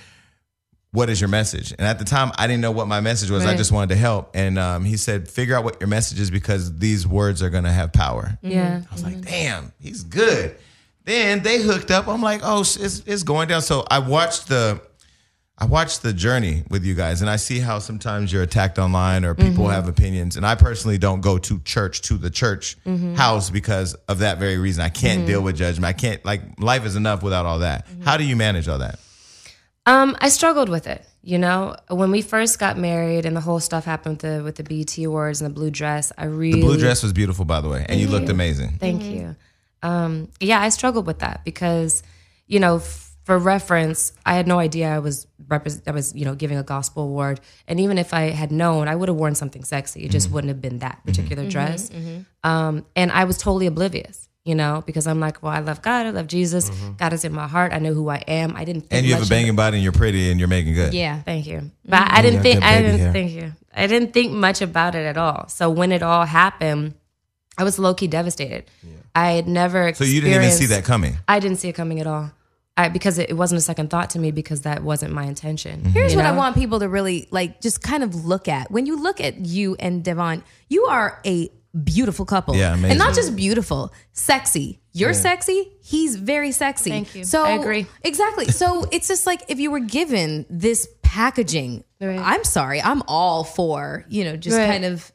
what 0.93 1.09
is 1.09 1.21
your 1.21 1.29
message? 1.29 1.71
And 1.73 1.83
at 1.83 1.99
the 1.99 2.05
time, 2.05 2.33
I 2.37 2.47
didn't 2.47 2.63
know 2.63 2.73
what 2.73 2.89
my 2.89 3.01
message 3.01 3.31
was. 3.31 3.47
I 3.47 3.57
just 3.57 3.71
wanted 3.71 3.91
to 3.91 3.97
help. 3.97 4.33
And 4.35 4.59
um, 4.59 4.85
he 4.85 4.97
said, 4.97 5.29
figure 5.29 5.57
out 5.57 5.63
what 5.63 5.81
your 5.81 5.89
message 5.89 6.19
is 6.19 6.31
because 6.31 6.79
these 6.79 7.07
words 7.07 7.43
are 7.43 7.51
going 7.51 7.65
to 7.65 7.71
have 7.71 7.93
power. 7.93 8.39
Mm-hmm. 8.43 8.51
yeah. 8.51 8.83
I 8.89 8.93
was 8.93 9.05
like, 9.05 9.21
damn, 9.21 9.73
he's 9.79 10.03
good. 10.03 10.57
Then 11.05 11.43
they 11.43 11.63
hooked 11.63 11.91
up. 11.91 12.09
I'm 12.09 12.23
like, 12.23 12.41
oh, 12.43 12.61
it's, 12.61 12.77
it's 13.07 13.23
going 13.23 13.49
down. 13.49 13.63
So 13.63 13.85
I 13.89 14.01
watched 14.01 14.49
the, 14.49 14.81
I 15.57 15.67
watched 15.67 16.03
the 16.03 16.13
journey 16.13 16.65
with 16.71 16.85
you 16.85 16.95
guys, 16.95 17.21
and 17.21 17.31
I 17.31 17.37
see 17.37 17.61
how 17.61 17.79
sometimes 17.79 18.33
you're 18.33 18.43
attacked 18.43 18.79
online 18.79 19.25
or 19.25 19.35
people 19.35 19.65
mm-hmm. 19.65 19.73
have 19.73 19.89
opinions. 19.89 20.37
And 20.37 20.45
I 20.45 20.55
personally 20.57 20.99
don't 20.99 21.21
go 21.21 21.39
to 21.39 21.61
church 21.61 22.01
to 22.03 22.15
the 22.15 22.31
church 22.31 22.77
mm-hmm. 22.85 23.15
house 23.15 23.51
because 23.51 23.95
of 24.09 24.21
that 24.21 24.39
very 24.39 24.57
reason. 24.57 24.83
I 24.83 24.89
can't 24.89 25.27
deal 25.27 25.43
with 25.43 25.57
judgment. 25.57 25.85
I 25.85 25.93
can't 25.93 26.25
like 26.25 26.41
life 26.59 26.85
is 26.85 26.97
enough 26.97 27.23
without 27.23 27.47
all 27.47 27.61
that. 27.61 27.87
How 28.03 28.17
do 28.17 28.25
you 28.25 28.37
manage 28.37 28.69
all 28.69 28.79
that? 28.79 28.99
Um, 29.87 30.17
I 30.21 30.29
struggled 30.29 30.69
with 30.69 30.87
it. 30.87 31.07
You 31.23 31.39
know, 31.39 31.77
when 31.89 32.11
we 32.11 32.23
first 32.23 32.59
got 32.59 32.79
married 32.79 33.27
and 33.27 33.37
the 33.37 33.41
whole 33.43 33.61
stuff 33.61 33.85
happened 33.85 34.23
with 34.23 34.37
the 34.39 34.43
with 34.43 34.57
the 34.57 34.63
BET 34.65 34.97
awards 35.05 35.43
and 35.43 35.51
the 35.51 35.55
blue 35.55 35.71
dress, 35.71 36.13
I 36.17 36.25
really 36.25 36.61
The 36.61 36.67
blue 36.67 36.79
dress 36.79 37.03
was 37.03 37.13
beautiful, 37.13 37.45
by 37.45 37.61
the 37.61 37.69
way, 37.69 37.85
and 37.89 38.01
you 38.01 38.09
looked 38.09 38.29
amazing. 38.31 38.79
Thank 38.79 39.05
you. 39.05 39.37
Um, 39.83 40.29
yeah, 40.41 40.61
I 40.61 40.69
struggled 40.71 41.07
with 41.07 41.19
that 41.21 41.43
because, 41.45 42.03
you 42.47 42.61
know, 42.61 42.77
f- 42.77 43.17
for 43.25 43.39
reference, 43.39 44.13
I 44.25 44.35
had 44.35 44.47
no 44.47 44.59
idea 44.59 44.89
I 44.95 44.99
was 44.99 45.27
repres 45.47 45.83
I 45.87 45.91
was, 45.91 46.15
you 46.15 46.25
know, 46.25 46.35
giving 46.35 46.57
a 46.57 46.63
gospel 46.63 47.03
award, 47.05 47.41
and 47.69 47.79
even 47.81 47.99
if 47.99 48.15
I 48.15 48.31
had 48.31 48.51
known, 48.51 48.89
I 48.89 48.95
would 48.95 49.09
have 49.09 49.17
worn 49.17 49.35
something 49.35 49.63
sexy. 49.65 50.05
It 50.05 50.11
just 50.11 50.31
wouldn't 50.31 50.49
have 50.49 50.61
been 50.63 50.79
that 50.79 51.05
particular 51.05 51.49
dress. 51.49 51.91
Um, 52.45 52.87
and 52.97 53.13
I 53.13 53.25
was 53.25 53.37
totally 53.37 53.67
oblivious. 53.67 54.29
You 54.45 54.55
know, 54.55 54.83
because 54.87 55.07
I'm 55.07 55.21
like, 55.21 55.43
well, 55.43 55.53
I 55.53 55.59
love 55.59 55.83
God, 55.83 56.07
I 56.07 56.11
love 56.11 56.27
Jesus, 56.27 56.71
mm-hmm. 56.71 56.95
God 56.95 57.13
is 57.13 57.27
in 57.27 57.33
my 57.33 57.47
heart, 57.47 57.75
I 57.75 57.79
know 57.79 57.93
who 57.93 58.09
I 58.09 58.25
am. 58.27 58.57
I 58.57 58.65
didn't. 58.65 58.87
And 58.91 59.05
you 59.05 59.13
have 59.13 59.19
a 59.19 59.21
much 59.21 59.29
of 59.29 59.33
it. 59.33 59.35
banging 59.35 59.55
body, 59.55 59.77
and 59.77 59.85
you're 59.85 59.93
pretty, 59.93 60.31
and 60.31 60.41
you're 60.41 60.49
making 60.49 60.73
good. 60.73 60.95
Yeah. 60.95 61.21
Thank 61.21 61.47
you. 61.47 61.59
Mm-hmm. 61.59 61.91
But 61.91 62.11
I 62.11 62.23
didn't 62.23 62.41
think 62.41 62.63
I 62.63 62.81
didn't 62.81 63.01
hair. 63.01 63.13
thank 63.13 63.33
you. 63.33 63.53
I 63.75 63.87
didn't 63.87 64.13
think 64.13 64.33
much 64.33 64.63
about 64.63 64.95
it 64.95 65.05
at 65.05 65.19
all. 65.19 65.49
So 65.49 65.69
when 65.69 65.93
it 65.93 66.03
all 66.03 66.25
happened, 66.25 66.95
I 67.59 67.65
was 67.65 67.79
low 67.79 67.93
key 67.93 68.07
devastated. 68.07 68.65
I 69.15 69.33
had 69.33 69.47
never 69.47 69.93
So 69.93 70.05
you 70.05 70.21
didn't 70.21 70.43
even 70.43 70.53
see 70.53 70.67
that 70.67 70.85
coming. 70.85 71.19
I 71.29 71.41
didn't 71.41 71.59
see 71.59 71.69
it 71.69 71.75
coming 71.75 72.01
at 72.01 72.07
all. 72.07 72.31
I, 72.77 72.89
because 72.89 73.19
it, 73.19 73.29
it 73.29 73.35
wasn't 73.35 73.59
a 73.59 73.63
second 73.63 73.91
thought 73.91 74.11
to 74.11 74.19
me 74.19 74.31
because 74.31 74.63
that 74.63 74.83
wasn't 74.83 75.13
my 75.13 75.25
intention. 75.25 75.81
Mm-hmm. 75.81 75.91
Here's 75.91 76.13
you 76.13 76.19
what 76.19 76.25
I 76.25 76.33
want 76.33 76.57
people 76.57 76.81
to 76.81 76.89
really 76.89 77.29
like 77.31 77.61
just 77.61 77.83
kind 77.83 78.03
of 78.03 78.25
look 78.25 78.49
at. 78.49 78.71
When 78.71 78.87
you 78.87 78.97
look 78.97 79.21
at 79.21 79.39
you 79.39 79.77
and 79.79 80.03
Devon, 80.03 80.43
you 80.69 80.87
are 80.87 81.21
a 81.27 81.51
beautiful 81.85 82.25
couple. 82.25 82.57
Yeah, 82.57 82.73
amazing. 82.75 82.91
And 82.93 82.99
not 82.99 83.15
just 83.15 83.37
beautiful, 83.37 83.93
sexy. 84.13 84.81
You're 84.93 85.15
sexy, 85.15 85.71
he's 85.83 86.17
very 86.17 86.51
sexy. 86.51 86.91
Thank 86.91 87.15
you. 87.15 87.25
So 87.25 87.45
I 87.45 87.51
agree. 87.53 87.87
Exactly. 88.03 88.47
So 88.47 88.85
it's 88.93 89.07
just 89.09 89.27
like 89.27 89.43
if 89.49 89.61
you 89.61 89.71
were 89.71 89.81
given 89.81 90.47
this 90.51 90.89
packaging, 91.03 91.85
Right. 92.01 92.19
I'm 92.19 92.45
sorry, 92.45 92.81
I'm 92.81 93.03
all 93.07 93.45
for, 93.45 94.05
you 94.09 94.25
know, 94.25 94.37
just 94.37 94.57
Right. 94.57 94.67
kind 94.69 94.85
of 94.85 95.13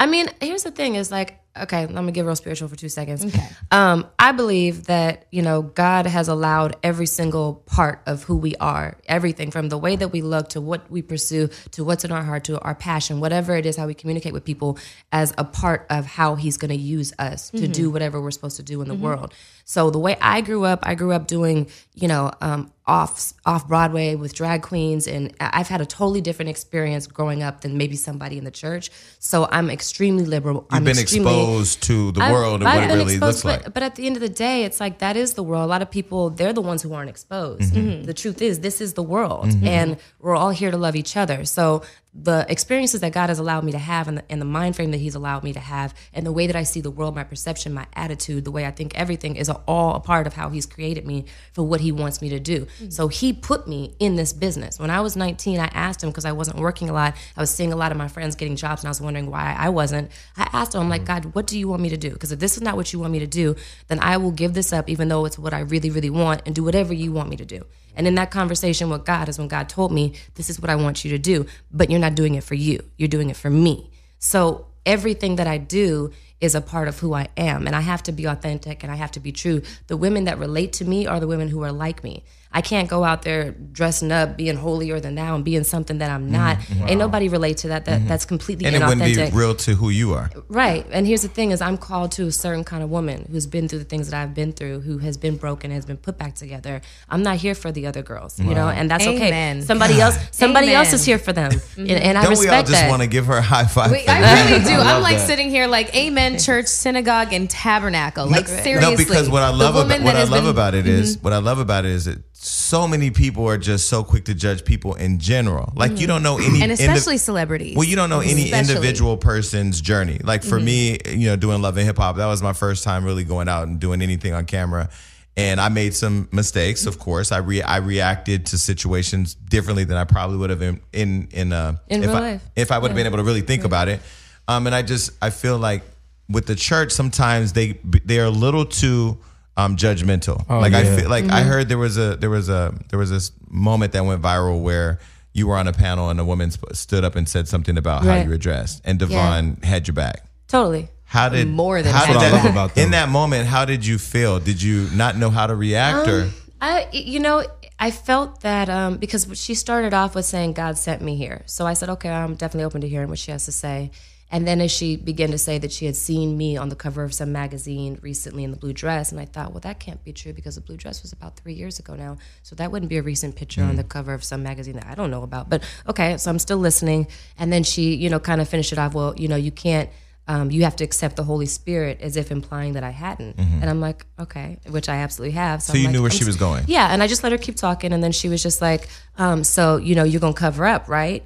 I 0.00 0.06
mean, 0.06 0.28
here's 0.40 0.62
the 0.62 0.70
thing: 0.70 0.94
is 0.94 1.10
like, 1.10 1.40
okay, 1.62 1.86
let 1.86 2.04
me 2.04 2.12
get 2.12 2.24
real 2.24 2.36
spiritual 2.36 2.68
for 2.68 2.76
two 2.76 2.88
seconds. 2.88 3.24
Okay. 3.24 3.48
Um, 3.70 4.06
I 4.18 4.32
believe 4.32 4.84
that 4.84 5.26
you 5.30 5.42
know 5.42 5.62
God 5.62 6.06
has 6.06 6.28
allowed 6.28 6.76
every 6.82 7.06
single 7.06 7.62
part 7.66 8.02
of 8.06 8.24
who 8.24 8.36
we 8.36 8.56
are, 8.56 8.96
everything 9.06 9.50
from 9.50 9.68
the 9.68 9.78
way 9.78 9.96
that 9.96 10.08
we 10.08 10.22
look 10.22 10.50
to 10.50 10.60
what 10.60 10.90
we 10.90 11.02
pursue 11.02 11.48
to 11.72 11.84
what's 11.84 12.04
in 12.04 12.12
our 12.12 12.22
heart 12.22 12.44
to 12.44 12.60
our 12.60 12.74
passion, 12.74 13.20
whatever 13.20 13.56
it 13.56 13.66
is, 13.66 13.76
how 13.76 13.86
we 13.86 13.94
communicate 13.94 14.32
with 14.32 14.44
people, 14.44 14.78
as 15.12 15.32
a 15.38 15.44
part 15.44 15.86
of 15.90 16.06
how 16.06 16.34
He's 16.34 16.56
going 16.56 16.70
to 16.70 16.76
use 16.76 17.12
us 17.18 17.50
to 17.50 17.68
do 17.68 17.90
whatever 17.90 18.20
we're 18.20 18.30
supposed 18.30 18.56
to 18.56 18.62
do 18.62 18.80
in 18.82 18.88
the 18.88 18.94
world. 18.94 19.34
So 19.68 19.90
the 19.90 19.98
way 19.98 20.16
I 20.22 20.40
grew 20.40 20.64
up, 20.64 20.80
I 20.84 20.94
grew 20.94 21.12
up 21.12 21.26
doing, 21.26 21.68
you 21.94 22.08
know, 22.08 22.30
um, 22.40 22.72
off 22.86 23.34
off 23.44 23.68
Broadway 23.68 24.14
with 24.14 24.34
drag 24.34 24.62
queens, 24.62 25.06
and 25.06 25.34
I've 25.40 25.68
had 25.68 25.82
a 25.82 25.84
totally 25.84 26.22
different 26.22 26.48
experience 26.48 27.06
growing 27.06 27.42
up 27.42 27.60
than 27.60 27.76
maybe 27.76 27.94
somebody 27.94 28.38
in 28.38 28.44
the 28.44 28.50
church. 28.50 28.90
So 29.18 29.46
I'm 29.52 29.68
extremely 29.68 30.24
liberal. 30.24 30.62
You've 30.62 30.66
I'm 30.78 30.84
been 30.84 30.98
extremely- 30.98 31.38
exposed 31.38 31.82
to 31.82 32.12
the 32.12 32.22
I've- 32.22 32.32
world 32.32 32.60
and 32.62 32.68
I've 32.68 32.80
what 32.80 32.90
it 32.90 32.94
really 32.94 33.14
exposed, 33.16 33.20
looks 33.20 33.42
but, 33.42 33.64
like. 33.66 33.74
But 33.74 33.82
at 33.82 33.94
the 33.96 34.06
end 34.06 34.16
of 34.16 34.22
the 34.22 34.30
day, 34.30 34.64
it's 34.64 34.80
like 34.80 35.00
that 35.00 35.18
is 35.18 35.34
the 35.34 35.42
world. 35.42 35.64
A 35.64 35.66
lot 35.66 35.82
of 35.82 35.90
people, 35.90 36.30
they're 36.30 36.54
the 36.54 36.62
ones 36.62 36.80
who 36.80 36.94
aren't 36.94 37.10
exposed. 37.10 37.74
Mm-hmm. 37.74 38.04
The 38.04 38.14
truth 38.14 38.40
is, 38.40 38.60
this 38.60 38.80
is 38.80 38.94
the 38.94 39.02
world, 39.02 39.50
and 39.62 39.98
we're 40.18 40.34
all 40.34 40.48
here 40.48 40.70
to 40.70 40.78
love 40.78 40.96
each 40.96 41.14
other. 41.14 41.44
So 41.44 41.82
the 42.14 42.46
experiences 42.48 43.00
that 43.02 43.12
God 43.12 43.28
has 43.28 43.38
allowed 43.38 43.64
me 43.64 43.72
to 43.72 43.78
have, 43.78 44.08
and 44.08 44.18
the, 44.18 44.24
and 44.30 44.40
the 44.40 44.46
mind 44.46 44.76
frame 44.76 44.90
that 44.92 44.98
He's 44.98 45.14
allowed 45.14 45.44
me 45.44 45.52
to 45.52 45.60
have, 45.60 45.94
and 46.14 46.24
the 46.24 46.32
way 46.32 46.46
that 46.46 46.56
I 46.56 46.62
see 46.62 46.80
the 46.80 46.90
world, 46.90 47.14
my 47.14 47.22
perception, 47.22 47.74
my 47.74 47.86
attitude, 47.94 48.44
the 48.44 48.50
way 48.50 48.64
I 48.64 48.70
think 48.70 48.94
everything 48.94 49.36
is 49.36 49.50
all 49.50 49.94
a 49.94 50.00
part 50.00 50.26
of 50.26 50.34
how 50.34 50.48
He's 50.48 50.64
created 50.64 51.06
me 51.06 51.26
for 51.52 51.62
what 51.62 51.80
He 51.80 51.92
wants 51.92 52.22
me 52.22 52.30
to 52.30 52.40
do. 52.40 52.66
Mm. 52.82 52.92
So 52.92 53.08
He 53.08 53.32
put 53.32 53.68
me 53.68 53.94
in 53.98 54.16
this 54.16 54.32
business. 54.32 54.78
When 54.80 54.90
I 54.90 55.00
was 55.00 55.16
19, 55.16 55.60
I 55.60 55.66
asked 55.66 56.02
Him 56.02 56.10
because 56.10 56.24
I 56.24 56.32
wasn't 56.32 56.58
working 56.58 56.88
a 56.88 56.92
lot. 56.92 57.14
I 57.36 57.40
was 57.40 57.50
seeing 57.50 57.72
a 57.72 57.76
lot 57.76 57.92
of 57.92 57.98
my 57.98 58.08
friends 58.08 58.34
getting 58.34 58.56
jobs, 58.56 58.82
and 58.82 58.88
I 58.88 58.90
was 58.90 59.00
wondering 59.00 59.30
why 59.30 59.54
I 59.58 59.68
wasn't. 59.68 60.10
I 60.36 60.48
asked 60.52 60.74
Him, 60.74 60.80
I'm 60.80 60.88
like, 60.88 61.02
mm. 61.02 61.06
God, 61.06 61.34
what 61.34 61.46
do 61.46 61.58
you 61.58 61.68
want 61.68 61.82
me 61.82 61.90
to 61.90 61.98
do? 61.98 62.10
Because 62.10 62.32
if 62.32 62.38
this 62.38 62.56
is 62.56 62.62
not 62.62 62.76
what 62.76 62.92
you 62.92 62.98
want 62.98 63.12
me 63.12 63.18
to 63.18 63.26
do, 63.26 63.54
then 63.88 64.00
I 64.00 64.16
will 64.16 64.32
give 64.32 64.54
this 64.54 64.72
up, 64.72 64.88
even 64.88 65.08
though 65.08 65.26
it's 65.26 65.38
what 65.38 65.52
I 65.52 65.60
really, 65.60 65.90
really 65.90 66.10
want, 66.10 66.42
and 66.46 66.54
do 66.54 66.64
whatever 66.64 66.94
you 66.94 67.12
want 67.12 67.28
me 67.28 67.36
to 67.36 67.44
do. 67.44 67.64
And 67.98 68.06
in 68.06 68.14
that 68.14 68.30
conversation 68.30 68.90
with 68.90 69.04
God 69.04 69.28
is 69.28 69.38
when 69.38 69.48
God 69.48 69.68
told 69.68 69.90
me, 69.90 70.14
This 70.36 70.48
is 70.48 70.60
what 70.60 70.70
I 70.70 70.76
want 70.76 71.04
you 71.04 71.10
to 71.10 71.18
do, 71.18 71.46
but 71.72 71.90
you're 71.90 71.97
not 71.98 72.14
doing 72.14 72.34
it 72.34 72.44
for 72.44 72.54
you. 72.54 72.82
You're 72.96 73.08
doing 73.08 73.30
it 73.30 73.36
for 73.36 73.50
me. 73.50 73.90
So 74.18 74.66
everything 74.86 75.36
that 75.36 75.46
I 75.46 75.58
do 75.58 76.12
is 76.40 76.54
a 76.54 76.60
part 76.60 76.88
of 76.88 76.98
who 77.00 77.14
I 77.14 77.28
am. 77.36 77.66
And 77.66 77.74
I 77.74 77.80
have 77.80 78.02
to 78.04 78.12
be 78.12 78.26
authentic 78.26 78.82
and 78.82 78.92
I 78.92 78.96
have 78.96 79.10
to 79.12 79.20
be 79.20 79.32
true. 79.32 79.62
The 79.88 79.96
women 79.96 80.24
that 80.24 80.38
relate 80.38 80.72
to 80.74 80.84
me 80.84 81.06
are 81.06 81.20
the 81.20 81.26
women 81.26 81.48
who 81.48 81.62
are 81.62 81.72
like 81.72 82.04
me. 82.04 82.24
I 82.50 82.62
can't 82.62 82.88
go 82.88 83.04
out 83.04 83.22
there 83.22 83.50
dressing 83.50 84.10
up, 84.10 84.38
being 84.38 84.56
holier 84.56 85.00
than 85.00 85.14
thou, 85.16 85.34
and 85.34 85.44
being 85.44 85.64
something 85.64 85.98
that 85.98 86.10
I'm 86.10 86.30
mm-hmm. 86.30 86.80
not. 86.80 86.90
Ain't 86.90 86.98
nobody 86.98 87.28
relate 87.28 87.58
to 87.58 87.68
that. 87.68 87.84
That 87.84 87.98
mm-hmm. 88.00 88.08
that's 88.08 88.24
completely 88.24 88.66
and 88.66 88.74
it 88.74 88.82
wouldn't 88.82 89.04
be 89.04 89.36
real 89.36 89.54
to 89.54 89.74
who 89.74 89.90
you 89.90 90.14
are. 90.14 90.30
Right. 90.48 90.86
And 90.90 91.06
here's 91.06 91.22
the 91.22 91.28
thing 91.28 91.50
is 91.50 91.60
I'm 91.60 91.76
called 91.76 92.12
to 92.12 92.26
a 92.26 92.32
certain 92.32 92.64
kind 92.64 92.82
of 92.82 92.88
woman 92.88 93.28
who's 93.30 93.46
been 93.46 93.68
through 93.68 93.80
the 93.80 93.84
things 93.84 94.08
that 94.10 94.20
I've 94.20 94.34
been 94.34 94.52
through, 94.52 94.80
who 94.80 94.98
has 94.98 95.18
been 95.18 95.36
broken, 95.36 95.70
has 95.70 95.84
been 95.84 95.98
put 95.98 96.16
back 96.16 96.34
together. 96.34 96.80
I'm 97.10 97.22
not 97.22 97.36
here 97.36 97.54
for 97.54 97.70
the 97.70 97.86
other 97.86 98.02
girls, 98.02 98.40
you 98.40 98.54
know, 98.54 98.68
and 98.68 98.90
that's 98.90 99.06
Amen. 99.06 99.58
okay. 99.58 99.66
Somebody 99.66 100.00
else 100.00 100.18
somebody 100.30 100.72
else 100.72 100.92
is 100.94 101.04
here 101.04 101.18
for 101.18 101.34
them. 101.34 101.52
Mm-hmm. 101.52 101.80
And, 101.80 101.90
and 101.90 102.18
I 102.18 102.24
Don't 102.24 102.38
we 102.38 102.48
all 102.48 102.62
just 102.62 102.72
that. 102.72 102.88
want 102.88 103.02
to 103.02 103.08
give 103.08 103.26
her 103.26 103.36
a 103.36 103.42
high 103.42 103.66
five? 103.66 103.90
Wait, 103.90 104.08
I 104.08 104.50
really 104.50 104.64
do. 104.64 104.70
I'm 104.70 105.02
like 105.02 105.18
that. 105.18 105.26
sitting 105.26 105.50
here 105.50 105.66
like 105.66 105.94
amen 105.94 106.27
church, 106.36 106.66
synagogue, 106.66 107.32
and 107.32 107.48
tabernacle. 107.48 108.26
Like 108.26 108.48
seriously. 108.48 108.90
No, 108.90 108.96
because 108.96 109.30
what 109.30 109.44
I 109.44 109.50
love 109.50 109.76
about 109.76 110.02
what 110.02 110.16
I 110.16 110.24
love 110.24 110.42
been- 110.42 110.46
about 110.50 110.74
it 110.74 110.88
is- 110.88 111.16
what 111.22 111.32
I 111.32 111.38
love 111.38 111.60
about 111.60 111.84
it 111.84 111.92
is 111.92 112.06
that 112.06 112.18
so 112.40 112.86
many 112.88 113.10
people 113.10 113.46
are 113.48 113.58
just 113.58 113.88
so 113.88 114.02
quick 114.04 114.24
to 114.26 114.34
judge 114.34 114.64
people 114.64 114.94
in 114.94 115.18
general. 115.18 115.72
Like 115.76 115.98
you 116.00 116.06
don't 116.08 116.22
know 116.22 116.38
any 116.38 116.62
and 116.62 116.70
indi- 116.72 116.74
especially 116.84 117.18
celebrities. 117.18 117.76
well, 117.76 117.84
you 117.86 117.96
don't 117.96 118.10
know 118.10 118.20
any 118.20 118.44
Especially. 118.44 118.74
individual 118.74 119.16
person's 119.16 119.80
journey. 119.80 120.18
Like 120.22 120.40
Mm-hmm. 120.42 120.50
for 120.50 120.60
me, 120.60 120.98
you 121.06 121.28
know, 121.28 121.36
doing 121.36 121.62
love 121.62 121.76
and 121.76 121.86
hip 121.86 121.96
hop, 121.96 122.16
that 122.16 122.26
was 122.26 122.42
my 122.42 122.52
first 122.52 122.82
time 122.84 123.04
really 123.04 123.24
going 123.24 123.48
out 123.48 123.66
and 123.68 123.78
doing 123.80 124.02
anything 124.02 124.34
on 124.34 124.44
camera. 124.44 124.88
And 125.36 125.60
I 125.60 125.68
made 125.68 125.94
some 125.94 126.28
mistakes, 126.32 126.84
of 126.86 126.98
course. 126.98 127.30
I 127.30 127.38
re- 127.38 127.62
I 127.62 127.76
reacted 127.76 128.46
to 128.46 128.58
situations 128.58 129.34
differently 129.34 129.84
than 129.84 129.96
I 129.96 130.02
probably 130.04 130.36
would 130.36 130.50
have 130.50 130.62
in 130.62 130.80
in 130.92 131.28
in, 131.32 131.52
uh, 131.52 131.76
In 131.88 132.02
if 132.02 132.08
real 132.08 132.16
I, 132.16 132.20
life. 132.20 132.42
if 132.56 132.72
I 132.72 132.78
would 132.78 132.90
have 132.90 132.96
been 132.96 133.06
able 133.06 133.18
to 133.18 133.24
really 133.24 133.42
think 133.42 133.62
about 133.64 133.86
it. 133.88 134.00
Um, 134.48 134.66
and 134.66 134.74
I 134.74 134.82
just 134.82 135.10
I 135.22 135.30
feel 135.30 135.56
like 135.58 135.82
with 136.28 136.46
the 136.46 136.54
church 136.54 136.92
sometimes 136.92 137.52
they 137.54 137.72
they 138.04 138.18
are 138.20 138.26
a 138.26 138.30
little 138.30 138.64
too 138.66 139.18
um, 139.56 139.76
judgmental. 139.76 140.48
like 140.48 140.72
I 140.72 140.84
feel 140.96 141.08
like 141.10 141.24
I 141.30 141.42
heard 141.42 141.68
there 141.68 141.78
was 141.78 141.96
a 141.98 142.16
there 142.16 142.30
was 142.30 142.48
a 142.48 142.74
there 142.90 142.98
was 142.98 143.10
this 143.10 143.32
moment 143.48 143.92
that 143.92 144.04
went 144.04 144.22
viral 144.22 144.62
where 144.62 144.98
you 145.32 145.46
were 145.48 145.56
on 145.56 145.66
a 145.68 145.72
panel 145.72 146.10
and 146.10 146.20
a 146.20 146.24
woman 146.24 146.50
sp- 146.54 146.72
stood 146.74 147.04
up 147.04 147.16
and 147.16 147.28
said 147.28 147.48
something 147.48 147.76
about 147.76 148.04
how 148.04 148.16
you 148.16 148.28
were 148.28 148.36
dressed 148.38 148.80
and 148.84 148.98
Devon 148.98 149.58
had 149.62 149.86
your 149.88 149.94
back. 149.94 150.24
totally. 150.46 150.88
How 151.04 151.30
did 151.30 151.48
More 151.48 151.80
than 151.80 151.94
how 151.94 152.06
did 152.06 152.16
I 152.16 152.28
that, 152.28 152.32
love 152.32 152.44
about 152.52 152.74
them. 152.74 152.84
in 152.84 152.90
that 152.90 153.08
moment? 153.08 153.46
How 153.46 153.64
did 153.64 153.86
you 153.86 153.96
feel? 153.96 154.38
Did 154.40 154.60
you 154.62 154.88
not 154.92 155.16
know 155.16 155.30
how 155.30 155.46
to 155.46 155.54
react 155.54 156.06
or? 156.06 156.28
I, 156.60 156.86
you 156.92 157.18
know, 157.18 157.44
I 157.78 157.90
felt 157.90 158.42
that 158.42 158.68
um, 158.68 158.98
because 158.98 159.26
she 159.34 159.54
started 159.54 159.94
off 159.94 160.14
with 160.14 160.26
saying 160.26 160.52
God 160.52 160.76
sent 160.76 161.00
me 161.00 161.16
here, 161.16 161.42
so 161.46 161.66
I 161.66 161.72
said, 161.72 161.88
okay, 161.90 162.10
I'm 162.10 162.34
definitely 162.34 162.64
open 162.64 162.82
to 162.82 162.88
hearing 162.88 163.08
what 163.08 163.18
she 163.18 163.30
has 163.30 163.46
to 163.46 163.52
say. 163.52 163.90
And 164.30 164.46
then 164.46 164.60
as 164.60 164.70
she 164.70 164.96
began 164.96 165.30
to 165.30 165.38
say 165.38 165.58
that 165.58 165.72
she 165.72 165.86
had 165.86 165.96
seen 165.96 166.36
me 166.36 166.56
on 166.56 166.68
the 166.68 166.76
cover 166.76 167.02
of 167.02 167.14
some 167.14 167.32
magazine 167.32 167.98
recently 168.02 168.44
in 168.44 168.50
the 168.50 168.56
blue 168.56 168.72
dress, 168.72 169.10
and 169.10 169.20
I 169.20 169.24
thought, 169.24 169.52
well, 169.52 169.60
that 169.60 169.80
can't 169.80 170.02
be 170.04 170.12
true 170.12 170.32
because 170.32 170.56
the 170.56 170.60
blue 170.60 170.76
dress 170.76 171.02
was 171.02 171.12
about 171.12 171.36
three 171.36 171.54
years 171.54 171.78
ago 171.78 171.94
now, 171.94 172.18
so 172.42 172.54
that 172.56 172.70
wouldn't 172.70 172.90
be 172.90 172.98
a 172.98 173.02
recent 173.02 173.36
picture 173.36 173.62
on 173.62 173.76
the 173.76 173.84
cover 173.84 174.12
of 174.12 174.22
some 174.22 174.42
magazine 174.42 174.74
that 174.74 174.86
I 174.86 174.94
don't 174.94 175.10
know 175.10 175.22
about. 175.22 175.48
But 175.48 175.62
okay, 175.88 176.18
so 176.18 176.30
I'm 176.30 176.38
still 176.38 176.58
listening. 176.58 177.06
And 177.38 177.52
then 177.52 177.62
she, 177.62 177.94
you 177.94 178.10
know, 178.10 178.20
kind 178.20 178.40
of 178.40 178.48
finished 178.48 178.72
it 178.72 178.78
off. 178.78 178.94
Well, 178.94 179.14
you 179.16 179.28
know, 179.28 179.36
you 179.36 179.50
can't 179.50 179.88
um, 180.28 180.50
you 180.50 180.64
have 180.64 180.76
to 180.76 180.84
accept 180.84 181.16
the 181.16 181.24
Holy 181.24 181.46
Spirit 181.46 182.00
as 182.02 182.16
if 182.16 182.30
implying 182.30 182.74
that 182.74 182.84
I 182.84 182.90
hadn't. 182.90 183.38
And 183.38 183.64
I'm 183.64 183.80
like, 183.80 184.04
okay, 184.20 184.58
which 184.68 184.90
I 184.90 184.96
absolutely 184.96 185.32
have. 185.32 185.62
So 185.62 185.72
I'm 185.72 185.78
you 185.78 185.86
like, 185.86 185.92
knew 185.94 186.02
where 186.02 186.10
I'm 186.10 186.16
she 186.16 186.26
was 186.26 186.36
going. 186.36 186.64
Yeah, 186.68 186.88
and 186.92 187.02
I 187.02 187.06
just 187.06 187.22
let 187.22 187.32
her 187.32 187.38
keep 187.38 187.56
talking, 187.56 187.94
and 187.94 188.04
then 188.04 188.12
she 188.12 188.28
was 188.28 188.42
just 188.42 188.60
like, 188.60 188.88
um, 189.16 189.42
so 189.42 189.78
you 189.78 189.94
know, 189.94 190.04
you're 190.04 190.20
gonna 190.20 190.34
cover 190.34 190.66
up, 190.66 190.86
right? 190.86 191.24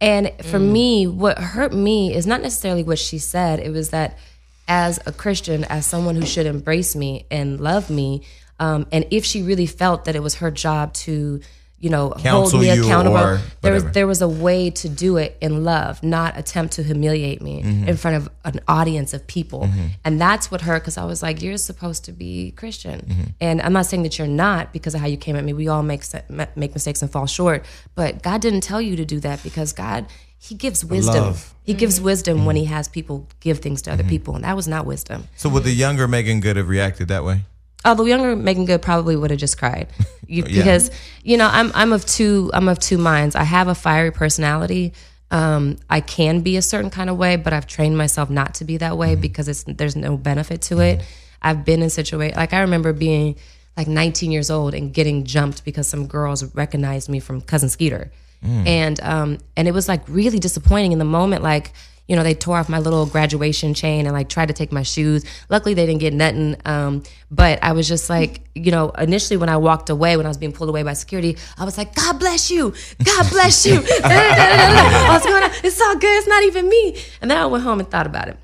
And 0.00 0.32
for 0.42 0.58
me, 0.58 1.06
what 1.06 1.38
hurt 1.38 1.72
me 1.72 2.14
is 2.14 2.26
not 2.26 2.40
necessarily 2.40 2.82
what 2.82 2.98
she 2.98 3.18
said. 3.18 3.60
It 3.60 3.70
was 3.70 3.90
that 3.90 4.18
as 4.66 4.98
a 5.04 5.12
Christian, 5.12 5.64
as 5.64 5.84
someone 5.84 6.14
who 6.14 6.24
should 6.24 6.46
embrace 6.46 6.96
me 6.96 7.26
and 7.30 7.60
love 7.60 7.90
me, 7.90 8.22
um, 8.58 8.86
and 8.92 9.06
if 9.10 9.24
she 9.24 9.42
really 9.42 9.66
felt 9.66 10.04
that 10.04 10.16
it 10.16 10.22
was 10.22 10.36
her 10.36 10.50
job 10.50 10.92
to, 10.94 11.40
you 11.80 11.88
know, 11.88 12.10
Counsel 12.10 12.58
hold 12.58 12.62
me 12.62 12.74
you 12.74 12.84
accountable, 12.84 13.16
or 13.16 13.40
there 13.62 13.72
was 13.72 13.84
there 13.92 14.06
was 14.06 14.20
a 14.22 14.28
way 14.28 14.68
to 14.70 14.88
do 14.88 15.16
it 15.16 15.36
in 15.40 15.64
love, 15.64 16.02
not 16.02 16.36
attempt 16.38 16.74
to 16.74 16.82
humiliate 16.82 17.40
me 17.40 17.62
Mm-hmm. 17.62 17.88
in 17.88 17.96
front 17.96 18.16
of 18.18 18.28
an 18.44 18.60
audience 18.68 19.14
of 19.14 19.26
people. 19.26 19.68
And 20.04 20.20
that's 20.20 20.50
what 20.50 20.60
hurt 20.60 20.82
because 20.82 20.98
I 20.98 21.04
was 21.04 21.22
like, 21.22 21.40
you're 21.42 21.56
supposed 21.56 22.04
to 22.04 22.12
be 22.12 22.52
Christian, 22.52 23.00
Mm-hmm. 23.00 23.22
and 23.40 23.62
I'm 23.62 23.72
not 23.72 23.86
saying 23.86 24.02
that 24.04 24.18
you're 24.18 24.28
not 24.46 24.72
because 24.72 24.94
of 24.94 25.00
how 25.00 25.06
you 25.06 25.16
came 25.16 25.36
at 25.36 25.44
me. 25.44 25.52
We 25.54 25.68
all 25.68 25.82
make 25.82 26.02
make 26.54 26.74
mistakes 26.74 27.00
and 27.02 27.10
fall 27.10 27.26
short, 27.26 27.64
but 27.94 28.22
God 28.22 28.40
didn't 28.42 28.60
tell 28.60 28.80
you 28.80 28.94
to 28.96 29.04
do 29.04 29.18
that 29.20 29.42
because 29.42 29.72
God. 29.72 30.06
He 30.42 30.54
gives 30.54 30.82
wisdom. 30.82 31.24
Love. 31.24 31.54
He 31.64 31.74
gives 31.74 31.96
Mm-hmm. 31.96 32.04
wisdom 32.06 32.44
when 32.46 32.56
he 32.56 32.64
has 32.64 32.88
people 32.88 33.26
give 33.40 33.58
things 33.58 33.82
to 33.82 33.92
other 33.92 34.04
people, 34.04 34.34
and 34.36 34.42
that 34.44 34.56
was 34.56 34.66
not 34.66 34.86
wisdom. 34.86 35.28
So 35.36 35.50
would 35.50 35.64
the 35.64 35.72
younger 35.72 36.08
Meagan 36.08 36.40
Good 36.40 36.56
have 36.56 36.66
reacted 36.70 37.08
that 37.08 37.24
way? 37.24 37.42
Oh, 37.84 37.94
the 37.94 38.04
younger 38.04 38.36
Meagan 38.36 38.66
Good 38.66 38.82
probably 38.82 39.16
would 39.16 39.30
have 39.30 39.40
just 39.40 39.58
cried, 39.58 39.88
you, 40.26 40.44
Yeah. 40.46 40.56
because 40.56 40.90
you 41.22 41.36
know 41.36 41.48
I'm 41.50 41.70
I'm 41.74 41.92
of 41.92 42.04
two 42.06 42.50
I'm 42.52 42.68
of 42.68 42.78
two 42.78 42.98
minds. 42.98 43.34
I 43.36 43.44
have 43.44 43.68
a 43.68 43.74
fiery 43.74 44.10
personality. 44.12 44.92
Um, 45.30 45.76
I 45.88 46.00
can 46.00 46.40
be 46.40 46.56
a 46.56 46.62
certain 46.62 46.90
kind 46.90 47.08
of 47.08 47.16
way, 47.16 47.36
but 47.36 47.52
I've 47.52 47.66
trained 47.66 47.96
myself 47.96 48.30
not 48.30 48.54
to 48.56 48.64
be 48.64 48.76
that 48.78 48.98
way 48.98 49.14
because 49.14 49.48
it's 49.48 49.62
there's 49.64 49.96
no 49.96 50.16
benefit 50.16 50.60
to 50.62 50.80
it. 50.80 51.02
I've 51.40 51.64
been 51.64 51.82
in 51.82 51.88
situations 51.90 52.36
like 52.36 52.52
I 52.52 52.60
remember 52.60 52.92
being 52.92 53.36
like 53.76 53.86
19 53.88 54.30
years 54.32 54.50
old 54.50 54.74
and 54.74 54.92
getting 54.92 55.24
jumped 55.24 55.64
because 55.64 55.86
some 55.86 56.06
girls 56.06 56.44
recognized 56.54 57.08
me 57.08 57.20
from 57.20 57.40
Cousin 57.40 57.68
Skeeter, 57.70 58.10
and 58.42 59.00
um, 59.02 59.38
and 59.56 59.68
it 59.68 59.72
was 59.72 59.88
like 59.88 60.02
really 60.08 60.38
disappointing 60.38 60.92
in 60.92 60.98
the 60.98 61.04
moment. 61.04 61.42
Like 61.42 61.72
you 62.10 62.16
know, 62.16 62.24
they 62.24 62.34
tore 62.34 62.56
off 62.56 62.68
my 62.68 62.80
little 62.80 63.06
graduation 63.06 63.72
chain 63.72 64.04
and 64.04 64.12
like 64.12 64.28
tried 64.28 64.46
to 64.46 64.52
take 64.52 64.72
my 64.72 64.82
shoes. 64.82 65.24
Luckily, 65.48 65.74
they 65.74 65.86
didn't 65.86 66.00
get 66.00 66.12
nothing. 66.12 66.56
Um, 66.64 67.04
but 67.30 67.62
I 67.62 67.70
was 67.70 67.86
just 67.86 68.10
like, 68.10 68.40
you 68.52 68.72
know, 68.72 68.90
initially 68.90 69.36
when 69.36 69.48
I 69.48 69.58
walked 69.58 69.90
away, 69.90 70.16
when 70.16 70.26
I 70.26 70.28
was 70.28 70.36
being 70.36 70.50
pulled 70.50 70.70
away 70.70 70.82
by 70.82 70.94
security, 70.94 71.36
I 71.56 71.64
was 71.64 71.78
like, 71.78 71.94
God 71.94 72.18
bless 72.18 72.50
you. 72.50 72.74
God 73.04 73.30
bless 73.30 73.64
you. 73.64 73.74
What's 73.80 75.24
going 75.24 75.44
on? 75.44 75.50
It's 75.62 75.80
all 75.80 75.94
good. 75.94 76.18
It's 76.18 76.26
not 76.26 76.42
even 76.42 76.68
me. 76.68 77.00
And 77.22 77.30
then 77.30 77.38
I 77.38 77.46
went 77.46 77.62
home 77.62 77.78
and 77.78 77.88
thought 77.88 78.06
about 78.06 78.26
it. 78.26 78.36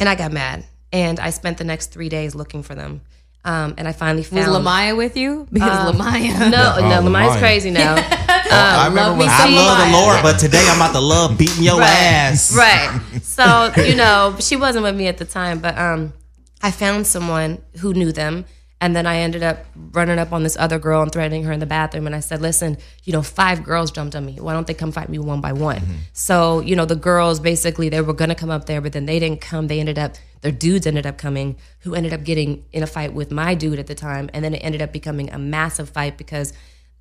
And 0.00 0.08
I 0.08 0.14
got 0.14 0.32
mad. 0.32 0.64
And 0.90 1.20
I 1.20 1.28
spent 1.28 1.58
the 1.58 1.64
next 1.64 1.88
three 1.88 2.08
days 2.08 2.34
looking 2.34 2.62
for 2.62 2.74
them. 2.74 3.02
Um, 3.46 3.74
and 3.78 3.86
I 3.86 3.92
finally 3.92 4.22
Was 4.22 4.28
found 4.28 4.48
LaMyia 4.66 4.96
with 4.96 5.16
you? 5.16 5.46
Because 5.52 5.94
LaMyia. 5.94 6.38
No, 6.40 6.48
no, 6.50 6.74
Oh, 6.78 7.02
LaMyia's 7.02 7.36
LaMyia. 7.36 7.38
crazy 7.38 7.70
now. 7.70 7.94
I 8.50 8.86
remember 8.88 9.10
love 9.10 9.18
when 9.18 9.28
I 9.28 9.38
some 9.38 9.54
love 9.54 9.86
the 9.86 9.92
Lord, 9.96 10.22
but 10.22 10.38
today 10.40 10.64
I'm 10.68 10.76
about 10.78 10.92
to 10.92 11.00
love 11.00 11.38
beating 11.38 11.62
your 11.62 11.80
ass. 11.80 12.54
Right. 12.56 13.00
So, 13.22 13.72
you 13.84 13.94
know, 13.94 14.36
she 14.40 14.56
wasn't 14.56 14.82
with 14.82 14.96
me 14.96 15.06
at 15.06 15.18
the 15.18 15.24
time, 15.24 15.60
but 15.60 15.78
um 15.78 16.12
I 16.62 16.70
found 16.72 17.06
someone 17.06 17.62
who 17.80 17.94
knew 17.94 18.10
them 18.12 18.46
and 18.80 18.96
then 18.96 19.06
I 19.06 19.18
ended 19.18 19.42
up 19.42 19.64
running 19.92 20.18
up 20.18 20.32
on 20.32 20.42
this 20.42 20.56
other 20.58 20.78
girl 20.78 21.02
and 21.02 21.12
threatening 21.12 21.44
her 21.44 21.52
in 21.52 21.60
the 21.60 21.66
bathroom 21.66 22.06
and 22.06 22.16
I 22.16 22.20
said, 22.20 22.42
"Listen, 22.42 22.78
you 23.04 23.12
know, 23.12 23.22
five 23.22 23.62
girls 23.62 23.90
jumped 23.92 24.16
on 24.16 24.26
me. 24.26 24.34
Why 24.40 24.54
don't 24.54 24.66
they 24.66 24.74
come 24.74 24.90
fight 24.90 25.08
me 25.08 25.18
one 25.18 25.40
by 25.40 25.52
one?" 25.52 25.82
So, 26.12 26.60
you 26.60 26.74
know, 26.76 26.84
the 26.84 26.96
girls 26.96 27.38
basically 27.40 27.88
they 27.90 28.00
were 28.00 28.12
going 28.12 28.28
to 28.30 28.34
come 28.34 28.50
up 28.50 28.66
there, 28.66 28.80
but 28.80 28.92
then 28.92 29.06
they 29.06 29.18
didn't 29.20 29.40
come. 29.40 29.68
They 29.68 29.78
ended 29.80 29.98
up 29.98 30.16
their 30.46 30.52
dudes 30.52 30.86
ended 30.86 31.06
up 31.06 31.18
coming 31.18 31.56
who 31.80 31.96
ended 31.96 32.12
up 32.12 32.22
getting 32.22 32.64
in 32.72 32.84
a 32.84 32.86
fight 32.86 33.12
with 33.12 33.32
my 33.32 33.52
dude 33.52 33.80
at 33.80 33.88
the 33.88 33.96
time 33.96 34.30
and 34.32 34.44
then 34.44 34.54
it 34.54 34.58
ended 34.58 34.80
up 34.80 34.92
becoming 34.92 35.28
a 35.32 35.38
massive 35.40 35.88
fight 35.90 36.16
because 36.16 36.52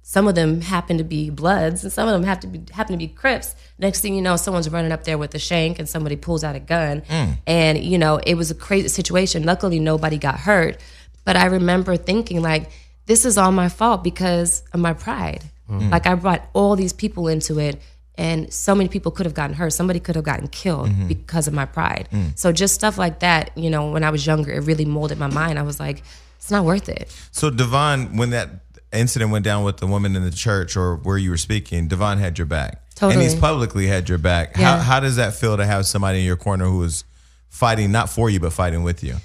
some 0.01 0.27
of 0.27 0.33
them 0.33 0.61
happen 0.61 0.97
to 0.97 1.03
be 1.03 1.31
Bloods, 1.31 1.83
and 1.83 1.91
some 1.91 2.07
of 2.07 2.13
them 2.13 2.23
have 2.23 2.39
to 2.41 2.47
be 2.47 2.61
happen 2.71 2.93
to 2.93 2.97
be 2.97 3.07
Crips. 3.07 3.55
Next 3.79 4.01
thing 4.01 4.13
you 4.13 4.21
know, 4.21 4.35
someone's 4.35 4.69
running 4.69 4.91
up 4.91 5.03
there 5.03 5.17
with 5.17 5.33
a 5.33 5.39
shank, 5.39 5.79
and 5.79 5.89
somebody 5.89 6.15
pulls 6.15 6.43
out 6.43 6.55
a 6.55 6.59
gun, 6.59 7.01
mm. 7.01 7.37
and 7.47 7.83
you 7.83 7.97
know 7.97 8.17
it 8.17 8.35
was 8.35 8.51
a 8.51 8.55
crazy 8.55 8.87
situation. 8.87 9.45
Luckily, 9.45 9.79
nobody 9.79 10.19
got 10.19 10.39
hurt, 10.39 10.79
but 11.23 11.35
I 11.35 11.45
remember 11.47 11.97
thinking 11.97 12.43
like, 12.43 12.69
this 13.07 13.25
is 13.25 13.35
all 13.35 13.51
my 13.51 13.67
fault 13.67 14.03
because 14.03 14.61
of 14.73 14.79
my 14.79 14.93
pride. 14.93 15.41
Mm. 15.67 15.89
Like 15.89 16.05
I 16.05 16.13
brought 16.13 16.47
all 16.53 16.75
these 16.75 16.93
people 16.93 17.27
into 17.27 17.59
it, 17.59 17.81
and 18.17 18.51
so 18.53 18.73
many 18.75 18.89
people 18.89 19.11
could 19.11 19.25
have 19.25 19.33
gotten 19.33 19.55
hurt. 19.55 19.71
Somebody 19.71 19.99
could 19.99 20.15
have 20.15 20.23
gotten 20.23 20.47
killed 20.47 20.89
mm-hmm. 20.89 21.07
because 21.07 21.47
of 21.47 21.53
my 21.53 21.65
pride. 21.65 22.07
Mm. 22.11 22.37
So 22.37 22.51
just 22.51 22.75
stuff 22.75 22.97
like 22.97 23.19
that, 23.19 23.51
you 23.57 23.69
know, 23.69 23.91
when 23.91 24.03
I 24.03 24.09
was 24.09 24.25
younger, 24.25 24.51
it 24.51 24.61
really 24.61 24.85
molded 24.85 25.19
my 25.19 25.27
mind. 25.27 25.59
I 25.59 25.63
was 25.63 25.79
like, 25.79 26.03
it's 26.37 26.51
not 26.51 26.63
worth 26.63 26.89
it. 26.89 27.13
So 27.31 27.49
Devon, 27.49 28.17
when 28.17 28.29
that 28.29 28.49
incident 28.93 29.31
went 29.31 29.43
down 29.43 29.63
with 29.63 29.77
the 29.77 29.87
woman 29.87 30.15
in 30.15 30.23
the 30.23 30.31
church 30.31 30.77
or 30.77 30.95
where 30.95 31.17
you 31.17 31.29
were 31.29 31.37
speaking, 31.37 31.87
Devon 31.87 32.17
had 32.17 32.37
your 32.37 32.45
back. 32.45 32.81
totally. 32.95 33.13
And 33.13 33.21
he's 33.21 33.39
publicly 33.39 33.87
had 33.87 34.07
your 34.07 34.17
back. 34.17 34.55
How, 34.55 34.61
Yeah. 34.61 34.81
how 34.81 34.99
does 35.01 35.17
that 35.17 35.33
feel 35.33 35.57
to 35.57 35.65
have 35.65 35.85
somebody 35.85 36.19
in 36.19 36.25
your 36.25 36.37
corner 36.37 36.65
who 36.65 36.81
is 36.83 37.03
fighting 37.49 37.91
not 37.91 38.09
for 38.09 38.29
you 38.29 38.39
but 38.39 38.53
fighting 38.53 38.83
with 38.83 39.03
you? 39.03 39.17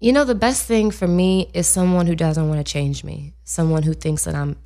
You 0.00 0.12
know, 0.12 0.24
the 0.24 0.34
best 0.34 0.66
thing 0.66 0.90
for 0.90 1.06
me 1.06 1.50
is 1.54 1.66
someone 1.66 2.06
who 2.06 2.14
doesn't 2.14 2.48
want 2.48 2.64
to 2.64 2.72
change 2.72 3.04
me, 3.04 3.34
someone 3.44 3.82
who 3.82 3.94
thinks 3.94 4.24
that 4.24 4.34
I'm 4.34 4.56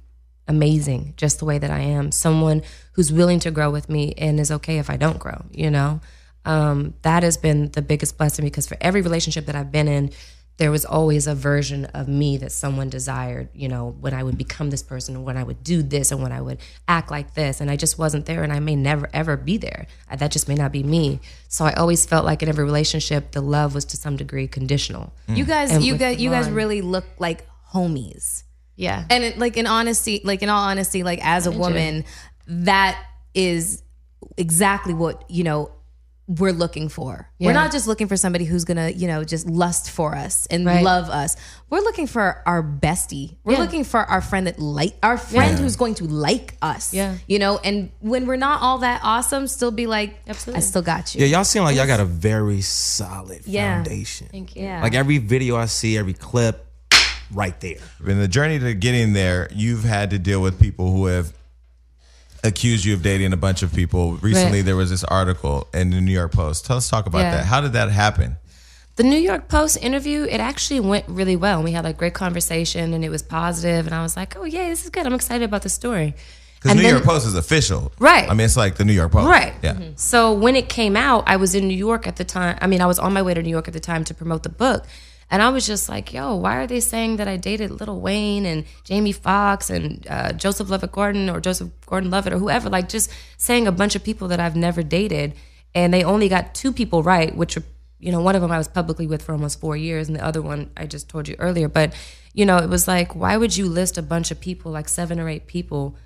amazing 0.49 1.15
just 1.17 1.39
the 1.39 1.45
way 1.45 1.59
that 1.59 1.71
I 1.71 1.81
am, 1.81 2.13
someone 2.13 2.63
who's 2.93 3.13
willing 3.13 3.41
to 3.41 3.51
grow 3.51 3.71
with 3.71 3.89
me 3.89 4.15
and 4.19 4.39
is 4.39 4.51
okay 4.51 4.79
if 4.79 4.91
I 4.91 4.97
don't 4.97 5.19
grow, 5.19 5.45
you 5.53 5.71
know? 5.71 6.01
Um, 6.45 6.95
that 7.03 7.23
has 7.23 7.37
been 7.37 7.71
the 7.71 7.83
biggest 7.83 8.19
blessing 8.19 8.45
because 8.45 8.67
for 8.67 8.77
every 8.81 9.01
relationship 9.01 9.47
that 9.47 9.55
I've 9.57 9.73
been 9.73 9.89
in, 9.89 10.11
there 10.57 10.71
was 10.71 10.85
always 10.85 11.27
a 11.27 11.35
version 11.35 11.87
of 11.87 12.07
me 12.07 12.37
that 12.37 12.53
someone 12.53 12.89
desired, 12.89 13.49
you 13.55 13.67
know, 13.67 13.97
when 14.01 14.15
I 14.15 14.23
would 14.23 14.39
become 14.39 14.71
this 14.71 14.85
person, 14.85 15.25
when 15.25 15.37
I 15.37 15.43
would 15.43 15.65
do 15.65 15.83
this, 15.83 16.13
and 16.13 16.23
when 16.23 16.31
I 16.31 16.41
would 16.41 16.59
act 16.87 17.11
like 17.11 17.35
this. 17.35 17.61
And 17.61 17.69
I 17.69 17.77
just 17.77 17.99
wasn't 17.99 18.27
there, 18.27 18.45
and 18.45 18.53
I 18.53 18.61
may 18.61 18.77
never, 18.77 19.11
ever 19.13 19.37
be 19.37 19.57
there. 19.57 19.89
Uh, 20.09 20.15
That 20.15 20.31
just 20.31 20.47
may 20.47 20.55
not 20.55 20.71
be 20.71 20.85
me. 20.85 21.19
So 21.49 21.65
I 21.65 21.73
always 21.73 22.07
felt 22.07 22.25
like 22.25 22.41
in 22.41 22.49
every 22.49 22.65
relationship, 22.65 23.33
the 23.33 23.41
love 23.41 23.75
was 23.75 23.85
to 23.87 23.97
some 23.97 24.17
degree 24.17 24.47
conditional. 24.47 25.13
You 25.27 25.45
guys, 25.45 25.73
And 25.73 25.83
you 25.83 25.97
guys, 25.97 26.21
you 26.21 26.31
guys 26.31 26.49
really 26.49 26.83
look 26.83 27.07
like 27.19 27.49
homies. 27.73 28.44
Yeah. 28.77 29.05
And 29.11 29.25
it, 29.25 29.39
like 29.39 29.57
in 29.57 29.67
honesty, 29.67 30.21
like 30.25 30.43
in 30.43 30.49
all 30.49 30.63
honesty, 30.65 31.03
like 31.03 31.21
as 31.23 31.47
a 31.47 31.51
woman, 31.53 32.05
that 32.47 33.01
is 33.35 33.83
exactly 34.37 34.95
what 34.95 35.25
you 35.31 35.45
know 35.45 35.71
we're 36.27 36.53
looking 36.53 36.89
for. 36.89 37.29
We're 37.39 37.53
not 37.53 37.71
just 37.71 37.87
looking 37.87 38.09
for 38.09 38.17
somebody 38.17 38.47
who's 38.47 38.65
gonna, 38.65 38.89
you 38.89 39.07
know, 39.07 39.25
just 39.25 39.47
lust 39.47 39.91
for 39.91 40.15
us 40.17 40.47
and 40.47 40.65
Right. 40.65 40.83
love 40.83 41.11
us. 41.11 41.37
We're 41.69 41.83
looking 41.83 42.07
for 42.07 42.43
our 42.47 42.63
bestie. 42.63 43.37
We're 43.45 43.53
Yeah. 43.53 43.59
looking 43.59 43.85
for 43.85 44.01
our 44.01 44.23
friend 44.23 44.47
that 44.47 44.59
like 44.59 44.95
our 45.03 45.19
friend 45.19 45.59
who's 45.59 45.77
going 45.77 45.97
to 45.97 46.05
like 46.05 46.57
us. 46.63 46.95
Yeah. 46.95 47.17
You 47.29 47.39
know, 47.39 47.59
and 47.59 47.91
when 48.01 48.27
we're 48.27 48.37
not 48.37 48.63
all 48.63 48.79
that 48.79 49.03
awesome, 49.05 49.47
still 49.49 49.71
be 49.71 49.87
like, 49.87 50.17
Absolutely. 50.27 50.57
I 50.57 50.61
still 50.63 50.81
got 50.81 51.15
you. 51.15 51.21
Yeah, 51.21 51.27
y'all 51.37 51.45
seem 51.45 51.63
like 51.63 51.77
y'all 51.77 51.87
got 51.87 52.01
a 52.01 52.07
very 52.07 52.63
solid 52.63 53.43
Yeah. 53.45 53.75
foundation. 53.75 54.29
Thank 54.31 54.57
you. 54.57 54.63
Yeah. 54.63 54.81
Like 54.83 54.95
every 54.95 55.19
video 55.19 55.57
I 55.59 55.67
see, 55.67 55.99
every 55.99 56.15
clip, 56.15 56.65
right 57.33 57.59
there. 57.61 57.77
In 58.07 58.19
the 58.19 58.29
journey 58.29 58.59
to 58.59 58.75
getting 58.75 59.13
there, 59.13 59.49
you've 59.53 59.85
had 59.85 60.11
to 60.11 60.19
deal 60.19 60.41
with 60.43 60.61
people 60.61 60.93
who 60.93 61.07
have 61.07 61.33
accused 62.43 62.85
you 62.85 62.93
of 62.95 63.03
dating 63.03 63.33
a 63.33 63.37
bunch 63.37 63.63
of 63.63 63.73
people. 63.75 64.17
Recently, 64.17 64.59
Right. 64.59 64.65
there 64.67 64.77
was 64.77 64.91
this 64.91 65.05
article 65.05 65.67
in 65.73 65.91
the 65.91 66.01
New 66.01 66.13
York 66.13 66.33
Post. 66.33 66.67
Tell 66.67 66.77
us 66.77 66.89
talk 66.89 67.07
about 67.07 67.21
Yeah. 67.21 67.37
that. 67.37 67.45
How 67.47 67.61
did 67.61 67.73
that 67.73 67.91
happen? 67.91 68.37
The 68.97 69.03
New 69.03 69.19
York 69.19 69.49
Post 69.49 69.79
interview, 69.81 70.25
it 70.31 70.39
actually 70.41 70.79
went 70.81 71.07
really 71.09 71.37
well. 71.37 71.63
We 71.63 71.73
had 71.73 71.85
a 71.87 71.93
great 71.93 72.15
conversation 72.15 72.93
and 72.95 73.05
it 73.05 73.09
was 73.09 73.23
positive, 73.23 73.87
and 73.87 73.95
I 73.95 74.03
was 74.03 74.17
like, 74.17 74.37
oh, 74.39 74.45
yeah, 74.45 74.69
this 74.69 74.85
is 74.85 74.91
good. 74.91 75.07
I'm 75.07 75.15
excited 75.15 75.45
about 75.45 75.63
the 75.63 75.69
story. 75.69 76.15
Because 76.57 76.71
And 76.73 76.79
New 76.79 76.85
then- 76.85 76.95
York 76.95 77.05
Post 77.05 77.27
is 77.27 77.35
official, 77.35 77.93
Right. 77.99 78.31
I 78.31 78.35
mean, 78.35 78.45
it's 78.45 78.57
like 78.57 78.77
the 78.77 78.85
New 78.85 78.93
York 78.93 79.11
Post, 79.13 79.27
Right. 79.29 79.53
Yeah. 79.63 79.73
Mm-hmm. 79.73 79.93
So 79.97 80.33
when 80.33 80.55
it 80.55 80.69
came 80.69 80.97
out, 80.97 81.25
I 81.27 81.37
was 81.37 81.55
in 81.55 81.67
New 81.67 81.77
York 81.77 82.07
at 82.07 82.17
the 82.17 82.25
time. 82.25 82.57
I 82.61 82.67
mean, 82.69 82.81
I 82.81 82.87
was 82.87 82.99
on 82.99 83.13
my 83.13 83.21
way 83.23 83.35
to 83.35 83.43
New 83.43 83.51
York 83.51 83.67
at 83.69 83.75
the 83.75 83.81
time 83.81 84.05
to 84.05 84.15
promote 84.15 84.45
the 84.45 84.49
book. 84.49 84.85
And 85.31 85.43
I 85.43 85.49
was 85.49 85.67
just 85.67 85.89
like, 85.89 86.13
yo, 86.13 86.37
why 86.37 86.57
are 86.57 86.67
they 86.67 86.81
saying 86.81 87.17
that 87.17 87.29
I 87.29 87.37
dated 87.37 87.71
Lil 87.71 88.01
Wayne 88.01 88.47
and 88.47 88.65
Jamie 88.85 89.13
Foxx 89.13 89.71
and 89.71 90.07
uh, 90.09 90.33
Joseph 90.33 90.71
Lovett 90.71 90.93
Gordon 90.93 91.31
or 91.31 91.41
Joseph 91.41 91.71
Gordon 91.87 92.11
Levitt 92.11 92.33
or 92.33 92.39
whoever? 92.39 92.69
Like, 92.69 92.89
just 92.89 93.11
saying 93.37 93.67
a 93.67 93.73
bunch 93.73 93.97
of 93.97 94.05
people 94.05 94.29
that 94.29 94.41
I've 94.41 94.57
never 94.57 94.83
dated. 94.83 95.35
And 95.75 95.93
they 95.93 96.05
only 96.05 96.29
got 96.29 96.55
two 96.55 96.73
people 96.73 97.03
right, 97.03 97.35
which 97.35 97.59
you 98.05 98.13
know, 98.13 98.21
one 98.21 98.37
of 98.37 98.43
them 98.43 98.53
I 98.53 98.59
was 98.59 98.69
publicly 98.69 99.07
with 99.07 99.23
for 99.23 99.33
almost 99.33 99.61
four 99.61 99.77
years, 99.79 100.09
and 100.09 100.17
the 100.17 100.25
other 100.25 100.43
one 100.43 100.71
I 100.77 100.85
just 100.87 101.09
told 101.09 101.27
you 101.27 101.37
earlier. 101.39 101.69
But, 101.69 101.95
you 102.35 102.45
know, 102.45 102.59
it 102.59 102.69
was 102.69 102.87
like, 102.87 103.17
why 103.17 103.39
would 103.39 103.57
you 103.57 103.67
list 103.67 103.97
a 103.97 104.03
bunch 104.03 104.31
of 104.31 104.41
people, 104.41 104.73
like 104.73 104.89
seven 104.89 105.19
or 105.19 105.29
eight 105.29 105.47
people, 105.47 105.97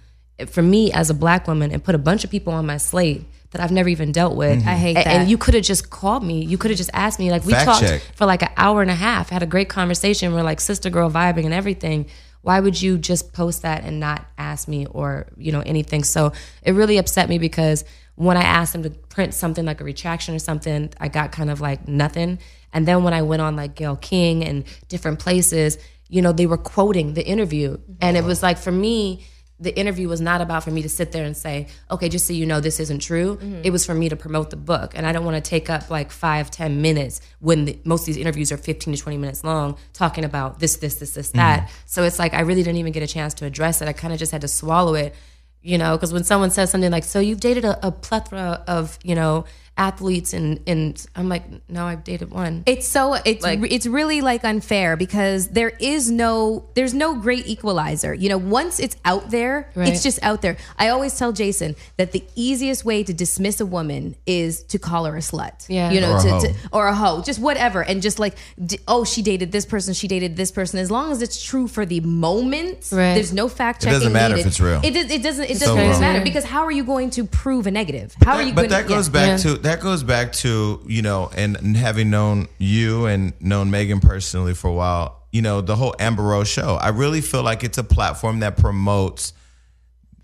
for 0.47 0.63
me 0.63 0.93
as 0.93 1.11
a 1.11 1.15
black 1.15 1.49
woman, 1.49 1.73
and 1.73 1.83
put 1.83 1.97
a 1.97 1.99
bunch 1.99 2.23
of 2.23 2.31
people 2.31 2.53
on 2.53 2.67
my 2.67 2.77
slate 2.77 3.25
that 3.51 3.61
I've 3.61 3.73
never 3.73 3.89
even 3.89 4.13
dealt 4.13 4.37
with? 4.37 4.61
Mm-hmm. 4.61 4.69
I 4.69 4.75
hate 4.77 4.91
A- 4.93 5.05
that. 5.05 5.07
And 5.07 5.31
you 5.31 5.39
could 5.39 5.55
have 5.55 5.65
just 5.65 5.91
called 5.91 6.23
me. 6.25 6.45
You 6.45 6.59
could 6.59 6.71
have 6.71 6.79
just 6.79 6.91
asked 6.93 7.19
me. 7.19 7.31
Like 7.31 7.45
we 7.45 7.53
Fact 7.53 7.65
talked 7.65 7.81
check. 7.81 8.03
for 8.15 8.27
like 8.27 8.43
an 8.43 8.51
hour 8.57 8.83
and 8.83 8.91
a 8.91 8.95
half, 8.95 9.31
had 9.31 9.43
a 9.43 9.47
great 9.47 9.69
conversation. 9.69 10.35
We're 10.35 10.43
like 10.43 10.61
sister 10.61 10.91
girl 10.91 11.11
vibing 11.11 11.45
and 11.45 11.55
everything. 11.55 12.07
Why 12.43 12.61
would 12.61 12.81
you 12.81 12.99
just 12.99 13.33
post 13.33 13.63
that 13.63 13.85
and 13.85 13.99
not 14.01 14.25
ask 14.39 14.69
me 14.69 14.87
or 14.87 15.27
you 15.37 15.53
know 15.53 15.61
anything? 15.61 16.05
So 16.05 16.33
it 16.63 16.73
really 16.73 16.99
upset 16.99 17.29
me 17.29 17.39
because 17.39 17.85
when 18.15 18.37
I 18.37 18.43
asked 18.43 18.73
them 18.73 18.83
to 18.85 18.91
print 18.91 19.35
something 19.35 19.65
like 19.65 19.81
a 19.81 19.85
retraction 19.85 20.35
or 20.35 20.39
something, 20.39 20.91
I 21.01 21.09
got 21.09 21.33
kind 21.33 21.51
of 21.51 21.61
like 21.61 21.87
nothing. 21.89 22.39
And 22.73 22.87
then 22.87 23.03
when 23.03 23.15
I 23.15 23.23
went 23.23 23.43
on 23.43 23.57
like 23.57 23.75
Gayle 23.75 23.97
King 23.97 24.45
and 24.45 24.65
different 24.89 25.19
places, 25.19 25.79
you 26.09 26.23
know, 26.23 26.33
they 26.33 26.47
were 26.47 26.57
quoting 26.59 27.15
the 27.15 27.27
interview, 27.27 27.79
and 28.01 28.17
it 28.17 28.25
was 28.25 28.43
like 28.43 28.59
for 28.59 28.73
me 28.73 29.27
the 29.61 29.77
interview 29.77 30.09
was 30.09 30.21
not 30.21 30.41
about 30.41 30.63
for 30.63 30.71
me 30.71 30.83
to 30.83 30.89
sit 30.89 31.11
there 31.13 31.25
and 31.25 31.37
say, 31.37 31.67
okay, 31.91 32.09
just 32.09 32.27
so 32.27 32.33
you 32.33 32.47
know, 32.47 32.61
this 32.61 32.79
isn't 32.79 33.01
true. 33.01 33.37
Mm-hmm. 33.37 33.63
It 33.65 33.71
was 33.71 33.85
for 33.85 33.95
me 33.95 34.09
to 34.09 34.17
promote 34.17 34.51
the 34.51 34.57
book. 34.57 34.93
And 34.95 35.05
I 35.05 35.13
don't 35.13 35.25
want 35.25 35.43
to 35.43 35.49
take 35.49 35.69
up 35.69 35.91
like 35.91 36.13
five, 36.13 36.51
ten 36.51 36.81
minutes 36.81 37.21
when 37.41 37.65
the, 37.65 37.79
most 37.85 38.03
of 38.03 38.07
these 38.07 38.17
interviews 38.17 38.53
are 38.53 38.57
15 38.57 38.95
to 38.95 39.01
20 39.01 39.19
minutes 39.19 39.43
long 39.43 39.77
talking 39.93 40.25
about 40.25 40.61
this, 40.61 40.77
this, 40.77 40.97
this, 40.97 41.15
this, 41.15 41.29
mm-hmm. 41.29 41.39
that. 41.39 41.71
So 41.87 42.05
it's 42.05 42.19
like 42.19 42.35
I 42.35 42.41
really 42.41 42.63
didn't 42.63 42.79
even 42.79 42.93
get 42.93 43.03
a 43.03 43.09
chance 43.09 43.35
to 43.35 43.47
address 43.47 43.83
it. 43.83 43.89
I 43.89 43.93
kind 43.93 44.13
of 44.13 44.19
just 44.19 44.31
had 44.33 44.43
to 44.43 44.49
swallow 44.49 44.95
it, 44.95 45.15
you 45.61 45.77
know, 45.77 45.97
because 45.97 46.13
when 46.13 46.25
someone 46.25 46.51
says 46.51 46.71
something 46.71 46.93
like, 46.93 47.05
so 47.05 47.19
you've 47.19 47.41
dated 47.41 47.65
a, 47.65 47.85
a 47.87 47.91
plethora 47.91 48.63
of, 48.69 48.99
you 49.03 49.17
know, 49.17 49.45
athletes 49.79 50.33
and, 50.35 50.61
and 50.67 51.07
I'm 51.17 51.29
like, 51.29 51.45
no, 51.71 51.87
I've 51.87 52.03
dated 52.05 52.31
one. 52.31 52.65
It's 52.67 52.87
so 52.87 53.15
it's 53.15 53.43
Like- 53.45 53.61
it's 53.73 53.87
really 53.87 54.21
like 54.21 54.45
unfair 54.45 54.97
because 54.97 55.49
there 55.49 55.71
is 55.81 56.11
no 56.11 56.65
there's 56.75 56.93
no 56.95 57.15
great 57.15 57.47
equalizer. 57.47 58.13
You 58.13 58.29
know, 58.29 58.39
once 58.39 58.81
it's 58.81 58.97
out 59.05 59.31
there, 59.31 59.71
Right. 59.75 59.89
it's 59.89 60.03
just 60.03 60.19
out 60.23 60.43
there. 60.43 60.57
I 60.79 60.89
always 60.89 61.17
tell 61.17 61.33
Jason 61.33 61.77
that 61.97 62.13
the 62.13 62.25
easiest 62.35 62.85
way 62.85 63.05
to 63.05 63.13
dismiss 63.15 63.61
a 63.61 63.67
woman 63.67 64.17
is 64.27 64.63
to 64.65 64.79
call 64.79 65.05
her 65.05 65.17
a 65.17 65.21
slut. 65.21 65.65
Yeah. 65.69 65.91
you 65.93 66.01
know, 66.01 66.13
Or 66.15 66.19
a 66.19 66.23
to, 66.23 66.31
hoe. 66.31 66.41
to- 66.41 66.55
or 66.73 66.87
a 66.89 66.95
hoe, 66.95 67.23
just 67.23 67.39
whatever, 67.39 67.83
and 67.83 68.03
just 68.03 68.19
like 68.19 68.35
d- 68.65 68.81
oh, 68.89 69.05
she 69.05 69.23
dated 69.23 69.53
this 69.53 69.65
person, 69.65 69.95
she 69.95 70.09
dated 70.09 70.37
this 70.37 70.51
person. 70.51 70.81
As 70.81 70.91
long 70.91 71.13
as 71.13 71.23
it's 71.23 71.41
true 71.43 71.69
for 71.69 71.87
the 71.87 72.01
moment, 72.01 72.89
Right. 72.91 73.15
there's 73.15 73.33
no 73.33 73.49
fact 73.49 73.83
checking. 73.83 73.99
doesn't 74.01 74.13
matter 74.13 74.37
if 74.37 74.47
it's 74.47 74.59
real. 74.61 74.81
It, 74.83 74.91
does, 74.93 75.11
it 75.11 75.23
doesn't. 75.23 75.45
It 75.45 75.59
doesn't 75.61 75.77
wrong. 75.77 76.01
matter 76.01 76.21
because 76.25 76.45
how 76.45 76.65
are 76.65 76.73
you 76.73 76.85
going 76.85 77.11
to 77.11 77.25
prove 77.25 77.67
a 77.67 77.71
negative? 77.71 78.15
How 78.25 78.37
are 78.37 78.43
you? 78.43 78.53
but 78.53 78.69
going 78.69 78.71
that 78.71 78.89
goes 78.89 79.09
back 79.09 79.29
Yeah. 79.29 79.37
to 79.53 79.59
that 79.69 79.81
goes 79.81 80.03
back 80.03 80.33
to 80.33 80.83
you 80.87 81.03
know 81.03 81.31
and, 81.37 81.77
having 81.77 82.09
known 82.11 82.49
you 82.59 83.05
and 83.07 83.35
known 83.41 83.71
Meagan 83.71 84.01
personally 84.01 84.55
for 84.55 84.69
a 84.69 84.73
while 84.73 85.27
you 85.31 85.43
know 85.43 85.61
the 85.61 85.77
whole 85.77 85.95
amber 85.99 86.23
rose 86.23 86.49
show. 86.49 86.77
I 86.81 86.89
really 86.89 87.21
feel 87.21 87.43
like 87.43 87.63
it's 87.63 87.77
a 87.77 87.85
platform 87.85 88.41
that 88.41 88.57
promotes 88.57 89.35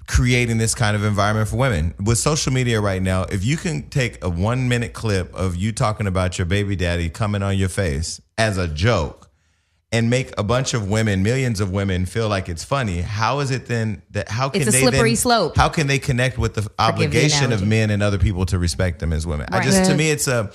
creating 0.06 0.58
this 0.58 0.74
kind 0.74 0.96
of 0.96 1.04
environment 1.04 1.48
for 1.48 1.56
women. 1.56 1.94
With 2.02 2.18
social 2.18 2.52
media 2.52 2.80
right 2.80 3.02
now 3.02 3.24
if 3.24 3.44
you 3.44 3.56
can 3.58 3.88
take 3.90 4.24
a 4.24 4.30
one 4.30 4.68
minute 4.68 4.94
clip 4.94 5.34
of 5.34 5.56
you 5.56 5.72
talking 5.72 6.06
about 6.06 6.38
your 6.38 6.46
baby 6.46 6.74
daddy 6.74 7.10
coming 7.10 7.42
on 7.42 7.58
your 7.58 7.68
face 7.68 8.20
as 8.38 8.56
a 8.56 8.66
joke 8.66 9.30
and 9.94 10.10
make 10.10 10.36
a 10.36 10.42
bunch 10.42 10.74
of 10.74 10.90
women, 10.90 11.22
millions 11.22 11.60
of 11.60 11.70
women, 11.70 12.04
feel 12.04 12.28
like 12.28 12.48
it's 12.48 12.64
funny. 12.64 13.00
How 13.00 13.38
is 13.38 13.52
it 13.52 13.66
then 13.66 14.02
that 14.10 14.28
how 14.28 14.48
can 14.48 14.62
It's 14.62 14.70
a 14.70 14.72
they 14.72 14.80
slippery 14.80 15.10
then, 15.10 15.16
slope. 15.16 15.56
How 15.56 15.68
can 15.68 15.86
they 15.86 16.00
connect 16.00 16.36
with 16.36 16.54
the 16.54 16.68
obligation 16.80 17.52
of 17.52 17.64
men 17.64 17.90
and 17.90 18.02
other 18.02 18.18
people 18.18 18.44
to 18.46 18.58
respect 18.58 18.98
them 18.98 19.12
as 19.12 19.24
women? 19.24 19.46
I 19.52 19.62
just 19.62 19.88
to 19.88 19.96
me 19.96 20.10
it's 20.10 20.26
a 20.26 20.50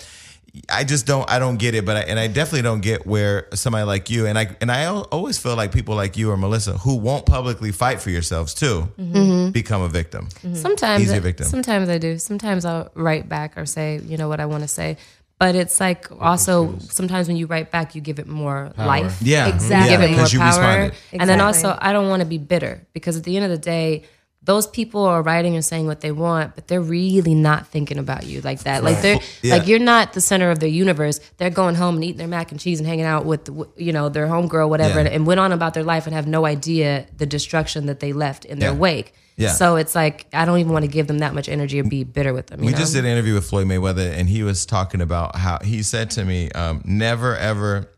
I 0.67 0.83
just 0.83 1.05
don't 1.05 1.29
I 1.29 1.39
don't 1.39 1.57
get 1.57 1.73
it, 1.73 1.85
but 1.85 1.95
I, 1.95 2.01
and 2.01 2.19
I 2.19 2.27
definitely 2.27 2.63
don't 2.63 2.81
get 2.81 3.05
where 3.05 3.47
somebody 3.53 3.85
like 3.85 4.09
you 4.09 4.25
and 4.25 4.37
I 4.37 4.55
and 4.59 4.69
I 4.69 4.87
always 4.87 5.37
feel 5.37 5.55
like 5.55 5.71
people 5.71 5.95
like 5.95 6.17
you 6.17 6.31
or 6.31 6.37
Melyssa 6.37 6.77
who 6.81 6.97
won't 6.97 7.25
publicly 7.25 7.71
fight 7.71 8.01
for 8.01 8.09
yourselves 8.09 8.53
too 8.53 8.89
mm-hmm. 8.99 9.15
Mm-hmm. 9.15 9.51
become 9.51 9.81
a 9.81 9.89
victim. 9.89 10.25
Mm-hmm. 10.27 10.55
Sometimes, 10.55 11.03
Easier 11.03 11.17
I- 11.17 11.19
victim. 11.19 11.45
sometimes 11.45 11.87
I 11.87 11.97
do. 11.97 12.17
Sometimes 12.17 12.65
I'll 12.65 12.89
write 12.93 13.29
back 13.29 13.57
or 13.57 13.65
say, 13.65 14.01
you 14.03 14.17
know, 14.17 14.27
what 14.27 14.41
I 14.41 14.47
want 14.47 14.63
to 14.63 14.67
say. 14.67 14.97
But 15.39 15.55
it's 15.55 15.79
like 15.79 16.07
also 16.19 16.77
sometimes 16.79 17.29
when 17.29 17.37
you 17.37 17.45
write 17.47 17.71
back, 17.71 17.95
you 17.95 18.01
give 18.01 18.19
it 18.19 18.27
more 18.27 18.73
life. 18.77 19.21
Yeah, 19.21 19.47
Exactly. 19.47 19.89
give 19.89 20.01
it 20.01 20.11
more 20.11 20.25
power. 20.27 20.47
responded. 20.47 20.93
And 21.13 21.29
then 21.29 21.39
also, 21.39 21.77
I 21.79 21.93
don't 21.93 22.09
want 22.09 22.19
to 22.21 22.25
be 22.27 22.37
bitter 22.37 22.85
because 22.93 23.15
at 23.15 23.23
the 23.23 23.35
end 23.37 23.45
of 23.45 23.51
the 23.51 23.57
day, 23.57 24.03
those 24.41 24.65
people 24.67 25.03
are 25.03 25.21
writing 25.21 25.55
and 25.55 25.63
saying 25.65 25.85
what 25.85 25.99
they 26.01 26.11
want, 26.11 26.55
but 26.55 26.67
they're 26.67 26.81
really 26.81 27.35
not 27.35 27.67
thinking 27.67 27.97
about 27.97 28.25
you 28.25 28.39
like 28.41 28.61
that. 28.63 28.83
Like 28.83 29.01
they're 29.01 29.19
Yeah. 29.41 29.55
like 29.55 29.67
you're 29.67 29.79
not 29.79 30.13
the 30.13 30.21
center 30.21 30.49
of 30.49 30.59
their 30.59 30.69
universe. 30.69 31.19
They're 31.37 31.49
going 31.49 31.75
home 31.75 31.95
and 31.95 32.03
eating 32.03 32.17
their 32.17 32.27
mac 32.27 32.51
and 32.51 32.59
cheese 32.59 32.79
and 32.79 32.87
hanging 32.87 33.05
out 33.05 33.25
with 33.25 33.49
you 33.77 33.91
know 33.91 34.07
their 34.09 34.27
homegirl, 34.27 34.69
whatever, 34.69 35.01
Yeah. 35.01 35.09
and 35.09 35.27
went 35.27 35.39
on 35.41 35.51
about 35.51 35.73
their 35.73 35.83
life 35.83 36.05
and 36.07 36.15
have 36.15 36.25
no 36.27 36.45
idea 36.45 37.05
the 37.17 37.25
destruction 37.25 37.87
that 37.87 37.99
they 37.99 38.13
left 38.13 38.45
in 38.45 38.59
their 38.59 38.73
wake. 38.73 39.13
Yeah. 39.35 39.51
So 39.53 39.75
it's 39.75 39.93
like 39.93 40.25
I 40.33 40.45
don't 40.45 40.57
even 40.59 40.71
want 40.73 40.83
to 40.83 40.91
give 40.91 41.07
them 41.07 41.19
that 41.19 41.33
much 41.33 41.47
energy 41.49 41.79
or 41.79 41.83
be 41.83 42.03
bitter 42.03 42.33
with 42.33 42.47
them. 42.47 42.61
You 42.61 42.67
We 42.67 42.71
know? 42.71 42.77
just 42.77 42.93
did 42.93 43.05
an 43.05 43.11
interview 43.11 43.33
with 43.35 43.45
Floyd 43.45 43.67
Mayweather, 43.67 44.11
and 44.17 44.27
he 44.29 44.43
was 44.43 44.65
talking 44.65 45.01
about 45.01 45.35
how 45.35 45.59
he 45.63 45.83
said 45.83 46.11
to 46.11 46.23
me, 46.25 46.49
um, 46.51 46.81
"Never 46.85 47.35
ever 47.37 47.89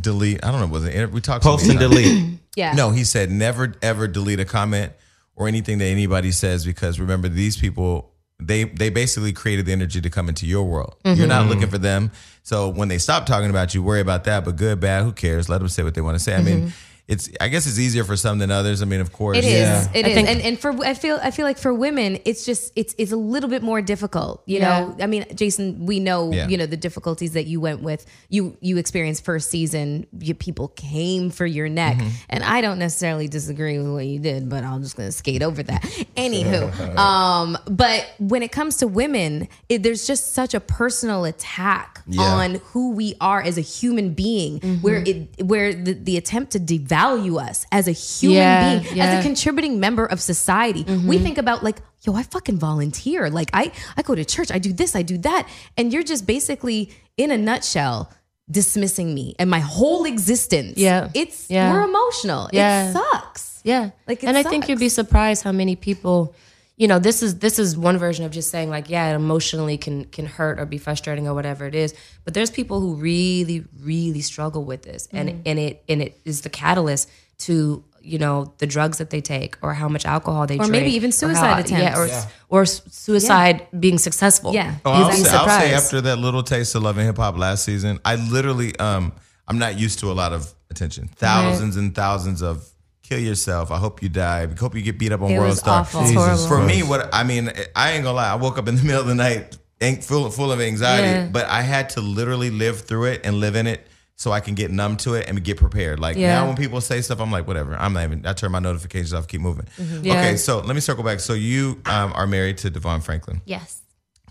delete." 0.00 0.44
I 0.44 0.50
don't 0.50 0.60
know, 0.60 0.66
was 0.66 0.84
it? 0.84 1.10
We 1.10 1.20
talked. 1.20 1.44
so 1.44 1.50
Post 1.56 1.68
and 1.70 1.78
delete. 1.86 2.38
yeah. 2.54 2.72
No, 2.74 2.90
he 2.90 3.04
said 3.04 3.30
never 3.30 3.74
ever 3.82 4.06
delete 4.08 4.40
a 4.40 4.44
comment 4.44 4.92
or 5.36 5.46
anything 5.46 5.78
that 5.78 5.86
anybody 5.86 6.32
says 6.32 6.64
because 6.64 6.98
remember 6.98 7.28
these 7.28 7.56
people 7.56 8.12
they 8.38 8.64
they 8.64 8.90
basically 8.90 9.32
created 9.32 9.66
the 9.66 9.72
energy 9.72 10.00
to 10.00 10.10
come 10.10 10.28
into 10.28 10.46
your 10.46 10.64
world. 10.64 10.96
You're 11.04 11.26
not 11.26 11.42
mm-hmm. 11.42 11.50
looking 11.50 11.68
for 11.68 11.78
them. 11.78 12.10
So 12.42 12.68
when 12.68 12.88
they 12.88 12.98
stop 12.98 13.24
talking 13.26 13.50
about 13.50 13.74
you, 13.74 13.82
worry 13.82 14.00
about 14.00 14.24
that. 14.24 14.44
But 14.44 14.56
good, 14.56 14.78
bad, 14.78 15.04
who 15.04 15.12
cares? 15.12 15.48
Let 15.48 15.58
them 15.58 15.68
say 15.68 15.82
what 15.82 15.94
they 15.94 16.02
want 16.02 16.16
to 16.16 16.22
say. 16.22 16.34
I 16.34 16.42
mean, 16.42 16.58
mm-hmm. 16.58 16.68
It's 17.08 17.30
I 17.40 17.46
guess 17.48 17.66
it's 17.68 17.78
easier 17.78 18.02
for 18.02 18.16
some 18.16 18.38
than 18.38 18.50
others. 18.50 18.82
I 18.82 18.84
mean, 18.84 19.00
of 19.00 19.12
course, 19.12 19.38
It 19.38 19.44
is. 19.44 19.52
Yeah. 19.52 19.88
It 19.94 20.06
I 20.06 20.08
is. 20.08 20.16
and 20.28 20.40
and 20.40 20.58
for 20.58 20.72
I 20.84 20.94
feel 20.94 21.20
I 21.22 21.30
feel 21.30 21.44
like 21.44 21.56
for 21.56 21.72
women, 21.72 22.18
it's 22.24 22.44
just 22.44 22.72
it's 22.74 22.96
it's 22.98 23.12
a 23.12 23.16
little 23.16 23.48
bit 23.48 23.62
more 23.62 23.80
difficult. 23.80 24.42
You 24.46 24.58
Yeah. 24.58 24.80
know, 24.80 24.96
I 25.00 25.06
mean, 25.06 25.24
Jason, 25.32 25.86
we 25.86 26.00
know 26.00 26.32
Yeah. 26.32 26.48
you 26.48 26.56
know 26.58 26.66
the 26.66 26.76
difficulties 26.76 27.32
that 27.34 27.46
you 27.46 27.60
went 27.60 27.80
with. 27.80 28.04
You 28.28 28.56
you 28.60 28.76
experienced 28.78 29.24
first 29.24 29.50
season. 29.50 30.08
You 30.18 30.34
people 30.34 30.66
came 30.68 31.30
for 31.30 31.46
your 31.46 31.68
neck, 31.68 31.96
Mm-hmm. 31.98 32.08
and 32.30 32.42
I 32.42 32.60
don't 32.60 32.80
necessarily 32.80 33.28
disagree 33.28 33.78
with 33.78 33.86
what 33.88 34.04
you 34.06 34.18
did, 34.18 34.48
but 34.48 34.64
I'm 34.64 34.82
just 34.82 34.96
gonna 34.96 35.12
skate 35.12 35.42
over 35.44 35.62
that. 35.62 35.82
Anywho, 36.16 36.96
um, 36.98 37.56
but 37.70 38.04
when 38.18 38.42
it 38.42 38.50
comes 38.50 38.78
to 38.78 38.88
women, 38.88 39.46
it, 39.68 39.84
there's 39.84 40.08
just 40.08 40.32
such 40.32 40.54
a 40.54 40.60
personal 40.60 41.24
attack 41.24 42.02
Yeah. 42.08 42.22
on 42.22 42.54
who 42.72 42.90
we 42.92 43.14
are 43.20 43.40
as 43.42 43.58
a 43.58 43.60
human 43.60 44.12
being, 44.12 44.58
where 44.80 45.04
it 45.06 45.40
where 45.44 45.72
the, 45.72 45.92
the 45.92 46.16
attempt 46.16 46.50
to 46.52 46.58
devalue 46.58 46.95
us 46.96 47.66
as 47.70 47.88
a 47.88 47.92
human 47.92 48.36
Yeah, 48.36 48.78
being, 48.78 49.00
as 49.00 49.20
a 49.20 49.22
contributing 49.22 49.80
member 49.80 50.06
of 50.06 50.20
society. 50.20 50.84
We 50.84 50.92
mm-hmm. 50.92 51.22
think 51.22 51.38
about 51.38 51.62
like, 51.62 51.78
yo, 52.02 52.14
I 52.14 52.22
fucking 52.22 52.58
volunteer. 52.58 53.30
Like 53.30 53.50
I 53.52 53.72
I 53.96 54.02
go 54.02 54.14
to 54.14 54.24
church, 54.24 54.50
I 54.50 54.58
do 54.58 54.72
this, 54.72 54.96
I 54.96 55.02
do 55.02 55.18
that. 55.18 55.48
And 55.76 55.92
you're 55.92 56.02
just 56.02 56.26
basically 56.26 56.90
in 57.16 57.30
a 57.30 57.38
nutshell 57.38 58.10
dismissing 58.50 59.14
me 59.14 59.34
and 59.38 59.50
my 59.50 59.58
whole 59.58 60.04
existence. 60.04 60.78
Yeah. 60.78 61.10
It's 61.14 61.50
Yeah. 61.50 61.72
we're 61.72 61.84
emotional. 61.84 62.48
Yeah. 62.52 62.90
It 62.90 62.92
sucks. 62.92 63.60
Yeah. 63.64 63.90
Like, 64.06 64.22
and 64.22 64.36
I 64.36 64.44
think 64.44 64.68
you'd 64.68 64.78
be 64.78 64.88
surprised 64.88 65.42
how 65.42 65.52
many 65.52 65.74
people, 65.74 66.34
you 66.76 66.86
know, 66.88 66.98
this 66.98 67.22
is 67.22 67.38
this 67.38 67.58
is 67.58 67.76
one 67.76 67.96
version 67.98 68.24
of 68.26 68.32
just 68.32 68.50
saying 68.50 68.68
like, 68.70 68.90
yeah, 68.90 69.10
it 69.10 69.14
emotionally 69.14 69.78
can 69.78 70.04
can 70.06 70.26
hurt 70.26 70.60
or 70.60 70.66
be 70.66 70.78
frustrating 70.78 71.26
or 71.26 71.34
whatever 71.34 71.66
it 71.66 71.74
is. 71.74 71.94
But 72.24 72.34
there's 72.34 72.50
people 72.50 72.80
who 72.80 72.94
really, 72.94 73.64
really 73.80 74.20
struggle 74.20 74.64
with 74.64 74.82
this. 74.82 75.08
And 75.12 75.28
Mm-hmm. 75.30 75.40
and 75.46 75.58
it 75.58 75.82
and 75.88 76.02
it 76.02 76.20
is 76.24 76.42
the 76.42 76.50
catalyst 76.50 77.08
to 77.38 77.82
you 78.02 78.18
know 78.18 78.52
the 78.58 78.66
drugs 78.66 78.98
that 78.98 79.10
they 79.10 79.20
take 79.20 79.56
or 79.62 79.74
how 79.74 79.88
much 79.88 80.04
alcohol 80.06 80.46
they 80.46 80.54
Or 80.56 80.58
drink 80.58 80.70
maybe 80.72 80.92
even 80.94 81.08
or 81.08 81.12
suicide 81.12 81.58
attempts 81.60 81.82
yeah, 81.82 81.98
or, 81.98 82.04
attempts. 82.04 82.26
or 82.48 82.62
s- 82.62 82.82
suicide 82.90 83.66
being 83.80 83.98
successful 83.98 84.52
Yeah. 84.54 84.76
Oh, 84.84 84.92
You'd 84.98 85.04
I'll, 85.06 85.12
say, 85.12 85.36
I'll 85.36 85.48
say 85.60 85.74
after 85.74 86.00
that 86.02 86.18
little 86.18 86.42
taste 86.44 86.74
of 86.76 86.82
love 86.84 86.98
and 86.98 87.06
hip 87.06 87.16
hop 87.16 87.36
last 87.36 87.64
season, 87.64 87.98
I 88.04 88.14
literally, 88.16 88.78
um, 88.78 89.12
I'm 89.48 89.58
not 89.58 89.76
used 89.78 89.98
to 90.00 90.12
a 90.12 90.14
lot 90.14 90.32
of 90.32 90.54
attention. 90.70 91.08
Thousands 91.16 91.76
and 91.76 91.94
thousands 91.96 92.42
of 92.42 92.68
kill 93.08 93.18
yourself. 93.20 93.70
I 93.70 93.78
hope 93.78 94.02
you 94.02 94.08
die. 94.08 94.42
I 94.42 94.46
hope 94.58 94.74
you 94.74 94.82
get 94.82 94.98
beat 94.98 95.12
up 95.12 95.20
on 95.22 95.30
It 95.30 95.38
World 95.38 95.50
was 95.50 95.58
Star. 95.60 95.80
awful. 95.80 96.02
It's 96.02 96.12
horrible. 96.14 96.46
For 96.46 96.62
me, 96.62 96.82
what 96.82 97.08
I 97.14 97.24
mean, 97.24 97.50
I 97.74 97.92
ain't 97.92 98.04
gonna 98.04 98.16
lie. 98.16 98.30
I 98.30 98.34
woke 98.36 98.58
up 98.58 98.68
in 98.68 98.76
the 98.76 98.82
middle 98.88 99.00
of 99.00 99.06
the 99.06 99.14
night, 99.14 99.56
ain't 99.80 100.02
full 100.04 100.30
full 100.30 100.50
of 100.52 100.60
anxiety, 100.60 101.06
Yeah. 101.08 101.28
but 101.32 101.46
I 101.46 101.62
had 101.62 101.90
to 101.90 102.00
literally 102.00 102.50
live 102.50 102.80
through 102.82 103.04
it 103.06 103.20
and 103.24 103.36
live 103.40 103.56
in 103.56 103.66
it. 103.66 103.86
So 104.18 104.32
I 104.32 104.40
can 104.40 104.54
get 104.54 104.70
numb 104.70 104.96
to 104.98 105.12
it 105.12 105.28
and 105.28 105.44
get 105.44 105.58
prepared. 105.58 106.00
Like 106.00 106.16
Yeah. 106.16 106.36
now, 106.36 106.46
when 106.46 106.56
people 106.56 106.80
say 106.80 107.02
stuff, 107.02 107.20
I'm 107.20 107.30
like, 107.30 107.46
whatever. 107.46 107.76
I'm 107.76 107.92
not 107.92 108.04
even. 108.04 108.26
I 108.26 108.32
turn 108.32 108.50
my 108.50 108.60
notifications 108.60 109.12
off, 109.12 109.28
keep 109.28 109.42
moving. 109.42 109.66
Yeah. 110.02 110.12
Okay, 110.14 110.36
so 110.38 110.60
let 110.60 110.74
me 110.74 110.80
circle 110.80 111.04
back. 111.04 111.20
So 111.20 111.34
you 111.34 111.82
um, 111.84 112.12
are 112.14 112.26
married 112.26 112.56
to 112.58 112.70
DeVon 112.70 113.02
Franklin. 113.02 113.42
yes 113.44 113.82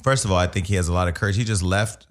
First 0.03 0.25
of 0.25 0.31
all, 0.31 0.37
I 0.37 0.47
think 0.47 0.65
he 0.67 0.75
has 0.75 0.87
a 0.87 0.93
lot 0.93 1.07
of 1.07 1.13
courage. 1.13 1.35
He 1.35 1.43
just 1.43 1.61
left 1.63 2.05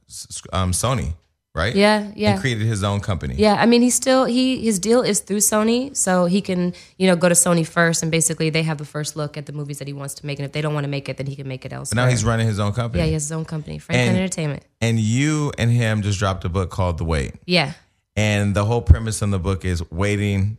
um, 0.52 0.70
Sony. 0.72 1.14
Right? 1.54 1.74
Yeah, 1.74 2.10
yeah. 2.14 2.32
And 2.32 2.40
created 2.40 2.66
his 2.66 2.82
own 2.82 3.00
company. 3.00 3.34
Yeah, 3.36 3.54
I 3.54 3.66
mean, 3.66 3.82
he's 3.82 3.94
still 3.94 4.24
he 4.24 4.64
his 4.64 4.78
deal 4.78 5.02
is 5.02 5.20
through 5.20 5.38
Sony, 5.38 5.96
so 5.96 6.26
he 6.26 6.40
can 6.40 6.74
you 6.98 7.06
know 7.06 7.16
go 7.16 7.28
to 7.28 7.34
Sony 7.34 7.66
first, 7.66 8.02
and 8.02 8.10
basically 8.10 8.50
they 8.50 8.62
have 8.62 8.78
the 8.78 8.84
first 8.84 9.16
look 9.16 9.36
at 9.36 9.46
the 9.46 9.52
movies 9.52 9.78
that 9.78 9.86
he 9.88 9.92
wants 9.94 10.14
to 10.14 10.26
make, 10.26 10.38
and 10.38 10.46
if 10.46 10.52
they 10.52 10.60
don't 10.60 10.74
want 10.74 10.84
to 10.84 10.90
make 10.90 11.08
it, 11.08 11.16
then 11.16 11.26
he 11.26 11.36
can 11.36 11.46
make 11.48 11.64
it 11.64 11.72
elsewhere. 11.72 11.94
But 11.96 12.04
now 12.04 12.10
he's 12.10 12.24
running 12.24 12.46
his 12.46 12.58
own 12.58 12.72
company. 12.72 13.02
yeah, 13.02 13.06
he 13.06 13.12
has 13.14 13.24
his 13.24 13.32
own 13.32 13.44
company, 13.44 13.78
Franklin 13.78 14.08
And- 14.08 14.16
Entertainment. 14.18 14.62
And 14.80 14.98
you 15.00 15.52
and 15.56 15.70
him 15.70 16.02
just 16.02 16.18
dropped 16.18 16.44
a 16.44 16.48
book 16.48 16.70
called 16.70 16.98
The 16.98 17.04
Wait. 17.04 17.32
Yeah, 17.46 17.72
And 18.16 18.54
the 18.54 18.64
whole 18.66 18.82
premise 18.82 19.22
in 19.22 19.30
the 19.30 19.38
book 19.38 19.64
is 19.64 19.82
waiting 19.90 20.58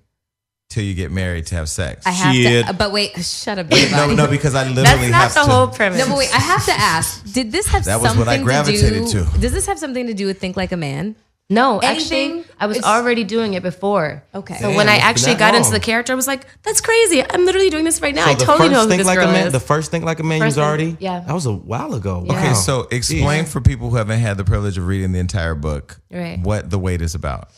till 0.70 0.84
you 0.84 0.93
get 0.93 1.11
married 1.11 1.45
to 1.47 1.55
have 1.55 1.70
sex. 1.70 2.05
I 2.05 2.11
have 2.11 2.36
Shit. 2.36 2.68
to, 2.68 2.74
but 2.74 2.91
wait, 2.91 3.11
shut 3.24 3.57
up, 3.59 3.70
no, 3.70 4.13
no, 4.13 4.28
because 4.28 4.55
I 4.55 4.68
literally 4.68 5.09
that's 5.09 5.11
not 5.11 5.22
have 5.22 5.34
the 5.34 5.41
to. 5.41 5.45
whole 5.51 5.68
premise. 5.68 5.99
No, 5.99 6.07
but 6.09 6.18
wait, 6.18 6.34
I 6.34 6.39
have 6.39 6.66
to 6.66 6.74
ask. 6.74 7.24
Did 7.34 7.51
this 7.51 7.68
have 7.68 7.86
That 7.86 8.01
was 8.01 8.09
something 8.11 8.26
what 8.26 8.28
I 8.28 8.41
gravitated 8.43 9.07
to 9.07 9.11
do? 9.24 9.26
to. 9.32 9.39
Does 9.39 9.51
this 9.53 9.66
have 9.68 9.80
something 9.80 10.07
to 10.07 10.13
do 10.13 10.26
with 10.26 10.39
Think 10.39 10.57
Like 10.57 10.72
a 10.72 10.78
Man? 10.78 11.16
No, 11.47 11.78
Anything? 11.78 12.39
actually, 12.39 12.45
I 12.59 12.66
was 12.66 12.78
It's- 12.78 12.91
already 12.91 13.24
doing 13.24 13.53
it 13.53 13.61
before. 13.61 14.24
Okay. 14.34 14.55
So 14.55 14.68
Damn, 14.70 14.76
when 14.76 14.89
I 14.89 14.93
it's 14.95 15.01
been 15.03 15.09
actually 15.09 15.34
that 15.34 15.39
got 15.39 15.53
into 15.53 15.66
long. 15.66 15.74
the 15.74 15.80
character, 15.80 16.11
I 16.11 16.16
was 16.16 16.26
like, 16.26 16.47
"That's 16.63 16.82
crazy! 16.82 17.22
I'm 17.30 17.45
literally 17.45 17.70
doing 17.70 17.86
this 17.86 18.01
right 18.01 18.16
now. 18.16 18.26
So 18.26 18.32
I 18.32 18.34
the 18.34 18.45
totally 18.45 18.57
first 18.70 18.72
know 18.72 18.82
who 18.82 18.88
think 18.89 18.97
this 19.01 19.05
like 19.07 19.20
girl 19.20 19.30
a 19.30 19.32
man. 19.32 19.45
is." 19.47 19.53
The 19.53 19.59
first 19.59 19.91
think 19.91 20.05
like 20.05 20.20
a 20.20 20.24
man 20.24 20.39
you 20.39 20.45
was 20.45 20.55
Think- 20.55 20.66
already. 20.66 20.97
yeah. 20.99 21.20
that 21.20 21.34
was 21.34 21.45
a 21.45 21.51
while 21.53 21.93
ago. 21.93 22.24
Yeah. 22.26 22.32
Okay, 22.34 22.47
Wow. 22.47 22.53
so 22.55 22.88
explain 22.89 23.45
for 23.45 23.61
people 23.61 23.91
who 23.91 23.97
haven't 23.97 24.22
had 24.22 24.38
the 24.38 24.43
privilege 24.43 24.80
of 24.80 24.88
reading 24.88 25.11
the 25.11 25.20
entire 25.20 25.53
book 25.53 25.99
Right. 26.11 26.39
what 26.39 26.72
The 26.72 26.80
Wait 26.80 27.03
is 27.03 27.13
about. 27.13 27.49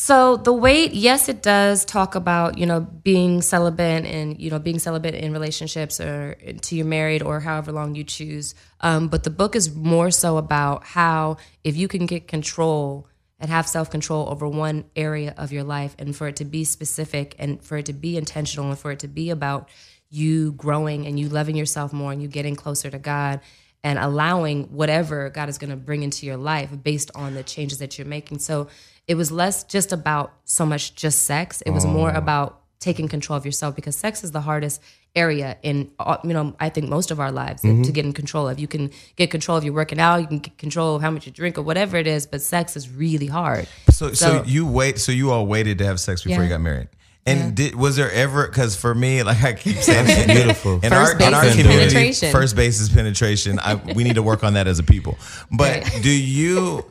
So 0.00 0.36
the 0.36 0.52
Wait, 0.52 0.94
yes, 0.94 1.28
it 1.28 1.42
does 1.42 1.84
talk 1.84 2.14
about 2.14 2.56
you 2.56 2.66
know 2.66 2.78
being 2.78 3.42
celibate 3.42 4.04
and 4.04 4.40
you 4.40 4.48
know 4.48 4.60
being 4.60 4.78
celibate 4.78 5.16
in 5.16 5.32
relationships 5.32 5.98
or 5.98 6.36
until 6.46 6.76
you're 6.78 6.86
married 6.86 7.20
or 7.20 7.40
however 7.40 7.72
long 7.72 7.96
you 7.96 8.04
choose. 8.04 8.54
Um, 8.80 9.08
but 9.08 9.24
the 9.24 9.30
book 9.30 9.56
is 9.56 9.74
more 9.74 10.12
so 10.12 10.36
about 10.36 10.84
how 10.84 11.38
if 11.64 11.76
you 11.76 11.88
can 11.88 12.06
get 12.06 12.28
control 12.28 13.08
and 13.40 13.50
have 13.50 13.66
self 13.66 13.90
control 13.90 14.28
over 14.28 14.46
one 14.46 14.84
area 14.94 15.34
of 15.36 15.50
your 15.50 15.64
life, 15.64 15.96
and 15.98 16.14
for 16.14 16.28
it 16.28 16.36
to 16.36 16.44
be 16.44 16.62
specific 16.62 17.34
and 17.36 17.60
for 17.60 17.78
it 17.78 17.86
to 17.86 17.92
be 17.92 18.16
intentional 18.16 18.68
and 18.68 18.78
for 18.78 18.92
it 18.92 19.00
to 19.00 19.08
be 19.08 19.30
about 19.30 19.68
you 20.10 20.52
growing 20.52 21.08
and 21.08 21.18
you 21.18 21.28
loving 21.28 21.56
yourself 21.56 21.92
more 21.92 22.12
and 22.12 22.22
you 22.22 22.28
getting 22.28 22.54
closer 22.54 22.88
to 22.88 23.00
God 23.00 23.40
and 23.84 23.98
allowing 23.98 24.64
whatever 24.64 25.30
God 25.30 25.48
is 25.48 25.58
going 25.58 25.70
to 25.70 25.76
bring 25.76 26.02
into 26.02 26.26
your 26.26 26.36
life 26.36 26.70
based 26.82 27.10
on 27.14 27.34
the 27.34 27.42
changes 27.42 27.78
that 27.78 27.98
you're 27.98 28.06
making. 28.06 28.38
So 28.38 28.68
it 29.06 29.14
was 29.14 29.32
less 29.32 29.64
just 29.64 29.92
about 29.92 30.34
so 30.44 30.66
much 30.66 30.94
just 30.94 31.22
sex. 31.22 31.62
It 31.62 31.70
was 31.70 31.86
more 31.86 32.12
oh. 32.12 32.18
about 32.18 32.60
taking 32.80 33.08
control 33.08 33.36
of 33.36 33.44
yourself 33.44 33.74
because 33.74 33.96
sex 33.96 34.22
is 34.22 34.32
the 34.32 34.40
hardest 34.40 34.80
area 35.16 35.56
in 35.62 35.90
uh, 35.98 36.18
you 36.22 36.32
know 36.32 36.54
I 36.60 36.68
think 36.68 36.88
most 36.88 37.10
of 37.10 37.18
our 37.18 37.32
lives 37.32 37.62
mm-hmm. 37.62 37.82
to 37.82 37.92
get 37.92 38.04
in 38.04 38.12
control 38.12 38.48
of. 38.48 38.58
You 38.58 38.68
can 38.68 38.90
get 39.16 39.30
control 39.30 39.56
of 39.56 39.64
your 39.64 39.72
working 39.72 39.98
out, 39.98 40.20
you 40.20 40.26
can 40.26 40.38
get 40.38 40.58
control 40.58 40.96
of 40.96 41.02
how 41.02 41.10
much 41.10 41.26
you 41.26 41.32
drink 41.32 41.58
or 41.58 41.62
whatever 41.62 41.96
it 41.96 42.06
is, 42.06 42.26
but 42.26 42.40
sex 42.42 42.76
is 42.76 42.90
really 42.90 43.26
hard. 43.26 43.66
So, 43.90 44.12
so, 44.12 44.14
So- 44.14 44.44
you 44.44 44.66
wait. 44.66 44.98
So 44.98 45.12
you 45.12 45.30
all 45.30 45.46
waited 45.46 45.78
to 45.78 45.86
have 45.86 45.98
sex 45.98 46.22
before 46.22 46.42
you 46.42 46.48
got 46.48 46.60
married. 46.60 46.88
And 47.28 47.54
did 47.54 47.74
was 47.74 47.96
there 47.96 48.10
ever? 48.10 48.46
Because 48.46 48.76
for 48.76 48.94
me, 48.94 49.22
like 49.22 49.42
I 49.42 49.52
keep 49.52 49.76
saying, 49.76 50.26
beautiful. 50.26 50.74
In 50.82 50.90
First 50.90 51.20
our, 51.20 51.28
in 51.28 51.34
our 51.34 51.42
base 51.42 51.50
is 51.50 51.56
community, 51.62 51.88
penetration. 51.94 52.32
first 52.32 52.56
base 52.56 52.80
is 52.80 52.88
penetration. 52.88 53.58
I, 53.58 53.74
we 53.76 54.04
need 54.04 54.14
to 54.16 54.22
work 54.22 54.44
on 54.44 54.54
that 54.54 54.66
as 54.66 54.78
a 54.78 54.82
people. 54.82 55.18
But 55.50 55.82
Right. 55.84 56.02
do 56.02 56.10
you? 56.10 56.84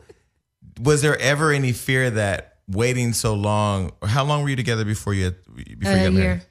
Was 0.82 1.02
there 1.02 1.18
ever 1.20 1.52
any 1.52 1.72
fear 1.74 2.10
that 2.12 2.58
waiting 2.68 3.14
so 3.14 3.34
long? 3.34 3.92
Or 4.02 4.08
how 4.08 4.24
long 4.26 4.44
were 4.44 4.50
you 4.50 4.56
together 4.56 4.86
before 4.86 5.14
you 5.14 5.32
before 5.56 5.94
you 5.94 6.00
A 6.00 6.04
got 6.04 6.14
married? 6.14 6.14
year. 6.14 6.42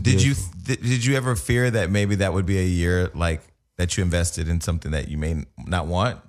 Did 0.00 0.22
you 0.22 0.34
did, 0.62 0.80
did 0.82 1.04
you 1.04 1.16
ever 1.16 1.34
fear 1.36 1.70
that 1.70 1.90
maybe 1.90 2.14
that 2.16 2.32
would 2.32 2.46
be 2.46 2.58
a 2.58 2.64
year 2.64 3.10
like 3.14 3.42
that 3.78 3.96
you 3.96 4.04
invested 4.04 4.48
in 4.48 4.60
something 4.60 4.92
that 4.92 5.08
you 5.08 5.18
may 5.18 5.44
not 5.66 5.86
want? 5.86 6.20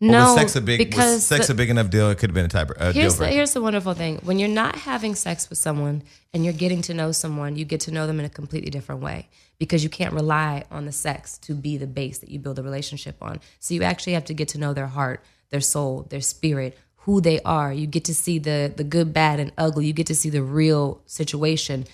No, 0.00 0.26
was 0.26 0.34
sex 0.36 0.56
a 0.56 0.60
big 0.60 0.78
was 0.80 0.86
because 0.86 1.26
sex 1.26 1.46
the- 1.48 1.52
a 1.54 1.56
big 1.56 1.70
enough 1.70 1.90
deal? 1.90 2.08
It 2.10 2.18
could 2.18 2.30
have 2.30 2.34
been 2.34 2.44
a 2.44 2.48
type 2.48 2.70
a 2.76 2.92
deal 2.92 3.02
Here's 3.02 3.16
the, 3.16 3.26
here's 3.28 3.52
the 3.52 3.60
wonderful 3.60 3.94
thing. 3.94 4.20
When 4.22 4.38
you're 4.38 4.48
not 4.48 4.76
having 4.76 5.14
sex 5.14 5.48
with 5.50 5.58
someone 5.58 6.02
and 6.32 6.44
you're 6.44 6.54
getting 6.54 6.82
to 6.82 6.94
know 6.94 7.10
someone, 7.12 7.56
you 7.56 7.64
get 7.64 7.80
to 7.82 7.90
know 7.90 8.06
them 8.06 8.18
in 8.20 8.24
a 8.24 8.28
completely 8.30 8.70
different 8.70 9.02
way 9.02 9.28
because 9.58 9.82
you 9.82 9.90
can't 9.90 10.14
rely 10.14 10.64
on 10.70 10.86
the 10.86 10.92
sex 10.92 11.36
to 11.38 11.54
be 11.54 11.76
the 11.76 11.86
base 11.86 12.18
that 12.18 12.30
you 12.30 12.38
build 12.38 12.58
a 12.60 12.62
relationship 12.62 13.16
on. 13.20 13.40
So 13.58 13.74
you 13.74 13.82
actually 13.82 14.12
have 14.12 14.24
to 14.26 14.34
get 14.34 14.46
to 14.48 14.58
know 14.58 14.72
their 14.72 14.86
heart, 14.86 15.24
their 15.50 15.60
soul, 15.60 16.06
their 16.10 16.20
spirit, 16.20 16.78
who 17.02 17.20
they 17.20 17.40
are. 17.40 17.72
You 17.72 17.86
get 17.88 18.04
to 18.04 18.14
see 18.14 18.38
the 18.38 18.72
the 18.74 18.84
good, 18.84 19.12
bad, 19.12 19.40
and 19.40 19.50
ugly. 19.58 19.86
You 19.86 19.92
get 19.92 20.06
to 20.08 20.14
see 20.14 20.30
the 20.30 20.42
real 20.42 21.00
situation 21.06 21.86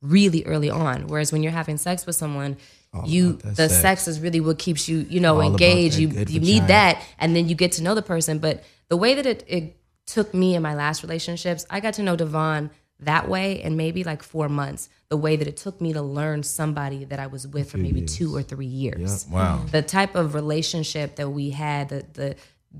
really 0.00 0.44
early 0.46 0.68
on. 0.70 1.06
Whereas 1.06 1.30
when 1.30 1.42
you're 1.44 1.52
having 1.52 1.76
sex 1.76 2.06
with 2.06 2.16
someone, 2.16 2.56
you 3.04 3.34
the 3.34 3.68
sex. 3.68 3.80
sex. 3.80 4.08
is 4.08 4.20
really 4.20 4.40
what 4.40 4.58
keeps 4.58 4.88
you, 4.88 5.06
you 5.08 5.20
know, 5.20 5.40
All 5.40 5.52
engaged. 5.52 5.96
You 5.96 6.08
you 6.08 6.14
vagina. 6.14 6.44
need 6.44 6.66
that, 6.68 7.02
and 7.18 7.34
then 7.34 7.48
you 7.48 7.54
get 7.54 7.72
to 7.72 7.82
know 7.82 7.94
the 7.94 8.02
person. 8.02 8.38
But 8.38 8.64
the 8.88 8.96
way 8.96 9.14
that 9.14 9.26
it, 9.26 9.44
it 9.46 9.76
took 10.06 10.34
me 10.34 10.54
in 10.54 10.62
my 10.62 10.74
last 10.74 11.02
relationships, 11.02 11.64
I 11.70 11.80
got 11.80 11.94
to 11.94 12.02
know 12.02 12.16
DeVon 12.16 12.70
that 13.00 13.28
way 13.28 13.62
in 13.62 13.76
maybe 13.76 14.04
like 14.04 14.22
four 14.22 14.48
months. 14.48 14.88
The 15.08 15.16
way 15.16 15.36
that 15.36 15.48
it 15.48 15.56
took 15.56 15.80
me 15.80 15.92
to 15.92 16.02
learn 16.02 16.42
somebody 16.42 17.04
that 17.06 17.18
I 17.18 17.26
was 17.26 17.46
with 17.46 17.70
for 17.70 17.78
maybe 17.78 18.02
two 18.02 18.34
or 18.34 18.42
three 18.42 18.66
years. 18.66 19.26
Wow. 19.28 19.64
The 19.70 19.82
type 19.82 20.14
of 20.14 20.34
relationship 20.34 21.16
that 21.16 21.28
we 21.30 21.50
had, 21.50 21.88
the 21.88 22.06
the 22.12 22.36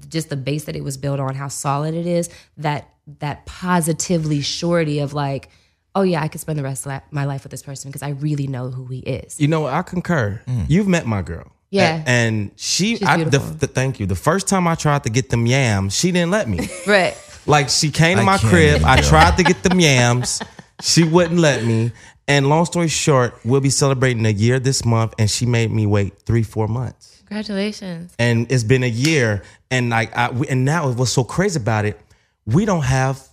just 0.09 0.29
the 0.31 0.37
base 0.37 0.65
that 0.65 0.77
it 0.77 0.85
was 0.85 0.97
built 0.97 1.21
on, 1.21 1.35
how 1.35 1.49
solid 1.49 1.95
it 1.95 2.07
is, 2.07 2.31
that 2.57 2.89
that 3.19 3.45
positively 3.47 4.41
surety 4.41 5.01
of 5.01 5.13
like, 5.13 5.49
oh 5.95 6.03
yeah, 6.03 6.23
I 6.23 6.29
could 6.29 6.41
spend 6.41 6.59
the 6.59 6.63
rest 6.63 6.87
of 6.87 7.01
my 7.11 7.25
life 7.25 7.43
with 7.43 7.51
this 7.51 7.63
person 7.63 7.91
because 7.91 8.03
I 8.03 8.11
really 8.11 8.47
know 8.47 8.71
who 8.71 8.87
he 8.87 9.01
is. 9.01 9.41
You 9.41 9.49
know, 9.49 9.63
what? 9.63 9.75
I 9.75 9.83
concur. 9.83 10.41
You've 10.69 10.89
met 10.89 11.07
my 11.07 11.23
girl. 11.23 11.53
Yeah. 11.71 12.03
A- 12.05 12.09
And 12.09 12.51
she, 12.57 12.97
She's 12.97 13.07
I, 13.09 13.23
the, 13.25 13.39
the, 13.39 13.67
thank 13.67 13.99
you. 14.01 14.07
The 14.07 14.15
first 14.15 14.47
time 14.49 14.67
I 14.69 14.75
tried 14.75 15.05
to 15.05 15.11
get 15.11 15.31
them 15.31 15.47
yams, 15.47 15.95
she 15.97 16.13
didn't 16.13 16.31
let 16.31 16.49
me. 16.49 16.69
Right. 16.87 17.17
Like 17.47 17.69
she 17.71 17.91
came 17.91 18.19
to 18.19 18.23
I 18.23 18.27
my 18.27 18.39
crib. 18.39 18.83
I 18.85 19.01
tried 19.01 19.37
to 19.39 19.43
get 19.43 19.63
them 19.63 19.81
yams. 19.81 20.41
She 20.81 21.03
wouldn't 21.05 21.41
let 21.41 21.65
me. 21.65 21.91
And 22.29 22.49
long 22.49 22.65
story 22.67 22.89
short, 22.89 23.35
we'll 23.45 23.61
be 23.61 23.71
celebrating 23.71 24.25
a 24.27 24.31
year 24.31 24.61
this 24.61 24.85
month, 24.85 25.15
and 25.19 25.29
she 25.29 25.45
made 25.45 25.73
me 25.73 25.87
wait 25.87 26.21
three, 26.25 26.45
four 26.45 26.69
months. 26.69 27.21
Congratulations. 27.27 28.15
And 28.19 28.51
it's 28.53 28.63
been 28.63 28.85
a 28.85 28.89
year, 28.89 29.43
and 29.73 29.91
like, 29.91 30.17
I, 30.17 30.31
we, 30.31 30.47
and 30.49 30.65
now 30.65 30.89
what's 30.93 31.11
so 31.11 31.25
crazy 31.25 31.59
about 31.61 31.85
it? 31.85 31.99
We 32.47 32.65
don't 32.65 32.83
have 32.85 33.27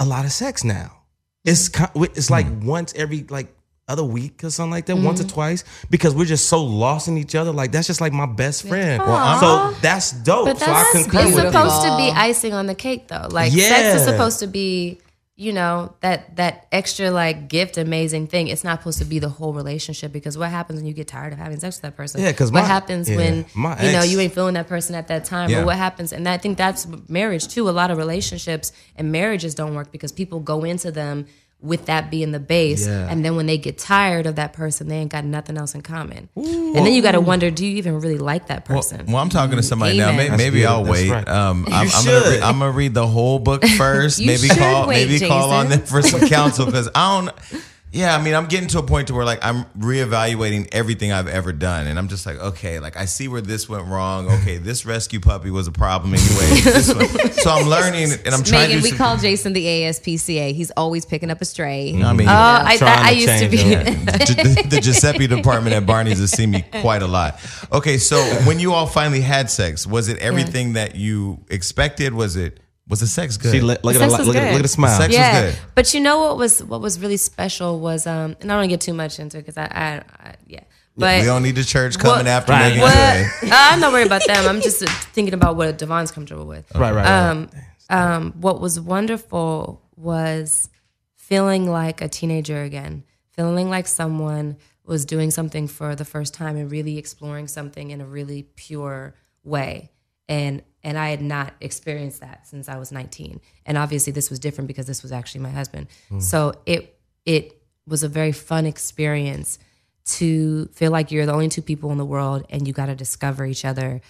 a 0.00 0.04
lot 0.04 0.24
of 0.24 0.32
sex 0.32 0.64
now. 0.64 0.96
It's 1.44 1.68
ki- 1.68 1.84
it's 1.96 2.30
like 2.30 2.46
Hmm. 2.46 2.66
once 2.66 2.92
every 2.96 3.24
like 3.28 3.54
other 3.88 4.04
week 4.04 4.44
or 4.44 4.50
something 4.50 4.70
like 4.70 4.86
that, 4.86 4.96
once 4.96 5.20
or 5.20 5.24
twice, 5.24 5.64
because 5.90 6.14
we're 6.14 6.24
just 6.26 6.48
so 6.48 6.62
lost 6.62 7.08
in 7.08 7.16
each 7.18 7.34
other. 7.34 7.50
Like 7.50 7.72
that's 7.72 7.86
just 7.88 8.00
like 8.00 8.12
my 8.12 8.26
best 8.26 8.66
friend. 8.68 9.02
so 9.40 9.74
that's 9.80 10.12
dope. 10.12 10.46
But 10.46 10.58
so 10.58 10.66
I 10.66 10.68
that's 10.74 10.92
concur 10.92 11.18
it's 11.18 11.26
with 11.34 11.34
beautiful. 11.44 11.64
you. 11.64 11.70
supposed 11.70 11.82
to 11.86 11.96
be 11.96 12.10
icing 12.10 12.52
on 12.54 12.66
the 12.66 12.74
cake 12.74 13.08
though. 13.08 13.26
Like 13.30 13.52
sex 13.52 14.00
is 14.00 14.04
supposed 14.04 14.38
to 14.40 14.46
be, 14.46 14.98
you 15.40 15.54
know, 15.54 15.94
that 16.00 16.36
that 16.36 16.66
extra 16.70 17.10
like 17.10 17.48
gift 17.48 17.78
amazing 17.78 18.26
thing. 18.26 18.48
It's 18.48 18.62
not 18.62 18.80
supposed 18.80 18.98
to 18.98 19.06
be 19.06 19.18
the 19.18 19.30
whole 19.30 19.54
relationship 19.54 20.12
because 20.12 20.36
what 20.36 20.50
happens 20.50 20.80
when 20.80 20.86
you 20.86 20.92
get 20.92 21.08
tired 21.08 21.32
of 21.32 21.38
having 21.38 21.58
sex 21.58 21.76
with 21.76 21.82
that 21.82 21.96
person? 21.96 22.20
yeah 22.20 22.30
because 22.30 22.52
what 22.52 22.64
happens 22.64 23.08
yeah, 23.08 23.16
when 23.16 23.46
my 23.54 23.82
you 23.82 23.92
know 23.92 24.02
you 24.02 24.20
ain't 24.20 24.34
feeling 24.34 24.52
that 24.54 24.68
person 24.68 24.94
at 24.94 25.08
that 25.08 25.24
time 25.24 25.48
Yeah. 25.48 25.62
or 25.62 25.64
what 25.64 25.76
happens 25.78 26.12
and 26.12 26.28
I 26.28 26.36
think 26.36 26.58
that's 26.58 26.86
marriage 27.08 27.48
too. 27.48 27.70
A 27.70 27.74
lot 27.80 27.90
of 27.90 27.96
relationships 27.96 28.70
and 28.96 29.10
marriages 29.10 29.54
don't 29.54 29.74
work 29.74 29.90
because 29.90 30.12
people 30.12 30.40
go 30.40 30.62
into 30.64 30.90
them 30.92 31.26
with 31.62 31.86
that 31.86 32.10
being 32.10 32.32
the 32.32 32.40
base 32.40 32.86
Yeah. 32.86 33.06
and 33.10 33.24
then 33.24 33.36
when 33.36 33.46
they 33.46 33.58
get 33.58 33.76
tired 33.78 34.26
of 34.26 34.36
that 34.36 34.52
person 34.52 34.88
they 34.88 34.96
ain't 34.96 35.12
got 35.12 35.24
nothing 35.24 35.58
else 35.58 35.74
in 35.74 35.82
common 35.82 36.28
and 36.36 36.74
then 36.76 36.92
you 36.92 37.02
got 37.02 37.12
to 37.12 37.20
wonder 37.20 37.50
do 37.50 37.66
you 37.66 37.76
even 37.76 38.00
really 38.00 38.18
like 38.18 38.46
that 38.48 38.64
person 38.64 39.04
well, 39.06 39.16
I'm 39.18 39.28
talking 39.28 39.56
to 39.56 39.62
somebody 39.62 39.98
now. 39.98 40.12
Maybe, 40.12 40.36
maybe. 40.36 40.66
I'll 40.66 40.84
That's 40.84 41.00
wait. 41.00 41.10
right. 41.10 41.28
Um, 41.28 41.66
I'm, 41.70 41.86
You 41.86 41.92
I'm 41.94 42.04
gonna 42.04 42.20
should. 42.20 42.30
read, 42.34 42.42
I'm 42.42 42.58
gonna 42.60 42.70
read 42.72 42.94
the 42.94 43.06
whole 43.06 43.38
book 43.38 43.64
first. 43.76 44.18
You 44.18 44.26
maybe 44.28 44.48
call 44.48 44.86
wait, 44.88 45.08
maybe 45.08 45.26
call 45.26 45.50
on 45.50 45.68
them 45.68 45.80
for 45.82 46.00
some 46.02 46.20
counsel 46.28 46.66
because 46.66 46.88
I 46.94 47.20
don't. 47.20 47.62
Yeah, 47.92 48.16
I 48.16 48.22
mean, 48.22 48.34
I'm 48.34 48.46
getting 48.46 48.68
to 48.68 48.78
a 48.78 48.82
point 48.84 49.08
to 49.08 49.14
where 49.14 49.24
like 49.24 49.40
I'm 49.44 49.64
reevaluating 49.76 50.68
everything 50.70 51.10
I've 51.10 51.26
ever 51.26 51.52
done, 51.52 51.88
and 51.88 51.98
I'm 51.98 52.06
just 52.06 52.24
like, 52.24 52.38
okay, 52.38 52.78
like 52.78 52.96
I 52.96 53.04
see 53.06 53.26
where 53.26 53.40
this 53.40 53.68
went 53.68 53.86
wrong. 53.88 54.30
Okay, 54.30 54.58
this 54.58 54.86
rescue 54.86 55.18
puppy 55.18 55.50
was 55.50 55.66
a 55.66 55.72
problem 55.72 56.14
anyway. 56.14 56.60
This 56.62 56.94
one- 56.94 57.32
so 57.32 57.50
I'm 57.50 57.68
learning, 57.68 58.12
and 58.24 58.32
I'm 58.32 58.44
trying 58.44 58.68
Meagan, 58.68 58.78
to. 58.78 58.82
we 58.84 58.90
do 58.92 58.96
call 58.96 59.16
Jason 59.16 59.52
the 59.54 59.64
ASPCA. 59.64 60.52
He's 60.54 60.70
always 60.72 61.04
picking 61.04 61.30
up 61.30 61.40
a 61.40 61.44
stray. 61.44 62.00
I 62.00 62.12
mean, 62.12 62.28
oh 62.28 62.32
I, 62.32 62.76
Trying 62.76 62.78
that, 62.78 63.06
I 63.06 63.10
used 63.10 63.38
to 63.42 63.48
be 63.48 63.56
them. 63.74 64.04
the, 64.04 64.66
the 64.70 64.80
Giuseppe 64.80 65.26
department 65.26 65.74
at 65.74 65.84
Barney's 65.84 66.20
has 66.20 66.30
seen 66.30 66.52
me 66.52 66.62
quite 66.80 67.02
a 67.02 67.08
lot. 67.08 67.40
Okay, 67.72 67.98
so 67.98 68.22
when 68.46 68.60
you 68.60 68.72
all 68.72 68.86
finally 68.86 69.20
had 69.20 69.50
sex, 69.50 69.84
was 69.86 70.08
it 70.08 70.18
everything 70.18 70.74
that 70.74 70.94
you 70.94 71.44
expected? 71.50 72.14
Was 72.14 72.36
it 72.36 72.60
was 72.90 73.00
the 73.00 73.06
sex 73.06 73.36
good? 73.36 73.52
See, 73.52 73.60
look, 73.60 73.82
look 73.84 73.94
at 73.94 74.00
Sex 74.00 74.12
the, 74.12 74.18
was 74.18 74.26
look 74.26 74.36
at 74.36 74.40
the, 74.44 74.50
look 74.50 74.58
at 74.60 74.62
the 74.62 74.68
smile. 74.68 74.98
Sex 74.98 75.08
was 75.08 75.16
yeah, 75.16 75.42
good. 75.50 75.58
but 75.74 75.94
you 75.94 76.00
know 76.00 76.18
what 76.20 76.36
was 76.36 76.62
what 76.62 76.80
was 76.80 76.98
really 77.00 77.16
special 77.16 77.80
was 77.80 78.06
um, 78.06 78.36
and 78.40 78.50
I 78.50 78.54
don't 78.54 78.56
wanna 78.58 78.68
get 78.68 78.80
too 78.80 78.92
much 78.94 79.18
into 79.18 79.38
it 79.38 79.42
because 79.46 79.56
I, 79.56 79.64
I, 79.64 80.02
I 80.28 80.34
yeah, 80.46 80.64
but 80.96 81.20
we 81.20 81.26
don't 81.26 81.42
need 81.42 81.54
the 81.54 81.64
church 81.64 81.98
coming 81.98 82.16
What- 82.18 82.26
after 82.26 82.52
Right. 82.52 82.68
Meagan 82.74 82.80
what 82.82 82.90
today. 82.92 83.28
I'm 83.52 83.80
not 83.80 83.92
worried 83.92 84.06
about 84.06 84.26
them. 84.26 84.46
I'm 84.46 84.60
just 84.60 84.86
thinking 85.14 85.34
about 85.34 85.56
what 85.56 85.78
DeVon's 85.78 86.10
comfortable 86.10 86.46
with. 86.46 86.70
Right, 86.74 86.92
right, 86.92 87.04
right. 87.04 87.28
Um, 87.30 87.50
um, 87.88 88.32
what 88.40 88.60
was 88.60 88.78
wonderful 88.78 89.82
was 89.96 90.68
feeling 91.16 91.70
like 91.70 92.00
a 92.02 92.08
teenager 92.08 92.62
again, 92.62 93.04
feeling 93.32 93.70
like 93.70 93.86
someone 93.86 94.56
was 94.84 95.04
doing 95.04 95.30
something 95.30 95.68
for 95.68 95.94
the 95.94 96.04
first 96.04 96.34
time 96.34 96.56
and 96.56 96.70
really 96.70 96.98
exploring 96.98 97.46
something 97.46 97.90
in 97.90 98.00
a 98.00 98.06
really 98.06 98.42
pure 98.56 99.14
way. 99.44 99.90
And 100.30 100.62
and 100.82 100.96
I 100.98 101.10
had 101.10 101.20
not 101.20 101.52
experienced 101.60 102.20
that 102.20 102.46
since 102.46 102.66
I 102.66 102.78
was 102.78 102.90
19. 102.90 103.40
And 103.66 103.76
obviously, 103.76 104.14
this 104.14 104.30
was 104.30 104.38
different 104.38 104.68
because 104.68 104.86
this 104.86 105.02
was 105.02 105.12
actually 105.12 105.42
my 105.42 105.50
husband. 105.50 105.88
Mm. 106.10 106.22
So 106.22 106.54
it 106.64 106.98
it 107.26 107.60
was 107.86 108.02
a 108.02 108.08
very 108.08 108.32
fun 108.32 108.64
experience 108.64 109.58
to 110.04 110.66
feel 110.72 110.90
like 110.90 111.10
you're 111.10 111.26
the 111.26 111.34
only 111.34 111.48
two 111.48 111.60
people 111.60 111.92
in 111.92 111.98
the 111.98 112.04
world, 112.04 112.46
and 112.48 112.66
you 112.66 112.72
got 112.72 112.86
to 112.86 112.94
discover 112.94 113.44
each 113.44 113.66
other 113.66 114.00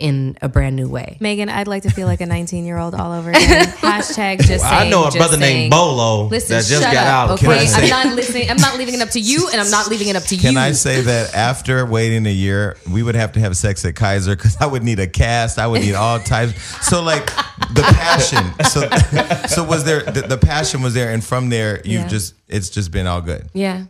in 0.00 0.36
a 0.42 0.48
brand 0.48 0.74
new 0.74 0.88
way. 0.88 1.16
Meagan, 1.20 1.48
I'd 1.48 1.68
like 1.68 1.84
to 1.84 1.90
feel 1.90 2.08
like 2.08 2.20
a 2.20 2.26
19 2.26 2.64
year 2.64 2.78
old 2.78 2.94
all 2.96 3.12
over 3.12 3.30
again. 3.30 3.66
Hashtag 3.78 4.38
just 4.38 4.64
saying. 4.64 4.64
I 4.64 4.88
know 4.90 5.04
a 5.04 5.10
brother 5.12 5.38
saying. 5.38 5.40
named 5.40 5.70
Bolo 5.70 6.26
Listen, 6.26 6.56
that 6.56 6.64
just 6.64 6.82
got 6.82 6.96
up, 6.96 7.06
out. 7.06 7.30
Okay, 7.34 7.46
Can 7.46 7.52
I 7.52 7.64
say- 7.64 7.84
I'm 7.92 8.08
not 8.08 8.16
listening. 8.16 8.50
I'm 8.50 8.56
not 8.56 8.76
leaving 8.76 8.94
it 8.94 9.00
up 9.02 9.10
to 9.10 9.20
you, 9.20 9.48
and 9.52 9.60
I'm 9.60 9.70
not 9.70 9.88
leaving 9.88 10.08
it 10.08 10.16
up 10.16 10.24
to 10.24 10.34
you. 10.34 10.40
Can. 10.42 10.56
I 10.56 10.72
say 10.72 11.00
that 11.02 11.32
after 11.34 11.86
waiting 11.86 12.26
a 12.26 12.30
year, 12.32 12.76
we 12.90 13.04
would 13.04 13.14
have 13.14 13.32
to 13.32 13.40
have 13.40 13.56
sex 13.56 13.84
at 13.84 13.94
Kaiser 13.94 14.34
because 14.34 14.56
I 14.60 14.66
would 14.66 14.82
need 14.82 14.98
a 14.98 15.06
cast. 15.06 15.58
I 15.60 15.68
would 15.68 15.80
need 15.82 15.94
all 15.94 16.18
types. 16.18 16.60
So 16.88 17.00
like 17.00 17.26
the 17.26 17.82
passion. 17.82 18.44
So 18.64 18.88
so 19.48 19.62
was 19.62 19.84
there 19.84 20.02
the, 20.02 20.22
the 20.22 20.38
passion 20.38 20.82
was 20.82 20.94
there, 20.94 21.12
and 21.12 21.22
from 21.22 21.50
there 21.50 21.76
you've 21.84 22.02
Yeah. 22.02 22.08
just 22.08 22.34
it's 22.48 22.68
just 22.68 22.90
been 22.90 23.06
all 23.06 23.20
good. 23.20 23.48
Yeah, 23.54 23.84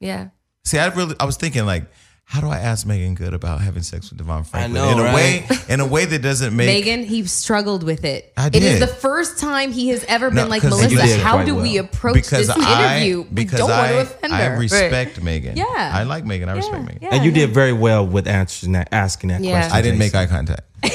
yeah. 0.00 0.28
See, 0.64 0.78
I 0.78 0.86
really 0.88 1.16
I 1.20 1.26
was 1.26 1.36
thinking 1.36 1.66
like. 1.66 1.84
How 2.30 2.40
do 2.40 2.46
I 2.48 2.58
ask 2.58 2.86
Meagan 2.86 3.14
Good 3.16 3.34
about 3.34 3.60
having 3.60 3.82
sex 3.82 4.08
with 4.10 4.24
DeVon 4.24 4.46
Franklin 4.46 4.74
know, 4.74 4.92
in 4.92 5.00
a 5.00 5.12
way 5.12 5.44
in 5.68 5.80
a 5.80 5.84
way 5.86 6.04
that 6.04 6.22
doesn't 6.22 6.54
make 6.54 6.68
Meagan, 6.68 7.02
he 7.02 7.24
struggled 7.26 7.82
with 7.82 8.04
it. 8.04 8.32
I 8.36 8.48
did. 8.48 8.62
It 8.62 8.66
is 8.74 8.78
the 8.78 8.86
first 8.86 9.40
time 9.40 9.72
he 9.72 9.88
has 9.88 10.04
ever 10.04 10.30
No, 10.30 10.42
been 10.42 10.48
like 10.48 10.62
Melyssa. 10.62 10.90
did 10.90 11.20
How 11.20 11.32
quite 11.38 11.46
do 11.46 11.56
we 11.56 11.78
approach 11.78 12.14
because 12.14 12.46
this 12.46 12.50
I 12.56 12.98
interview? 12.98 13.24
because 13.34 13.60
we 13.60 13.66
don't 13.66 13.70
I 13.72 13.94
want 13.96 14.08
to 14.08 14.14
offend 14.14 14.32
her. 14.32 14.38
I 14.38 14.44
her. 14.44 14.58
respect 14.60 15.20
Meagan. 15.20 15.56
Yeah. 15.56 15.64
I 15.66 16.04
like 16.04 16.24
Meagan. 16.24 16.48
I 16.48 16.52
respect 16.52 16.84
Meagan. 16.84 16.98
yeah, 17.02 17.08
and 17.16 17.24
you 17.24 17.32
yeah. 17.32 17.46
did 17.46 17.50
very 17.52 17.72
well 17.72 18.06
with 18.06 18.28
answering 18.28 18.72
that, 18.74 18.90
asking 18.92 19.30
that 19.30 19.40
Yeah. 19.40 19.58
question. 19.62 19.76
I 19.76 19.82
didn't 19.82 19.98
make 19.98 20.14
eye 20.14 20.26
contact. 20.26 20.62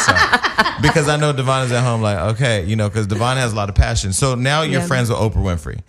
So, 0.00 0.12
because 0.82 1.08
I 1.08 1.16
know 1.16 1.32
DeVon 1.34 1.66
is 1.66 1.72
at 1.72 1.82
home, 1.84 2.00
like, 2.00 2.18
okay, 2.34 2.64
you 2.64 2.74
know, 2.76 2.88
because 2.88 3.06
DeVon 3.06 3.36
has 3.36 3.52
a 3.52 3.56
lot 3.56 3.68
of 3.68 3.74
passion. 3.74 4.12
So 4.14 4.34
now 4.34 4.62
you're 4.62 4.80
Yeah. 4.80 4.86
friends 4.86 5.10
with 5.10 5.18
Oprah 5.18 5.34
Winfrey. 5.36 5.80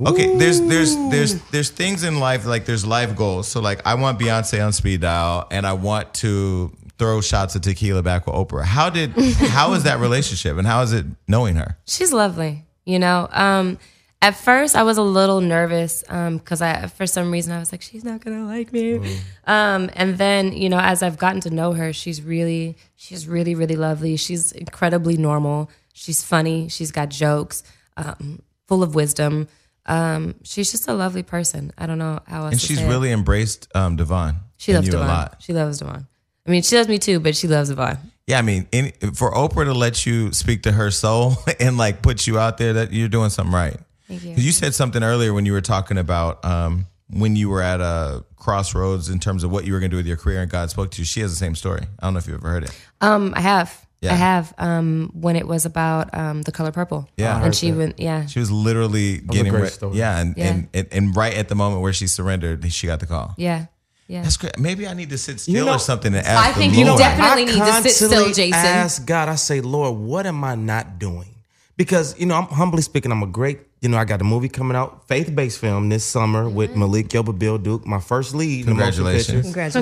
Okay, 0.00 0.36
there's 0.36 0.60
there's 0.60 0.94
there's 1.10 1.42
there's 1.50 1.70
things 1.70 2.04
in 2.04 2.20
life 2.20 2.46
like 2.46 2.66
there's 2.66 2.86
life 2.86 3.16
goals. 3.16 3.48
So 3.48 3.60
like 3.60 3.84
I 3.84 3.94
want 3.94 4.18
Beyonce 4.18 4.64
on 4.64 4.72
speed 4.72 5.00
dial 5.00 5.48
and 5.50 5.66
I 5.66 5.72
want 5.72 6.14
to 6.14 6.72
throw 6.98 7.20
shots 7.20 7.56
of 7.56 7.62
tequila 7.62 8.02
back 8.02 8.26
with 8.26 8.34
Oprah. 8.36 8.64
How 8.64 8.90
did 8.90 9.10
how 9.50 9.74
is 9.74 9.82
that 9.84 9.98
relationship 9.98 10.56
and 10.56 10.66
how 10.66 10.82
is 10.82 10.92
it 10.92 11.04
knowing 11.26 11.56
her? 11.56 11.76
She's 11.86 12.12
lovely. 12.12 12.64
You 12.84 12.98
know, 12.98 13.28
um, 13.32 13.78
at 14.22 14.36
first 14.36 14.74
I 14.74 14.82
was 14.82 14.98
a 14.98 15.02
little 15.02 15.40
nervous 15.40 16.02
because 16.02 16.62
I, 16.62 16.86
for 16.86 17.06
some 17.06 17.30
reason, 17.30 17.52
I 17.52 17.58
was 17.58 17.70
like, 17.70 17.82
she's 17.82 18.04
not 18.04 18.24
gonna 18.24 18.46
like 18.46 18.72
me. 18.72 19.18
Um, 19.46 19.90
and 19.94 20.18
then, 20.18 20.52
you 20.52 20.68
know, 20.68 20.78
as 20.80 21.02
I've 21.02 21.18
gotten 21.18 21.40
to 21.42 21.50
know 21.50 21.72
her, 21.72 21.92
she's 21.92 22.22
really, 22.22 22.76
she's 22.96 23.28
really, 23.28 23.54
really 23.54 23.76
lovely. 23.76 24.16
She's 24.16 24.52
incredibly 24.52 25.16
normal. 25.16 25.70
She's 25.92 26.22
funny. 26.22 26.68
She's 26.68 26.90
got 26.90 27.10
jokes, 27.10 27.62
um, 27.96 28.42
full 28.66 28.82
of 28.82 28.94
wisdom. 28.94 29.48
Um, 29.88 30.34
she's 30.44 30.70
just 30.70 30.86
a 30.86 30.92
lovely 30.92 31.22
person. 31.22 31.72
I 31.76 31.86
don't 31.86 31.98
know 31.98 32.20
how 32.26 32.44
else. 32.44 32.52
And 32.52 32.60
she's 32.60 32.78
say 32.78 32.84
it. 32.84 32.88
really 32.88 33.10
embraced 33.10 33.68
um, 33.74 33.96
DeVon. 33.96 34.36
she 34.58 34.74
loves 34.74 34.86
you 34.86 34.92
DeVon. 34.92 35.04
a 35.04 35.08
lot. 35.08 35.36
She 35.40 35.52
loves 35.52 35.80
DeVon. 35.80 36.06
I 36.46 36.50
mean, 36.50 36.62
she 36.62 36.76
loves 36.76 36.88
me 36.88 36.98
too, 36.98 37.20
but 37.20 37.34
she 37.34 37.48
loves 37.48 37.70
DeVon. 37.72 37.98
Yeah, 38.26 38.38
I 38.38 38.42
mean, 38.42 38.68
any, 38.72 38.90
for 39.14 39.32
Oprah 39.32 39.64
to 39.64 39.72
let 39.72 40.04
you 40.04 40.32
speak 40.32 40.62
to 40.64 40.72
her 40.72 40.90
soul 40.90 41.32
and 41.60 41.78
like 41.78 42.02
put 42.02 42.26
you 42.26 42.38
out 42.38 42.58
there, 42.58 42.74
that 42.74 42.92
you're 42.92 43.08
doing 43.08 43.30
something 43.30 43.54
right. 43.54 43.76
Thank 44.06 44.24
you. 44.24 44.34
you 44.36 44.52
said 44.52 44.74
something 44.74 45.02
earlier 45.02 45.32
when 45.32 45.46
you 45.46 45.52
were 45.52 45.60
talking 45.60 45.98
about 45.98 46.44
um, 46.44 46.86
when 47.10 47.36
you 47.36 47.48
were 47.48 47.62
at 47.62 47.80
a 47.80 48.24
crossroads 48.36 49.08
in 49.08 49.18
terms 49.18 49.44
of 49.44 49.50
what 49.50 49.66
you 49.66 49.72
were 49.72 49.80
going 49.80 49.90
to 49.90 49.94
do 49.94 49.98
with 49.98 50.06
your 50.06 50.16
career, 50.16 50.42
and 50.42 50.50
God 50.50 50.70
spoke 50.70 50.90
to 50.92 51.00
you. 51.00 51.04
She 51.04 51.20
has 51.20 51.30
the 51.30 51.36
same 51.36 51.54
story. 51.54 51.82
I 51.98 52.06
don't 52.06 52.14
know 52.14 52.18
if 52.18 52.26
you've 52.26 52.36
ever 52.36 52.48
heard 52.48 52.64
it. 52.64 52.80
Um, 53.00 53.32
I 53.36 53.40
have. 53.40 53.86
Yeah. 54.00 54.12
I 54.12 54.16
have. 54.16 54.54
Um, 54.58 55.10
when 55.12 55.34
it 55.34 55.46
was 55.48 55.66
about 55.66 56.14
um, 56.16 56.42
the 56.42 56.52
color 56.52 56.70
purple. 56.70 57.08
Yeah. 57.16 57.32
I 57.32 57.34
and 57.36 57.44
heard 57.46 57.54
she 57.56 57.72
went. 57.72 57.98
Yeah, 57.98 58.26
She 58.26 58.38
was 58.38 58.50
literally 58.50 59.18
getting 59.18 59.50
great 59.52 59.62
re- 59.62 59.68
story. 59.68 59.96
Yeah, 59.98 60.18
and, 60.20 60.36
Yeah. 60.36 60.46
And, 60.50 60.68
and 60.72 60.88
and 60.92 61.16
right 61.16 61.34
at 61.34 61.48
the 61.48 61.54
moment 61.56 61.82
where 61.82 61.92
she 61.92 62.06
surrendered, 62.06 62.70
she 62.72 62.86
got 62.86 63.00
the 63.00 63.06
call. 63.06 63.34
yeah, 63.36 63.66
yeah. 64.06 64.22
That's 64.22 64.36
great. 64.36 64.56
Maybe 64.58 64.86
I 64.86 64.94
need 64.94 65.10
to 65.10 65.18
sit 65.18 65.40
still 65.40 65.66
know, 65.66 65.74
or 65.74 65.78
something 65.80 66.14
and 66.14 66.24
ask 66.24 66.46
I 66.48 66.52
the 66.52 66.58
think 66.60 66.76
you 66.76 66.84
Lord. 66.86 66.98
definitely 66.98 67.44
need 67.46 67.58
to 67.58 67.64
sit 67.66 67.72
constantly 67.72 68.08
still, 68.08 68.32
Jason. 68.32 68.54
Ask 68.54 69.04
God. 69.04 69.28
I 69.28 69.34
say, 69.34 69.60
Lord, 69.60 69.96
what 69.98 70.26
am 70.26 70.44
I 70.44 70.54
not 70.54 70.98
doing? 71.00 71.34
Because 71.76 72.18
you 72.20 72.26
know, 72.26 72.36
I'm 72.36 72.44
humbly 72.46 72.82
speaking, 72.82 73.10
I'm 73.12 73.22
a 73.22 73.26
great. 73.26 73.60
You 73.80 73.88
know, 73.88 73.96
I 73.98 74.04
got 74.04 74.20
a 74.20 74.24
movie 74.24 74.48
coming 74.48 74.76
out, 74.76 75.06
faith-based 75.06 75.60
film 75.60 75.88
this 75.88 76.04
summer 76.04 76.48
with 76.48 76.74
Malik 76.74 77.08
Gilbert, 77.08 77.34
Bill 77.38 77.58
Duke, 77.58 77.86
my 77.86 78.00
first 78.00 78.34
lead. 78.34 78.60
in 78.60 78.66
the 78.66 78.74
motion 78.74 79.04
Congratulations. 79.04 79.26
picture. 79.26 79.42
Congratulations. 79.42 79.74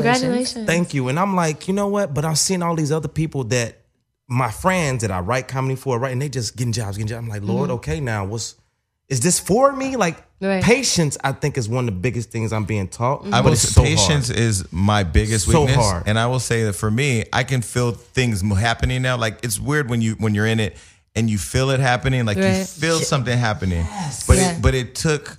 Congratulations. 0.52 0.66
Thank 0.66 0.92
you. 0.94 1.08
And 1.08 1.18
I'm 1.18 1.34
like, 1.34 1.66
you 1.68 1.72
know 1.74 1.88
what? 1.88 2.12
But 2.12 2.24
I've 2.26 2.38
seen 2.38 2.62
all 2.62 2.74
these 2.76 2.92
other 2.92 3.08
people 3.08 3.44
that 3.44 3.78
my 4.28 4.50
friends 4.50 5.02
that 5.02 5.10
I 5.10 5.20
write 5.20 5.48
comedy 5.48 5.76
for, 5.76 5.98
right? 5.98 6.12
And 6.12 6.20
they 6.20 6.28
just 6.28 6.56
getting 6.56 6.72
jobs, 6.72 6.96
getting 6.96 7.08
jobs. 7.08 7.18
I'm 7.24 7.28
like, 7.28 7.42
Lord, 7.42 7.68
mm-hmm. 7.68 7.76
okay, 7.76 8.00
now 8.00 8.24
what's 8.24 8.56
is 9.08 9.20
this 9.20 9.38
for 9.38 9.72
me? 9.72 9.96
Like 9.96 10.22
Right. 10.38 10.62
patience, 10.62 11.16
I 11.24 11.32
think, 11.32 11.56
is 11.56 11.66
one 11.66 11.88
of 11.88 11.94
the 11.94 11.98
biggest 12.00 12.30
things 12.30 12.52
I'm 12.52 12.64
being 12.64 12.88
taught. 12.88 13.22
Mm-hmm. 13.22 13.32
I 13.34 13.38
But 13.38 13.44
will 13.44 13.52
it's 13.54 13.62
say 13.62 13.68
so 13.72 13.82
patience 13.84 14.26
hard. 14.28 14.38
is 14.38 14.70
my 14.70 15.02
biggest 15.02 15.46
So 15.46 15.60
weakness, 15.64 15.76
hard. 15.86 16.02
and 16.06 16.18
I 16.18 16.26
will 16.26 16.40
say 16.40 16.64
that 16.64 16.74
for 16.74 16.90
me, 16.90 17.24
I 17.32 17.42
can 17.44 17.62
feel 17.62 17.92
things 17.92 18.42
happening 18.42 19.00
now. 19.00 19.16
Like 19.16 19.38
it's 19.44 19.58
weird 19.58 19.88
when 19.88 20.02
you 20.02 20.14
when 20.18 20.34
you're 20.34 20.44
in 20.46 20.60
it 20.60 20.76
and 21.14 21.30
you 21.30 21.38
feel 21.38 21.70
it 21.70 21.80
happening, 21.80 22.26
like 22.26 22.36
you 22.36 22.42
Right. 22.42 22.66
feel 22.66 22.98
something 22.98 23.36
happening. 23.38 23.86
But 24.26 24.36
Yeah. 24.36 24.50
it 24.56 24.62
but 24.62 24.74
it 24.74 24.94
took. 24.94 25.38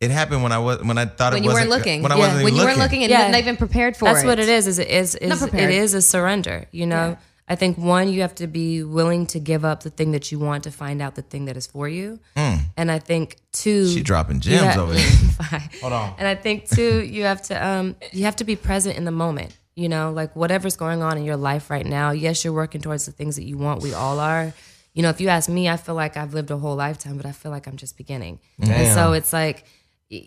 It 0.00 0.10
happened 0.10 0.42
when 0.42 0.50
I 0.50 0.58
was 0.58 0.82
when 0.82 0.98
I 0.98 1.04
thought 1.04 1.32
When 1.34 1.42
it 1.42 1.46
you 1.46 1.52
wasn't 1.52 1.70
weren't 1.70 1.78
looking. 1.78 2.02
When 2.02 2.10
I 2.10 2.16
Yeah. 2.16 2.20
wasn't 2.20 2.36
when 2.44 2.46
even 2.54 2.54
you 2.60 2.64
weren't 2.66 2.78
looking. 2.78 3.00
looking 3.02 3.02
and 3.04 3.10
Yeah. 3.24 3.30
not 3.30 3.38
even 3.38 3.56
prepared 3.56 3.96
for 3.96 4.06
That's 4.06 4.24
it. 4.24 4.26
what 4.26 4.38
it 4.40 4.48
is. 4.48 4.66
Is 4.66 4.78
it 4.80 4.88
is, 4.88 5.16
Not 5.22 5.32
is 5.32 5.42
it 5.42 5.50
prepared. 5.50 5.72
is 5.72 5.94
a 5.94 6.02
surrender. 6.02 6.66
You 6.72 6.86
know, 6.86 7.16
I 7.46 7.56
think 7.56 7.76
one 7.76 8.08
you 8.08 8.22
have 8.22 8.34
to 8.36 8.46
be 8.46 8.82
willing 8.82 9.26
to 9.26 9.38
give 9.38 9.64
up 9.66 9.82
the 9.82 9.90
thing 9.90 10.12
that 10.12 10.32
you 10.32 10.38
want 10.38 10.64
to 10.64 10.70
find 10.70 11.02
out 11.02 11.14
the 11.14 11.22
thing 11.22 11.44
that 11.44 11.56
is 11.58 11.66
for 11.66 11.86
you. 11.88 12.18
And 12.36 12.90
I 12.90 12.98
think 12.98 13.36
two, 13.52 13.86
She 13.88 14.02
dropping 14.02 14.40
gems 14.40 14.76
over 14.76 14.92
there. 14.94 15.60
Hold 15.80 15.92
on. 15.92 16.14
And 16.18 16.26
I 16.26 16.34
think 16.34 16.68
too, 16.68 17.02
you 17.04 17.24
have 17.24 17.42
to 17.42 17.66
um, 17.66 17.96
you 18.12 18.24
have 18.24 18.36
to 18.36 18.44
be 18.44 18.56
present 18.56 18.96
in 18.96 19.04
the 19.04 19.10
moment. 19.10 19.56
You 19.76 19.88
know, 19.88 20.12
like 20.12 20.34
whatever's 20.36 20.76
going 20.76 21.02
on 21.02 21.18
in 21.18 21.24
your 21.24 21.36
life 21.36 21.68
right 21.68 21.84
now. 21.84 22.12
Yes, 22.12 22.44
you're 22.44 22.52
working 22.52 22.80
towards 22.80 23.06
the 23.06 23.12
things 23.12 23.36
that 23.36 23.44
you 23.44 23.58
want. 23.58 23.82
We 23.82 23.92
all 23.92 24.20
are. 24.20 24.52
You 24.94 25.02
know, 25.02 25.10
if 25.10 25.20
you 25.20 25.28
ask 25.28 25.48
me, 25.48 25.68
I 25.68 25.76
feel 25.76 25.96
like 25.96 26.16
I've 26.16 26.32
lived 26.32 26.52
a 26.52 26.56
whole 26.56 26.76
lifetime, 26.76 27.16
but 27.16 27.26
I 27.26 27.32
feel 27.32 27.50
like 27.50 27.66
I'm 27.66 27.76
just 27.76 27.96
beginning. 27.96 28.38
And 28.60 28.94
so 28.94 29.12
it's 29.12 29.32
like 29.32 29.64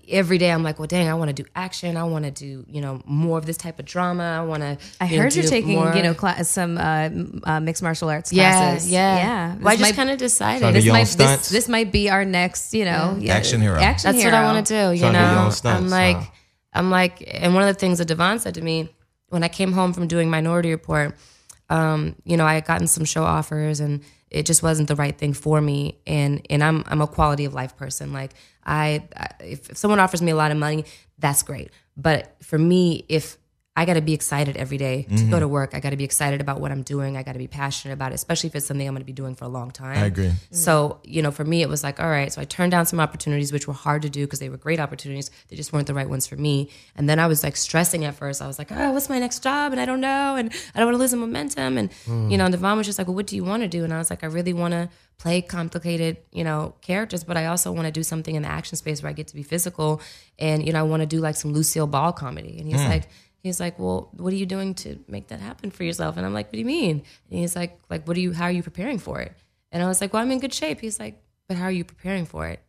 every 0.09 0.37
day 0.37 0.51
I'm 0.51 0.63
like, 0.63 0.79
well, 0.79 0.87
dang, 0.87 1.07
I 1.07 1.13
want 1.13 1.29
to 1.29 1.43
do 1.43 1.47
action. 1.55 1.97
I 1.97 2.03
want 2.03 2.25
to 2.25 2.31
do, 2.31 2.65
you 2.67 2.81
know, 2.81 3.01
more 3.05 3.37
of 3.37 3.45
this 3.45 3.57
type 3.57 3.79
of 3.79 3.85
drama. 3.85 4.23
I 4.23 4.45
want 4.45 4.63
to. 4.63 4.77
I 4.99 5.05
heard 5.05 5.35
you're 5.35 5.45
taking, 5.45 5.71
you 5.71 6.03
know, 6.03 6.13
cla- 6.13 6.43
some 6.43 6.77
uh, 6.77 7.09
uh, 7.43 7.59
mixed 7.59 7.83
martial 7.83 8.09
arts 8.09 8.33
yeah, 8.33 8.51
classes. 8.51 8.91
yeah, 8.91 9.17
yeah. 9.17 9.55
Well, 9.57 9.73
I 9.73 9.75
just 9.77 9.95
kind 9.95 10.09
of 10.09 10.17
decided. 10.17 10.73
This 10.73 10.85
might 10.87 11.07
this, 11.07 11.49
this 11.49 11.69
might 11.69 11.91
be 11.91 12.09
our 12.09 12.25
next, 12.25 12.73
you 12.73 12.85
know, 12.85 13.17
yeah, 13.19 13.35
Action 13.35 13.61
hero. 13.61 13.79
Action 13.79 14.11
That's 14.11 14.23
hero. 14.23 14.33
what 14.35 14.41
I 14.43 14.53
want 14.53 14.67
to 14.67 14.73
do. 14.73 14.93
You 14.93 14.99
Trying 14.99 15.13
to 15.13 15.19
do 15.19 15.25
your 15.25 15.35
know, 15.35 15.49
stunts, 15.51 15.83
I'm 15.83 15.89
like, 15.89 16.17
huh? 16.17 16.31
I'm 16.73 16.91
like, 16.91 17.23
and 17.27 17.53
one 17.53 17.63
of 17.63 17.73
the 17.73 17.79
things 17.79 17.99
that 17.99 18.07
DeVon 18.07 18.39
said 18.39 18.55
to 18.55 18.61
me 18.61 18.89
when 19.29 19.43
I 19.43 19.47
came 19.47 19.73
home 19.73 19.93
from 19.93 20.07
doing 20.07 20.29
Minority 20.29 20.71
Report, 20.71 21.15
um, 21.69 22.15
you 22.23 22.38
know, 22.38 22.45
I 22.45 22.56
had 22.56 22.65
gotten 22.65 22.88
some 22.88 23.06
show 23.06 23.23
offers 23.23 23.80
and 23.80 24.03
it 24.30 24.45
just 24.45 24.64
wasn't 24.64 24.88
the 24.88 24.95
right 24.95 25.18
thing 25.18 25.34
for 25.34 25.61
me. 25.61 25.99
And 26.06 26.45
and 26.49 26.64
I'm 26.64 26.84
I'm 26.88 27.02
a 27.02 27.07
quality 27.07 27.45
of 27.45 27.53
life 27.53 27.76
person. 27.77 28.14
Like 28.14 28.34
I, 28.65 29.07
I 29.15 29.27
if, 29.41 29.69
if 29.69 29.77
someone 29.77 29.99
offers 29.99 30.22
me 30.22 30.31
a 30.31 30.35
lot 30.35 30.52
of 30.52 30.57
money, 30.57 30.85
that's 31.18 31.44
great. 31.44 31.72
But 31.95 32.35
for 32.44 32.57
me, 32.57 33.06
if 33.10 33.38
I 33.77 33.85
got 33.85 33.93
to 33.93 34.01
be 34.01 34.13
excited 34.13 34.57
every 34.57 34.77
day 34.77 35.03
to 35.03 35.09
Mm-hmm. 35.13 35.29
go 35.31 35.39
to 35.39 35.47
work. 35.47 35.71
I 35.73 35.79
got 35.79 35.91
to 35.91 35.97
be 35.97 36.03
excited 36.03 36.41
about 36.41 36.59
what 36.59 36.71
I'm 36.71 36.81
doing. 36.81 37.15
I 37.15 37.23
got 37.23 37.33
to 37.33 37.37
be 37.39 37.47
passionate 37.47 37.93
about 37.93 38.11
it, 38.11 38.15
especially 38.15 38.47
if 38.49 38.55
it's 38.55 38.65
something 38.65 38.87
I'm 38.87 38.93
going 38.93 39.01
to 39.03 39.05
be 39.05 39.13
doing 39.13 39.35
for 39.35 39.45
a 39.45 39.47
long 39.59 39.69
time. 39.71 39.97
I 39.97 40.05
agree. 40.07 40.31
So, 40.51 40.99
you 41.03 41.21
know, 41.21 41.31
for 41.31 41.45
me, 41.45 41.61
it 41.61 41.69
was 41.69 41.83
like, 41.83 41.99
all 41.99 42.09
right. 42.09 42.33
So 42.33 42.41
I 42.41 42.45
turned 42.45 42.71
down 42.71 42.85
some 42.87 42.99
opportunities, 42.99 43.53
which 43.53 43.67
were 43.67 43.73
hard 43.75 44.01
to 44.01 44.09
do 44.09 44.25
because 44.25 44.39
they 44.39 44.49
were 44.49 44.57
great 44.57 44.79
opportunities. 44.79 45.29
They 45.49 45.55
just 45.55 45.71
weren't 45.71 45.85
the 45.87 45.93
right 45.93 46.09
ones 46.09 46.25
for 46.25 46.35
me. 46.35 46.69
And 46.95 47.07
then 47.07 47.19
I 47.19 47.27
was 47.27 47.43
like 47.43 47.55
stressing 47.55 48.03
at 48.03 48.15
first. 48.15 48.41
I 48.41 48.47
was 48.47 48.57
like, 48.57 48.71
oh, 48.71 48.91
what's 48.93 49.09
my 49.09 49.19
next 49.19 49.43
job? 49.43 49.71
And 49.73 49.79
I 49.79 49.85
don't 49.85 50.01
know. 50.01 50.35
And 50.35 50.51
I 50.73 50.79
don't 50.79 50.87
want 50.87 50.95
to 50.95 50.99
lose 50.99 51.11
the 51.11 51.17
momentum. 51.17 51.77
And, 51.77 51.91
you 52.31 52.37
know, 52.37 52.45
and 52.45 52.55
DeVon 52.55 52.77
was 52.77 52.87
just 52.87 52.97
like, 52.97 53.07
well, 53.07 53.15
what 53.15 53.27
do 53.27 53.35
you 53.35 53.43
want 53.43 53.61
to 53.61 53.67
do? 53.67 53.83
And 53.83 53.93
I 53.93 53.99
was 53.99 54.09
like, 54.09 54.23
I 54.23 54.27
really 54.27 54.53
want 54.53 54.71
to 54.73 54.89
play 55.19 55.41
complicated, 55.41 56.17
you 56.31 56.43
know, 56.43 56.75
characters, 56.81 57.23
but 57.23 57.37
I 57.37 57.47
also 57.47 57.71
want 57.71 57.85
to 57.85 57.91
do 57.91 58.03
something 58.03 58.35
in 58.35 58.43
the 58.43 58.49
action 58.49 58.75
space 58.77 59.01
where 59.01 59.09
I 59.09 59.13
get 59.13 59.27
to 59.29 59.35
be 59.35 59.43
physical. 59.43 60.01
And, 60.39 60.65
you 60.65 60.73
know, 60.73 60.79
I 60.79 60.83
want 60.83 61.01
to 61.01 61.07
do 61.07 61.19
like 61.19 61.35
some 61.35 61.53
Lucille 61.53 61.87
Ball 61.87 62.11
comedy. 62.13 62.57
And 62.59 62.67
he's 62.67 62.83
like, 62.83 63.07
He's 63.47 63.59
like, 63.59 63.79
well, 63.79 64.09
what 64.15 64.31
are 64.33 64.35
you 64.35 64.45
doing 64.45 64.75
to 64.75 64.99
make 65.07 65.27
that 65.29 65.39
happen 65.39 65.71
for 65.71 65.83
yourself? 65.83 66.17
And 66.17 66.25
I'm 66.25 66.33
like, 66.33 66.47
what 66.47 66.53
do 66.53 66.59
you 66.59 66.65
mean? 66.65 67.01
And 67.31 67.39
he's 67.39 67.55
like, 67.55 67.79
like, 67.89 68.07
what 68.07 68.15
are 68.17 68.19
you? 68.19 68.31
How 68.33 68.45
are 68.45 68.51
you 68.51 68.63
preparing 68.63 68.99
for 68.99 69.19
it? 69.21 69.33
And 69.71 69.81
I 69.83 69.87
was 69.87 69.99
like, 70.01 70.13
well, 70.13 70.21
I'm 70.21 70.31
in 70.31 70.39
good 70.39 70.53
shape. 70.53 70.79
He's 70.81 70.99
like, 70.99 71.21
but 71.47 71.57
how 71.57 71.65
are 71.65 71.71
you 71.71 71.83
preparing 71.83 72.25
for 72.25 72.45
it? 72.47 72.59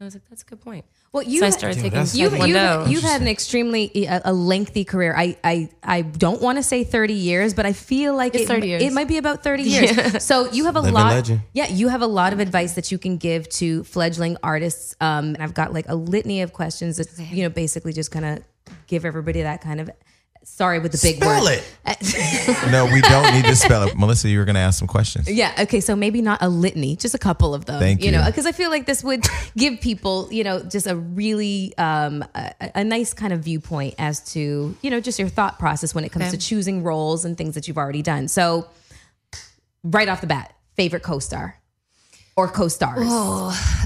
And 0.00 0.04
I 0.04 0.06
was 0.06 0.14
like, 0.14 0.22
that's 0.30 0.42
a 0.42 0.46
good 0.46 0.60
point. 0.60 0.84
Well, 1.12 1.22
you 1.22 1.40
so 1.40 1.46
I 1.46 1.50
started 1.50 1.76
taking 1.76 1.90
that's- 1.92 2.14
You've, 2.14 2.32
you've, 2.32 2.40
Taekwondo. 2.56 2.88
you've 2.90 3.02
had 3.02 3.20
an 3.22 3.26
extremely 3.28 3.90
a, 4.06 4.20
a 4.26 4.32
lengthy 4.32 4.84
career. 4.84 5.14
I, 5.16 5.36
I, 5.42 5.70
I 5.82 6.02
don't 6.02 6.40
want 6.42 6.58
to 6.58 6.62
say 6.62 6.84
30 6.84 7.14
years, 7.14 7.54
but 7.54 7.64
I 7.66 7.72
feel 7.72 8.14
like 8.14 8.34
It's 8.34 8.44
it, 8.44 8.48
30 8.48 8.66
years. 8.68 8.82
it 8.82 8.92
might 8.92 9.08
be 9.08 9.16
about 9.18 9.42
30 9.42 9.62
years. 9.62 10.22
So 10.22 10.50
you 10.52 10.66
have 10.66 10.76
a 10.76 10.80
Living 10.80 10.94
lot. 10.94 11.12
legend. 11.14 11.40
Yeah, 11.52 11.68
you 11.68 11.88
have 11.88 12.02
a 12.02 12.06
lot 12.06 12.32
of 12.32 12.38
advice 12.38 12.74
that 12.74 12.92
you 12.92 12.98
can 12.98 13.16
give 13.16 13.48
to 13.60 13.82
fledgling 13.84 14.36
artists. 14.42 14.94
Um, 15.00 15.34
and 15.34 15.42
I've 15.42 15.54
got 15.54 15.72
like 15.72 15.88
a 15.88 15.94
litany 15.96 16.42
of 16.42 16.52
questions 16.52 16.98
that 16.98 17.08
you 17.32 17.42
know 17.42 17.48
basically 17.48 17.92
just 17.92 18.10
kind 18.12 18.24
of 18.24 18.44
give 18.86 19.04
everybody 19.06 19.42
that 19.42 19.62
kind 19.62 19.80
of 19.80 19.90
Sorry 20.56 20.80
with 20.80 20.90
the 20.92 20.98
big 21.00 21.16
Spell 21.16 21.44
word. 21.44 21.62
it. 21.86 22.68
No, 22.72 22.86
we 22.92 23.00
don't 23.00 23.32
need 23.32 23.44
to 23.44 23.54
spell 23.54 23.84
it. 23.84 23.94
Melyssa, 23.96 24.28
you 24.28 24.38
were 24.38 24.44
going 24.44 24.54
to 24.56 24.60
ask 24.60 24.78
some 24.78 24.88
questions. 24.88 25.30
Yeah. 25.30 25.54
Okay. 25.60 25.80
So 25.80 25.94
maybe 25.94 26.20
not 26.20 26.42
a 26.42 26.48
litany, 26.48 26.96
just 26.96 27.14
a 27.14 27.18
couple 27.18 27.54
of 27.54 27.64
them. 27.66 27.78
Thank 27.78 28.00
You 28.00 28.06
You 28.06 28.12
know, 28.12 28.24
because 28.26 28.44
I 28.44 28.50
feel 28.52 28.68
like 28.68 28.84
this 28.84 29.04
would 29.04 29.24
give 29.56 29.80
people, 29.80 30.28
you 30.32 30.42
know, 30.42 30.60
just 30.60 30.86
a 30.88 30.96
really 30.96 31.76
um, 31.78 32.24
a, 32.34 32.52
a 32.74 32.82
nice 32.84 33.14
kind 33.14 33.32
of 33.32 33.40
viewpoint 33.40 33.94
as 33.98 34.20
to, 34.32 34.74
you 34.82 34.90
know, 34.90 35.00
just 35.00 35.18
your 35.18 35.28
thought 35.28 35.58
process 35.60 35.94
when 35.94 36.04
it 36.04 36.10
comes 36.10 36.24
Okay. 36.26 36.32
to 36.32 36.38
choosing 36.38 36.82
roles 36.82 37.24
and 37.24 37.38
things 37.38 37.54
that 37.54 37.68
you've 37.68 37.78
already 37.78 38.02
done. 38.02 38.26
So, 38.26 38.66
right 39.84 40.08
off 40.08 40.20
the 40.20 40.26
bat, 40.26 40.54
favorite 40.76 41.02
co-star 41.04 41.56
or 42.36 42.48
co-stars. 42.48 43.06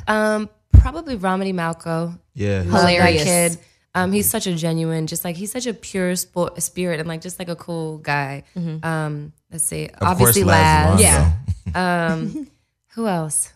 Um, 0.08 0.48
probably 0.72 1.16
Ramadi 1.18 1.52
Malco. 1.52 2.18
Yeah. 2.34 2.62
Hilarious. 2.62 3.24
kid. 3.24 3.58
Um, 3.94 4.12
he's 4.12 4.26
mm-hmm. 4.26 4.30
such 4.30 4.46
a 4.46 4.54
genuine, 4.54 5.06
just 5.06 5.24
like 5.24 5.36
he's 5.36 5.52
such 5.52 5.66
a 5.66 5.74
pure 5.74 6.12
spo- 6.12 6.60
spirit 6.60 6.98
and 6.98 7.08
like 7.08 7.20
just 7.20 7.38
like 7.38 7.48
a 7.48 7.56
cool 7.56 7.98
guy. 7.98 8.44
Mm-hmm. 8.56 8.84
Um, 8.84 9.32
let's 9.50 9.64
see, 9.64 9.88
Of 9.88 10.02
obviously 10.02 10.44
Laz. 10.44 11.00
Yeah. 11.00 11.32
Um, 11.74 12.48
who 12.88 13.06
else? 13.06 13.52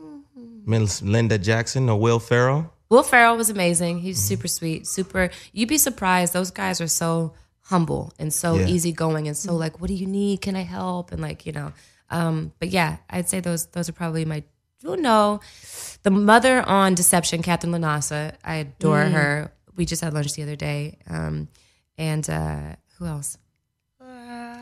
Mm-hmm. 0.00 0.70
Miss 0.70 1.02
Linda 1.02 1.38
Jackson 1.38 1.88
or 1.88 2.00
Will 2.00 2.18
Ferrell. 2.18 2.72
Will 2.88 3.02
Ferrell 3.02 3.36
was 3.36 3.50
amazing. 3.50 4.00
He's 4.00 4.18
super 4.18 4.48
sweet, 4.48 4.86
super. 4.86 5.30
You'd 5.52 5.68
be 5.68 5.78
surprised. 5.78 6.32
Those 6.32 6.50
guys 6.50 6.80
are 6.80 6.88
so 6.88 7.34
humble 7.62 8.12
and 8.18 8.32
so 8.32 8.56
Yeah. 8.56 8.66
easygoing 8.66 9.26
and 9.28 9.36
so 9.36 9.54
like, 9.54 9.80
what 9.80 9.88
do 9.88 9.94
you 9.94 10.06
need? 10.06 10.40
Can 10.40 10.56
I 10.56 10.62
help? 10.62 11.12
And 11.12 11.20
like, 11.20 11.46
you 11.46 11.52
know. 11.52 11.72
Um, 12.10 12.52
but 12.58 12.68
yeah, 12.68 12.98
I'd 13.10 13.28
say 13.28 13.40
those 13.40 13.66
those 13.66 13.88
are 13.88 13.92
probably 13.92 14.24
my. 14.24 14.44
Oh 14.84 14.94
no, 14.94 15.40
the 16.02 16.10
mother 16.10 16.62
on 16.62 16.94
Deception, 16.94 17.42
Katherine 17.42 17.72
LaNasa. 17.72 18.34
I 18.44 18.56
adore 18.56 19.04
mm. 19.04 19.12
her. 19.12 19.52
We 19.76 19.84
just 19.84 20.02
had 20.02 20.14
lunch 20.14 20.34
the 20.34 20.42
other 20.42 20.56
day. 20.56 20.98
Um, 21.08 21.48
and 21.98 22.28
uh, 22.28 22.76
who 22.98 23.06
else? 23.06 23.38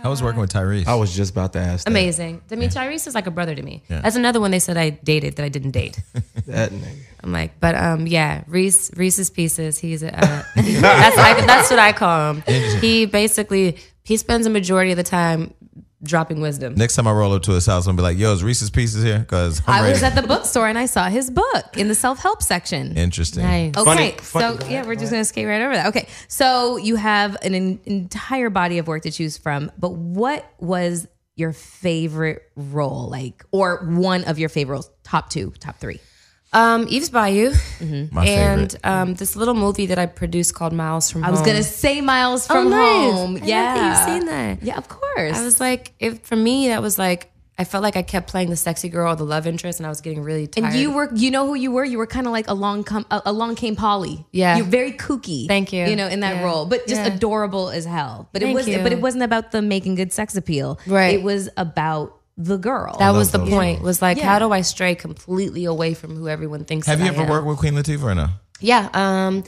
I 0.05 0.09
was 0.09 0.21
working 0.21 0.41
with 0.41 0.53
Tyrese. 0.53 0.87
I 0.87 0.97
was 0.97 1.15
just 1.15 1.31
about 1.31 1.53
to 1.53 1.61
ask. 1.61 1.85
That. 1.85 1.91
Amazing. 1.91 2.43
I 2.51 2.57
mean, 2.57 2.71
Tyrese 2.71 3.07
is 3.07 3.15
like 3.15 3.29
a 3.29 3.31
brother 3.31 3.55
to 3.55 3.63
me. 3.63 3.85
That's 3.89 4.17
another 4.17 4.41
one 4.41 4.51
they 4.51 4.59
said 4.59 4.77
I 4.77 4.91
dated 4.91 5.37
that 5.37 5.45
I 5.45 5.49
didn't 5.49 5.71
date. 5.73 6.01
That 6.47 6.73
nigga. 6.73 6.99
I'm 7.23 7.31
like, 7.31 7.61
but 7.61 7.77
um, 7.77 8.09
yeah, 8.09 8.43
Reese 8.49 8.91
Reese's 8.97 9.31
Pieces. 9.31 9.79
He's 9.79 10.03
a, 10.03 10.13
uh, 10.13 10.43
that's 10.57 11.17
I, 11.17 11.41
that's 11.47 11.71
what 11.71 11.79
I 11.79 11.93
call 11.93 12.35
him. 12.35 12.43
He 12.81 13.07
basically 13.07 13.79
he 14.03 14.17
spends 14.17 14.45
a 14.45 14.51
majority 14.51 14.91
of 14.91 14.97
the 14.97 15.05
time 15.05 15.55
dropping 16.03 16.41
wisdom. 16.41 16.75
Next 16.75 16.97
time 16.97 17.07
I 17.07 17.13
roll 17.13 17.33
up 17.33 17.43
to 17.43 17.53
his 17.53 17.67
house, 17.67 17.87
I'm 17.87 17.97
gonna 17.97 18.09
be 18.09 18.15
like, 18.15 18.19
"Yo, 18.19 18.33
is 18.33 18.43
Reese's 18.43 18.71
Pieces 18.71 19.03
here?" 19.05 19.21
Because 19.21 19.63
I'm 19.67 19.83
ready. 19.83 19.93
was 19.93 20.03
at 20.03 20.15
the 20.15 20.23
bookstore 20.23 20.67
and 20.69 20.79
I 20.79 20.87
saw 20.87 21.09
his 21.09 21.31
book 21.31 21.77
in 21.77 21.89
the 21.89 21.95
self-help 21.95 22.43
section. 22.43 22.97
Interesting. 22.97 23.43
Nice. 23.45 23.73
Okay, 23.77 23.85
Funny- 23.85 24.15
funny- 24.21 24.59
so 24.61 24.69
yeah, 24.69 24.85
we're 24.87 24.95
just 24.97 25.13
gonna 25.13 25.25
skate 25.25 25.47
right 25.47 25.63
over 25.63 25.75
that. 25.75 25.87
Okay, 25.89 26.09
so 26.29 26.77
you 26.77 26.97
have 26.97 27.37
an 27.43 27.55
en- 27.55 27.81
entire 27.85 28.51
body 28.51 28.79
of 28.79 28.87
work 28.89 29.03
to 29.03 29.11
choose 29.11 29.37
from, 29.37 29.71
but 29.79 29.93
what 29.93 30.45
was 30.59 31.07
your 31.37 31.53
favorite 31.53 32.43
role, 32.57 33.09
like, 33.09 33.45
or 33.53 33.85
one 33.89 34.25
of 34.25 34.39
your 34.39 34.49
favorite 34.49 34.75
roles? 34.75 34.91
Top 35.05 35.31
two, 35.31 35.53
top 35.61 35.79
three. 35.79 35.99
Um, 36.53 36.87
Eve's 36.89 37.11
Bayou, 37.11 37.55
My 38.11 38.27
and 38.27 38.77
um, 38.85 39.15
this 39.15 39.37
little 39.37 39.55
movie 39.55 39.87
that 39.87 39.99
I 39.99 40.07
produced 40.07 40.55
called 40.55 40.73
Miles 40.73 41.11
from 41.11 41.23
Home. 41.23 41.29
I 41.29 41.31
was 41.31 41.41
gonna 41.41 41.63
say 41.63 42.01
Miles 42.01 42.47
from 42.47 42.67
oh, 42.67 42.71
nice. 42.71 43.13
Home. 43.15 43.37
I 43.43 43.47
yeah, 43.47 43.89
you've 43.89 44.21
seen 44.21 44.27
that. 44.29 44.63
Yeah, 44.63 44.77
of 44.77 44.89
course. 44.89 45.37
I 45.39 45.45
was 45.45 45.61
like, 45.61 45.93
it, 45.99 46.27
for 46.27 46.37
me, 46.37 46.69
that 46.69 46.83
was 46.83 46.99
like 46.99 47.33
I 47.59 47.65
felt 47.65 47.83
like 47.83 47.97
I 47.97 48.03
kept 48.03 48.29
playing 48.29 48.49
the 48.51 48.57
sexy 48.57 48.89
girl, 48.89 49.15
the 49.15 49.25
love 49.25 49.47
interest, 49.47 49.79
and 49.79 49.87
I 49.87 49.91
was 49.91 50.01
getting 50.01 50.23
really 50.23 50.47
tired. 50.47 50.73
and 50.73 50.75
you 50.75 50.91
were, 50.91 51.11
you 51.15 51.31
know 51.31 51.47
who 51.47 51.55
you 51.55 51.71
were? 51.71 51.85
You 51.85 51.99
were 51.99 52.07
kind 52.07 52.27
of 52.27 52.33
like 52.33 52.49
along 52.49 52.85
come, 52.85 53.05
uh, 53.11 53.21
along 53.27 53.57
came 53.57 53.77
Polly. 53.77 54.27
Yeah. 54.33 54.57
you're 54.57 54.67
very 54.67 54.93
kooky. 54.93 55.47
Thank 55.47 55.73
you. 55.73 55.85
You 55.85 55.95
know, 55.95 56.09
in 56.09 56.21
that 56.21 56.37
Yeah. 56.37 56.45
role, 56.45 56.65
but 56.65 56.87
just 56.87 57.03
Yeah. 57.03 57.15
adorable 57.15 57.69
as 57.69 57.85
hell. 57.85 58.29
But 58.33 58.43
it 58.43 58.55
was, 58.55 58.67
you. 58.67 58.79
but 58.79 58.93
it 58.93 59.01
wasn't 59.03 59.23
about 59.23 59.53
the 59.53 59.61
making 59.61 59.97
good 59.97 60.13
sex 60.13 60.35
appeal. 60.35 60.81
Right. 60.87 61.15
It 61.15 61.23
was 61.23 61.51
about 61.57 62.17
the 62.37 62.57
girl. 62.57 62.97
that 62.99 63.11
was 63.11 63.31
the 63.31 63.39
those 63.39 63.51
point. 63.51 63.83
Was 63.83 64.01
like, 64.03 64.17
Yeah. 64.19 64.25
how 64.25 64.39
do 64.39 64.51
I 64.53 64.63
stray 64.63 64.95
completely 64.95 65.65
away 65.65 65.95
from 65.95 66.17
who 66.17 66.29
everyone 66.29 66.65
thinks? 66.65 66.87
Have 66.87 66.99
that 66.99 67.05
you 67.05 67.11
I 67.11 67.15
ever 67.15 67.23
am? 67.25 67.29
worked 67.31 67.47
with 67.47 67.59
Queen 67.59 67.75
Latifah 67.75 68.03
or 68.03 68.15
no? 68.15 68.29
Yeah. 68.61 68.89
Um, 68.95 69.45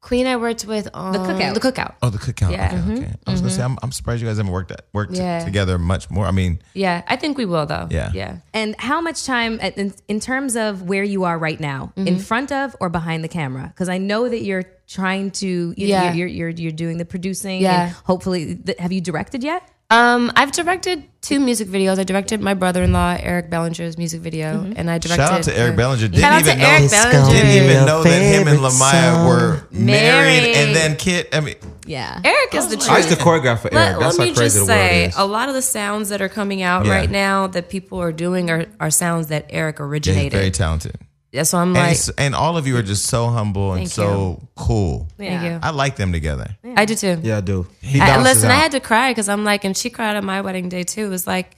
Queen, 0.00 0.26
I 0.26 0.36
worked 0.36 0.66
with 0.66 0.86
on 0.92 1.14
Cookout. 1.14 1.54
The 1.54 1.60
Cookout. 1.60 1.94
Oh, 2.02 2.10
the 2.10 2.18
cookout. 2.18 2.50
Yeah. 2.52 2.78
Okay, 2.86 2.92
okay. 3.04 3.12
I 3.26 3.30
was 3.30 3.40
gonna 3.40 3.50
say, 3.50 3.62
I'm, 3.62 3.78
I'm 3.82 3.90
surprised 3.90 4.20
you 4.20 4.28
guys 4.28 4.36
haven't 4.36 4.52
worked 4.52 4.70
at, 4.70 4.84
worked 4.92 5.14
Yeah. 5.14 5.42
together 5.42 5.78
much 5.78 6.10
more. 6.10 6.26
I 6.26 6.30
mean, 6.30 6.60
Yeah, 6.74 7.02
I 7.08 7.16
think 7.16 7.38
we 7.38 7.46
will 7.46 7.64
though. 7.64 7.88
Yeah. 7.90 8.10
Yeah. 8.12 8.36
And 8.52 8.74
how 8.78 9.00
much 9.00 9.24
time, 9.24 9.58
at- 9.62 9.78
in, 9.78 9.94
in 10.06 10.20
terms 10.20 10.56
of 10.56 10.82
where 10.82 11.04
you 11.04 11.24
are 11.24 11.38
right 11.38 11.58
now, 11.58 11.92
Mm-hmm. 11.96 12.06
in 12.08 12.18
front 12.18 12.52
of 12.52 12.76
or 12.80 12.90
behind 12.90 13.24
the 13.24 13.28
camera? 13.28 13.68
Because 13.68 13.88
I 13.88 13.96
know 13.96 14.28
that 14.28 14.42
you're 14.42 14.64
trying 14.86 15.30
to, 15.32 15.46
you, 15.46 15.74
Yeah. 15.74 16.12
you're, 16.12 16.26
you're, 16.26 16.28
you're, 16.28 16.50
you're 16.50 16.72
doing 16.72 16.98
the 16.98 17.06
producing. 17.06 17.62
Yeah. 17.62 17.84
And 17.86 17.92
hopefully, 18.04 18.56
th- 18.56 18.78
have 18.78 18.92
you 18.92 19.00
directed 19.00 19.42
yet? 19.42 19.66
Um, 19.94 20.32
I've 20.34 20.50
directed 20.52 21.04
two 21.22 21.38
music 21.40 21.68
videos. 21.68 21.98
I 21.98 22.04
directed 22.04 22.40
my 22.40 22.54
brother-in-law 22.54 23.18
Eric 23.20 23.48
Bellinger's 23.48 23.96
music 23.96 24.20
video, 24.20 24.54
Mm-hmm. 24.54 24.72
and 24.76 24.90
I 24.90 24.98
directed. 24.98 25.22
shout 25.24 25.32
out 25.32 25.42
to 25.44 25.56
Eric 25.58 25.76
Bellinger. 25.76 26.08
Didn't 26.08 26.20
Shout 26.20 26.32
out 26.32 26.40
even 26.42 26.54
to 26.56 26.60
know. 26.62 26.68
Eric 26.68 26.82
It's 26.82 26.92
Bellinger. 26.92 27.30
Didn't 27.32 27.64
even 27.64 27.86
know 27.86 28.02
that 28.02 28.10
him 28.22 28.48
and 28.48 28.58
favorite 28.58 28.70
LaMyia 28.72 29.12
song. 29.14 29.26
were 29.28 29.66
married, 29.70 29.86
Married. 30.42 30.56
and 30.56 30.76
then 30.76 30.96
kid. 30.96 31.28
I 31.32 31.40
mean, 31.40 31.54
Yeah. 31.86 32.20
Eric 32.24 32.54
is 32.54 32.68
the 32.68 32.76
truth. 32.76 32.90
I 32.90 32.96
used 32.98 33.08
to 33.10 33.16
choreograph 33.16 33.60
for 33.60 33.72
Eric. 33.72 33.74
Let, 33.74 34.00
That's 34.00 34.18
let 34.18 34.28
me 34.28 34.34
crazy 34.34 34.56
just 34.58 34.66
say, 34.66 35.12
a 35.16 35.26
lot 35.26 35.48
of 35.48 35.54
the 35.54 35.62
sounds 35.62 36.08
that 36.08 36.20
are 36.20 36.28
coming 36.28 36.62
out 36.62 36.86
Yeah. 36.86 36.92
right 36.94 37.10
now 37.10 37.46
that 37.48 37.68
people 37.68 38.00
are 38.02 38.12
doing 38.12 38.50
are, 38.50 38.66
are 38.80 38.90
sounds 38.90 39.28
that 39.28 39.46
Eric 39.50 39.76
yeah, 39.78 39.84
originated. 39.84 40.32
very 40.32 40.50
talented. 40.50 40.96
Yeah, 41.34 41.42
so 41.42 41.58
I'm 41.58 41.68
And, 41.70 41.74
like, 41.74 41.88
he's- 41.88 42.10
and 42.16 42.32
all 42.32 42.56
of 42.56 42.68
you 42.68 42.76
are 42.76 42.82
just 42.82 43.06
so 43.06 43.26
humble 43.28 43.72
and 43.72 43.80
Thank 43.80 43.90
so 43.90 44.40
cool. 44.54 45.08
thank 45.18 45.42
you. 45.42 45.58
I 45.60 45.70
like 45.70 45.96
them 45.96 46.12
together. 46.12 46.56
I 46.76 46.84
do 46.84 46.94
too. 46.94 47.18
yeah, 47.24 47.38
I 47.38 47.40
do. 47.40 47.66
He 47.82 48.00
I, 48.00 48.06
bounces 48.06 48.34
listen, 48.36 48.50
out. 48.52 48.54
I 48.56 48.60
had 48.60 48.70
to 48.72 48.78
cry 48.80 49.10
because 49.10 49.28
I'm 49.28 49.42
like, 49.42 49.64
and 49.64 49.76
she 49.76 49.90
cried 49.90 50.14
on 50.16 50.24
my 50.24 50.42
wedding 50.42 50.68
day 50.68 50.84
too. 50.84 51.06
It 51.06 51.08
was 51.08 51.26
like, 51.26 51.56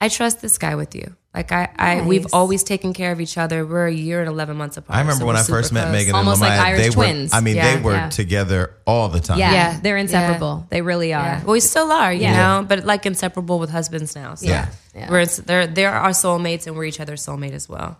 I 0.00 0.08
trust 0.08 0.40
this 0.42 0.58
guy 0.58 0.76
with 0.76 0.94
you. 0.94 1.16
Like 1.32 1.52
I, 1.52 1.68
I 1.76 2.00
we've 2.02 2.26
always 2.32 2.64
taken 2.64 2.92
care 2.92 3.12
of 3.12 3.20
each 3.20 3.38
other. 3.38 3.64
We're 3.64 3.86
a 3.86 3.92
year 3.92 4.18
and 4.18 4.28
eleven 4.28 4.56
months 4.56 4.76
apart. 4.76 4.96
I 4.96 5.00
remember 5.00 5.20
so 5.20 5.26
when 5.26 5.36
I 5.36 5.44
first 5.44 5.68
super 5.68 5.74
met 5.74 5.82
close. 5.84 5.92
Meagan 5.92 6.14
Almost 6.16 6.42
and 6.42 6.50
like 6.50 6.58
LaMyia. 6.58 6.64
Irish 6.64 6.80
they 6.82 6.90
twins. 6.90 7.30
Were, 7.30 7.36
I 7.36 7.40
mean, 7.40 7.54
Yeah, 7.56 7.76
they 7.76 7.80
were 7.82 7.92
yeah. 7.92 8.08
together 8.08 8.74
all 8.84 9.08
the 9.08 9.20
time. 9.20 9.38
Yeah. 9.38 9.52
Yeah. 9.52 9.80
They're 9.80 9.96
inseparable. 9.96 10.66
They 10.70 10.82
really 10.82 11.12
are. 11.14 11.22
Yeah. 11.24 11.44
Well, 11.44 11.52
we 11.52 11.60
still 11.60 11.92
are, 11.92 12.12
you 12.12 12.22
Yeah. 12.22 12.36
know, 12.60 12.66
but 12.66 12.84
like 12.84 13.06
inseparable 13.06 13.60
with 13.60 13.70
husbands 13.70 14.16
now. 14.16 14.34
So 14.34 14.46
Yeah. 14.48 14.70
Yeah. 14.92 15.08
we're 15.08 15.24
they're 15.24 15.68
they're 15.68 15.92
our 15.92 16.10
soulmates 16.10 16.66
and 16.66 16.74
we're 16.74 16.86
each 16.86 16.98
other's 16.98 17.24
soulmate 17.24 17.52
as 17.52 17.68
well. 17.68 17.96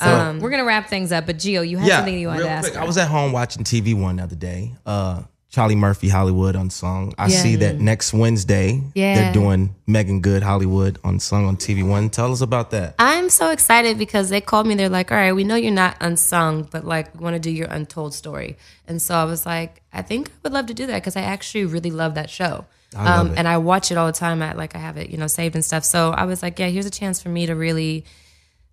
So 0.00 0.38
we're 0.40 0.50
going 0.50 0.58
to 0.58 0.66
wrap 0.66 0.88
things 0.88 1.12
up. 1.12 1.24
But 1.26 1.36
Gio, 1.38 1.66
you 1.68 1.78
had 1.78 1.86
yeah, 1.86 1.96
something 1.98 2.18
you 2.18 2.26
wanted 2.26 2.42
to 2.42 2.48
ask. 2.48 2.72
quick. 2.72 2.82
I 2.82 2.84
was 2.84 2.98
at 2.98 3.06
home 3.06 3.30
watching 3.30 3.62
TV 3.62 3.94
one 3.94 4.16
the 4.16 4.24
other 4.24 4.34
day. 4.34 4.74
Uh, 4.84 5.22
Charlie 5.52 5.76
Murphy 5.76 6.08
Hollywood 6.08 6.56
Unsung. 6.56 7.12
I 7.18 7.26
Yeah. 7.26 7.42
see 7.42 7.56
that 7.56 7.78
next 7.78 8.14
Wednesday 8.14 8.80
Yeah. 8.94 9.14
they're 9.16 9.32
doing 9.34 9.74
Meagan 9.86 10.20
Good 10.22 10.42
Hollywood 10.42 10.98
Unsung 11.04 11.44
on 11.46 11.58
TV 11.58 11.82
One. 11.82 12.08
Tell 12.08 12.32
us 12.32 12.40
about 12.40 12.70
that. 12.70 12.94
I'm 12.98 13.28
so 13.28 13.50
excited 13.50 13.98
because 13.98 14.30
they 14.30 14.40
called 14.40 14.66
me. 14.66 14.74
They're 14.76 14.88
like, 14.88 15.12
"All 15.12 15.18
right, 15.18 15.32
we 15.34 15.44
know 15.44 15.54
you're 15.54 15.70
not 15.70 15.96
unsung, 16.00 16.66
but 16.70 16.86
like, 16.86 17.14
we 17.14 17.22
want 17.22 17.34
to 17.34 17.38
do 17.40 17.50
your 17.50 17.68
untold 17.68 18.14
story." 18.14 18.56
And 18.88 19.00
so 19.02 19.14
I 19.14 19.24
was 19.24 19.44
like, 19.44 19.82
"I 19.92 20.00
think 20.00 20.28
I 20.28 20.32
would 20.44 20.54
love 20.54 20.66
to 20.66 20.74
do 20.74 20.86
that 20.86 20.94
because 20.96 21.16
I 21.16 21.20
actually 21.22 21.66
really 21.66 21.90
love 21.90 22.14
that 22.14 22.30
show, 22.30 22.64
I 22.96 23.12
um, 23.18 23.34
and 23.36 23.46
I 23.46 23.58
watch 23.58 23.90
it 23.92 23.98
all 23.98 24.06
the 24.06 24.12
time. 24.12 24.40
I 24.40 24.54
like 24.54 24.74
I 24.74 24.78
have 24.78 24.96
it, 24.96 25.10
you 25.10 25.18
know, 25.18 25.26
saved 25.26 25.54
and 25.54 25.62
stuff. 25.64 25.84
So 25.84 26.12
I 26.12 26.24
was 26.24 26.42
like, 26.42 26.58
"Yeah, 26.58 26.68
here's 26.68 26.86
a 26.86 26.90
chance 26.90 27.20
for 27.20 27.28
me 27.28 27.44
to 27.44 27.54
really." 27.54 28.06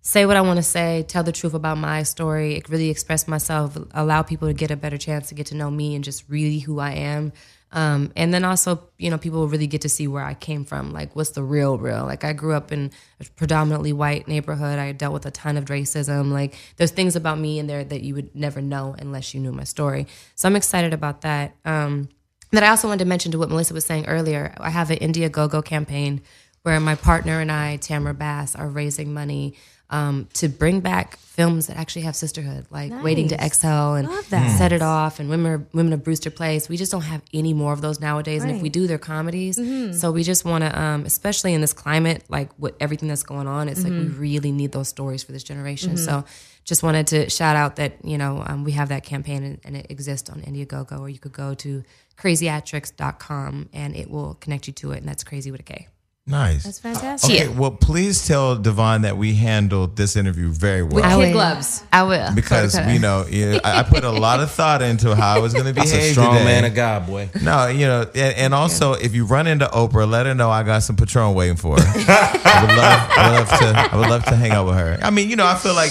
Say 0.02 0.24
what 0.24 0.36
I 0.36 0.40
want 0.40 0.56
to 0.56 0.62
say, 0.62 1.04
tell 1.06 1.22
the 1.22 1.32
truth 1.32 1.52
about 1.52 1.76
my 1.76 2.04
story, 2.04 2.62
really 2.68 2.88
express 2.88 3.28
myself, 3.28 3.76
allow 3.92 4.22
people 4.22 4.48
to 4.48 4.54
get 4.54 4.70
a 4.70 4.76
better 4.76 4.96
chance 4.96 5.28
to 5.28 5.34
get 5.34 5.46
to 5.46 5.54
know 5.54 5.70
me 5.70 5.94
and 5.94 6.02
just 6.02 6.24
really 6.28 6.58
who 6.58 6.78
I 6.80 6.92
am. 6.92 7.32
Um, 7.72 8.10
and 8.16 8.34
then 8.34 8.44
also, 8.44 8.88
you 8.98 9.10
know, 9.10 9.18
people 9.18 9.46
really 9.46 9.66
get 9.66 9.82
to 9.82 9.88
see 9.88 10.08
where 10.08 10.24
I 10.24 10.34
came 10.34 10.64
from. 10.64 10.92
Like, 10.92 11.14
what's 11.14 11.30
the 11.30 11.42
real, 11.42 11.78
real? 11.78 12.04
Like, 12.04 12.24
I 12.24 12.32
grew 12.32 12.54
up 12.54 12.72
in 12.72 12.90
a 13.20 13.24
predominantly 13.36 13.92
white 13.92 14.26
neighborhood. 14.26 14.78
I 14.78 14.90
dealt 14.92 15.12
with 15.12 15.26
a 15.26 15.30
ton 15.30 15.56
of 15.56 15.66
racism. 15.66 16.32
Like, 16.32 16.54
there's 16.78 16.90
things 16.90 17.14
about 17.14 17.38
me 17.38 17.58
in 17.58 17.66
there 17.66 17.84
that 17.84 18.00
you 18.00 18.14
would 18.14 18.34
never 18.34 18.60
know 18.60 18.96
unless 18.98 19.34
you 19.34 19.40
knew 19.40 19.52
my 19.52 19.64
story. 19.64 20.06
So 20.34 20.48
I'm 20.48 20.56
excited 20.56 20.92
about 20.92 21.20
that. 21.20 21.54
Um, 21.64 22.08
that 22.52 22.64
I 22.64 22.68
also 22.68 22.88
wanted 22.88 23.04
to 23.04 23.08
mention 23.08 23.30
to 23.32 23.38
what 23.38 23.50
Melyssa 23.50 23.72
was 23.72 23.84
saying 23.84 24.06
earlier. 24.06 24.52
I 24.58 24.70
have 24.70 24.90
an 24.90 24.98
Indiegogo 24.98 25.64
campaign 25.64 26.22
where 26.62 26.80
my 26.80 26.96
partner 26.96 27.40
and 27.40 27.52
I, 27.52 27.76
Tamara 27.76 28.14
Bass, 28.14 28.56
are 28.56 28.68
raising 28.68 29.14
money 29.14 29.54
um, 29.90 30.28
to 30.34 30.48
bring 30.48 30.80
back 30.80 31.18
films 31.18 31.66
that 31.66 31.76
actually 31.76 32.02
have 32.02 32.14
sisterhood, 32.14 32.66
like 32.70 32.92
Waiting 33.02 33.28
to 33.28 33.36
Nice. 33.36 33.46
Exhale 33.46 33.94
and 33.94 34.08
that. 34.30 34.56
Set 34.56 34.72
It 34.72 34.82
Off 34.82 35.18
and 35.20 35.28
Women, 35.28 35.66
Women 35.72 35.92
of 35.92 36.04
Brewster 36.04 36.30
Place. 36.30 36.68
We 36.68 36.76
just 36.76 36.92
don't 36.92 37.02
have 37.02 37.22
any 37.32 37.54
more 37.54 37.72
of 37.72 37.80
those 37.80 38.00
nowadays. 38.00 38.42
And 38.42 38.52
if 38.54 38.62
we 38.62 38.68
do, 38.68 38.86
they're 38.86 38.98
comedies. 38.98 39.56
So 40.00 40.12
we 40.12 40.22
just 40.22 40.44
want 40.44 40.62
to, 40.64 40.80
um, 40.80 41.04
especially 41.06 41.54
in 41.54 41.60
this 41.60 41.72
climate, 41.72 42.24
like 42.28 42.50
with 42.58 42.74
everything 42.80 43.08
that's 43.08 43.22
going 43.22 43.46
on, 43.46 43.68
it's 43.68 43.82
like 43.82 43.92
we 43.92 44.06
really 44.06 44.52
need 44.52 44.72
those 44.72 44.88
stories 44.88 45.22
for 45.22 45.32
this 45.32 45.42
generation. 45.42 45.96
So 45.96 46.24
just 46.64 46.82
wanted 46.82 47.06
to 47.08 47.30
shout 47.30 47.56
out 47.56 47.76
that, 47.76 48.04
you 48.04 48.18
know, 48.18 48.44
um, 48.46 48.62
we 48.64 48.72
have 48.72 48.90
that 48.90 49.02
campaign 49.02 49.42
and, 49.42 49.60
and 49.64 49.76
it 49.76 49.86
exists 49.90 50.30
on 50.30 50.42
Indiegogo, 50.42 51.00
or 51.00 51.08
you 51.08 51.18
could 51.18 51.32
go 51.32 51.54
to 51.54 51.82
crazyatrix.com 52.16 53.70
and 53.72 53.96
it 53.96 54.10
will 54.10 54.34
connect 54.34 54.66
you 54.66 54.72
to 54.74 54.92
it. 54.92 54.98
And 54.98 55.08
that's 55.08 55.24
crazy 55.24 55.50
with 55.50 55.60
a 55.60 55.64
K. 55.64 55.88
Nice. 56.26 56.62
That's 56.64 56.78
fantastic. 56.78 57.30
Okay, 57.30 57.48
well, 57.48 57.72
please 57.72 58.24
tell 58.28 58.56
DeVon 58.56 59.02
that 59.02 59.16
we 59.16 59.34
handled 59.34 59.96
this 59.96 60.14
interview 60.14 60.50
very 60.50 60.82
well. 60.82 60.96
With 60.96 61.04
I 61.04 61.10
kid 61.16 61.16
will. 61.18 61.32
gloves. 61.32 61.82
I 61.92 62.02
will. 62.04 62.32
because 62.34 62.74
Sorry, 62.74 62.92
you 62.92 62.98
know, 63.00 63.24
I 63.64 63.80
I 63.80 63.82
put 63.82 64.04
a 64.04 64.10
lot 64.10 64.38
of 64.38 64.50
thought 64.50 64.80
into 64.80 65.16
how 65.16 65.34
I 65.34 65.38
was 65.40 65.54
going 65.54 65.64
to 65.66 65.72
behave. 65.72 65.90
That's 65.90 66.04
a 66.08 66.12
strong 66.12 66.34
today. 66.34 66.44
man 66.44 66.64
of 66.66 66.74
God, 66.74 67.06
boy. 67.08 67.30
No, 67.42 67.66
you 67.66 67.86
know, 67.86 68.02
and, 68.14 68.36
and 68.36 68.54
also 68.54 68.92
if 68.92 69.12
you 69.14 69.24
run 69.24 69.48
into 69.48 69.66
Oprah, 69.66 70.08
let 70.08 70.26
her 70.26 70.34
know 70.34 70.50
I 70.50 70.62
got 70.62 70.84
some 70.84 70.94
Patron 70.94 71.34
waiting 71.34 71.56
for 71.56 71.76
her. 71.80 71.82
I 71.84 72.64
would 72.64 72.76
love, 72.76 73.10
I 73.16 73.30
would 73.30 73.38
love 73.38 73.58
to, 73.58 73.94
I 73.94 73.96
would 73.96 74.08
love 74.10 74.24
to 74.26 74.36
hang 74.36 74.52
out 74.52 74.66
with 74.66 74.76
her. 74.76 74.98
I 75.02 75.10
mean, 75.10 75.30
you 75.30 75.36
know, 75.36 75.46
I 75.46 75.56
feel 75.56 75.74
like 75.74 75.90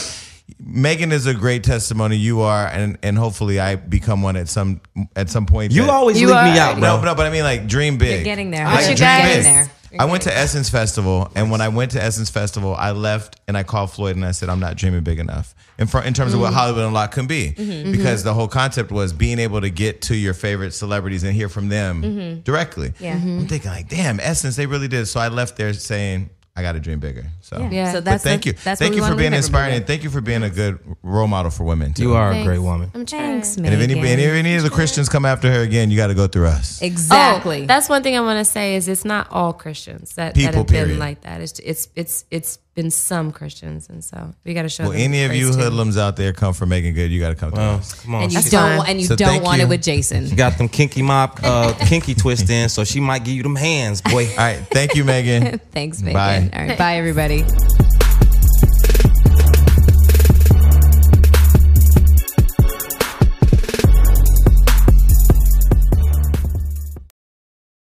Meagan 0.60 1.12
is 1.12 1.26
a 1.26 1.34
great 1.34 1.64
testimony. 1.66 2.16
You 2.16 2.42
are, 2.42 2.66
and 2.68 2.98
and 3.04 3.18
hopefully 3.18 3.60
I 3.60 3.76
become 3.76 4.22
one 4.22 4.38
at 4.38 4.48
some 4.48 4.80
at 5.18 5.30
some 5.30 5.48
point. 5.48 5.74
You 5.74 5.90
always 5.90 6.22
You 6.22 6.28
leave 6.28 6.36
are- 6.38 6.46
me 6.54 6.58
out, 6.60 6.78
no, 6.78 6.98
bro. 6.98 7.06
no, 7.06 7.16
but 7.16 7.26
I 7.26 7.30
mean 7.30 7.44
like 7.44 7.68
dream 7.68 7.98
big. 7.98 8.12
You're 8.16 8.24
getting 8.24 8.52
there. 8.52 8.66
I 8.66 8.74
What 8.76 8.82
like 8.84 8.90
you 8.92 8.96
dream 8.96 9.10
got? 9.10 9.24
big. 9.26 9.44
Getting 9.44 9.54
there. 9.54 9.72
I 9.98 10.06
went 10.06 10.24
to 10.24 10.38
Essence 10.38 10.70
Festival, 10.70 11.32
and 11.36 11.50
when 11.50 11.62
I 11.62 11.70
went 11.70 11.92
to 11.92 12.04
Essence 12.04 12.30
Festival, 12.30 12.76
I 12.76 12.92
left 12.92 13.40
and 13.48 13.58
I 13.58 13.64
called 13.64 13.92
Floyd 13.92 14.16
and 14.16 14.26
I 14.26 14.32
said, 14.32 14.50
"I'm 14.50 14.60
not 14.60 14.76
dreaming 14.76 15.04
big 15.04 15.20
enough." 15.20 15.56
In, 15.78 15.88
fr- 15.88 16.00
in 16.00 16.14
terms 16.14 16.34
of 16.34 16.42
what 16.42 16.48
mm-hmm. 16.48 16.56
Hollywood 16.56 16.86
Unlocked 16.86 17.14
can 17.14 17.26
be, 17.26 17.52
mm-hmm. 17.52 17.72
Mm-hmm. 17.72 17.92
because 17.94 18.24
the 18.24 18.34
whole 18.34 18.48
concept 18.50 18.92
was 18.92 19.14
being 19.14 19.40
able 19.40 19.62
to 19.62 19.70
get 19.70 20.02
to 20.04 20.16
your 20.16 20.34
favorite 20.34 20.74
celebrities 20.74 21.24
and 21.24 21.34
hear 21.34 21.50
from 21.50 21.70
them 21.70 22.42
directly. 22.42 22.94
Yeah. 23.00 23.16
I'm 23.16 23.48
thinking 23.48 23.72
like, 23.72 23.88
damn, 23.88 24.20
Essence, 24.20 24.56
they 24.56 24.66
really 24.66 24.90
did. 24.90 25.06
So 25.08 25.20
I 25.20 25.30
left 25.30 25.56
there 25.56 25.74
saying, 25.74 26.30
"I 26.56 26.62
got 26.62 26.74
to 26.74 26.80
dream 26.80 27.00
bigger." 27.00 27.26
So, 27.42 27.68
Yeah. 27.72 27.92
So 27.92 27.98
but 27.98 28.06
that's 28.06 28.24
thank 28.24 28.44
the- 28.44 28.50
you, 28.50 28.54
That's 28.64 28.80
thank 28.80 28.96
you 28.96 29.04
for 29.06 29.16
being 29.16 29.34
inspiring, 29.34 29.76
and 29.76 29.88
thank 29.88 30.04
you 30.04 30.10
for 30.10 30.22
being 30.22 30.44
a 30.44 30.50
good 30.50 30.80
role 31.04 31.28
model 31.28 31.52
for 31.52 31.64
women. 31.64 31.94
Too. 31.94 32.04
You 32.04 32.14
are 32.16 32.32
a 32.32 32.44
great 32.44 32.60
woman. 32.60 32.92
I'm 32.94 33.06
trying. 33.06 33.42
Thanks, 33.42 33.56
And 33.58 33.66
if 33.68 33.74
any, 33.80 33.96
Meagan. 33.96 34.06
any, 34.20 34.26
any 34.26 34.56
of 34.56 34.64
the 34.64 34.70
Christians 34.70 35.10
come 35.10 35.26
after 35.26 35.52
her 35.52 35.62
again, 35.62 35.90
you 35.92 35.98
got 35.98 36.08
to 36.08 36.14
go 36.16 36.28
through 36.28 36.48
us. 36.48 36.82
Exactly. 36.82 37.64
Oh, 37.64 37.66
that's 37.66 37.90
one 37.90 38.04
thing 38.04 38.16
I 38.18 38.22
want 38.22 38.40
to 38.46 38.52
say 38.52 38.76
is 38.76 38.88
it's 38.88 39.06
not 39.06 39.28
all 39.32 39.54
Christians 39.54 40.16
that, 40.16 40.34
that 40.34 40.36
People, 40.36 40.60
have 40.60 40.68
been 40.68 41.00
like 41.00 41.22
that. 41.22 41.42
It's 41.42 41.60
it's 41.60 41.88
it's 41.96 42.26
it's 42.32 42.60
been 42.82 42.92
some 42.92 43.32
Christians, 43.34 43.90
and 43.90 44.02
so 44.02 44.34
we 44.46 44.54
got 44.54 44.62
to 44.62 44.70
show. 44.70 44.84
Well, 44.84 44.94
them 44.94 45.02
any 45.02 45.24
of 45.26 45.34
you 45.34 45.52
too. 45.52 45.58
hoodlums 45.60 45.98
out 45.98 46.16
there 46.16 46.32
come 46.32 46.54
for 46.54 46.66
Meagan 46.66 46.94
Good, 46.94 47.12
you 47.12 47.20
got 47.20 47.30
to 47.30 47.36
come 47.36 47.52
through 47.52 47.60
Well, 47.60 47.76
us. 47.78 47.94
come 48.02 48.16
on. 48.16 48.24
and 48.24 48.32
you 48.32 48.42
She 48.42 48.50
don't 48.50 48.78
fine. 48.80 48.90
and 48.90 49.02
you 49.02 49.08
So 49.08 49.16
don't 49.18 49.44
want 49.44 49.60
you. 49.60 49.66
it 49.66 49.70
with 49.70 49.84
Jason. 49.84 50.28
She 50.28 50.36
got 50.36 50.58
them 50.58 50.70
kinky 50.70 51.02
mop, 51.02 51.40
uh, 51.44 51.74
kinky 51.88 52.14
twist 52.16 52.50
in, 52.50 52.70
so 52.70 52.86
she 52.86 53.02
might 53.02 53.26
give 53.26 53.34
you 53.36 53.44
them 53.44 53.56
hands, 53.58 54.02
boy. 54.02 54.30
All 54.30 54.38
right, 54.38 54.60
thank 54.72 54.96
you, 54.96 55.04
Meagan. 55.04 55.60
Thanks, 55.72 56.02
Meagan. 56.02 56.14
Bye. 56.14 56.50
All 56.58 56.68
right, 56.68 56.78
bye 56.78 56.96
everybody. 56.96 57.44